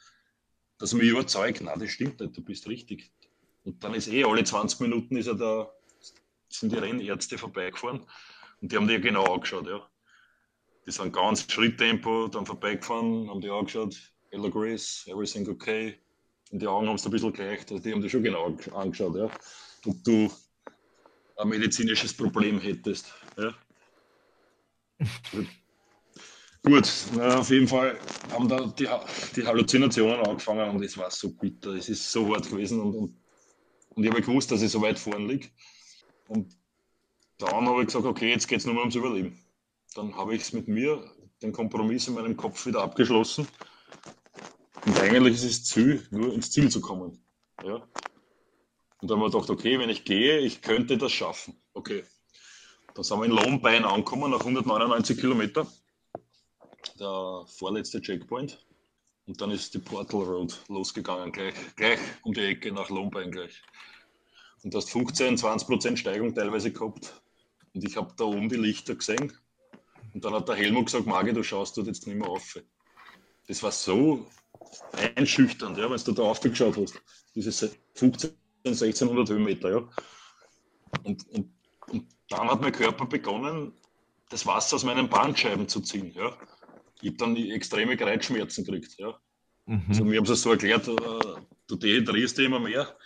dass 0.78 0.92
er 0.92 0.98
mich 0.98 1.08
überzeugt, 1.08 1.60
na, 1.62 1.76
das 1.76 1.90
stimmt 1.90 2.20
nicht, 2.20 2.36
du 2.36 2.42
bist 2.42 2.68
richtig. 2.68 3.12
Und 3.70 3.84
dann 3.84 3.94
ist 3.94 4.08
eh 4.08 4.24
alle 4.24 4.42
20 4.42 4.80
Minuten 4.80 5.16
ist 5.16 5.28
er 5.28 5.36
da, 5.36 5.70
sind 6.48 6.72
die 6.72 6.76
Rennärzte 6.76 7.38
vorbeigefahren 7.38 8.04
und 8.60 8.72
die 8.72 8.76
haben 8.76 8.88
die 8.88 9.00
genau 9.00 9.32
angeschaut, 9.32 9.68
ja. 9.68 9.88
Die 10.86 10.90
sind 10.90 11.12
ganz 11.12 11.46
Schritttempo, 11.48 12.26
dann 12.26 12.44
vorbeigefahren, 12.44 13.30
haben 13.30 13.40
die 13.40 13.48
angeschaut, 13.48 13.96
Ella 14.32 14.48
Grace, 14.48 15.06
everything 15.06 15.48
okay. 15.48 16.00
Und 16.50 16.60
die 16.60 16.66
Augen 16.66 16.88
haben 16.88 16.96
es 16.96 17.04
ein 17.04 17.12
bisschen 17.12 17.32
gleich, 17.32 17.60
also 17.60 17.78
die 17.78 17.92
haben 17.92 18.02
die 18.02 18.10
schon 18.10 18.24
genau 18.24 18.56
angeschaut, 18.74 19.14
ja. 19.14 19.30
Ob 19.86 20.02
du 20.02 20.28
ein 21.36 21.48
medizinisches 21.48 22.12
Problem 22.12 22.58
hättest. 22.58 23.14
Ja. 23.38 23.54
Gut, 26.64 26.92
na, 27.14 27.38
auf 27.38 27.50
jeden 27.50 27.68
Fall 27.68 27.98
haben 28.32 28.48
da 28.48 28.66
die, 28.66 28.88
die 29.36 29.46
Halluzinationen 29.46 30.26
angefangen 30.26 30.76
und 30.76 30.82
es 30.82 30.98
war 30.98 31.10
so 31.10 31.30
bitter, 31.30 31.70
es 31.70 31.88
ist 31.88 32.10
so 32.10 32.34
hart 32.34 32.50
gewesen 32.50 32.80
und, 32.80 32.94
und, 32.96 33.19
und 34.00 34.04
ich 34.04 34.12
habe 34.12 34.22
gewusst, 34.22 34.50
dass 34.50 34.62
ich 34.62 34.70
so 34.70 34.80
weit 34.80 34.98
vorne 34.98 35.26
liege. 35.26 35.48
Und 36.26 36.56
dann 37.36 37.66
habe 37.66 37.82
ich 37.82 37.88
gesagt, 37.88 38.06
okay, 38.06 38.30
jetzt 38.30 38.48
geht 38.48 38.60
es 38.60 38.64
nur 38.64 38.72
mehr 38.72 38.80
ums 38.80 38.94
Überleben. 38.94 39.38
Dann 39.94 40.16
habe 40.16 40.34
ich 40.34 40.40
es 40.40 40.54
mit 40.54 40.68
mir, 40.68 41.04
den 41.42 41.52
Kompromiss 41.52 42.08
in 42.08 42.14
meinem 42.14 42.34
Kopf 42.34 42.64
wieder 42.64 42.80
abgeschlossen. 42.80 43.46
Und 44.86 44.98
eigentlich 45.00 45.34
ist 45.34 45.44
es 45.44 45.64
Ziel, 45.64 46.02
nur 46.10 46.32
ins 46.32 46.50
Ziel 46.50 46.70
zu 46.70 46.80
kommen. 46.80 47.22
Ja. 47.62 47.74
Und 47.74 49.10
dann 49.10 49.18
haben 49.18 49.20
wir 49.20 49.30
gedacht, 49.30 49.50
okay, 49.50 49.78
wenn 49.78 49.90
ich 49.90 50.06
gehe, 50.06 50.38
ich 50.38 50.62
könnte 50.62 50.96
das 50.96 51.12
schaffen. 51.12 51.54
Okay. 51.74 52.02
Dann 52.94 53.04
sind 53.04 53.18
wir 53.18 53.26
in 53.26 53.32
Lohnbein 53.32 53.84
angekommen 53.84 54.30
nach 54.30 54.40
199 54.40 55.20
Kilometer 55.20 55.66
der 56.98 57.44
vorletzte 57.48 58.00
Checkpoint. 58.00 58.64
Und 59.26 59.40
dann 59.42 59.50
ist 59.50 59.74
die 59.74 59.78
Portal 59.78 60.22
Road 60.22 60.58
losgegangen, 60.68 61.32
gleich, 61.32 61.54
gleich 61.76 62.00
um 62.22 62.32
die 62.32 62.40
Ecke 62.40 62.72
nach 62.72 62.88
Lombein 62.88 63.30
gleich. 63.30 63.62
Und 64.62 64.74
du 64.74 64.78
hast 64.78 64.90
15, 64.90 65.38
20 65.38 65.68
Prozent 65.68 65.98
Steigung 65.98 66.34
teilweise 66.34 66.72
gehabt. 66.72 67.20
Und 67.74 67.84
ich 67.84 67.96
habe 67.96 68.12
da 68.16 68.24
oben 68.24 68.48
die 68.48 68.56
Lichter 68.56 68.94
gesehen. 68.94 69.32
Und 70.12 70.24
dann 70.24 70.34
hat 70.34 70.48
der 70.48 70.56
Helmut 70.56 70.86
gesagt, 70.86 71.06
Magi, 71.06 71.32
du 71.32 71.42
schaust 71.42 71.76
dort 71.76 71.86
jetzt 71.86 72.06
nicht 72.06 72.16
mehr 72.16 72.28
auf. 72.28 72.58
Das 73.46 73.62
war 73.62 73.72
so 73.72 74.26
einschüchternd, 75.14 75.78
ja, 75.78 75.90
wenn 75.90 76.04
du 76.04 76.12
da 76.12 76.22
aufgeschaut 76.22 76.76
hast. 76.76 77.00
Diese 77.34 77.70
15, 77.94 78.30
1600 78.64 79.28
Höhenmeter, 79.30 79.70
ja. 79.70 79.88
Und, 81.04 81.26
und, 81.28 81.52
und 81.88 82.06
dann 82.28 82.50
hat 82.50 82.60
mein 82.60 82.72
Körper 82.72 83.06
begonnen, 83.06 83.72
das 84.28 84.46
Wasser 84.46 84.76
aus 84.76 84.84
meinen 84.84 85.08
Bandscheiben 85.08 85.68
zu 85.68 85.80
ziehen, 85.80 86.12
ja 86.14 86.36
ich 87.02 87.08
habe 87.08 87.16
dann 87.16 87.36
extreme 87.36 87.96
Kreuzschmerzen 87.96 88.64
gekriegt. 88.64 88.98
Ja. 88.98 89.18
Mhm. 89.66 89.84
Also 89.88 90.04
mir 90.04 90.18
haben 90.18 90.30
es 90.30 90.42
so 90.42 90.50
erklärt, 90.50 90.88
äh, 90.88 90.94
du 91.66 91.76
dehydrierst 91.76 92.38
immer 92.38 92.60
mehr 92.60 92.96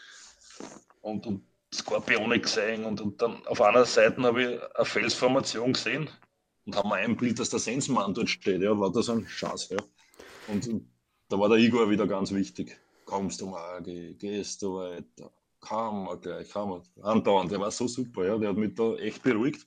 und, 1.05 1.27
und 1.27 1.45
Skorpione 1.73 2.41
gesehen 2.41 2.85
und, 2.85 3.01
und 3.01 3.21
dann 3.21 3.47
auf 3.47 3.61
einer 3.61 3.85
Seite 3.85 4.23
habe 4.23 4.43
ich 4.43 4.77
eine 4.77 4.85
Felsformation 4.85 5.73
gesehen 5.73 6.09
und 6.67 6.77
habe 6.77 6.89
mir 6.89 6.95
ein 6.97 7.17
Bild, 7.17 7.39
dass 7.39 7.51
der 7.51 7.59
Sensenmann 7.59 8.15
dort 8.15 8.31
steht. 8.31 8.63
Ja, 8.63 8.79
war 8.79 8.91
das 8.91 9.11
ein 9.11 9.27
Schatz. 9.27 9.69
Ja. 9.69 9.79
Und, 10.49 10.67
und, 10.67 10.89
da 11.29 11.39
war 11.39 11.49
der 11.49 11.59
Igor 11.59 11.91
wieder 11.91 12.07
ganz 12.07 12.33
wichtig. 12.33 12.79
Kommst 13.05 13.41
du 13.41 13.47
mal, 13.47 13.83
gehst 13.83 14.63
du 14.63 14.77
weiter, 14.77 15.31
kann 15.61 16.05
man 16.05 16.21
gleich, 16.21 16.49
kann 16.51 16.69
man. 16.69 16.83
Andauernd, 17.03 17.51
der 17.51 17.61
war 17.61 17.71
so 17.71 17.87
super, 17.87 18.25
ja, 18.25 18.39
der 18.39 18.51
hat 18.51 18.57
mich 18.57 18.75
da 18.75 18.95
echt 18.97 19.23
beruhigt. 19.23 19.67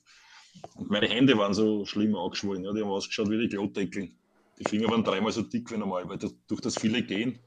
Und 0.76 0.90
meine 0.90 1.08
Hände 1.08 1.36
waren 1.36 1.54
so 1.54 1.84
schlimm 1.84 2.16
angeschwollen, 2.16 2.64
ja, 2.64 2.72
die 2.72 2.80
haben 2.80 2.90
ausgeschaut 2.90 3.30
wie 3.30 3.38
die 3.38 3.48
Klotdeckeln. 3.48 4.16
Die 4.58 4.64
Finger 4.64 4.88
waren 4.90 5.04
dreimal 5.04 5.30
so 5.30 5.42
dick 5.42 5.70
wie 5.70 5.76
normal, 5.76 6.08
weil 6.08 6.18
durch 6.18 6.60
das 6.60 6.76
viele 6.76 7.02
Gehen 7.02 7.38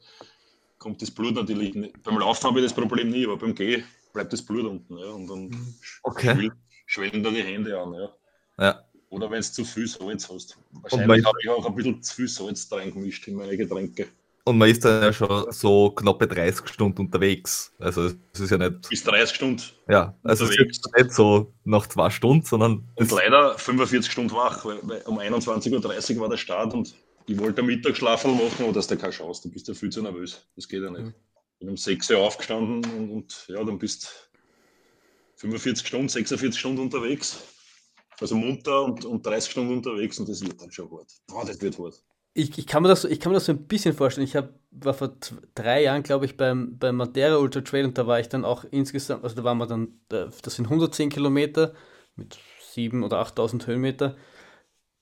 kommt 0.81 1.01
das 1.01 1.11
Blut 1.11 1.35
natürlich 1.35 1.75
nicht. 1.75 2.01
Beim 2.01 2.17
Laufen 2.17 2.43
habe 2.43 2.59
ich 2.59 2.65
das 2.65 2.73
Problem 2.73 3.09
nie, 3.09 3.25
aber 3.25 3.37
beim 3.37 3.53
Gehen 3.53 3.83
bleibt 4.13 4.33
das 4.33 4.41
Blut 4.41 4.65
unten. 4.65 4.97
Ja, 4.97 5.11
und 5.11 5.27
dann 5.27 5.75
okay. 6.01 6.51
schwellen 6.87 7.23
da 7.23 7.29
die 7.29 7.43
Hände 7.43 7.79
an. 7.79 7.93
Ja. 7.93 8.09
ja. 8.57 8.85
Oder 9.09 9.29
wenn 9.29 9.41
du 9.41 9.45
zu 9.45 9.63
viel 9.63 9.87
Salz 9.87 10.27
hast. 10.27 10.57
Wahrscheinlich 10.71 11.23
habe 11.23 11.37
ich 11.43 11.49
auch 11.49 11.65
ein 11.65 11.75
bisschen 11.75 12.01
zu 12.01 12.15
viel 12.15 12.27
Salz 12.27 12.67
reingemischt 12.71 13.27
in 13.27 13.35
meine 13.35 13.55
Getränke. 13.55 14.07
Und 14.43 14.57
man 14.57 14.69
ist 14.69 14.83
dann 14.83 15.03
ja 15.03 15.13
schon 15.13 15.51
so 15.51 15.91
knappe 15.91 16.27
30 16.27 16.67
Stunden 16.67 17.01
unterwegs. 17.01 17.71
Also 17.77 18.09
es 18.33 18.39
ist 18.39 18.49
ja 18.49 18.57
nicht. 18.57 18.89
Bis 18.89 19.03
30 19.03 19.35
Stunden. 19.35 19.61
Ja, 19.87 20.15
also 20.23 20.45
unterwegs. 20.45 20.79
es 20.79 20.85
ist 20.85 20.97
nicht 20.97 21.11
so 21.13 21.53
nach 21.63 21.85
zwei 21.85 22.09
Stunden, 22.09 22.43
sondern. 22.43 22.89
Und 22.95 23.11
leider 23.11 23.55
45 23.55 24.11
Stunden 24.11 24.31
wach, 24.31 24.65
weil, 24.65 24.79
weil 24.81 25.01
um 25.03 25.19
21.30 25.19 26.15
Uhr 26.15 26.21
war 26.21 26.29
der 26.29 26.37
Start 26.37 26.73
und 26.73 26.95
ich 27.27 27.39
wollte 27.39 27.63
Mittagsschlafen 27.63 28.33
machen, 28.33 28.63
aber 28.63 28.73
dass 28.73 28.87
du 28.87 28.97
keine 28.97 29.11
Chance, 29.11 29.43
du 29.43 29.51
bist 29.51 29.67
ja 29.67 29.73
viel 29.73 29.89
zu 29.89 30.01
nervös. 30.01 30.47
Das 30.55 30.67
geht 30.67 30.83
ja 30.83 30.89
nicht. 30.89 31.03
Mhm. 31.03 31.13
Ich 31.53 31.59
bin 31.59 31.69
um 31.69 31.77
6 31.77 32.09
Uhr 32.11 32.19
aufgestanden 32.19 32.83
und, 32.97 33.11
und 33.11 33.45
ja, 33.47 33.63
dann 33.63 33.77
bist 33.77 34.29
45 35.35 35.87
Stunden, 35.87 36.09
46 36.09 36.59
Stunden 36.59 36.81
unterwegs. 36.81 37.37
Also 38.19 38.35
munter 38.35 38.83
und, 38.83 39.05
und 39.05 39.25
30 39.25 39.51
Stunden 39.51 39.73
unterwegs 39.73 40.19
und 40.19 40.29
das 40.29 40.41
wird 40.41 40.61
dann 40.61 40.71
schon 40.71 40.91
hart. 40.91 41.11
Boah, 41.27 41.45
das 41.45 41.59
wird 41.61 41.77
hart 41.79 42.03
ich, 42.33 42.57
ich, 42.57 42.67
kann 42.67 42.83
mir 42.83 42.89
das, 42.89 43.03
ich 43.03 43.19
kann 43.19 43.31
mir 43.31 43.35
das 43.35 43.45
so 43.45 43.51
ein 43.51 43.67
bisschen 43.67 43.93
vorstellen. 43.93 44.25
Ich 44.25 44.35
hab, 44.35 44.53
war 44.71 44.93
vor 44.93 45.17
drei 45.55 45.83
Jahren, 45.83 46.03
glaube 46.03 46.25
ich, 46.25 46.37
beim, 46.37 46.77
beim 46.77 46.95
Madeira 46.95 47.37
Ultra 47.37 47.61
Trail 47.61 47.85
und 47.85 47.97
da 47.97 48.07
war 48.07 48.19
ich 48.19 48.29
dann 48.29 48.45
auch 48.45 48.63
insgesamt, 48.71 49.23
also 49.23 49.35
da 49.35 49.43
waren 49.43 49.57
wir 49.57 49.67
dann, 49.67 49.99
das 50.07 50.55
sind 50.55 50.65
110 50.65 51.09
Kilometer 51.09 51.73
mit 52.15 52.37
7.000 52.73 53.05
oder 53.05 53.21
8.000 53.21 53.67
Höhenmeter. 53.67 54.15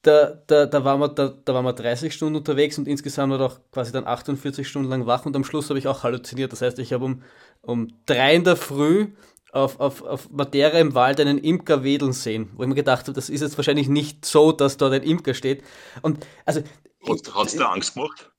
Da, 0.02 0.42
da, 0.48 0.66
da, 0.66 0.86
waren 0.86 1.02
wir, 1.02 1.10
da, 1.10 1.28
da 1.44 1.54
waren 1.54 1.66
wir 1.66 1.74
30 1.74 2.14
Stunden 2.14 2.38
unterwegs 2.38 2.78
und 2.78 2.88
insgesamt 2.88 3.34
war 3.34 3.42
auch 3.42 3.60
quasi 3.72 3.92
dann 3.92 4.08
48 4.08 4.66
Stunden 4.66 4.90
lang 4.90 5.06
wach 5.06 5.26
und 5.26 5.36
am 5.36 5.44
Schluss 5.44 5.70
habe 5.70 5.78
ich 5.78 5.88
auch 5.88 6.04
halluziniert. 6.04 6.54
Das 6.54 6.62
heißt, 6.62 6.80
ich 6.80 6.94
habe 6.94 7.04
um, 7.04 7.24
um 7.62 7.90
drei 8.06 8.36
in 8.36 8.46
der 8.46 8.56
Früh 8.56 9.10
auf, 9.52 9.80
auf, 9.80 10.02
auf 10.02 10.30
Madeira 10.30 10.80
im 10.80 10.96
Wald 10.96 11.20
einen 11.20 11.38
Imker 11.38 11.84
wedeln 11.84 12.14
sehen, 12.14 12.50
wo 12.56 12.64
ich 12.64 12.70
mir 12.70 12.76
gedacht 12.76 13.08
habe, 13.08 13.14
das 13.14 13.30
ist 13.30 13.42
jetzt 13.42 13.58
wahrscheinlich 13.58 13.90
nicht 13.90 14.26
so, 14.26 14.52
dass 14.52 14.78
dort 14.78 14.94
ein 14.94 15.04
Imker 15.04 15.34
steht. 15.34 15.64
Und 16.02 16.26
also 16.46 16.62
hat 17.08 17.48
es 17.48 17.54
dir 17.54 17.70
Angst 17.70 17.94
gemacht? 17.94 18.32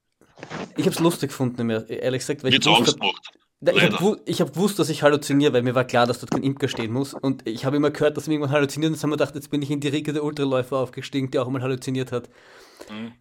Ich 0.77 0.87
habe 0.87 0.95
es 0.95 1.01
lustig 1.01 1.31
gefunden, 1.31 1.69
ehrlich 1.69 2.21
gesagt. 2.21 2.43
Weil 2.43 2.53
Jetzt 2.53 2.67
ich 2.67 2.75
Angst 2.75 2.99
gemacht. 2.99 3.33
Ich 3.63 3.83
habe 3.83 4.23
hab 4.27 4.53
gewusst, 4.55 4.79
dass 4.79 4.89
ich 4.89 5.03
halluziniere, 5.03 5.53
weil 5.53 5.63
mir 5.63 5.75
war 5.75 5.85
klar, 5.85 6.07
dass 6.07 6.19
dort 6.19 6.31
kein 6.31 6.43
Imker 6.43 6.67
stehen 6.67 6.93
muss. 6.93 7.13
Und 7.13 7.47
ich 7.47 7.67
habe 7.67 7.77
immer 7.77 7.91
gehört, 7.91 8.17
dass 8.17 8.27
wir 8.27 8.33
irgendwann 8.33 8.53
halluziniert 8.53 8.93
und 8.93 8.97
dann 8.97 9.03
haben 9.03 9.11
wir 9.11 9.17
gedacht, 9.19 9.35
jetzt 9.35 9.51
bin 9.51 9.61
ich 9.61 9.71
in 9.71 9.81
die 9.81 9.89
Riege 9.89 10.15
der 10.15 10.25
Ultraläufer 10.25 10.79
aufgestiegen, 10.79 11.31
die 11.31 11.39
auch 11.39 11.47
einmal 11.47 11.63
halluziniert 11.63 12.11
hat. 12.11 12.31
Mhm. 12.91 13.13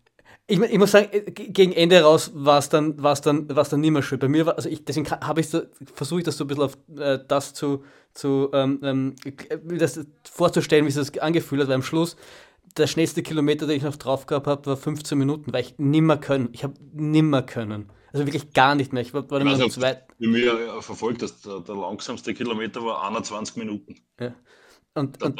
Ich, 0.47 0.59
ich, 0.59 0.77
muss 0.79 0.91
sagen, 0.91 1.09
äh, 1.11 1.31
gegen 1.31 1.73
Ende 1.73 2.01
raus 2.01 2.31
war 2.33 2.57
es 2.57 2.69
dann, 2.69 3.01
war's 3.03 3.21
dann, 3.21 3.53
war's 3.53 3.69
dann 3.69 3.81
nicht 3.81 3.91
mehr 3.91 4.01
schön. 4.01 4.17
Bei 4.17 4.29
mir 4.29 4.45
war, 4.45 4.55
also 4.55 4.69
ich, 4.69 4.83
deswegen 4.83 5.09
habe 5.11 5.41
ich 5.41 5.49
so, 5.49 5.61
versuche 5.93 6.21
ich 6.21 6.25
das 6.25 6.37
so 6.37 6.45
ein 6.45 6.47
bisschen 6.47 6.63
auf 6.63 6.77
äh, 6.97 7.19
das 7.27 7.53
zu, 7.53 7.83
zu 8.13 8.49
ähm, 8.53 8.79
ähm, 8.81 9.15
das 9.77 9.99
vorzustellen, 10.23 10.85
wie 10.85 10.89
es 10.89 10.95
sich 10.95 11.21
angefühlt 11.21 11.61
hat, 11.61 11.67
weil 11.67 11.75
am 11.75 11.83
Schluss 11.83 12.15
der 12.77 12.87
schnellste 12.87 13.21
Kilometer, 13.23 13.67
den 13.67 13.77
ich 13.77 13.83
noch 13.83 13.95
drauf 13.97 14.25
gehabt 14.25 14.47
habe, 14.47 14.65
war 14.65 14.77
15 14.77 15.17
Minuten, 15.17 15.53
weil 15.53 15.65
ich 15.65 15.75
nimmer 15.77 16.17
können. 16.17 16.49
Ich 16.53 16.63
habe 16.63 16.73
nimmer 16.93 17.41
können. 17.43 17.89
Also 18.11 18.25
wirklich 18.25 18.53
gar 18.53 18.75
nicht 18.75 18.93
mehr. 18.93 19.01
Ich 19.01 19.13
war, 19.13 19.29
war 19.29 19.41
ich 19.41 19.59
weiß, 19.59 19.73
zu 19.73 19.81
weit. 19.81 20.07
Wie 20.17 20.27
mir 20.27 20.81
verfolgt 20.81 21.23
hast, 21.23 21.45
der, 21.45 21.59
der, 21.59 21.75
langsamste 21.75 22.33
Kilometer 22.33 22.83
war 22.83 23.07
21 23.07 23.55
Minuten. 23.57 23.95
Ja. 24.19 24.33
Und, 24.95 25.21
und 25.21 25.39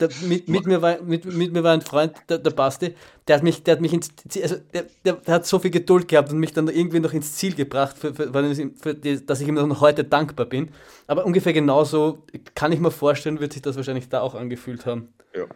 der, 0.00 0.08
mit, 0.22 0.48
mit, 0.48 0.64
mir 0.64 0.80
war, 0.80 1.02
mit, 1.02 1.24
mit 1.24 1.52
mir 1.52 1.64
war 1.64 1.72
ein 1.72 1.82
Freund, 1.82 2.14
der, 2.28 2.38
der 2.38 2.50
Basti, 2.50 2.94
der 3.26 3.36
hat 3.36 3.42
mich, 3.42 3.64
der 3.64 3.72
hat 3.72 3.80
mich 3.80 3.92
ins 3.92 4.10
also 4.40 4.56
der, 4.72 4.86
der, 5.04 5.14
der, 5.14 5.34
hat 5.34 5.46
so 5.46 5.58
viel 5.58 5.72
Geduld 5.72 6.06
gehabt 6.06 6.30
und 6.30 6.38
mich 6.38 6.52
dann 6.52 6.68
irgendwie 6.68 7.00
noch 7.00 7.12
ins 7.12 7.34
Ziel 7.34 7.54
gebracht, 7.54 7.98
für, 7.98 8.14
für, 8.14 8.32
für 8.32 8.94
die, 8.94 9.26
dass 9.26 9.40
ich 9.40 9.48
ihm 9.48 9.56
noch 9.56 9.80
heute 9.80 10.04
dankbar 10.04 10.46
bin. 10.46 10.70
Aber 11.08 11.26
ungefähr 11.26 11.52
genauso 11.52 12.24
kann 12.54 12.70
ich 12.70 12.78
mir 12.78 12.92
vorstellen, 12.92 13.40
wird 13.40 13.52
sich 13.52 13.62
das 13.62 13.76
wahrscheinlich 13.76 14.08
da 14.08 14.20
auch 14.20 14.36
angefühlt 14.36 14.86
haben. 14.86 15.12
Ja. 15.34 15.46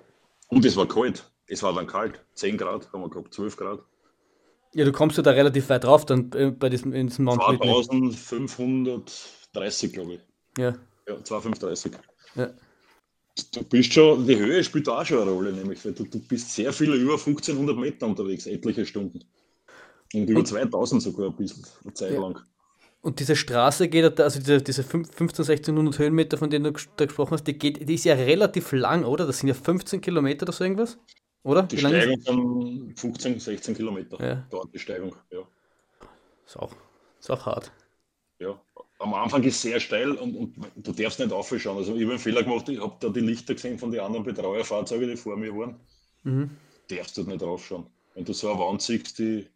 Und 0.49 0.65
es 0.65 0.77
war 0.77 0.89
kalt. 0.89 1.31
Es 1.47 1.63
war 1.63 1.73
dann 1.73 1.87
kalt. 1.87 2.21
10 2.35 2.59
Grad 2.59 2.93
haben 2.93 3.01
wir 3.01 3.11
gehabt, 3.11 3.33
12 3.33 3.57
Grad. 3.57 3.81
Ja, 4.75 4.85
du 4.85 4.93
kommst 4.93 5.17
ja 5.17 5.23
da 5.23 5.31
relativ 5.31 5.71
weit 5.71 5.85
drauf 5.85 6.05
dann 6.07 6.31
äh, 6.33 6.51
bei 6.51 6.69
diesem, 6.69 6.93
in 6.93 7.07
diesem 7.09 7.25
Mount 7.25 7.43
2530, 7.43 9.93
glaube 9.93 10.15
ich. 10.15 10.21
Ja. 10.59 10.75
Ja, 11.09 11.25
2530. 11.25 11.93
Ja. 12.35 12.51
Du 13.55 13.65
bist 13.65 13.93
schon, 13.93 14.27
die 14.27 14.37
Höhe 14.37 14.63
spielt 14.65 14.89
auch 14.89 15.05
schon 15.05 15.23
eine 15.23 15.31
Rolle, 15.31 15.53
nämlich, 15.53 15.85
weil 15.85 15.93
du, 15.93 16.05
du 16.05 16.19
bist 16.19 16.53
sehr 16.53 16.73
viele 16.73 16.97
über 16.97 17.15
1500 17.15 17.77
Meter 17.77 18.07
unterwegs, 18.07 18.47
etliche 18.47 18.85
Stunden. 18.85 19.25
Und 20.13 20.29
über 20.29 20.45
2000 20.45 21.03
sogar 21.03 21.29
ein 21.29 21.37
bisschen, 21.37 21.65
eine 21.85 21.95
Zeit 21.95 22.13
ja. 22.13 22.21
lang. 22.21 22.41
Und 23.01 23.21
diese 23.21 23.37
Straße 23.37 23.89
geht, 23.89 24.21
also 24.21 24.41
diese, 24.41 24.61
diese 24.61 24.83
15, 24.83 25.29
1600 25.29 25.99
Höhenmeter, 25.99 26.37
von 26.37 26.51
denen 26.51 26.65
du 26.65 26.81
da 26.97 27.07
gesprochen 27.07 27.33
hast, 27.33 27.45
die, 27.45 27.57
geht, 27.57 27.89
die 27.89 27.95
ist 27.95 28.05
ja 28.05 28.15
relativ 28.15 28.73
lang, 28.73 29.05
oder? 29.05 29.25
Das 29.25 29.39
sind 29.39 29.49
ja 29.49 29.55
15 29.55 30.01
Kilometer 30.01 30.45
oder 30.45 30.53
so 30.53 30.65
irgendwas, 30.65 30.99
oder? 31.43 31.63
Die 31.63 31.79
Steigung 31.79 32.21
von 32.21 32.95
15, 32.97 33.41
16 33.41 33.75
Kilometer 33.75 34.23
ja. 34.25 34.47
dauert 34.51 34.73
die 34.75 34.79
Steigung, 34.79 35.15
ja. 35.31 35.41
Ist 36.47 36.57
auch, 36.57 36.73
ist 37.21 37.31
auch 37.31 37.47
hart. 37.47 37.73
Ja, 38.39 38.61
am 38.99 39.15
Anfang 39.15 39.43
ist 39.43 39.57
es 39.57 39.63
sehr 39.63 39.81
steil 39.81 40.13
und, 40.13 40.35
und 40.35 40.55
du 40.77 40.93
darfst 40.93 41.19
nicht 41.19 41.33
aufschauen. 41.33 41.77
Also 41.77 41.95
ich 41.95 42.03
habe 42.03 42.13
einen 42.13 42.19
Fehler 42.19 42.43
gemacht, 42.43 42.69
ich 42.69 42.81
habe 42.81 42.97
da 43.01 43.09
die 43.09 43.21
Lichter 43.21 43.55
gesehen 43.55 43.79
von 43.79 43.91
den 43.91 44.01
anderen 44.01 44.25
Betreuerfahrzeugen, 44.25 45.09
die 45.09 45.17
vor 45.17 45.37
mir 45.37 45.55
waren. 45.55 45.81
Mhm. 46.25 46.51
Darfst 46.89 47.17
du 47.17 47.23
nicht 47.23 47.43
raufschauen. 47.43 47.87
Wenn 48.15 48.25
du 48.25 48.33
so 48.33 48.51
eine 48.51 48.61
Wand 48.61 48.83
siehst, 48.83 49.19
die 49.19 49.47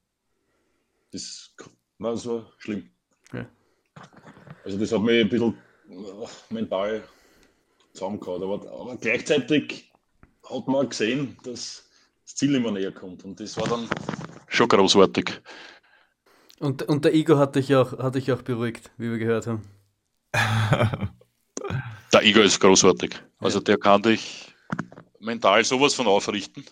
das, 1.12 1.54
na, 1.98 2.12
das 2.12 2.26
war 2.26 2.50
schlimm. 2.58 2.88
Ja. 3.32 3.46
Also 4.64 4.78
das 4.78 4.92
hat 4.92 5.02
mich 5.02 5.20
ein 5.20 5.28
bisschen 5.28 5.56
äh, 5.90 6.54
mental 6.54 7.02
zusammengehauen. 7.92 8.42
Aber, 8.42 8.70
aber 8.70 8.96
gleichzeitig 8.96 9.91
hat 10.48 10.68
man 10.68 10.88
gesehen, 10.88 11.36
dass 11.44 11.84
das 12.24 12.34
Ziel 12.36 12.54
immer 12.54 12.70
näher 12.70 12.92
kommt. 12.92 13.24
Und 13.24 13.40
das 13.40 13.56
war 13.56 13.68
dann 13.68 13.88
schon 14.48 14.68
großartig. 14.68 15.40
Und, 16.58 16.82
und 16.82 17.04
der 17.04 17.14
Ego 17.14 17.38
hat 17.38 17.56
dich, 17.56 17.74
auch, 17.74 17.98
hat 17.98 18.14
dich 18.14 18.30
auch 18.32 18.42
beruhigt, 18.42 18.90
wie 18.96 19.10
wir 19.10 19.18
gehört 19.18 19.46
haben. 19.46 19.62
der 22.12 22.22
Ego 22.22 22.40
ist 22.40 22.60
großartig. 22.60 23.14
Also 23.40 23.60
der 23.60 23.78
kann 23.78 24.02
dich 24.02 24.54
mental 25.18 25.64
sowas 25.64 25.94
von 25.94 26.06
aufrichten. 26.06 26.64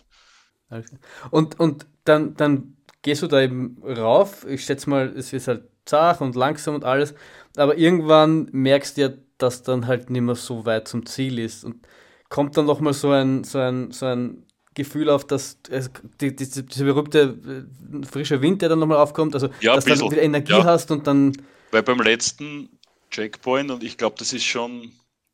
Und, 1.29 1.59
und 1.59 1.85
dann, 2.05 2.35
dann 2.35 2.77
gehst 3.01 3.21
du 3.21 3.27
da 3.27 3.41
eben 3.41 3.81
rauf. 3.83 4.45
Ich 4.47 4.63
schätze 4.63 4.89
mal, 4.89 5.13
es 5.15 5.33
ist 5.33 5.47
halt 5.47 5.63
zart 5.85 6.21
und 6.21 6.35
langsam 6.35 6.75
und 6.75 6.85
alles. 6.85 7.13
Aber 7.57 7.77
irgendwann 7.77 8.47
merkst 8.51 8.97
du 8.97 9.01
ja, 9.01 9.09
dass 9.37 9.63
dann 9.63 9.87
halt 9.87 10.09
nicht 10.09 10.21
mehr 10.21 10.35
so 10.35 10.65
weit 10.65 10.87
zum 10.87 11.05
Ziel 11.05 11.39
ist. 11.39 11.65
Und 11.65 11.85
kommt 12.31 12.57
dann 12.57 12.65
nochmal 12.65 12.93
so 12.93 13.11
ein, 13.11 13.43
so, 13.43 13.59
ein, 13.59 13.91
so 13.91 14.07
ein 14.07 14.47
Gefühl 14.73 15.09
auf, 15.09 15.27
dass 15.27 15.57
es, 15.69 15.91
die, 16.21 16.33
die, 16.33 16.47
dieser 16.47 16.85
berühmte 16.85 17.67
äh, 18.01 18.05
frische 18.05 18.41
Wind, 18.41 18.61
der 18.61 18.69
dann 18.69 18.79
nochmal 18.79 18.97
aufkommt, 18.97 19.35
also 19.35 19.49
ja, 19.59 19.75
dass 19.75 19.85
du 19.85 20.09
wieder 20.09 20.23
Energie 20.23 20.53
ja. 20.53 20.63
hast 20.63 20.89
und 20.89 21.05
dann. 21.05 21.33
Weil 21.71 21.83
beim 21.83 22.01
letzten 22.01 22.69
Checkpoint, 23.11 23.69
und 23.69 23.83
ich 23.83 23.97
glaube, 23.97 24.15
das 24.17 24.31
ist 24.31 24.45
schon, 24.45 24.93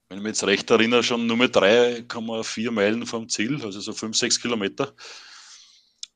wenn 0.10 0.18
ich 0.18 0.24
mich 0.24 0.32
jetzt 0.32 0.44
recht 0.46 0.70
erinnere, 0.72 1.04
schon 1.04 1.28
nur 1.28 1.38
mit 1.38 1.56
3,4 1.56 2.72
Meilen 2.72 3.06
vom 3.06 3.30
Ziel, 3.30 3.64
also 3.64 3.80
so 3.80 3.94
5, 3.94 4.18
6 4.18 4.42
Kilometer. 4.42 4.92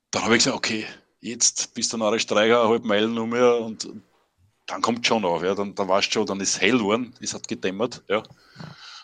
Dann 0.09 0.23
habe 0.23 0.35
ich 0.35 0.39
gesagt, 0.43 0.57
okay, 0.57 0.85
jetzt 1.19 1.75
bist 1.75 1.93
du 1.93 2.03
einer 2.03 2.17
Streicherhalb 2.17 2.83
Meilen 2.83 3.13
nur 3.13 3.27
mehr 3.27 3.55
und 3.57 3.87
dann 4.65 4.81
kommt 4.81 5.05
schon 5.05 5.25
auf, 5.25 5.43
ja, 5.43 5.53
dann, 5.53 5.75
dann 5.75 5.87
warst 5.87 6.09
du 6.09 6.13
schon, 6.13 6.25
dann 6.25 6.39
ist 6.39 6.59
hell 6.59 6.79
geworden, 6.79 7.13
es 7.21 7.35
hat 7.35 7.47
gedämmert, 7.47 8.01
ja. 8.07 8.23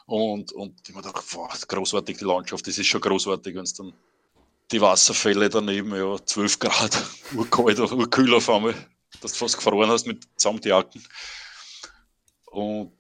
Und, 0.08 0.54
und 0.54 0.74
ich 0.88 0.96
mir 0.96 1.02
gedacht, 1.02 1.24
boah, 1.34 1.50
großartig 1.68 2.18
die 2.18 2.26
Landschaft, 2.26 2.66
das 2.66 2.78
ist 2.78 2.88
schon 2.88 3.02
großartig, 3.02 3.54
wenn 3.54 3.64
es 3.64 3.74
dann 3.74 3.94
die 4.72 4.82
Wasserfälle 4.82 5.50
daneben, 5.50 5.94
ja, 5.94 6.18
12 6.26 6.60
Grad, 6.60 7.04
urkalt, 7.36 7.80
urkühl 7.80 8.34
auf 8.34 8.50
einmal, 8.50 8.74
dass 9.22 9.34
du 9.34 9.40
fast 9.40 9.58
gefroren 9.58 9.90
hast 9.90 10.08
mit 10.08 10.26
Samtjacken. 10.38 11.04
Und 12.52 12.94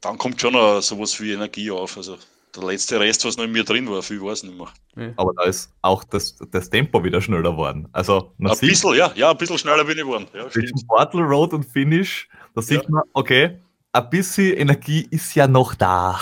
dann 0.00 0.18
kommt 0.18 0.40
schon 0.40 0.52
noch 0.52 0.80
sowas 0.80 1.20
wie 1.20 1.32
Energie 1.32 1.70
auf. 1.70 1.96
Also 1.96 2.16
der 2.54 2.62
letzte 2.62 3.00
Rest, 3.00 3.24
was 3.24 3.36
noch 3.36 3.44
in 3.44 3.52
mir 3.52 3.64
drin 3.64 3.90
war, 3.90 4.00
viel 4.02 4.20
war 4.22 4.32
es 4.32 4.44
nicht 4.44 4.56
mehr. 4.56 5.14
Aber 5.16 5.32
da 5.34 5.44
ist 5.44 5.72
auch 5.82 6.04
das, 6.04 6.36
das 6.52 6.70
Tempo 6.70 7.02
wieder 7.02 7.20
schneller 7.20 7.50
geworden. 7.50 7.88
Also 7.92 8.34
ein 8.38 8.54
sieht, 8.54 8.68
bisschen, 8.68 8.94
ja, 8.94 9.12
ja, 9.16 9.32
ein 9.32 9.36
bisschen 9.36 9.58
schneller 9.58 9.84
bin 9.84 9.98
ich 9.98 10.04
geworden. 10.04 10.28
Ja, 10.32 10.48
zwischen 10.48 10.86
Portal 10.86 11.22
Road 11.22 11.54
und 11.54 11.64
Finish, 11.64 12.28
da 12.54 12.60
ja. 12.60 12.62
sieht 12.62 12.88
man, 12.88 13.02
okay, 13.14 13.58
ein 13.92 14.10
bisschen 14.10 14.56
Energie 14.56 15.06
ist 15.10 15.34
ja 15.34 15.46
noch 15.46 15.74
da. 15.74 16.20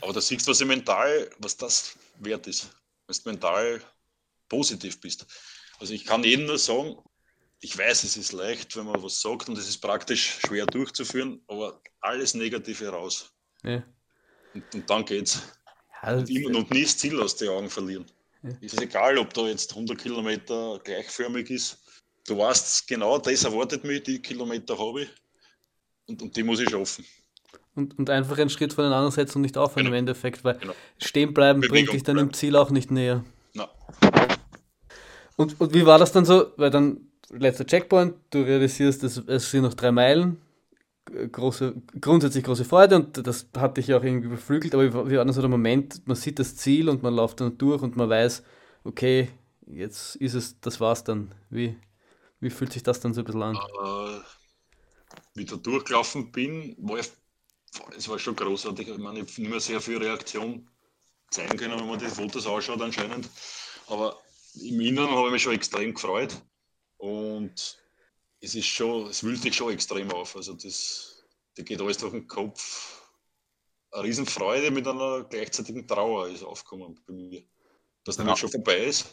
Aber 0.00 0.12
da 0.12 0.20
siehst 0.20 0.46
du, 0.46 0.50
was 0.50 0.64
mental, 0.64 1.30
was 1.38 1.56
das 1.56 1.96
wert 2.18 2.46
ist. 2.46 2.70
Wenn 3.06 3.16
du 3.16 3.30
mental 3.30 3.82
positiv 4.48 5.00
bist. 5.00 5.26
Also 5.78 5.92
ich 5.92 6.04
kann 6.04 6.24
jedem 6.24 6.46
nur 6.46 6.58
sagen, 6.58 6.96
ich 7.60 7.76
weiß, 7.76 8.04
es 8.04 8.16
ist 8.16 8.32
leicht, 8.32 8.76
wenn 8.76 8.86
man 8.86 9.02
was 9.02 9.20
sagt 9.20 9.48
und 9.48 9.58
es 9.58 9.68
ist 9.68 9.78
praktisch 9.78 10.38
schwer 10.46 10.66
durchzuführen, 10.66 11.42
aber 11.48 11.80
alles 12.00 12.34
Negative 12.34 12.88
raus. 12.88 13.32
Ja. 13.62 13.82
Und, 14.54 14.74
und, 14.74 14.90
dann 14.90 15.04
geht's. 15.04 15.42
Ja, 16.02 16.16
und, 16.16 16.28
immer, 16.30 16.58
und 16.58 16.70
nie 16.70 16.82
das 16.82 16.96
Ziel 16.96 17.20
aus 17.20 17.36
den 17.36 17.48
Augen 17.48 17.70
verlieren. 17.70 18.06
Ja. 18.42 18.50
Es 18.60 18.74
ist 18.74 18.82
egal, 18.82 19.18
ob 19.18 19.32
da 19.32 19.46
jetzt 19.48 19.70
100 19.70 19.98
Kilometer 19.98 20.78
gleichförmig 20.84 21.50
ist. 21.50 21.78
Du 22.26 22.38
weißt 22.38 22.86
genau, 22.86 23.18
das 23.18 23.44
erwartet 23.44 23.84
mich, 23.84 24.02
die 24.02 24.20
Kilometer 24.20 24.78
habe 24.78 25.02
ich. 25.02 25.10
Und, 26.06 26.22
und 26.22 26.36
die 26.36 26.42
muss 26.42 26.60
ich 26.60 26.70
schaffen. 26.70 27.04
Und, 27.74 27.98
und 27.98 28.10
einfach 28.10 28.38
einen 28.38 28.50
Schritt 28.50 28.72
von 28.72 28.84
den 28.84 28.92
anderen 28.92 29.10
setzen 29.10 29.38
und 29.38 29.42
nicht 29.42 29.58
aufhören 29.58 29.86
genau. 29.86 29.96
im 29.96 29.98
Endeffekt, 29.98 30.44
weil 30.44 30.58
genau. 30.58 30.74
stehen 30.98 31.34
bleiben 31.34 31.60
Bewegung 31.60 31.74
bringt 31.74 31.92
dich 31.92 32.02
dann 32.04 32.16
bleiben. 32.16 32.28
im 32.28 32.34
Ziel 32.34 32.56
auch 32.56 32.70
nicht 32.70 32.90
näher. 32.90 33.24
No. 33.54 33.66
Und, 35.36 35.60
und 35.60 35.74
wie 35.74 35.84
war 35.84 35.98
das 35.98 36.12
dann 36.12 36.24
so? 36.24 36.52
Weil 36.56 36.70
dann 36.70 37.08
letzter 37.30 37.66
Checkpoint, 37.66 38.14
du 38.30 38.42
realisierst, 38.42 39.02
es, 39.02 39.18
es 39.18 39.50
sind 39.50 39.62
noch 39.62 39.74
drei 39.74 39.90
Meilen, 39.90 40.40
große, 41.32 41.74
grundsätzlich 42.00 42.44
große 42.44 42.64
Freude 42.64 42.96
und 42.96 43.26
das 43.26 43.48
hat 43.56 43.76
dich 43.76 43.92
auch 43.92 44.02
irgendwie 44.02 44.28
beflügelt, 44.28 44.74
aber 44.74 45.10
wie 45.10 45.16
war 45.16 45.24
dann 45.24 45.34
so 45.34 45.40
der 45.40 45.50
Moment, 45.50 46.06
man 46.06 46.16
sieht 46.16 46.38
das 46.38 46.56
Ziel 46.56 46.88
und 46.88 47.02
man 47.02 47.14
läuft 47.14 47.40
dann 47.40 47.58
durch 47.58 47.82
und 47.82 47.96
man 47.96 48.08
weiß, 48.08 48.42
okay, 48.84 49.28
jetzt 49.66 50.16
ist 50.16 50.34
es, 50.34 50.60
das 50.60 50.80
war's 50.80 51.04
dann. 51.04 51.34
Wie, 51.50 51.76
wie 52.40 52.50
fühlt 52.50 52.72
sich 52.72 52.82
das 52.82 53.00
dann 53.00 53.14
so 53.14 53.20
ein 53.20 53.24
bisschen 53.24 53.42
an? 53.42 53.56
Uh, 53.56 54.20
wie 55.34 55.44
da 55.44 55.56
durchgelaufen 55.56 56.30
bin, 56.30 56.76
war 56.78 56.98
ich, 56.98 57.10
es 57.96 58.08
war 58.08 58.18
schon 58.18 58.36
großartig. 58.36 58.88
Ich 58.88 58.98
meine, 58.98 59.20
ich 59.20 59.30
habe 59.30 59.40
nicht 59.40 59.50
mehr 59.50 59.60
sehr 59.60 59.80
viel 59.80 59.98
Reaktion 59.98 60.68
zeigen 61.30 61.56
können, 61.56 61.78
wenn 61.78 61.88
man 61.88 61.98
die 61.98 62.06
Fotos 62.06 62.46
ausschaut 62.46 62.80
anscheinend. 62.80 63.28
Aber 63.88 64.20
im 64.62 64.80
Inneren 64.80 65.10
habe 65.10 65.26
ich 65.28 65.32
mich 65.32 65.42
schon 65.42 65.54
extrem 65.54 65.92
gefreut. 65.92 66.40
Und 66.98 67.78
es 68.40 68.54
ist 68.54 68.66
schon, 68.66 69.08
es 69.08 69.22
wühlt 69.24 69.42
dich 69.42 69.56
schon 69.56 69.72
extrem 69.72 70.10
auf. 70.12 70.36
Also 70.36 70.54
das, 70.54 71.24
da 71.56 71.62
geht 71.62 71.80
alles 71.80 71.98
durch 71.98 72.12
den 72.12 72.28
Kopf. 72.28 73.02
Eine 73.90 74.04
Riesenfreude 74.04 74.70
mit 74.70 74.86
einer 74.86 75.24
gleichzeitigen 75.24 75.86
Trauer 75.86 76.28
ist 76.28 76.44
aufgekommen 76.44 77.00
bei 77.06 77.12
mir. 77.12 77.42
Dass 78.04 78.16
damit 78.16 78.32
ja. 78.32 78.36
schon 78.36 78.50
vorbei 78.50 78.84
ist. 78.84 79.06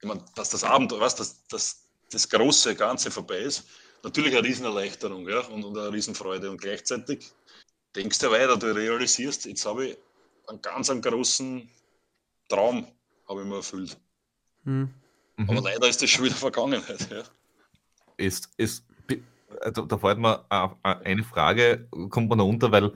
Ich 0.00 0.08
meine, 0.08 0.24
dass 0.34 0.50
das 0.50 0.64
Abenteuer, 0.64 1.00
was, 1.00 1.16
dass, 1.16 1.46
dass 1.48 1.84
das 2.10 2.28
große 2.28 2.74
Ganze 2.74 3.10
vorbei 3.10 3.38
ist. 3.38 3.64
Natürlich 4.02 4.36
eine 4.36 4.46
Riesenerleichterung 4.46 5.28
ja, 5.28 5.40
und, 5.40 5.64
und 5.64 5.76
eine 5.76 5.92
Riesenfreude. 5.92 6.50
Und 6.50 6.60
gleichzeitig 6.60 7.32
denkst 7.94 8.18
du 8.18 8.30
weiter, 8.30 8.56
du 8.56 8.74
realisierst, 8.74 9.46
jetzt 9.46 9.66
habe 9.66 9.86
ich 9.86 9.98
einen 10.46 10.62
ganz 10.62 10.88
einen 10.90 11.02
großen 11.02 11.68
Traum 12.48 12.86
habe 13.28 13.42
ich 13.42 13.46
mir 13.46 13.56
erfüllt. 13.56 13.98
Hm. 14.64 14.90
Mhm. 15.36 15.50
Aber 15.50 15.60
leider 15.60 15.88
ist 15.88 16.02
das 16.02 16.10
schon 16.10 16.24
wieder 16.24 16.34
Vergangenheit. 16.34 17.08
Ja. 17.10 17.22
Ist, 18.16 18.50
ist, 18.56 18.84
also 19.60 19.82
da 19.82 19.98
fällt 19.98 20.18
mir 20.18 20.44
eine 20.82 21.24
Frage, 21.24 21.86
kommt 22.10 22.28
man 22.28 22.38
da 22.38 22.44
unter, 22.44 22.72
weil 22.72 22.92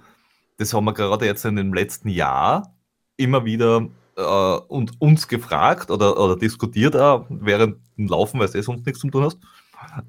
das 0.56 0.72
haben 0.72 0.84
wir 0.84 0.94
gerade 0.94 1.26
jetzt 1.26 1.44
in 1.44 1.56
dem 1.56 1.74
letzten 1.74 2.08
Jahr 2.08 2.74
immer 3.16 3.44
wieder 3.44 3.88
äh, 4.16 4.56
und 4.68 5.00
uns 5.00 5.28
gefragt 5.28 5.90
oder, 5.90 6.18
oder 6.18 6.36
diskutiert, 6.36 6.94
äh, 6.94 7.20
während 7.28 7.78
dem 7.96 8.08
Laufen, 8.08 8.40
weil 8.40 8.48
du 8.48 8.58
eh 8.58 8.62
sonst 8.62 8.84
nichts 8.86 9.00
zu 9.00 9.10
tun 9.10 9.24
hast. 9.24 9.38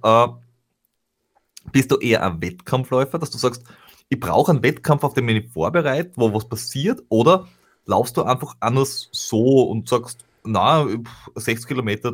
Äh, 0.04 0.43
bist 1.72 1.92
du 1.92 1.98
eher 1.98 2.24
ein 2.24 2.42
Wettkampfläufer, 2.42 3.20
dass 3.20 3.32
du 3.32 3.38
sagst, 3.38 3.64
ich 4.10 4.20
brauche 4.20 4.52
einen 4.52 4.64
Wettkampf, 4.64 5.04
auf 5.04 5.14
den 5.14 5.28
ich 5.30 5.44
mich 5.44 5.52
vorbereite, 5.52 6.12
wo 6.16 6.34
was 6.34 6.48
passiert, 6.48 7.02
oder 7.10 7.48
laufst 7.86 8.18
du 8.18 8.24
einfach 8.24 8.56
anders 8.60 9.10
so 9.12 9.64
und 9.64 9.88
sagst, 9.88 10.26
na, 10.44 10.88
60 11.36 11.68
Kilometer 11.68 12.14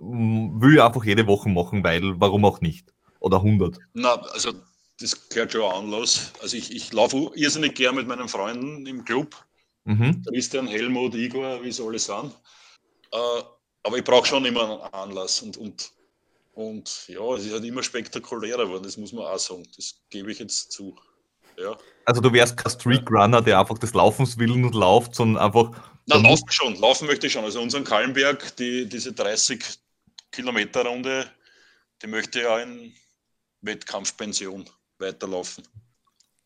will 0.00 0.74
ich 0.74 0.82
einfach 0.82 1.04
jede 1.04 1.26
Woche 1.26 1.48
machen, 1.48 1.84
weil 1.84 2.18
warum 2.20 2.44
auch 2.44 2.60
nicht? 2.60 2.92
Oder 3.20 3.38
100? 3.38 3.78
Na, 3.94 4.14
also 4.14 4.52
das 5.00 5.28
gehört 5.28 5.52
schon 5.52 5.62
Anlass. 5.62 6.32
Also 6.42 6.56
ich, 6.56 6.74
ich 6.74 6.92
laufe 6.92 7.30
irrsinnig 7.34 7.74
gern 7.74 7.94
mit 7.94 8.06
meinen 8.06 8.28
Freunden 8.28 8.86
im 8.86 9.04
Club. 9.04 9.34
Mhm. 9.84 10.22
Christian, 10.26 10.66
Helmut, 10.66 11.14
Igor, 11.14 11.62
wie 11.62 11.72
sie 11.72 11.84
alle 11.84 11.98
sind. 11.98 12.32
Äh, 13.12 13.42
aber 13.82 13.98
ich 13.98 14.04
brauche 14.04 14.26
schon 14.26 14.44
immer 14.44 14.84
einen 14.84 14.94
Anlass. 14.94 15.42
Und, 15.42 15.56
und, 15.56 15.92
und 16.54 17.08
ja, 17.08 17.34
es 17.34 17.44
ist 17.44 17.52
halt 17.52 17.64
immer 17.64 17.82
spektakulärer 17.82 18.64
geworden, 18.64 18.84
das 18.84 18.96
muss 18.96 19.12
man 19.12 19.26
auch 19.26 19.38
sagen. 19.38 19.66
Das 19.76 19.96
gebe 20.10 20.30
ich 20.30 20.38
jetzt 20.38 20.72
zu. 20.72 20.96
Ja. 21.58 21.76
Also 22.04 22.20
du 22.20 22.32
wärst 22.32 22.56
kein 22.56 22.70
Streakrunner, 22.70 23.42
der 23.42 23.58
einfach 23.58 23.78
des 23.78 23.94
Laufens 23.94 24.38
willen 24.38 24.64
und 24.64 24.74
läuft, 24.74 25.14
sondern 25.14 25.42
einfach 25.42 25.70
na, 26.06 26.16
laufen 26.16 26.50
schon, 26.50 26.74
laufen 26.76 27.06
möchte 27.06 27.26
ich 27.26 27.32
schon. 27.32 27.44
Also 27.44 27.60
unseren 27.60 27.84
Kallenberg, 27.84 28.56
die, 28.56 28.86
diese 28.86 29.12
30 29.12 29.64
Kilometer 30.30 30.84
Runde, 30.84 31.30
die 32.02 32.06
möchte 32.06 32.42
ja 32.42 32.58
in 32.60 32.92
Wettkampfpension 33.62 34.68
weiterlaufen. 34.98 35.66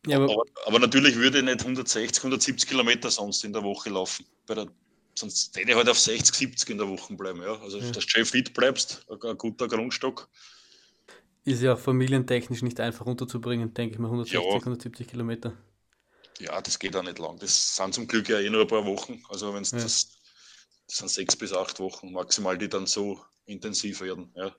Ja, 0.07 0.17
aber, 0.17 0.31
aber, 0.31 0.43
aber, 0.65 0.79
natürlich 0.79 1.15
würde 1.15 1.39
ich 1.39 1.43
nicht 1.43 1.59
160, 1.59 2.23
170 2.23 2.69
Kilometer 2.69 3.11
sonst 3.11 3.43
in 3.43 3.51
der 3.51 3.63
Woche 3.63 3.89
laufen. 3.89 4.25
Der, 4.47 4.67
sonst 5.19 5.55
hätte 5.55 5.71
ich 5.71 5.75
halt 5.75 5.89
auf 5.89 5.99
60, 5.99 6.35
70 6.35 6.69
in 6.69 6.77
der 6.77 6.87
Woche 6.87 7.13
bleiben. 7.15 7.41
Ja. 7.41 7.59
Also, 7.59 7.77
ja. 7.77 7.91
dass 7.91 8.05
du 8.05 8.25
fit 8.25 8.53
bleibst, 8.53 9.05
ein, 9.09 9.37
guter 9.37 9.67
Grundstock. 9.67 10.29
Ist 11.45 11.61
ja 11.61 11.73
auch 11.73 11.79
familientechnisch 11.79 12.61
nicht 12.61 12.79
einfach 12.79 13.05
runterzubringen, 13.05 13.73
denke 13.73 13.93
ich 13.93 13.99
mal, 13.99 14.07
160, 14.07 14.33
ja. 14.39 14.55
170 14.55 15.07
Kilometer. 15.07 15.57
Ja, 16.39 16.61
das 16.61 16.79
geht 16.79 16.95
auch 16.95 17.03
nicht 17.03 17.19
lang. 17.19 17.37
Das 17.39 17.75
sind 17.75 17.93
zum 17.93 18.07
Glück 18.07 18.29
ja 18.29 18.39
eh 18.39 18.49
nur 18.49 18.61
ein 18.61 18.67
paar 18.67 18.85
Wochen. 18.85 19.21
Also 19.29 19.53
wenn 19.53 19.61
es 19.61 19.71
ja. 19.71 19.79
das, 19.79 20.19
das 20.87 20.97
sind 20.97 21.09
sechs 21.09 21.35
bis 21.35 21.53
acht 21.53 21.79
Wochen 21.79 22.11
maximal, 22.11 22.57
die 22.57 22.69
dann 22.69 22.87
so 22.87 23.19
intensiv 23.45 24.01
werden. 24.01 24.31
Ja. 24.35 24.55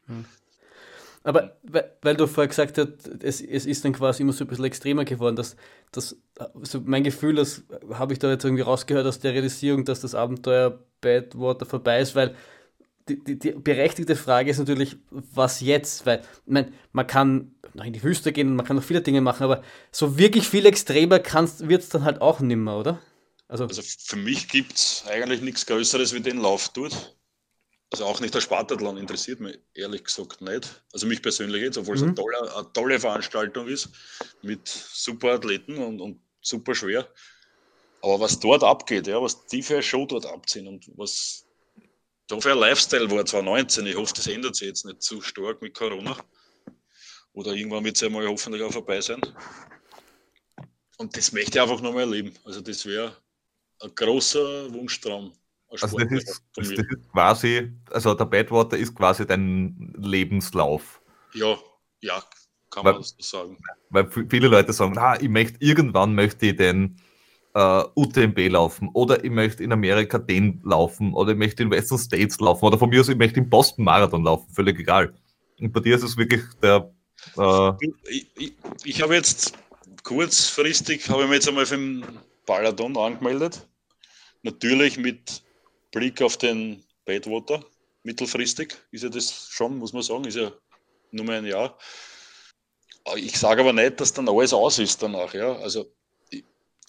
Aber 1.22 1.56
weil, 1.62 1.92
weil, 2.00 2.16
du 2.16 2.26
vorher 2.26 2.48
gesagt 2.48 2.78
hast, 2.78 3.22
es, 3.22 3.42
es 3.42 3.66
ist 3.66 3.84
dann 3.84 3.92
quasi 3.92 4.22
immer 4.22 4.32
so 4.32 4.44
ein 4.44 4.48
bisschen 4.48 4.64
extremer 4.64 5.04
geworden, 5.04 5.36
dass, 5.36 5.54
dass 5.92 6.16
also 6.38 6.80
mein 6.84 7.04
Gefühl, 7.04 7.34
das 7.34 7.62
habe 7.92 8.14
ich 8.14 8.18
da 8.18 8.30
jetzt 8.30 8.44
irgendwie 8.44 8.62
rausgehört 8.62 9.06
aus 9.06 9.20
der 9.20 9.34
Realisierung, 9.34 9.84
dass 9.84 10.00
das 10.00 10.14
Abenteuer 10.14 10.82
Badwater 11.02 11.66
vorbei 11.66 12.00
ist, 12.00 12.14
weil 12.14 12.34
die, 13.08 13.22
die, 13.22 13.38
die, 13.38 13.50
berechtigte 13.52 14.16
Frage 14.16 14.50
ist 14.50 14.58
natürlich, 14.58 14.96
was 15.10 15.60
jetzt? 15.60 16.06
Weil 16.06 16.22
man, 16.46 16.72
man 16.92 17.06
kann 17.06 17.54
noch 17.74 17.84
in 17.84 17.92
die 17.92 18.02
Wüste 18.02 18.32
gehen 18.32 18.48
und 18.48 18.56
man 18.56 18.66
kann 18.66 18.76
noch 18.76 18.82
viele 18.82 19.02
Dinge 19.02 19.20
machen, 19.20 19.44
aber 19.44 19.62
so 19.90 20.16
wirklich 20.16 20.48
viel 20.48 20.64
extremer 20.66 21.18
wird 21.18 21.82
es 21.82 21.88
dann 21.88 22.04
halt 22.04 22.20
auch 22.20 22.40
nimmer, 22.40 22.78
oder? 22.78 23.00
Also, 23.48 23.64
also 23.64 23.82
für 23.82 24.16
mich 24.16 24.48
gibt 24.48 24.76
es 24.76 25.04
eigentlich 25.08 25.40
nichts 25.40 25.66
Größeres 25.66 26.14
wie 26.14 26.20
den 26.20 26.38
Lauf 26.38 26.68
dort. 26.68 27.16
Also 27.92 28.04
auch 28.04 28.20
nicht 28.20 28.34
der 28.34 28.40
Spartathlon 28.40 28.96
interessiert 28.98 29.40
mich 29.40 29.58
ehrlich 29.74 30.04
gesagt 30.04 30.40
nicht. 30.40 30.82
Also 30.92 31.06
mich 31.06 31.22
persönlich 31.22 31.62
jetzt, 31.62 31.76
obwohl 31.76 31.96
mhm. 31.96 32.02
es 32.02 32.06
eine 32.06 32.14
tolle, 32.14 32.56
eine 32.56 32.72
tolle, 32.72 33.00
Veranstaltung 33.00 33.66
ist 33.66 33.88
mit 34.42 34.68
super 34.68 35.34
Athleten 35.34 35.76
und, 35.78 36.00
und 36.00 36.20
super 36.40 36.74
schwer. 36.74 37.08
Aber 38.02 38.20
was 38.20 38.38
dort 38.38 38.62
abgeht, 38.62 39.08
ja, 39.08 39.20
was 39.20 39.46
die 39.46 39.62
für 39.62 39.74
eine 39.74 39.82
Show 39.82 40.06
dort 40.06 40.24
abziehen 40.24 40.68
und 40.68 40.90
was 40.96 41.44
da 42.28 42.40
für 42.40 42.52
ein 42.52 42.58
Lifestyle 42.58 43.10
war 43.10 43.26
2019, 43.26 43.86
ich 43.86 43.96
hoffe, 43.96 44.14
das 44.14 44.28
ändert 44.28 44.54
sich 44.54 44.68
jetzt 44.68 44.84
nicht 44.84 45.02
zu 45.02 45.20
stark 45.20 45.60
mit 45.60 45.74
Corona. 45.74 46.16
Oder 47.32 47.52
irgendwann 47.52 47.84
wird 47.84 47.96
es 47.96 48.02
ja 48.02 48.08
mal 48.08 48.26
hoffentlich 48.26 48.62
auch 48.62 48.72
vorbei 48.72 49.00
sein. 49.00 49.20
Und 50.96 51.16
das 51.16 51.32
möchte 51.32 51.58
ich 51.58 51.60
einfach 51.60 51.80
nochmal 51.80 52.02
erleben. 52.02 52.34
Also 52.44 52.60
das 52.60 52.86
wäre 52.86 53.16
ein 53.80 53.94
großer 53.94 54.72
Wunschtraum. 54.72 55.32
Also 55.70 55.98
das 55.98 56.10
ist, 56.10 56.42
das 56.56 56.70
ist, 56.70 57.12
quasi, 57.12 57.72
also 57.90 58.14
der 58.14 58.24
Badwater 58.24 58.76
ist 58.76 58.94
quasi 58.94 59.24
dein 59.24 59.94
Lebenslauf. 59.96 61.00
Ja, 61.32 61.56
ja, 62.00 62.22
kann 62.70 62.84
weil, 62.84 62.94
man 62.94 63.02
so 63.02 63.14
sagen. 63.18 63.56
Weil 63.90 64.10
viele 64.28 64.48
Leute 64.48 64.72
sagen, 64.72 64.98
ah, 64.98 65.16
ich 65.20 65.28
möchte 65.28 65.56
irgendwann 65.60 66.14
möchte 66.14 66.46
ich 66.46 66.56
den 66.56 67.00
äh, 67.54 67.84
UTMB 67.94 68.38
laufen 68.48 68.90
oder 68.94 69.24
ich 69.24 69.30
möchte 69.30 69.62
in 69.62 69.72
Amerika 69.72 70.18
den 70.18 70.60
laufen 70.64 71.14
oder 71.14 71.32
ich 71.32 71.38
möchte 71.38 71.62
in 71.62 71.70
Western 71.70 71.98
States 71.98 72.40
laufen 72.40 72.64
oder 72.64 72.78
von 72.78 72.90
mir 72.90 73.00
aus 73.00 73.08
ich 73.08 73.16
möchte 73.16 73.38
in 73.40 73.48
Boston 73.48 73.84
Marathon 73.84 74.24
laufen, 74.24 74.52
völlig 74.52 74.78
egal. 74.78 75.14
Und 75.60 75.72
bei 75.72 75.80
dir 75.80 75.94
ist 75.94 76.02
es 76.02 76.16
wirklich 76.16 76.42
der. 76.62 76.92
Äh 77.36 77.72
ich, 78.08 78.30
ich, 78.36 78.52
ich 78.84 79.02
habe 79.02 79.14
jetzt 79.14 79.52
kurzfristig, 80.02 81.08
habe 81.10 81.22
ich 81.22 81.28
mich 81.28 81.36
jetzt 81.36 81.48
einmal 81.48 81.66
für 81.66 81.76
den 81.76 82.04
Balaton 82.46 82.96
angemeldet. 82.96 83.68
Natürlich 84.42 84.96
mit 84.96 85.42
Blick 85.92 86.22
auf 86.22 86.36
den 86.36 86.84
Badwater, 87.04 87.64
mittelfristig 88.02 88.76
ist 88.90 89.04
ja 89.04 89.08
das 89.08 89.48
schon, 89.50 89.78
muss 89.78 89.92
man 89.92 90.02
sagen, 90.02 90.24
ist 90.24 90.36
ja 90.36 90.52
nur 91.10 91.24
mehr 91.24 91.38
ein 91.38 91.46
Jahr. 91.46 91.76
Ich 93.16 93.38
sage 93.38 93.62
aber 93.62 93.72
nicht, 93.72 94.00
dass 94.00 94.12
dann 94.12 94.28
alles 94.28 94.52
aus 94.52 94.78
ist 94.78 95.02
danach. 95.02 95.34
Ja. 95.34 95.56
Also 95.56 95.92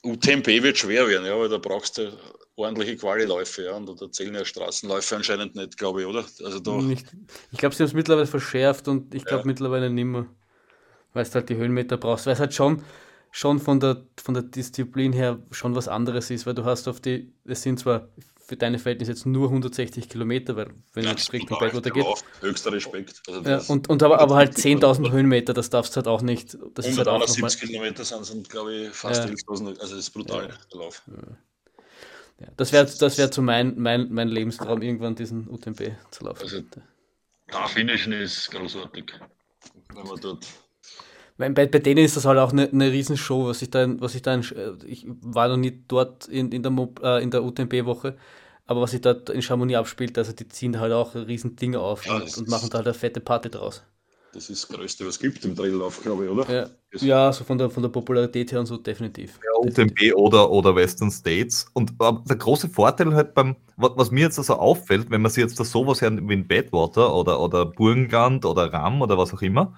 UTMP 0.03 0.47
wird 0.61 0.77
schwer 0.77 1.07
werden, 1.07 1.25
ja, 1.25 1.37
weil 1.37 1.49
da 1.49 1.57
brauchst 1.57 1.97
du 1.97 2.11
ordentliche 2.55 2.97
Qualiläufe, 2.97 3.63
ja, 3.63 3.75
und 3.75 4.01
da 4.01 4.11
zählen 4.11 4.35
ja 4.35 4.45
Straßenläufe 4.45 5.15
anscheinend 5.15 5.55
nicht, 5.55 5.77
glaube 5.77 6.01
ich, 6.01 6.07
oder? 6.07 6.25
Also 6.43 6.59
da 6.59 6.77
nicht. 6.77 7.07
Ich 7.51 7.57
glaube, 7.57 7.73
sie 7.73 7.83
haben 7.83 7.87
es 7.87 7.93
mittlerweile 7.93 8.27
verschärft 8.27 8.87
und 8.87 9.15
ich 9.15 9.25
glaube 9.25 9.43
ja. 9.43 9.47
mittlerweile 9.47 9.89
nicht 9.89 10.05
mehr, 10.05 10.27
weil 11.13 11.23
du 11.23 11.33
halt 11.33 11.49
die 11.49 11.55
Höhenmeter 11.55 11.97
brauchst, 11.97 12.25
weil 12.25 12.33
es 12.33 12.39
halt 12.39 12.53
schon 12.53 12.83
schon 13.31 13.59
von 13.59 13.79
der, 13.79 14.05
von 14.21 14.33
der 14.33 14.43
Disziplin 14.43 15.13
her 15.13 15.39
schon 15.51 15.73
was 15.73 15.87
anderes 15.87 16.29
ist, 16.29 16.45
weil 16.45 16.53
du 16.53 16.65
hast 16.65 16.87
auf 16.87 16.99
die, 16.99 17.33
es 17.45 17.63
sind 17.63 17.79
zwar 17.79 18.09
für 18.51 18.57
deine 18.57 18.79
Verhältnisse 18.79 19.13
jetzt 19.13 19.25
nur 19.25 19.47
160 19.47 20.09
Kilometer, 20.09 20.57
weil 20.57 20.73
wenn 20.93 21.05
ja, 21.05 21.11
jetzt 21.11 21.31
Richtung 21.31 21.57
Berg 21.57 21.73
runtergeht. 21.73 22.05
Höchster 22.41 22.73
Respekt. 22.73 23.23
Also 23.25 23.41
ja, 23.49 23.61
und, 23.69 23.89
und 23.89 24.03
aber, 24.03 24.19
aber 24.19 24.35
halt 24.35 24.57
10.000 24.57 25.09
Höhenmeter, 25.09 25.53
das 25.53 25.69
darfst 25.69 25.93
du 25.93 25.97
halt 25.97 26.09
auch 26.09 26.21
nicht. 26.21 26.57
Das 26.73 26.85
170 26.85 27.37
ist 27.37 27.61
halt 27.61 27.69
Kilometer 27.69 28.03
sind, 28.03 28.25
sind 28.25 28.49
glaube 28.49 28.73
ich, 28.73 28.89
fast 28.89 29.23
ja. 29.23 29.31
11.000, 29.31 29.79
also 29.79 29.79
das 29.79 29.91
ist 29.93 30.09
brutal, 30.09 30.49
ja. 30.49 30.55
der 30.73 30.79
Lauf. 30.81 31.01
Ja. 31.07 32.47
Das 32.57 32.73
wäre 32.73 32.85
das 32.85 33.17
wär 33.17 33.31
zu 33.31 33.41
mein, 33.41 33.79
mein, 33.79 34.11
mein 34.11 34.27
Lebenstraum, 34.27 34.81
irgendwann 34.81 35.15
diesen 35.15 35.47
UTMB 35.47 35.93
zu 36.09 36.25
laufen. 36.25 36.41
Also, 36.41 36.61
da 37.47 37.67
finishen 37.67 38.11
ist 38.11 38.51
großartig, 38.51 39.13
wenn 39.93 40.03
man 40.03 40.19
dort 40.19 40.45
bei, 41.49 41.49
bei 41.49 41.79
denen 41.79 42.05
ist 42.05 42.15
das 42.15 42.25
halt 42.25 42.37
auch 42.37 42.51
eine, 42.51 42.69
eine 42.69 42.91
Riesenshow, 42.91 43.47
was 43.47 43.61
ich 43.61 43.71
da, 43.71 43.87
was 43.99 44.15
ich 44.15 44.21
da, 44.21 44.39
ich 44.85 45.05
war 45.07 45.47
noch 45.47 45.57
nie 45.57 45.83
dort 45.87 46.27
in, 46.27 46.51
in 46.51 46.61
der, 46.63 46.71
äh, 47.01 47.27
der 47.27 47.43
UTMB-Woche, 47.43 48.17
aber 48.71 48.81
was 48.81 48.91
sich 48.91 49.01
dort 49.01 49.29
in 49.29 49.41
Chamonix 49.41 49.77
abspielt, 49.77 50.17
also 50.17 50.31
die 50.31 50.47
ziehen 50.47 50.79
halt 50.79 50.93
auch 50.93 51.13
riesen 51.13 51.57
Dinge 51.57 51.79
auf 51.79 52.05
ja, 52.05 52.15
und, 52.15 52.37
und 52.37 52.47
machen 52.47 52.69
da 52.69 52.77
halt 52.77 52.87
eine 52.87 52.93
fette 52.93 53.19
Party 53.19 53.49
draus. 53.49 53.83
Das 54.33 54.49
ist 54.49 54.63
das 54.63 54.77
Größte, 54.77 55.05
was 55.05 55.15
es 55.15 55.19
gibt 55.19 55.43
im 55.43 55.57
Traillauf, 55.57 56.01
glaube 56.01 56.23
ich, 56.23 56.31
oder? 56.31 56.49
Ja, 56.49 56.67
ja 57.01 57.33
so 57.33 57.43
von 57.43 57.57
der, 57.57 57.69
von 57.69 57.83
der 57.83 57.89
Popularität 57.89 58.53
her 58.53 58.61
und 58.61 58.65
so 58.65 58.77
definitiv. 58.77 59.37
Ja, 59.43 59.59
UTMB 59.59 60.15
oder, 60.15 60.49
oder 60.49 60.73
Western 60.73 61.11
States. 61.11 61.65
Und 61.73 61.91
äh, 61.99 62.13
der 62.29 62.37
große 62.37 62.69
Vorteil 62.69 63.13
halt 63.13 63.33
beim, 63.33 63.57
was, 63.75 63.91
was 63.95 64.11
mir 64.11 64.21
jetzt 64.21 64.37
also 64.37 64.55
auffällt, 64.55 65.11
wenn 65.11 65.21
man 65.21 65.31
sich 65.31 65.43
jetzt 65.43 65.59
da 65.59 65.65
sowas 65.65 66.01
hört 66.01 66.17
wie 66.29 66.33
in 66.33 66.47
Badwater 66.47 67.13
oder, 67.13 67.41
oder 67.41 67.65
Burgenland 67.65 68.45
oder 68.45 68.71
Ram 68.71 69.01
oder 69.01 69.17
was 69.17 69.33
auch 69.33 69.41
immer, 69.41 69.73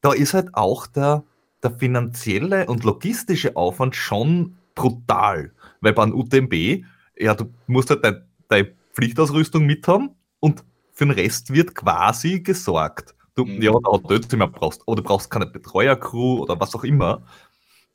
da 0.00 0.14
ist 0.14 0.32
halt 0.32 0.54
auch 0.54 0.86
der, 0.86 1.24
der 1.62 1.72
finanzielle 1.72 2.66
und 2.66 2.84
logistische 2.84 3.54
Aufwand 3.54 3.94
schon 3.94 4.56
brutal. 4.74 5.52
Weil 5.82 5.92
beim 5.92 6.14
UTMB, 6.14 6.84
ja, 7.18 7.34
du 7.34 7.52
musst 7.66 7.90
halt 7.90 8.04
deine, 8.04 8.26
deine 8.48 8.74
Pflichtausrüstung 8.92 9.64
mit 9.64 9.86
haben 9.86 10.10
und 10.40 10.64
für 10.92 11.06
den 11.06 11.12
Rest 11.12 11.52
wird 11.52 11.74
quasi 11.74 12.40
gesorgt. 12.40 13.14
Du, 13.34 13.44
mhm. 13.44 13.62
ja, 13.62 13.70
ein 13.70 13.84
Hotelzimmer 13.84 14.48
brauchst, 14.48 14.82
oder 14.86 15.02
du 15.02 15.08
brauchst 15.08 15.30
keine 15.30 15.46
Betreuercrew 15.46 16.40
oder 16.40 16.58
was 16.58 16.74
auch 16.74 16.84
immer. 16.84 17.22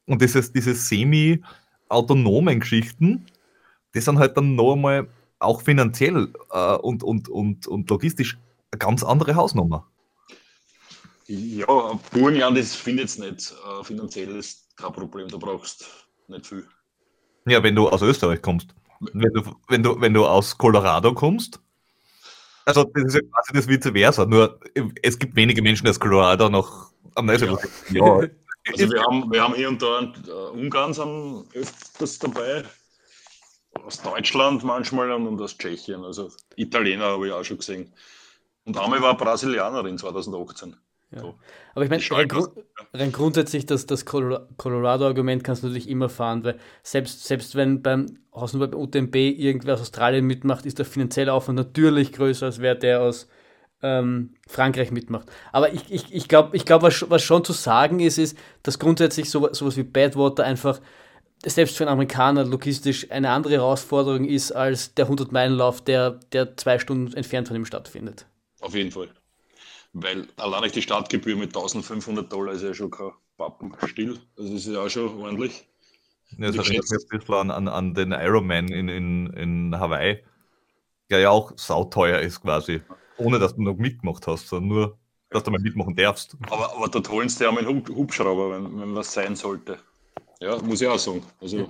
Und 0.05 0.21
dieses, 0.21 0.51
diese 0.51 0.73
semi-autonomen 0.73 2.59
Geschichten, 2.59 3.25
die 3.93 3.99
sind 3.99 4.19
halt 4.19 4.37
dann 4.37 4.55
noch 4.55 4.73
einmal 4.73 5.09
auch 5.39 5.61
finanziell 5.61 6.33
äh, 6.51 6.75
und, 6.75 7.03
und, 7.03 7.29
und, 7.29 7.67
und 7.67 7.89
logistisch 7.89 8.37
eine 8.71 8.79
ganz 8.79 9.03
andere 9.03 9.35
Hausnummer. 9.35 9.85
Ja, 11.27 11.99
Burgenland 12.11 12.57
das 12.57 12.75
finde 12.75 13.03
ich 13.03 13.17
jetzt 13.17 13.19
nicht. 13.19 13.51
Äh, 13.51 13.83
finanziell 13.83 14.35
ist 14.35 14.75
kein 14.77 14.93
Problem, 14.93 15.27
da 15.27 15.37
brauchst 15.37 16.07
nicht 16.27 16.47
viel. 16.47 16.65
Ja, 17.45 17.61
wenn 17.61 17.75
du 17.75 17.89
aus 17.89 18.01
Österreich 18.01 18.41
kommst. 18.41 18.73
Wenn 19.13 19.33
du, 19.33 19.55
wenn 19.67 19.83
du, 19.83 20.01
wenn 20.01 20.13
du 20.13 20.25
aus 20.25 20.57
Colorado 20.57 21.13
kommst, 21.13 21.59
also 22.65 22.83
das 22.85 23.03
ist 23.03 23.15
ja 23.15 23.21
quasi 23.21 23.53
das 23.53 23.67
vice 23.67 23.91
versa, 23.91 24.25
nur 24.25 24.59
es 25.01 25.19
gibt 25.19 25.35
wenige 25.35 25.61
Menschen, 25.61 25.85
die 25.85 25.89
aus 25.89 25.99
Colorado 25.99 26.49
noch 26.49 26.91
am 27.15 27.25
Neuseeland 27.25 27.59
ja. 27.89 28.21
ja. 28.21 28.27
Also 28.65 28.89
wir 28.93 29.01
haben, 29.01 29.29
wir 29.29 29.43
haben 29.43 29.55
hier 29.55 29.67
und 29.67 29.81
da 29.81 30.13
uh, 30.29 30.53
Ungarns 30.53 30.97
am 30.97 31.43
öfters 31.53 32.17
dabei, 32.17 32.63
aus 33.83 34.01
Deutschland 34.01 34.63
manchmal 34.63 35.11
und 35.11 35.41
aus 35.41 35.57
Tschechien, 35.57 36.05
also 36.05 36.31
Italiener 36.55 37.07
habe 37.07 37.27
ich 37.27 37.33
auch 37.33 37.43
schon 37.43 37.57
gesehen. 37.57 37.91
Und 38.63 38.77
einmal 38.77 39.01
war 39.01 39.17
Brasilianerin 39.17 39.97
2018. 39.97 40.77
Ja. 41.15 41.33
Aber 41.73 41.83
ich 41.83 41.89
meine, 41.89 42.03
rein, 42.11 42.27
grund, 42.27 42.49
rein, 42.93 43.11
grundsätzlich 43.11 43.65
das, 43.65 43.85
das 43.85 44.05
Colorado-Argument 44.05 45.43
kannst 45.43 45.63
du 45.63 45.67
natürlich 45.67 45.89
immer 45.89 46.09
fahren, 46.09 46.43
weil 46.43 46.57
selbst, 46.81 47.25
selbst 47.25 47.55
wenn 47.55 47.81
beim 47.81 48.17
Hausnummer 48.33 48.67
beim 48.67 48.79
UTMB 48.79 49.15
irgendwer 49.15 49.75
aus 49.75 49.81
Australien 49.81 50.25
mitmacht, 50.25 50.65
ist 50.65 50.79
der 50.79 50.85
finanzielle 50.85 51.33
Aufwand 51.33 51.57
natürlich 51.57 52.13
größer, 52.13 52.47
als 52.47 52.59
wer 52.59 52.75
der 52.75 53.01
aus 53.01 53.27
ähm, 53.81 54.35
Frankreich 54.47 54.91
mitmacht. 54.91 55.29
Aber 55.51 55.73
ich, 55.73 55.91
ich, 55.91 56.13
ich 56.13 56.27
glaube, 56.27 56.55
ich 56.55 56.65
glaub, 56.65 56.81
was, 56.81 57.05
was 57.09 57.21
schon 57.21 57.43
zu 57.43 57.53
sagen 57.53 57.99
ist, 57.99 58.17
ist, 58.17 58.37
dass 58.63 58.79
grundsätzlich 58.79 59.29
so, 59.29 59.53
sowas 59.53 59.77
wie 59.77 59.83
Badwater 59.83 60.43
einfach 60.43 60.79
selbst 61.45 61.77
für 61.77 61.83
einen 61.83 61.93
Amerikaner 61.93 62.45
logistisch 62.45 63.11
eine 63.11 63.29
andere 63.29 63.55
Herausforderung 63.55 64.25
ist 64.25 64.53
als 64.53 64.93
der 64.95 65.09
100-Meilen-Lauf, 65.09 65.81
der, 65.81 66.11
der 66.31 66.55
zwei 66.55 66.79
Stunden 66.79 67.13
entfernt 67.13 67.49
von 67.49 67.57
ihm 67.57 67.65
stattfindet. 67.65 68.25
Auf 68.61 68.73
jeden 68.73 68.91
Fall. 68.91 69.09
Weil 69.93 70.27
allein 70.37 70.71
die 70.71 70.81
Startgebühr 70.81 71.35
mit 71.35 71.49
1500 71.49 72.31
Dollar 72.31 72.53
ist 72.53 72.63
ja 72.63 72.73
schon 72.73 72.89
kein 72.89 73.11
Pappenstill. 73.37 74.19
Also 74.37 74.53
das 74.53 74.65
ist 74.65 74.73
ja 74.73 74.81
auch 74.81 74.89
schon 74.89 75.21
ordentlich. 75.21 75.67
Ja, 76.37 76.47
das 76.47 76.67
erinnert 76.67 76.89
mich 76.89 76.99
ein 77.11 77.19
bisschen 77.19 77.35
an, 77.35 77.51
an, 77.51 77.67
an 77.67 77.93
den 77.93 78.11
Ironman 78.11 78.69
in, 78.69 78.89
in, 78.89 79.27
in 79.33 79.79
Hawaii, 79.79 80.23
der 81.11 81.19
ja 81.19 81.29
auch 81.29 81.53
sauteuer 81.55 82.19
ist 82.19 82.41
quasi. 82.41 82.81
Ohne 83.17 83.37
dass 83.37 83.55
du 83.55 83.61
noch 83.61 83.75
mitgemacht 83.75 84.25
hast, 84.25 84.47
sondern 84.47 84.69
nur, 84.69 84.97
dass 85.29 85.43
du 85.43 85.51
mal 85.51 85.61
mitmachen 85.61 85.95
darfst. 85.95 86.35
Aber, 86.49 86.75
aber 86.75 86.87
dort 86.87 87.09
holen 87.09 87.29
sie 87.29 87.43
ja 87.43 87.51
mal 87.51 87.65
einen 87.65 87.87
Hubschrauber, 87.87 88.51
wenn, 88.51 88.79
wenn 88.79 88.95
was 88.95 89.13
sein 89.13 89.35
sollte. 89.35 89.77
Ja, 90.39 90.57
muss 90.57 90.81
ich 90.81 90.87
auch 90.87 90.97
sagen. 90.97 91.23
Also, 91.39 91.69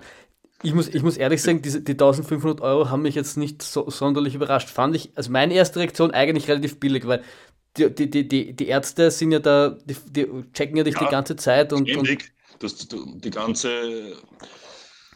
ich 0.63 0.73
muss, 0.73 0.87
ich 0.87 1.03
muss 1.03 1.17
ehrlich 1.17 1.41
sagen, 1.41 1.61
diese, 1.61 1.81
die 1.81 1.91
1500 1.91 2.61
Euro 2.61 2.89
haben 2.89 3.01
mich 3.01 3.15
jetzt 3.15 3.35
nicht 3.35 3.61
so 3.61 3.89
sonderlich 3.89 4.33
überrascht. 4.35 4.69
Fand 4.69 4.95
ich, 4.95 5.11
also 5.15 5.29
meine 5.29 5.53
erste 5.53 5.79
Reaktion 5.79 6.11
eigentlich 6.11 6.47
relativ 6.47 6.79
billig, 6.79 7.05
weil 7.05 7.21
die, 7.77 8.09
die, 8.09 8.27
die, 8.27 8.53
die 8.53 8.67
Ärzte 8.67 9.09
sind 9.11 9.31
ja 9.31 9.39
da, 9.39 9.77
die, 9.85 9.95
die 10.09 10.27
checken 10.53 10.77
ja 10.77 10.83
dich 10.83 10.95
ja, 10.95 11.05
die 11.05 11.11
ganze 11.11 11.35
Zeit 11.35 11.73
und. 11.73 11.89
und 11.95 12.17
das, 12.59 12.87
die 12.87 13.29
ganze, 13.29 14.15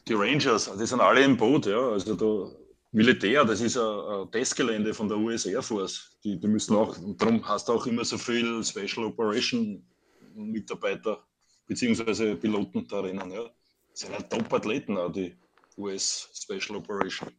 die 0.07 0.13
Rangers, 0.13 0.69
die 0.77 0.85
sind 0.85 0.99
alle 0.99 1.23
im 1.23 1.37
Boot, 1.37 1.65
ja. 1.65 1.89
Also 1.91 2.15
da, 2.15 2.51
Militär, 2.91 3.45
das 3.45 3.61
ist 3.61 3.77
ein, 3.77 4.31
Testgelände 4.31 4.93
von 4.93 5.07
der 5.07 5.17
US 5.17 5.45
Air 5.45 5.61
Force. 5.61 6.17
Die, 6.23 6.39
die 6.39 6.47
müssen 6.47 6.75
auch, 6.75 6.97
darum 7.17 7.47
hast 7.47 7.69
du 7.69 7.73
auch 7.73 7.85
immer 7.85 8.03
so 8.03 8.17
viel 8.17 8.63
Special 8.63 9.05
Operation 9.05 9.85
Mitarbeiter 10.33 11.23
beziehungsweise 11.67 12.35
Piloten 12.35 12.87
da 12.87 13.01
rennen. 13.01 13.31
Ja. 13.31 13.43
Das 13.91 13.99
sind 14.01 14.13
halt 14.13 14.29
Top-Athleten, 14.29 14.97
auch 14.97 15.11
die 15.11 15.35
US 15.77 16.29
Special 16.33 16.77
Operation. 16.77 17.29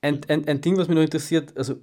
Ein, 0.00 0.20
ein, 0.28 0.46
ein 0.48 0.60
Ding, 0.60 0.76
was 0.76 0.88
mich 0.88 0.96
noch 0.96 1.02
interessiert, 1.02 1.56
also 1.56 1.76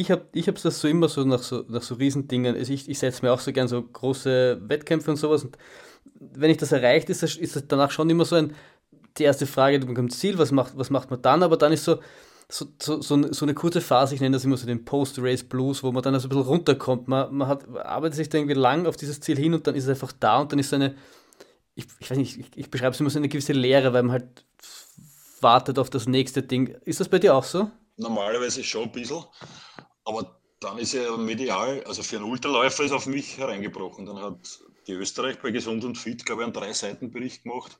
ich 0.00 0.10
habe 0.10 0.26
ich 0.32 0.46
das 0.46 0.80
so 0.80 0.88
immer 0.88 1.08
so 1.08 1.24
nach 1.24 1.42
so, 1.42 1.64
nach 1.68 1.82
so 1.82 1.94
Riesendingen. 1.94 2.54
Also 2.56 2.72
ich, 2.72 2.88
ich 2.88 2.98
setze 2.98 3.24
mir 3.24 3.32
auch 3.32 3.40
so 3.40 3.52
gern 3.52 3.68
so 3.68 3.82
große 3.82 4.60
Wettkämpfe 4.62 5.10
und 5.10 5.16
sowas. 5.16 5.44
Und 5.44 5.56
wenn 6.20 6.50
ich 6.50 6.56
das 6.56 6.72
erreicht, 6.72 7.08
ist 7.10 7.22
das, 7.22 7.36
ist 7.36 7.56
das 7.56 7.64
danach 7.66 7.90
schon 7.90 8.10
immer 8.10 8.24
so 8.24 8.36
ein, 8.36 8.54
die 9.18 9.24
erste 9.24 9.46
Frage, 9.46 9.80
du 9.80 9.86
bekommst 9.86 10.20
Ziel, 10.20 10.38
was 10.38 10.52
macht, 10.52 10.76
was 10.76 10.90
macht 10.90 11.10
man 11.10 11.22
dann? 11.22 11.42
Aber 11.42 11.56
dann 11.56 11.72
ist 11.72 11.84
so, 11.84 11.98
so, 12.48 12.66
so, 12.80 13.00
so, 13.00 13.32
so 13.32 13.44
eine 13.44 13.54
kurze 13.54 13.80
Phase, 13.80 14.14
ich 14.14 14.20
nenne 14.20 14.36
das 14.36 14.44
immer 14.44 14.56
so 14.56 14.66
den 14.66 14.84
Post-Race 14.84 15.44
Blues, 15.44 15.82
wo 15.82 15.90
man 15.92 16.02
dann 16.02 16.14
also 16.14 16.26
ein 16.26 16.30
bisschen 16.30 16.44
runterkommt. 16.44 17.08
Man, 17.08 17.34
man 17.34 17.48
hat, 17.48 17.66
arbeitet 17.76 18.16
sich 18.16 18.28
da 18.28 18.38
irgendwie 18.38 18.54
lang 18.54 18.86
auf 18.86 18.96
dieses 18.96 19.20
Ziel 19.20 19.36
hin 19.36 19.54
und 19.54 19.66
dann 19.66 19.74
ist 19.74 19.84
es 19.84 19.90
einfach 19.90 20.12
da 20.12 20.40
und 20.40 20.52
dann 20.52 20.58
ist 20.58 20.70
so 20.70 20.76
eine, 20.76 20.94
ich, 21.74 21.86
ich 21.98 22.10
weiß 22.10 22.18
nicht, 22.18 22.38
ich, 22.38 22.50
ich 22.54 22.70
beschreibe 22.70 22.92
es 22.92 23.00
immer 23.00 23.10
so 23.10 23.18
eine 23.18 23.28
gewisse 23.28 23.52
Leere, 23.52 23.92
weil 23.92 24.02
man 24.02 24.12
halt 24.12 24.44
wartet 25.40 25.78
auf 25.78 25.90
das 25.90 26.06
nächste 26.06 26.42
Ding. 26.42 26.76
Ist 26.84 27.00
das 27.00 27.08
bei 27.08 27.18
dir 27.18 27.34
auch 27.34 27.44
so? 27.44 27.70
Normalerweise 27.96 28.62
schon 28.62 28.84
ein 28.84 28.92
bisschen, 28.92 29.24
aber 30.06 30.40
dann 30.60 30.78
ist 30.78 30.94
ja 30.94 31.14
medial, 31.18 31.84
also 31.84 32.02
für 32.02 32.16
einen 32.16 32.30
Ultraläufer 32.30 32.84
ist 32.84 32.92
auf 32.92 33.06
mich 33.06 33.36
hereingebrochen. 33.36 34.06
Dann 34.06 34.18
hat 34.18 34.60
die 34.86 34.92
Österreich 34.92 35.38
bei 35.42 35.50
Gesund 35.50 35.84
und 35.84 35.98
Fit, 35.98 36.24
glaube 36.24 36.42
ich, 36.42 36.44
einen 36.46 36.54
drei 36.54 36.72
Seiten 36.72 37.10
Bericht 37.10 37.42
gemacht 37.42 37.78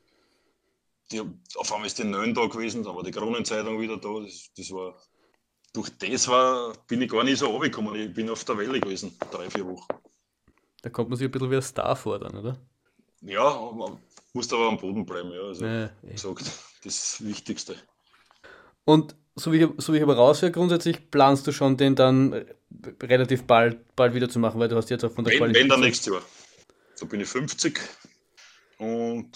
die, 1.11 1.21
auf 1.55 1.71
einmal 1.71 1.87
ist 1.87 1.99
die 1.99 2.03
Nön 2.03 2.33
da 2.33 2.45
gewesen, 2.47 2.83
dann 2.83 2.95
war 2.95 3.03
die 3.03 3.11
Kronenzeitung 3.11 3.79
wieder 3.79 3.97
da. 3.97 4.19
Das, 4.19 4.51
das 4.55 4.71
war, 4.71 4.95
durch 5.73 5.89
das 5.97 6.27
war, 6.27 6.73
bin 6.87 7.01
ich 7.01 7.11
gar 7.11 7.23
nicht 7.23 7.39
so 7.39 7.47
runtergekommen. 7.47 7.95
Ich 7.95 8.13
bin 8.13 8.29
auf 8.29 8.43
der 8.43 8.57
Welle 8.57 8.79
gewesen, 8.79 9.17
drei, 9.31 9.49
vier 9.49 9.65
Wochen. 9.65 9.87
Da 10.81 10.89
kommt 10.89 11.09
man 11.09 11.17
sich 11.17 11.27
ein 11.27 11.31
bisschen 11.31 11.51
wie 11.51 11.55
ein 11.55 11.61
Star 11.61 11.95
vor 11.95 12.19
dann, 12.19 12.35
oder? 12.35 12.57
Ja, 13.21 13.71
man 13.73 13.97
muss 14.33 14.51
aber 14.53 14.69
am 14.69 14.77
Boden 14.77 15.05
bleiben, 15.05 15.31
ja. 15.31 15.41
Also, 15.41 15.65
ja, 15.65 15.89
wie 16.03 16.11
gesagt, 16.11 16.51
das 16.83 17.23
Wichtigste. 17.23 17.75
Und 18.85 19.15
so 19.39 19.51
wie, 19.51 19.63
ich, 19.63 19.69
so 19.77 19.93
wie 19.93 19.97
ich 19.97 20.03
aber 20.03 20.15
raushöre, 20.15 20.51
grundsätzlich 20.51 21.09
planst 21.11 21.47
du 21.47 21.51
schon, 21.51 21.77
den 21.77 21.95
dann 21.95 22.45
relativ 23.01 23.43
bald, 23.43 23.95
bald 23.95 24.13
wieder 24.13 24.29
zu 24.29 24.39
machen, 24.39 24.59
weil 24.59 24.67
du 24.67 24.75
hast 24.75 24.89
jetzt 24.89 25.03
auch 25.05 25.11
von 25.11 25.23
der 25.23 25.33
wenn, 25.33 25.39
Qualität... 25.39 25.63
Wenn, 25.63 25.69
dann 25.69 25.79
nächstes 25.81 26.13
Jahr. 26.13 26.21
So 26.95 27.05
bin 27.05 27.21
ich 27.21 27.27
50 27.27 27.79
und 28.79 29.31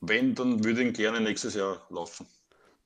wenn, 0.00 0.34
dann 0.34 0.62
würde 0.64 0.80
ich 0.80 0.86
ihn 0.88 0.92
gerne 0.92 1.20
nächstes 1.20 1.54
Jahr 1.54 1.86
laufen. 1.90 2.26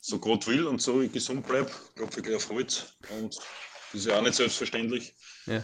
So 0.00 0.18
Gott 0.18 0.46
will 0.46 0.66
und 0.66 0.80
so 0.80 1.00
ich 1.00 1.12
gesund 1.12 1.46
bleibe, 1.46 1.70
klopfe 1.94 2.20
ich 2.20 2.34
auf 2.34 2.48
Holz. 2.50 2.94
Und 3.18 3.36
das 3.36 4.00
ist 4.00 4.06
ja 4.06 4.18
auch 4.18 4.22
nicht 4.22 4.34
selbstverständlich. 4.34 5.14
Ja. 5.46 5.62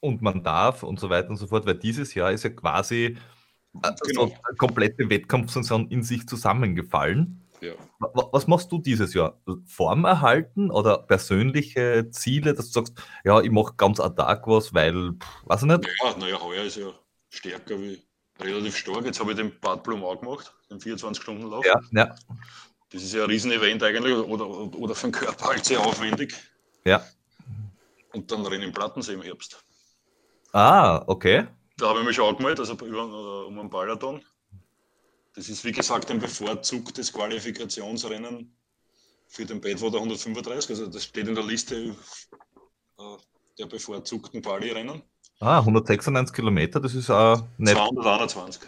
Und 0.00 0.22
man 0.22 0.44
darf 0.44 0.82
und 0.82 1.00
so 1.00 1.08
weiter 1.08 1.30
und 1.30 1.36
so 1.36 1.46
fort, 1.46 1.66
weil 1.66 1.74
dieses 1.74 2.14
Jahr 2.14 2.30
ist 2.30 2.44
ja 2.44 2.50
quasi 2.50 3.16
äh, 3.82 3.92
genau. 4.06 4.26
so 4.26 4.36
eine 4.46 4.56
komplette 4.56 5.08
Wettkampfsaison 5.08 5.88
in 5.88 6.02
sich 6.02 6.28
zusammengefallen. 6.28 7.45
Ja. 7.60 7.72
Was 7.98 8.46
machst 8.46 8.70
du 8.72 8.78
dieses 8.78 9.14
Jahr? 9.14 9.40
Form 9.66 10.04
erhalten 10.04 10.70
oder 10.70 10.98
persönliche 10.98 12.10
Ziele, 12.10 12.54
dass 12.54 12.66
du 12.66 12.72
sagst, 12.72 12.94
ja, 13.24 13.40
ich 13.40 13.50
mache 13.50 13.74
ganz 13.76 14.00
ad 14.00 14.16
was, 14.18 14.74
weil, 14.74 15.12
weiß 15.44 15.62
ich 15.62 15.68
nicht? 15.68 15.88
Ja, 16.02 16.16
naja, 16.18 16.40
heuer 16.40 16.64
ist 16.64 16.76
ja 16.76 16.92
stärker 17.30 17.80
wie 17.80 18.02
relativ 18.40 18.76
stark. 18.76 19.04
Jetzt 19.04 19.20
habe 19.20 19.32
ich 19.32 19.36
den 19.36 19.58
Bad 19.60 19.82
Blum 19.82 20.04
auch 20.04 20.20
gemacht, 20.20 20.54
den 20.70 20.78
24-Stunden-Lauf. 20.78 21.64
Ja, 21.64 21.80
ja. 21.92 22.14
Das 22.90 23.02
ist 23.02 23.14
ja 23.14 23.24
ein 23.24 23.30
Riesenevent 23.30 23.82
eigentlich 23.82 24.14
oder, 24.14 24.48
oder 24.48 24.94
für 24.94 25.08
den 25.08 25.12
Körper 25.12 25.46
halt 25.46 25.64
sehr 25.64 25.80
aufwendig. 25.80 26.34
Ja. 26.84 27.04
Und 28.12 28.30
dann 28.30 28.46
renne 28.46 28.62
ich 28.62 28.68
im 28.68 28.72
Plattensee 28.72 29.14
im 29.14 29.22
Herbst. 29.22 29.62
Ah, 30.52 31.02
okay. 31.06 31.48
Da 31.78 31.88
habe 31.88 32.00
ich 32.00 32.06
mich 32.06 32.20
auch 32.20 32.30
angemeldet, 32.30 32.60
also 32.60 32.72
über, 32.86 33.46
um 33.46 33.58
einen 33.58 33.68
Balaton. 33.68 34.22
Das 35.36 35.48
ist 35.50 35.64
wie 35.64 35.72
gesagt 35.72 36.10
ein 36.10 36.18
bevorzugtes 36.18 37.12
Qualifikationsrennen 37.12 38.56
für 39.28 39.44
den 39.44 39.60
Badwater 39.60 39.98
135. 39.98 40.70
Also 40.70 40.86
das 40.86 41.04
steht 41.04 41.28
in 41.28 41.34
der 41.34 41.44
Liste 41.44 41.94
äh, 42.98 43.16
der 43.58 43.66
bevorzugten 43.66 44.40
Quali-Rennen. 44.40 45.02
Ah, 45.38 45.58
196 45.58 46.34
Kilometer, 46.34 46.80
das 46.80 46.94
ist 46.94 47.10
auch 47.10 47.46
nicht. 47.58 47.76
221. 47.76 48.62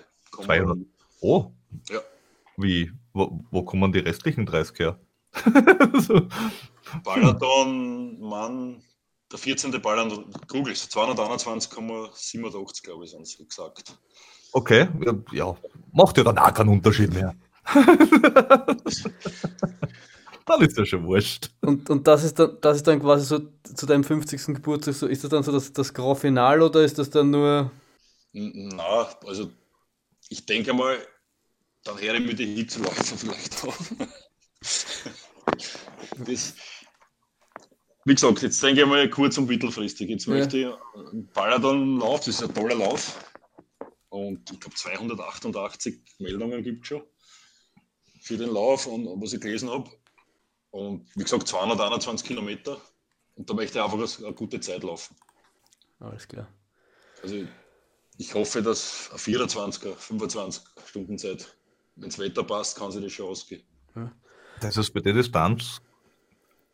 200. 0.45 0.77
Oh. 1.23 1.51
Ja. 1.89 2.03
Wie? 2.59 2.93
Wo, 3.15 3.43
wo 3.51 3.63
kommen 3.63 3.91
die 3.91 4.01
restlichen 4.01 4.45
30 4.45 4.79
her? 4.79 5.01
so. 6.07 6.29
Balaton, 7.03 8.21
Mann, 8.21 8.83
der 9.33 9.39
14. 9.39 9.71
Balaton, 9.81 10.31
Google, 10.49 10.75
221,87, 10.75 12.83
glaube 12.83 13.07
ich, 13.07 13.17
sie 13.25 13.49
gesagt. 13.49 13.97
Okay, 14.53 14.89
ja, 15.33 15.57
macht 15.93 16.17
ja 16.17 16.25
dann 16.25 16.39
auch 16.39 16.55
keinen 16.55 16.71
Unterschied 16.71 17.13
mehr. 17.13 17.35
dann 20.49 20.63
ist 20.63 20.79
ja 20.79 20.87
schon 20.87 21.05
wurscht. 21.05 21.51
Und, 21.61 21.91
und 21.91 22.07
das, 22.07 22.25
ist 22.25 22.39
dann, 22.39 22.57
das 22.61 22.79
ist 22.79 22.87
dann 22.87 23.01
quasi 23.01 23.27
so 23.27 23.41
zu 23.63 23.87
deinem 23.87 24.05
50. 24.05 24.47
Geburtstag, 24.47 24.95
so, 24.95 25.07
ist 25.07 25.23
das 25.23 25.31
dann 25.31 25.43
so 25.43 25.53
das, 25.53 25.73
das 25.73 25.93
Grand 25.93 26.19
Final 26.19 26.63
oder 26.63 26.83
ist 26.83 26.99
das 26.99 27.11
dann 27.11 27.31
nur. 27.31 27.71
Na, 28.33 29.09
also 29.27 29.51
ich 30.29 30.47
denke 30.47 30.73
mal, 30.73 30.97
dann 31.85 32.01
höre 32.01 32.15
ich 32.15 32.27
mir 32.27 32.35
die 32.35 32.55
Hitzeläufer 32.55 33.17
vielleicht 33.17 33.65
auf. 33.65 33.95
das, 36.27 36.55
wie 38.05 38.15
gesagt, 38.15 38.43
jetzt 38.43 38.63
denke 38.63 38.83
ich 38.83 38.87
mal 38.87 39.09
kurz- 39.11 39.39
und 39.39 39.49
mittelfristig. 39.49 40.09
Jetzt 40.09 40.27
ja. 40.27 40.35
möchte 40.35 40.59
ich 40.59 40.67
einen 40.67 41.27
Balaton-Lauf, 41.35 42.21
das 42.21 42.29
ist 42.29 42.43
ein 42.43 42.55
toller 42.55 42.77
Lauf. 42.77 43.19
Und 44.27 44.51
ich 44.51 44.61
glaube, 44.61 44.75
288 44.75 46.01
Meldungen 46.19 46.63
gibt 46.63 46.83
es 46.83 46.89
schon 46.89 47.03
für 48.21 48.37
den 48.37 48.51
Lauf 48.51 48.87
und 48.87 49.07
was 49.23 49.33
ich 49.33 49.41
gelesen 49.41 49.71
habe. 49.71 49.91
Und 50.71 51.09
wie 51.17 51.23
gesagt, 51.23 51.49
221 51.49 52.27
Kilometer. 52.27 52.81
Und 53.37 53.49
da 53.49 53.55
möchte 53.55 53.79
ich 53.79 53.85
einfach 53.85 54.19
eine 54.19 54.35
gute 54.35 54.61
Zeit 54.61 54.83
laufen. 54.83 55.17
Alles 56.01 56.27
klar. 56.27 56.49
Also 57.23 57.47
ich 58.19 58.35
hoffe, 58.35 58.63
dass 58.63 59.11
eine 59.11 59.19
24er, 59.19 59.95
25 59.95 60.63
Stunden 60.87 61.19
Zeit, 61.19 61.57
wenn 61.97 62.11
das 62.11 62.19
Wetter 62.19 62.45
passt, 62.45 62.77
kann 62.77 62.91
sich 62.91 63.03
das 63.03 63.13
schon 63.13 63.29
ausgehen. 63.29 63.63
Das 64.61 64.77
ist 64.77 64.93
bei 64.93 65.01
der 65.01 65.13
Distanz 65.13 65.81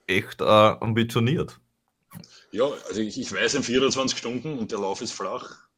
echt 0.07 0.41
äh, 0.41 0.45
ambitioniert. 0.45 1.61
Ja, 2.51 2.71
also 2.89 3.01
ich, 3.01 3.19
ich 3.19 3.33
weiß 3.33 3.55
in 3.55 3.63
24 3.63 4.19
Stunden 4.19 4.59
und 4.59 4.71
der 4.73 4.79
Lauf 4.79 5.01
ist 5.03 5.13
flach. 5.13 5.69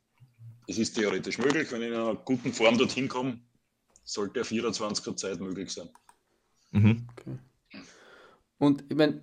Es 0.67 0.79
ist 0.79 0.95
theoretisch 0.95 1.39
möglich, 1.39 1.71
wenn 1.71 1.83
ich 1.83 1.89
in 1.89 1.95
einer 1.95 2.15
guten 2.15 2.53
Form 2.53 2.77
dorthin 2.77 3.09
komme, 3.09 3.39
sollte 4.05 4.41
eine 4.41 4.49
24er 4.49 5.17
Zeit 5.17 5.41
möglich 5.41 5.73
sein. 5.73 5.89
Mhm. 6.73 7.07
Okay. 7.13 7.39
Und 8.59 8.85
ich 8.89 8.97
meine, 8.97 9.23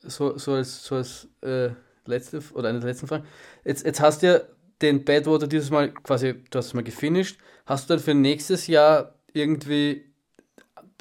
so, 0.00 0.36
so 0.36 0.52
als, 0.52 0.84
so 0.84 0.96
als 0.96 1.28
äh, 1.42 1.70
letzte 2.06 2.42
oder 2.52 2.68
eine 2.68 2.80
der 2.80 2.90
letzten 2.90 3.06
Fragen, 3.06 3.26
jetzt, 3.64 3.84
jetzt 3.84 4.00
hast 4.00 4.22
du 4.22 4.26
ja 4.26 4.40
den 4.82 5.04
Badwater 5.04 5.46
dieses 5.46 5.70
Mal 5.70 5.92
quasi, 5.92 6.34
du 6.50 6.58
hast 6.58 6.66
es 6.66 6.74
mal 6.74 6.84
gefinisht. 6.84 7.38
Hast 7.66 7.88
du 7.88 7.94
dann 7.94 8.02
für 8.02 8.14
nächstes 8.14 8.66
Jahr 8.66 9.14
irgendwie 9.32 10.04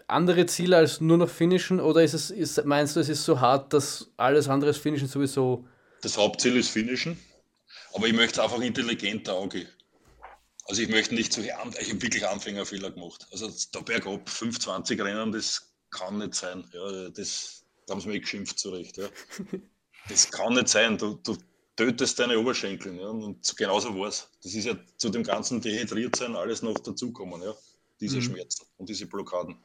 andere 0.07 0.45
Ziele 0.45 0.77
als 0.77 1.01
nur 1.01 1.17
noch 1.17 1.29
finishen 1.29 1.79
oder 1.79 2.03
ist 2.03 2.13
es, 2.13 2.29
ist, 2.29 2.63
meinst 2.65 2.95
du, 2.95 2.99
es 2.99 3.09
ist 3.09 3.23
so 3.25 3.39
hart, 3.39 3.73
dass 3.73 4.11
alles 4.17 4.47
andere 4.47 4.69
als 4.69 4.77
finishen 4.77 5.07
sowieso. 5.07 5.65
Das 6.01 6.17
Hauptziel 6.17 6.57
ist 6.57 6.69
finishen, 6.69 7.17
aber 7.93 8.07
ich 8.07 8.13
möchte 8.13 8.43
einfach 8.43 8.61
intelligenter 8.61 9.37
angehen. 9.37 9.69
Also 10.65 10.81
ich 10.81 10.89
möchte 10.89 11.13
nicht 11.13 11.33
so, 11.33 11.41
ich 11.41 11.53
habe 11.53 11.73
wirklich 12.01 12.25
Anfängerfehler 12.25 12.91
gemacht. 12.91 13.27
Also 13.31 13.51
da 13.71 13.81
bergab 13.81 14.29
25 14.29 14.99
Rennen, 15.01 15.31
das 15.31 15.73
kann 15.91 16.17
nicht 16.17 16.35
sein. 16.35 16.67
Ja, 16.73 17.09
das, 17.09 17.65
da 17.85 17.93
haben 17.93 18.01
sie 18.01 18.07
mich 18.09 18.21
geschimpft 18.21 18.59
zurecht. 18.59 18.97
Ja. 18.97 19.09
Das 20.09 20.29
kann 20.29 20.53
nicht 20.55 20.67
sein. 20.67 20.97
Du, 20.97 21.13
du 21.23 21.37
tötest 21.77 22.19
deine 22.19 22.37
Oberschenkel. 22.37 22.93
Ja. 22.97 23.07
Und 23.07 23.55
genauso 23.55 23.97
war 23.97 24.09
es. 24.09 24.29
Das 24.43 24.53
ist 24.53 24.65
ja 24.65 24.75
zu 24.97 25.09
dem 25.09 25.23
ganzen 25.23 25.61
Dehydriertsein 25.61 26.35
alles 26.35 26.61
noch 26.61 26.77
dazukommen. 26.77 27.41
Ja. 27.41 27.55
Diese 28.01 28.17
mhm. 28.17 28.23
Schmerzen 28.23 28.65
und 28.75 28.89
diese 28.89 29.05
Blockaden. 29.05 29.55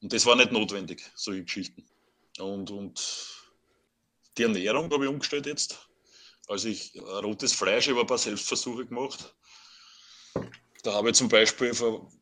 Und 0.00 0.10
das 0.10 0.24
war 0.24 0.36
nicht 0.36 0.52
notwendig, 0.52 1.02
solche 1.14 1.44
Geschichten. 1.44 1.84
Und, 2.38 2.70
und 2.70 3.42
die 4.38 4.44
Ernährung 4.44 4.90
habe 4.90 5.04
ich 5.04 5.10
umgestellt 5.10 5.44
jetzt. 5.44 5.86
Also 6.52 6.68
ich 6.68 6.92
rotes 7.00 7.54
Fleisch, 7.54 7.86
ich 7.86 7.92
habe 7.92 8.02
ein 8.02 8.06
paar 8.06 8.18
Selbstversuche 8.18 8.84
gemacht. 8.84 9.34
Da 10.82 10.92
habe 10.92 11.08
ich 11.08 11.16
zum 11.16 11.30
Beispiel 11.30 11.72
vor 11.72 12.12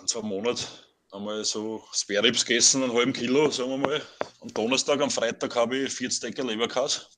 ein, 0.00 0.06
zwei 0.06 0.22
Monaten 0.22 0.64
einmal 1.12 1.44
so 1.44 1.84
Sperribs 1.92 2.46
gegessen, 2.46 2.82
einen 2.82 2.94
halben 2.94 3.12
Kilo, 3.12 3.50
sagen 3.50 3.68
wir 3.68 3.76
mal. 3.76 4.02
Am 4.40 4.48
Donnerstag, 4.54 5.02
am 5.02 5.10
Freitag 5.10 5.54
habe 5.54 5.76
ich 5.76 5.92
40 5.92 6.20
Decker 6.20 6.44
Leberkas. 6.44 7.10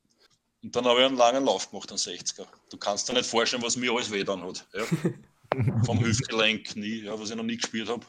Und 0.61 0.75
dann 0.75 0.87
habe 0.87 0.99
ich 0.99 1.07
einen 1.07 1.17
langen 1.17 1.45
Lauf 1.45 1.71
gemacht, 1.71 1.89
einen 1.91 1.99
60er. 1.99 2.47
Du 2.69 2.77
kannst 2.79 3.09
dir 3.09 3.13
nicht 3.13 3.31
vorstellen, 3.31 3.63
was 3.63 3.77
mir 3.77 3.93
alles 3.93 4.11
weh 4.11 4.25
dann 4.25 4.43
hat. 4.43 4.67
Ja? 4.75 4.85
Vom 5.87 6.01
Hüftgelenk, 6.01 6.67
Knie, 6.67 7.05
ja, 7.05 7.17
was 7.17 7.31
ich 7.31 7.37
noch 7.37 7.45
nie 7.45 7.59
gespürt 7.59 7.89
habe. 7.89 8.05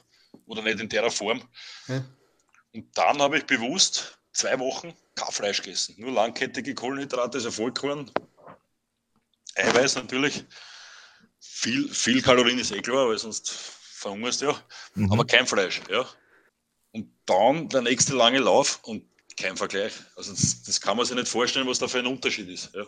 Oder 0.48 0.64
nicht 0.64 0.80
in 0.80 0.90
der 0.90 1.12
Form. 1.12 1.48
Ja. 1.88 2.04
Und 2.74 2.98
dann 2.98 3.22
habe 3.22 3.38
ich 3.38 3.46
bewusst 3.46 4.18
zwei 4.34 4.58
Wochen 4.60 4.96
kein 5.16 5.32
Fleisch 5.32 5.62
gegessen. 5.62 5.96
Nur 5.98 6.12
langkettige 6.12 6.74
Kohlenhydrate, 6.74 7.38
also 7.38 7.52
Vollkorn. 7.52 8.10
Eiweiß 9.56 9.96
natürlich. 9.96 10.44
Viel, 11.40 11.90
viel 11.90 12.22
Kalorien 12.22 12.60
ist 12.60 12.72
eh 12.72 12.82
klar, 12.82 13.08
weil 13.08 13.18
sonst 13.18 13.50
verhungerst 13.50 14.42
ja, 14.42 14.56
mhm. 14.96 15.12
aber 15.12 15.26
kein 15.26 15.46
Fleisch. 15.46 15.82
Ja. 15.90 16.06
Und 16.92 17.10
dann 17.26 17.70
der 17.70 17.82
nächste 17.82 18.16
lange 18.16 18.40
Lauf 18.40 18.80
und 18.84 19.04
kein 19.38 19.56
Vergleich. 19.56 19.94
Also 20.16 20.32
das, 20.32 20.64
das, 20.64 20.82
kann 20.82 20.98
man 20.98 21.06
sich 21.06 21.16
nicht 21.16 21.28
vorstellen, 21.28 21.68
was 21.68 21.80
da 21.80 21.88
für 21.88 22.00
ein 22.00 22.08
Unterschied 22.08 22.50
ist. 22.50 22.74
Ja. 22.74 22.84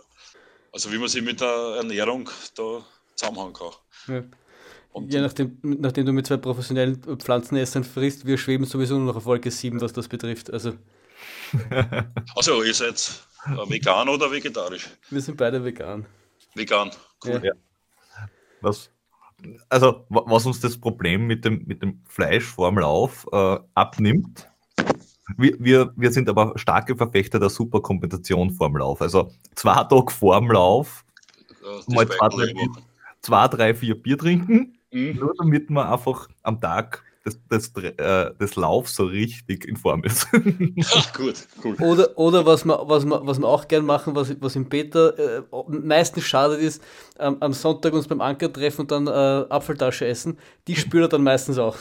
Also 0.71 0.91
wie 0.91 0.97
man 0.97 1.07
sich 1.07 1.21
mit 1.21 1.39
der 1.39 1.75
Ernährung 1.77 2.29
da 2.55 2.85
zusammenhängen 3.15 3.53
kann. 3.53 3.71
Ja. 4.07 4.23
Und 4.91 5.11
ja, 5.11 5.21
nachdem, 5.21 5.57
nachdem 5.61 6.05
du 6.05 6.13
mit 6.13 6.27
zwei 6.27 6.37
professionellen 6.37 7.01
Pflanzenessern 7.17 7.83
frisst, 7.83 8.27
wir 8.27 8.37
schweben 8.37 8.65
sowieso 8.65 8.95
nur 8.97 9.07
noch 9.07 9.15
auf 9.15 9.25
Wolke 9.25 9.49
7, 9.49 9.81
was 9.81 9.93
das 9.93 10.07
betrifft. 10.07 10.53
Also, 10.53 10.73
also 12.35 12.63
ihr 12.63 12.73
seid 12.75 13.11
vegan 13.67 14.09
oder 14.09 14.31
vegetarisch? 14.31 14.89
Wir 15.09 15.21
sind 15.21 15.37
beide 15.37 15.63
vegan. 15.63 16.05
Vegan, 16.55 16.91
cool. 17.25 17.41
Ja. 17.43 17.53
Was, 18.61 18.91
also, 19.69 20.05
was 20.09 20.45
uns 20.45 20.59
das 20.59 20.77
Problem 20.77 21.27
mit 21.27 21.45
dem, 21.45 21.63
mit 21.65 21.81
dem 21.81 22.01
Fleisch 22.07 22.45
vorm 22.45 22.79
Lauf 22.79 23.27
äh, 23.31 23.59
abnimmt, 23.73 24.49
wir, 25.37 25.55
wir, 25.59 25.93
wir 25.95 26.11
sind 26.11 26.29
aber 26.29 26.53
starke 26.57 26.95
Verfechter 26.95 27.39
der 27.39 27.49
Superkompensation 27.49 28.51
vorm 28.51 28.77
Lauf. 28.77 29.01
Also 29.01 29.31
zwei 29.55 29.83
Tage 29.83 30.11
vorm 30.11 30.51
Lauf 30.51 31.05
mal 31.87 32.07
zwei 32.07 32.27
drei, 32.29 32.53
Bier, 32.53 32.69
zwei, 33.21 33.47
drei, 33.47 33.73
vier 33.73 34.01
Bier 34.01 34.17
trinken, 34.17 34.77
mhm. 34.91 35.15
nur 35.15 35.33
damit 35.37 35.69
man 35.69 35.87
einfach 35.87 36.27
am 36.43 36.59
Tag 36.59 37.03
des, 37.25 37.39
des, 37.47 37.71
äh, 37.97 38.33
des 38.39 38.55
Laufs 38.55 38.95
so 38.95 39.05
richtig 39.05 39.65
in 39.65 39.77
Form 39.77 40.03
ist. 40.03 40.27
Ach, 40.31 41.13
gut, 41.17 41.35
cool. 41.63 41.75
Oder, 41.79 42.17
oder 42.17 42.45
was 42.45 42.65
wir, 42.65 42.81
was 42.85 43.05
wir, 43.05 43.25
was 43.25 43.39
wir 43.39 43.47
auch 43.47 43.67
gern 43.67 43.85
machen, 43.85 44.15
was, 44.15 44.35
was 44.39 44.55
im 44.55 44.67
Beta 44.69 45.09
äh, 45.09 45.41
meistens 45.67 46.25
schadet 46.25 46.59
ist, 46.59 46.81
ähm, 47.19 47.37
am 47.39 47.53
Sonntag 47.53 47.93
uns 47.93 48.07
beim 48.07 48.21
Anker 48.21 48.51
treffen 48.51 48.81
und 48.81 48.91
dann 48.91 49.07
äh, 49.07 49.11
Apfeltasche 49.49 50.05
essen. 50.05 50.37
Die 50.67 50.75
spürt 50.75 51.05
er 51.05 51.09
dann 51.09 51.23
meistens 51.23 51.57
auch. 51.57 51.77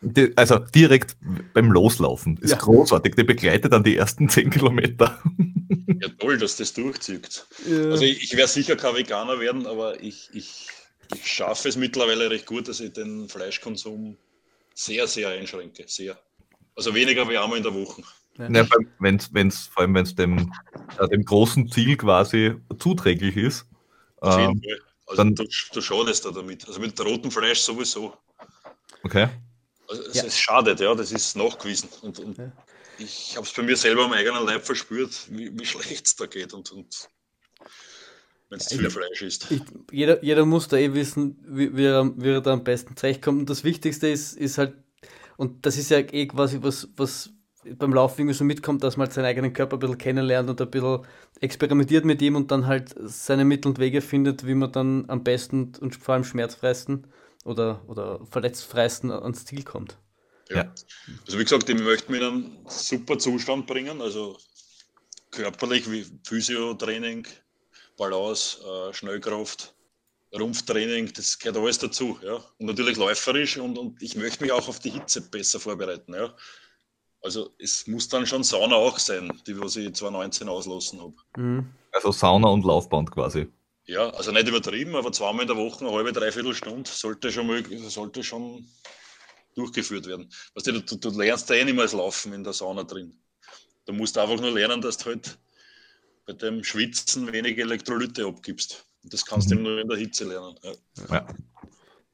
Die, 0.00 0.36
also 0.36 0.58
direkt 0.58 1.16
beim 1.54 1.72
Loslaufen. 1.72 2.36
Ist 2.38 2.50
ja. 2.50 2.58
großartig. 2.58 3.14
Der 3.14 3.24
begleitet 3.24 3.72
dann 3.72 3.84
die 3.84 3.96
ersten 3.96 4.28
10 4.28 4.50
Kilometer. 4.50 5.18
Ja, 6.00 6.08
toll, 6.18 6.36
dass 6.38 6.56
das 6.56 6.72
durchzieht. 6.72 7.46
Ja. 7.66 7.90
Also 7.90 8.04
ich, 8.04 8.22
ich 8.22 8.36
werde 8.36 8.50
sicher 8.50 8.76
kein 8.76 8.94
Veganer 8.94 9.38
werden, 9.38 9.66
aber 9.66 10.02
ich, 10.02 10.28
ich, 10.32 10.68
ich 11.14 11.26
schaffe 11.26 11.68
es 11.68 11.76
mittlerweile 11.76 12.30
recht 12.30 12.46
gut, 12.46 12.68
dass 12.68 12.80
ich 12.80 12.92
den 12.92 13.28
Fleischkonsum 13.28 14.16
sehr, 14.74 15.06
sehr 15.06 15.30
einschränke. 15.30 15.84
Sehr. 15.86 16.18
Also 16.76 16.94
weniger 16.94 17.28
wie 17.28 17.38
einmal 17.38 17.58
in 17.58 17.62
der 17.62 17.74
Woche. 17.74 18.02
Ja. 18.36 18.50
Ja, 18.50 18.66
wenn's, 18.98 19.32
wenn's, 19.32 19.66
vor 19.68 19.82
allem, 19.82 19.94
wenn 19.94 20.04
es 20.04 20.14
dem, 20.14 20.52
äh, 20.98 21.08
dem 21.08 21.24
großen 21.24 21.70
Ziel 21.70 21.96
quasi 21.96 22.56
zuträglich 22.78 23.36
ist. 23.36 23.66
Auf 24.20 24.38
jeden 24.38 24.62
äh, 24.62 24.70
Fall. 24.70 24.80
Also 25.06 25.22
dann, 25.22 25.34
du, 25.34 25.44
du 25.72 25.80
schadest 25.80 26.24
da 26.24 26.30
damit. 26.30 26.66
Also 26.66 26.80
mit 26.80 26.98
rotem 27.00 27.30
Fleisch 27.30 27.60
sowieso. 27.60 28.16
Okay. 29.04 29.28
Also 29.88 30.02
es, 30.02 30.14
ja. 30.14 30.24
es 30.24 30.38
schadet, 30.38 30.80
ja, 30.80 30.94
das 30.94 31.12
ist 31.12 31.36
nachgewiesen. 31.36 31.88
Und, 32.02 32.18
und 32.18 32.38
ja. 32.38 32.50
ich 32.98 33.36
habe 33.36 33.46
es 33.46 33.52
bei 33.52 33.62
mir 33.62 33.76
selber 33.76 34.06
am 34.06 34.12
eigenen 34.12 34.44
Leib 34.44 34.64
verspürt, 34.64 35.28
wie, 35.30 35.56
wie 35.56 35.66
schlecht 35.66 36.06
es 36.06 36.16
da 36.16 36.26
geht. 36.26 36.54
Und, 36.54 36.72
und 36.72 37.08
wenn 38.54 38.60
es 38.60 38.66
zu 38.66 38.78
viel 38.78 38.90
Fleisch 38.90 39.22
ist. 39.22 39.50
Ich, 39.50 39.62
jeder, 39.90 40.22
jeder 40.22 40.44
muss 40.46 40.68
da 40.68 40.76
eh 40.76 40.94
wissen, 40.94 41.36
wie, 41.46 41.76
wie, 41.76 41.84
er, 41.84 42.12
wie 42.16 42.30
er 42.30 42.40
da 42.40 42.52
am 42.52 42.64
besten 42.64 42.96
zurechtkommt. 42.96 43.40
Und 43.40 43.50
das 43.50 43.64
Wichtigste 43.64 44.08
ist, 44.08 44.36
ist 44.36 44.58
halt, 44.58 44.74
und 45.36 45.66
das 45.66 45.76
ist 45.76 45.90
ja 45.90 45.98
eh 45.98 46.26
quasi 46.26 46.58
was, 46.62 46.88
was 46.96 47.30
beim 47.64 47.94
Laufen 47.94 48.20
irgendwie 48.20 48.36
so 48.36 48.44
mitkommt, 48.44 48.84
dass 48.84 48.96
man 48.96 49.06
halt 49.06 49.14
seinen 49.14 49.24
eigenen 49.24 49.52
Körper 49.52 49.76
ein 49.76 49.80
bisschen 49.80 49.98
kennenlernt 49.98 50.50
und 50.50 50.60
ein 50.60 50.70
bisschen 50.70 51.00
experimentiert 51.40 52.04
mit 52.04 52.22
ihm 52.22 52.36
und 52.36 52.50
dann 52.50 52.66
halt 52.66 52.94
seine 53.04 53.44
Mittel 53.44 53.68
und 53.68 53.78
Wege 53.78 54.00
findet, 54.00 54.46
wie 54.46 54.54
man 54.54 54.70
dann 54.70 55.06
am 55.08 55.24
besten 55.24 55.72
und 55.80 55.96
vor 55.96 56.14
allem 56.14 56.24
schmerzfreisten 56.24 57.06
oder, 57.44 57.82
oder 57.88 58.20
verletztfreisten 58.30 59.10
ans 59.10 59.46
Ziel 59.46 59.64
kommt. 59.64 59.98
Ja. 60.50 60.72
Also 61.26 61.38
wie 61.38 61.44
gesagt, 61.44 61.68
ich 61.68 61.80
möchte 61.80 62.12
mich 62.12 62.20
in 62.20 62.26
einen 62.26 62.58
super 62.68 63.18
Zustand 63.18 63.66
bringen, 63.66 64.02
also 64.02 64.36
körperlich 65.30 65.90
wie 65.90 66.06
Physiotraining, 66.22 67.26
Balance, 67.96 68.58
äh, 68.62 68.92
Schnellkraft, 68.92 69.74
Rumpftraining, 70.38 71.12
das 71.12 71.38
gehört 71.38 71.56
alles 71.56 71.78
dazu. 71.78 72.18
Ja. 72.22 72.36
Und 72.58 72.66
natürlich 72.66 72.96
läuferisch 72.96 73.56
und, 73.56 73.78
und 73.78 74.02
ich 74.02 74.16
möchte 74.16 74.42
mich 74.42 74.52
auch 74.52 74.68
auf 74.68 74.80
die 74.80 74.90
Hitze 74.90 75.20
besser 75.20 75.60
vorbereiten. 75.60 76.14
Ja. 76.14 76.34
Also 77.22 77.50
es 77.58 77.86
muss 77.86 78.08
dann 78.08 78.26
schon 78.26 78.42
Sauna 78.42 78.76
auch 78.76 78.98
sein, 78.98 79.32
die 79.46 79.58
was 79.58 79.76
ich 79.76 79.94
2019 79.94 80.48
auslassen 80.48 81.00
habe. 81.00 81.14
Mhm. 81.36 81.70
Also 81.92 82.10
Sauna 82.10 82.48
und 82.48 82.64
Laufband 82.64 83.10
quasi. 83.12 83.48
Ja, 83.86 84.10
also 84.10 84.32
nicht 84.32 84.48
übertrieben, 84.48 84.96
aber 84.96 85.12
zweimal 85.12 85.42
in 85.42 85.48
der 85.48 85.56
Woche, 85.56 85.84
eine 85.84 85.94
halbe, 85.94 86.12
dreiviertel 86.12 86.54
Stunde 86.54 86.88
sollte 86.90 87.30
schon, 87.30 87.46
möglich, 87.46 87.80
sollte 87.88 88.24
schon 88.24 88.66
durchgeführt 89.54 90.06
werden. 90.06 90.30
Weißt 90.54 90.66
du, 90.66 90.80
du, 90.80 90.96
du 90.96 91.10
lernst 91.18 91.48
ja 91.50 91.56
eh 91.56 91.64
nicht 91.64 91.76
mehr 91.76 91.86
Laufen 91.92 92.32
in 92.32 92.42
der 92.42 92.52
Sauna 92.52 92.82
drin. 92.82 93.16
Du 93.86 93.92
musst 93.92 94.16
einfach 94.18 94.40
nur 94.40 94.50
lernen, 94.50 94.80
dass 94.80 94.96
du 94.96 95.06
halt 95.06 95.38
bei 96.26 96.32
dem 96.32 96.64
Schwitzen 96.64 97.32
wenige 97.32 97.62
Elektrolyte 97.62 98.26
abgibst. 98.26 98.84
Und 99.02 99.12
das 99.12 99.24
kannst 99.24 99.50
du 99.50 99.56
mhm. 99.56 99.62
nur 99.62 99.80
in 99.80 99.88
der 99.88 99.98
Hitze 99.98 100.24
lernen. 100.24 100.54
Ja. 100.62 100.72
ja. 101.10 101.26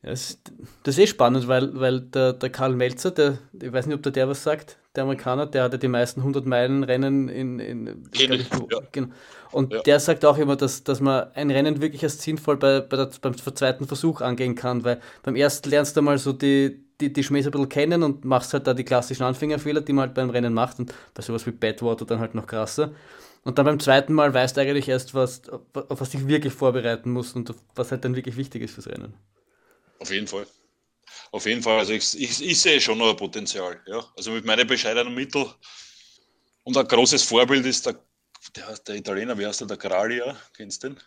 Das, 0.02 0.38
das, 0.82 0.96
ist 0.96 0.98
eh 0.98 1.06
spannend, 1.06 1.46
weil, 1.46 1.78
weil 1.78 2.00
der, 2.00 2.32
der 2.32 2.48
Karl 2.48 2.74
Melzer, 2.74 3.10
der, 3.10 3.38
ich 3.52 3.70
weiß 3.70 3.86
nicht, 3.86 3.94
ob 3.94 4.02
der 4.02 4.12
der 4.12 4.28
was 4.28 4.42
sagt, 4.42 4.78
der 4.96 5.04
Amerikaner, 5.04 5.46
der 5.46 5.64
hatte 5.64 5.78
die 5.78 5.88
meisten 5.88 6.20
100 6.20 6.46
Meilen 6.46 6.84
Rennen 6.84 7.28
in, 7.28 7.58
in 7.60 8.08
ich, 8.12 8.28
ja. 8.28 8.80
genau. 8.92 9.08
Und 9.52 9.72
ja. 9.72 9.82
der 9.82 10.00
sagt 10.00 10.24
auch 10.24 10.38
immer, 10.38 10.56
dass, 10.56 10.84
dass 10.84 11.00
man 11.00 11.30
ein 11.34 11.50
Rennen 11.50 11.82
wirklich 11.82 12.02
als 12.02 12.22
sinnvoll 12.22 12.56
bei, 12.56 12.80
bei 12.80 12.96
der, 12.96 13.10
beim 13.20 13.36
zweiten 13.36 13.86
Versuch 13.86 14.20
angehen 14.22 14.54
kann, 14.54 14.84
weil 14.84 15.00
beim 15.22 15.36
ersten 15.36 15.68
lernst 15.68 15.96
du 15.96 16.02
mal 16.02 16.18
so 16.18 16.32
die, 16.32 16.82
die, 17.00 17.12
die 17.12 17.22
Schmähs 17.22 17.46
ein 17.46 17.52
bisschen 17.52 17.68
kennen 17.68 18.02
und 18.02 18.24
machst 18.24 18.54
halt 18.54 18.66
da 18.66 18.74
die 18.74 18.84
klassischen 18.84 19.24
Anfängerfehler, 19.24 19.82
die 19.82 19.92
man 19.92 20.06
halt 20.06 20.14
beim 20.14 20.30
Rennen 20.30 20.54
macht 20.54 20.78
und 20.78 20.94
bei 21.14 21.22
sowas 21.22 21.46
wie 21.46 21.52
Badwater 21.52 22.06
dann 22.06 22.20
halt 22.20 22.34
noch 22.34 22.46
krasser. 22.46 22.92
Und 23.42 23.58
dann 23.58 23.64
beim 23.64 23.80
zweiten 23.80 24.12
Mal 24.12 24.34
weißt 24.34 24.56
du 24.56 24.60
eigentlich 24.60 24.88
erst, 24.88 25.14
was, 25.14 25.48
auf 25.48 26.00
was 26.00 26.10
dich 26.10 26.26
wirklich 26.28 26.52
vorbereiten 26.52 27.10
musst 27.10 27.36
und 27.36 27.54
was 27.74 27.90
halt 27.90 28.04
dann 28.04 28.14
wirklich 28.14 28.36
wichtig 28.36 28.62
ist 28.62 28.74
fürs 28.74 28.88
Rennen. 28.88 29.14
Auf 29.98 30.10
jeden 30.10 30.26
Fall. 30.26 30.46
Auf 31.32 31.46
jeden 31.46 31.62
Fall. 31.62 31.78
Also 31.78 31.92
ich, 31.92 32.20
ich, 32.20 32.42
ich 32.42 32.60
sehe 32.60 32.80
schon 32.80 32.98
noch 32.98 33.10
ein 33.10 33.16
Potenzial. 33.16 33.80
Ja? 33.86 34.04
Also 34.16 34.32
mit 34.32 34.44
meinen 34.44 34.66
bescheidenen 34.66 35.14
Mitteln. 35.14 35.46
Und 36.64 36.76
ein 36.76 36.86
großes 36.86 37.22
Vorbild 37.22 37.64
ist 37.64 37.86
der, 37.86 37.96
der, 38.56 38.76
der 38.78 38.94
Italiener, 38.96 39.38
wie 39.38 39.46
heißt 39.46 39.60
der, 39.60 39.68
der 39.68 39.76
Gralia, 39.78 40.36
kennst 40.54 40.84
du 40.84 40.90
den? 40.90 41.00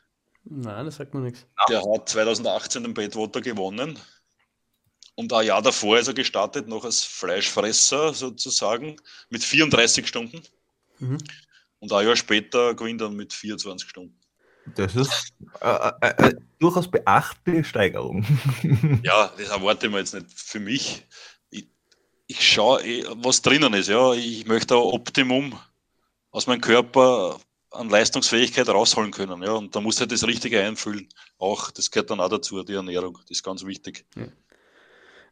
Nein, 0.46 0.86
das 0.86 0.96
sagt 0.96 1.14
mir 1.14 1.22
nichts. 1.22 1.46
Der 1.70 1.82
hat 1.82 2.10
2018 2.10 2.84
den 2.84 2.94
Badwater 2.94 3.42
gewonnen. 3.42 3.98
Und 5.16 5.32
ein 5.32 5.46
Jahr 5.46 5.62
davor 5.62 6.00
ist 6.00 6.08
er 6.08 6.14
gestartet, 6.14 6.68
noch 6.68 6.84
als 6.84 7.04
Fleischfresser 7.04 8.14
sozusagen, 8.14 8.98
mit 9.30 9.44
34 9.44 10.08
Stunden. 10.08 10.42
Mhm. 11.00 11.20
Und 11.84 11.92
ein 11.92 12.08
Jahr 12.08 12.16
später 12.16 12.76
gewinnt 12.76 13.02
er 13.02 13.10
mit 13.10 13.34
24 13.34 13.90
Stunden. 13.90 14.18
Das 14.78 14.96
ist 14.96 15.34
äh, 15.60 15.90
äh, 16.00 16.30
äh, 16.30 16.36
durchaus 16.58 16.90
beachtliche 16.90 17.66
Steigerung. 17.66 18.26
ja, 19.04 19.30
das 19.38 19.50
erwarte 19.50 19.88
ich 19.88 19.92
mir 19.92 20.00
jetzt 20.00 20.14
nicht 20.14 20.28
für 20.34 20.62
mich. 20.62 21.06
Ich, 21.50 21.68
ich 22.28 22.50
schaue, 22.50 22.82
eh, 22.86 23.04
was 23.18 23.42
drinnen 23.42 23.74
ist. 23.74 23.90
Ja. 23.90 24.14
Ich 24.14 24.48
möchte 24.48 24.76
ein 24.76 24.80
Optimum 24.80 25.60
aus 26.32 26.48
meinem 26.48 26.62
Körper 26.62 27.38
an 27.70 27.90
Leistungsfähigkeit 27.90 28.70
rausholen 28.70 29.12
können. 29.12 29.44
Ja. 29.44 29.52
Und 29.52 29.76
da 29.76 29.82
muss 29.82 30.00
halt 30.00 30.14
das 30.14 30.26
Richtige 30.26 30.62
einfüllen. 30.62 31.10
Auch, 31.38 31.70
das 31.70 31.92
gehört 31.92 32.12
dann 32.12 32.22
auch 32.22 32.30
dazu, 32.30 32.64
die 32.64 32.76
Ernährung. 32.76 33.18
Das 33.24 33.32
ist 33.32 33.44
ganz 33.44 33.66
wichtig. 33.66 34.06
Ja. 34.16 34.28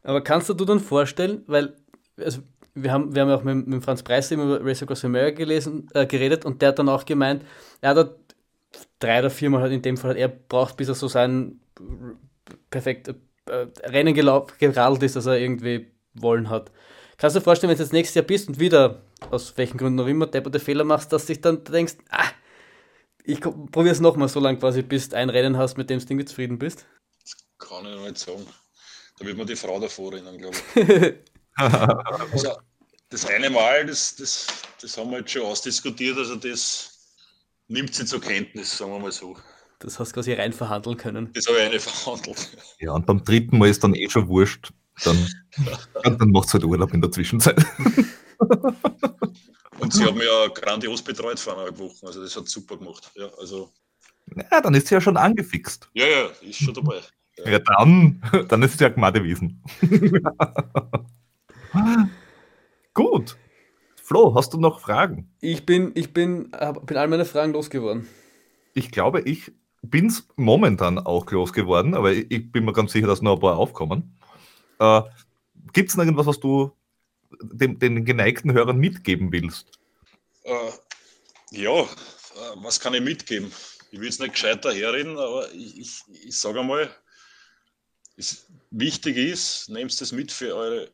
Aber 0.04 0.22
kannst 0.22 0.50
du 0.50 0.54
dir 0.54 0.66
dann 0.66 0.82
vorstellen, 0.82 1.46
weil 1.48 1.78
also 2.18 2.42
wir 2.74 2.92
haben, 2.92 3.14
wir 3.14 3.22
haben 3.24 3.32
auch 3.32 3.44
mit, 3.44 3.68
mit 3.68 3.84
Franz 3.84 4.04
Preis 4.04 4.32
über 4.32 4.64
Race 4.64 4.82
Across 4.82 5.06
America 5.06 5.38
gelesen, 5.38 5.88
äh, 5.94 6.06
geredet 6.06 6.46
und 6.46 6.62
der 6.62 6.70
hat 6.70 6.80
dann 6.80 6.90
auch 6.90 7.06
gemeint, 7.06 7.44
er 7.82 7.96
hat 7.96 8.16
drei 9.00 9.20
oder 9.20 9.30
viermal 9.30 9.62
halt 9.62 9.74
in 9.74 9.82
dem 9.82 9.98
Fall, 9.98 10.16
er 10.18 10.30
braucht, 10.30 10.78
bis 10.78 10.88
er 10.88 10.96
so 10.96 11.08
sein 11.08 11.60
perfekt 12.70 13.10
äh, 13.46 13.68
Rennen 13.84 14.14
geradelt 14.14 15.04
ist, 15.04 15.16
dass 15.16 15.26
er 15.26 15.38
irgendwie 15.38 15.92
wollen 16.14 16.50
hat. 16.50 16.72
Kannst 17.18 17.36
du 17.36 17.40
dir 17.40 17.44
vorstellen, 17.44 17.70
wenn 17.70 17.78
du 17.78 17.84
jetzt 17.84 17.94
nächstes 17.94 18.16
Jahr 18.16 18.26
bist 18.26 18.48
und 18.48 18.60
wieder, 18.60 19.04
aus 19.30 19.56
welchen 19.58 19.78
Gründen 19.78 19.98
noch 19.98 20.08
immer, 20.08 20.28
depperte 20.28 20.60
Fehler 20.60 20.84
machst, 20.84 21.12
dass 21.14 21.26
du 21.26 21.34
dich 21.34 21.42
dann 21.42 21.64
denkst, 21.64 21.96
ah, 22.10 22.30
ich 23.24 23.40
probiere 23.40 23.92
es 23.92 24.00
nochmal 24.00 24.28
so 24.28 24.40
lange 24.40 24.58
quasi, 24.58 24.82
bis 24.82 25.10
du 25.10 25.18
ein 25.18 25.30
Rennen 25.30 25.58
hast, 25.58 25.78
mit 25.78 25.90
dem 25.90 26.00
du 26.00 26.26
zufrieden 26.26 26.58
bist? 26.58 26.86
Das 27.22 27.36
kann 27.60 27.86
ich 27.86 27.96
noch 27.96 28.06
nicht 28.06 28.18
sagen. 28.18 28.46
Da 29.20 29.26
wird 29.26 29.38
man 29.38 29.46
die 29.46 29.56
Frau 29.56 29.80
davor 29.80 30.14
rennen, 30.14 30.38
glaube 30.38 30.58
ich. 30.76 31.14
also, 32.32 32.58
das 33.10 33.26
eine 33.26 33.50
Mal, 33.50 33.86
das, 33.86 34.16
das, 34.16 34.48
das 34.82 34.98
haben 34.98 35.12
wir 35.12 35.20
jetzt 35.20 35.32
schon 35.32 35.44
ausdiskutiert, 35.44 36.18
also 36.18 36.36
das 36.36 36.92
nimmt 37.68 37.94
sie 37.94 38.06
zur 38.06 38.22
Kenntnis, 38.22 38.78
sagen 38.78 38.92
wir 38.92 39.00
mal 39.00 39.12
so. 39.12 39.36
Das 39.80 40.00
hast 40.00 40.12
du 40.12 40.16
quasi 40.16 40.34
rein 40.34 40.54
verhandeln 40.54 40.96
können. 40.96 41.32
Das 41.34 41.48
habe 41.48 41.58
ich 41.58 41.64
eine 41.64 41.80
verhandelt. 41.80 42.58
Ja, 42.80 42.92
und 42.92 43.06
beim 43.06 43.24
dritten 43.24 43.58
Mal 43.58 43.70
ist 43.70 43.84
dann 43.84 43.96
eh 43.96 44.10
schon 44.10 44.28
wurscht. 44.28 44.72
Dann, 45.04 45.28
dann 46.04 46.32
macht 46.32 46.48
es 46.48 46.54
halt 46.54 46.64
Urlaub 46.64 46.94
in 46.94 47.02
der 47.02 47.12
Zwischenzeit. 47.12 47.66
Und 49.80 49.94
sie 49.94 50.06
haben 50.06 50.18
mich 50.18 50.28
ja 50.28 50.48
grandios 50.48 51.02
betreut 51.02 51.40
vor 51.40 51.54
eineinhalb 51.54 51.80
Wochen. 51.80 52.06
Also 52.06 52.22
das 52.22 52.36
hat 52.36 52.48
super 52.48 52.78
gemacht. 52.78 53.12
Ja, 53.16 53.28
also. 53.40 53.72
Ja, 54.52 54.62
dann 54.62 54.76
ist 54.76 54.88
sie 54.88 54.94
ja 54.94 55.02
schon 55.02 55.18
angefixt. 55.18 55.90
Ja, 55.94 56.06
ja, 56.06 56.30
ist 56.42 56.60
schon 56.60 56.76
dabei. 56.76 57.02
Ja, 57.38 57.52
ja 57.54 57.60
dann, 57.60 58.22
dann 58.48 58.62
ist 58.62 58.76
es 58.76 58.80
ja 58.80 58.90
Gmadewesen. 58.90 59.64
Gut. 62.94 63.38
Flo, 63.96 64.36
hast 64.36 64.54
du 64.54 64.58
noch 64.58 64.80
Fragen? 64.82 65.34
Ich 65.40 65.66
bin, 65.66 65.92
ich 65.96 66.14
bin, 66.14 66.52
hab, 66.54 66.86
bin 66.86 66.98
all 66.98 67.08
meine 67.08 67.26
Fragen 67.26 67.54
losgeworden. 67.54 68.08
Ich 68.74 68.92
glaube, 68.92 69.22
ich 69.22 69.52
bin 69.82 70.08
es 70.08 70.28
momentan 70.36 71.00
auch 71.00 71.30
losgeworden, 71.32 71.94
aber 71.94 72.12
ich, 72.12 72.30
ich, 72.30 72.52
bin 72.52 72.66
mir 72.66 72.74
ganz 72.74 72.92
sicher, 72.92 73.08
dass 73.08 73.22
noch 73.22 73.36
ein 73.36 73.40
paar 73.40 73.58
aufkommen. 73.58 74.18
Äh, 74.80 75.02
Gibt 75.74 75.90
es 75.90 75.96
noch 75.96 76.04
irgendwas, 76.04 76.26
was 76.26 76.40
du 76.40 76.72
dem, 77.42 77.80
den 77.80 78.04
geneigten 78.04 78.52
Hörern 78.52 78.78
mitgeben 78.78 79.32
willst? 79.32 79.80
Äh, 80.44 80.72
ja, 81.52 81.82
äh, 81.82 81.86
was 82.58 82.80
kann 82.80 82.94
ich 82.94 83.02
mitgeben? 83.02 83.52
Ich 83.92 84.00
will 84.00 84.08
jetzt 84.08 84.20
nicht 84.20 84.34
gescheiter 84.34 84.74
herreden, 84.74 85.18
aber 85.18 85.52
ich, 85.54 85.80
ich, 85.80 86.04
ich 86.26 86.38
sage 86.38 86.60
einmal, 86.60 86.90
es 88.18 88.46
wichtig 88.72 89.18
ist, 89.18 89.70
nehmt 89.70 89.92
es 89.92 90.12
mit 90.12 90.32
für 90.32 90.56
eure 90.56 90.92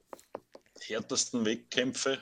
härtesten 0.82 1.46
Wettkämpfe, 1.46 2.20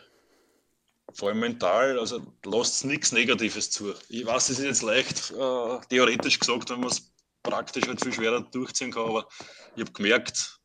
vor 1.14 1.30
allem 1.30 1.40
mental, 1.40 2.00
also 2.00 2.22
lasst 2.46 2.86
nichts 2.86 3.12
Negatives 3.12 3.72
zu. 3.72 3.94
Ich 4.10 4.26
weiß, 4.26 4.50
es 4.50 4.60
ist 4.60 4.66
jetzt 4.66 4.82
leicht 4.82 5.32
äh, 5.32 5.80
theoretisch 5.90 6.40
gesagt, 6.40 6.70
wenn 6.70 6.80
man 6.80 6.90
es 6.90 7.14
praktisch 7.44 7.88
halt 7.88 8.04
viel 8.04 8.14
schwerer 8.14 8.42
durchziehen 8.42 8.92
kann, 8.92 9.10
aber 9.10 9.28
ich 9.76 9.82
habe 9.82 9.92
gemerkt, 9.92 10.60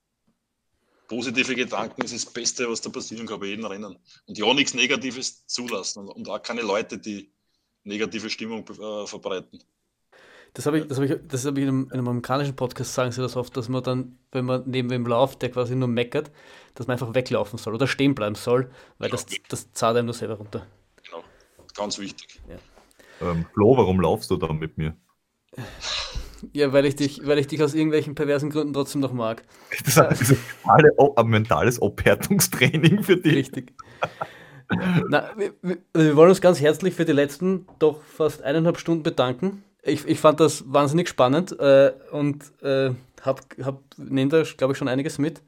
positive 1.09 1.55
Gedanken 1.55 2.03
ist 2.03 2.15
das 2.15 2.27
Beste, 2.27 2.71
was 2.71 2.81
da 2.81 2.91
passieren 2.91 3.27
kann 3.27 3.41
bei 3.41 3.47
jedem 3.47 3.67
Rennen. 3.67 3.99
Und 4.27 4.39
ja, 4.39 4.55
nichts 4.55 4.75
Negatives 4.75 5.47
zulassen 5.47 6.01
und, 6.01 6.09
und 6.09 6.29
auch 6.29 6.43
keine 6.43 6.62
Leute, 6.62 6.99
die 6.99 7.33
negative 7.85 8.31
Stimmung 8.31 8.67
äh, 8.69 9.07
verbreiten. 9.07 9.62
Das 10.55 10.66
habe 10.66 10.78
ich, 10.78 10.89
das 10.89 10.98
hab 10.98 11.05
ich, 11.05 11.16
das 11.28 11.47
hab 11.47 11.56
ich 11.56 11.62
in, 11.62 11.68
einem, 11.68 11.85
in 11.86 11.93
einem 11.93 12.09
amerikanischen 12.09 12.56
Podcast 12.56 12.94
sagen 12.94 13.12
sie 13.12 13.22
das 13.22 13.36
oft, 13.36 13.56
dass 13.56 13.68
man 13.68 13.82
dann, 13.82 14.18
wenn 14.32 14.44
man 14.44 14.64
neben 14.66 14.90
wem 14.90 15.06
läuft, 15.06 15.43
der 15.43 15.51
quasi 15.51 15.77
nur 15.77 15.89
meckert, 15.89 16.31
dass 16.74 16.86
man 16.86 16.94
einfach 16.94 17.14
weglaufen 17.14 17.59
soll 17.59 17.74
oder 17.74 17.86
stehen 17.86 18.14
bleiben 18.14 18.35
soll, 18.35 18.70
weil 18.98 19.10
genau. 19.10 19.22
das, 19.22 19.36
das 19.48 19.72
zahlt 19.72 19.97
einem 19.97 20.06
nur 20.06 20.14
selber 20.14 20.35
runter. 20.35 20.66
Genau, 21.05 21.22
ganz 21.77 21.98
wichtig. 21.98 22.40
Ja. 22.48 23.31
Ähm, 23.31 23.47
Flo, 23.52 23.77
warum 23.77 24.01
laufst 24.01 24.31
du 24.31 24.36
dann 24.36 24.59
mit 24.59 24.77
mir? 24.77 24.97
Ja, 26.52 26.72
weil 26.72 26.86
ich 26.86 26.97
dich, 26.97 27.27
weil 27.27 27.39
ich 27.39 27.48
dich 27.48 27.62
aus 27.62 27.74
irgendwelchen 27.74 28.14
perversen 28.14 28.51
Gründen 28.51 28.72
trotzdem 28.72 29.01
noch 29.01 29.12
mag. 29.12 29.44
Das 29.94 30.20
ist 30.20 30.36
ein 30.64 31.27
mentales 31.27 31.81
Abhärtungstraining 31.81 33.02
für 33.02 33.16
dich. 33.16 33.35
Richtig. 33.35 33.74
Na, 35.09 35.31
wir, 35.36 35.52
wir, 35.93 36.16
wollen 36.16 36.31
uns 36.31 36.40
ganz 36.40 36.60
herzlich 36.60 36.94
für 36.94 37.05
die 37.05 37.12
letzten 37.12 37.66
doch 37.78 38.02
fast 38.02 38.43
eineinhalb 38.43 38.78
Stunden 38.78 39.02
bedanken 39.02 39.64
ich, 39.82 40.07
ich 40.07 40.19
fand 40.19 40.40
das 40.40 40.65
wahnsinnig 40.66 41.09
spannend 41.09 41.59
äh, 41.59 41.93
und 42.12 42.44
äh, 42.62 42.90
hab, 43.23 43.40
hab, 43.62 43.81
nehme 43.97 44.31
da, 44.31 44.43
glaube 44.57 44.73
ich, 44.73 44.78
schon 44.78 44.89
einiges 44.89 45.19
mit. 45.19 45.43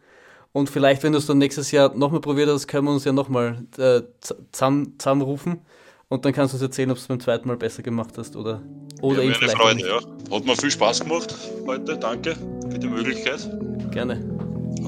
Und 0.53 0.69
vielleicht, 0.69 1.03
wenn 1.03 1.13
du 1.13 1.19
es 1.19 1.27
dann 1.27 1.39
nächstes 1.39 1.71
Jahr 1.71 1.95
nochmal 1.95 2.21
probiert 2.21 2.49
hast, 2.49 2.67
können 2.67 2.87
wir 2.87 2.93
uns 2.93 3.05
ja 3.05 3.13
nochmal 3.13 3.65
äh, 3.79 4.03
zusammen, 4.21 4.95
zusammenrufen 4.99 5.63
und 6.09 6.27
dann 6.27 6.35
kannst 6.35 6.53
du 6.53 6.57
uns 6.57 6.63
erzählen, 6.63 6.91
ob 6.91 6.99
du 6.99 7.01
es 7.01 7.09
beim 7.09 7.21
zweiten 7.21 7.49
Mal 7.49 7.57
besser 7.57 7.83
gemacht 7.83 8.19
hast 8.19 8.37
oder, 8.37 8.61
oder 9.01 9.23
ja, 9.23 9.31
eben 9.31 9.35
vielleicht. 9.35 9.57
Freude, 9.57 9.81
ja. 9.81 9.97
Hat 10.37 10.45
mir 10.45 10.57
viel 10.57 10.71
Spaß 10.71 11.01
gemacht 11.01 11.35
heute. 11.67 11.97
Danke 11.97 12.35
für 12.71 12.79
die 12.79 12.87
Möglichkeit. 12.87 13.51
Gerne. 13.91 14.23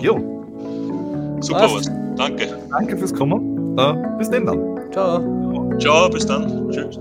Jo. 0.00 0.18
Super, 1.40 1.70
was. 1.72 1.90
Danke. 2.16 2.58
Danke 2.70 2.98
fürs 2.98 3.14
Kommen. 3.14 3.78
Uh, 3.78 4.18
bis 4.18 4.28
dann 4.28 4.44
dann. 4.44 4.92
Ciao. 4.92 5.78
Ciao, 5.78 6.10
bis 6.10 6.26
dann. 6.26 6.70
Tschüss. 6.70 6.98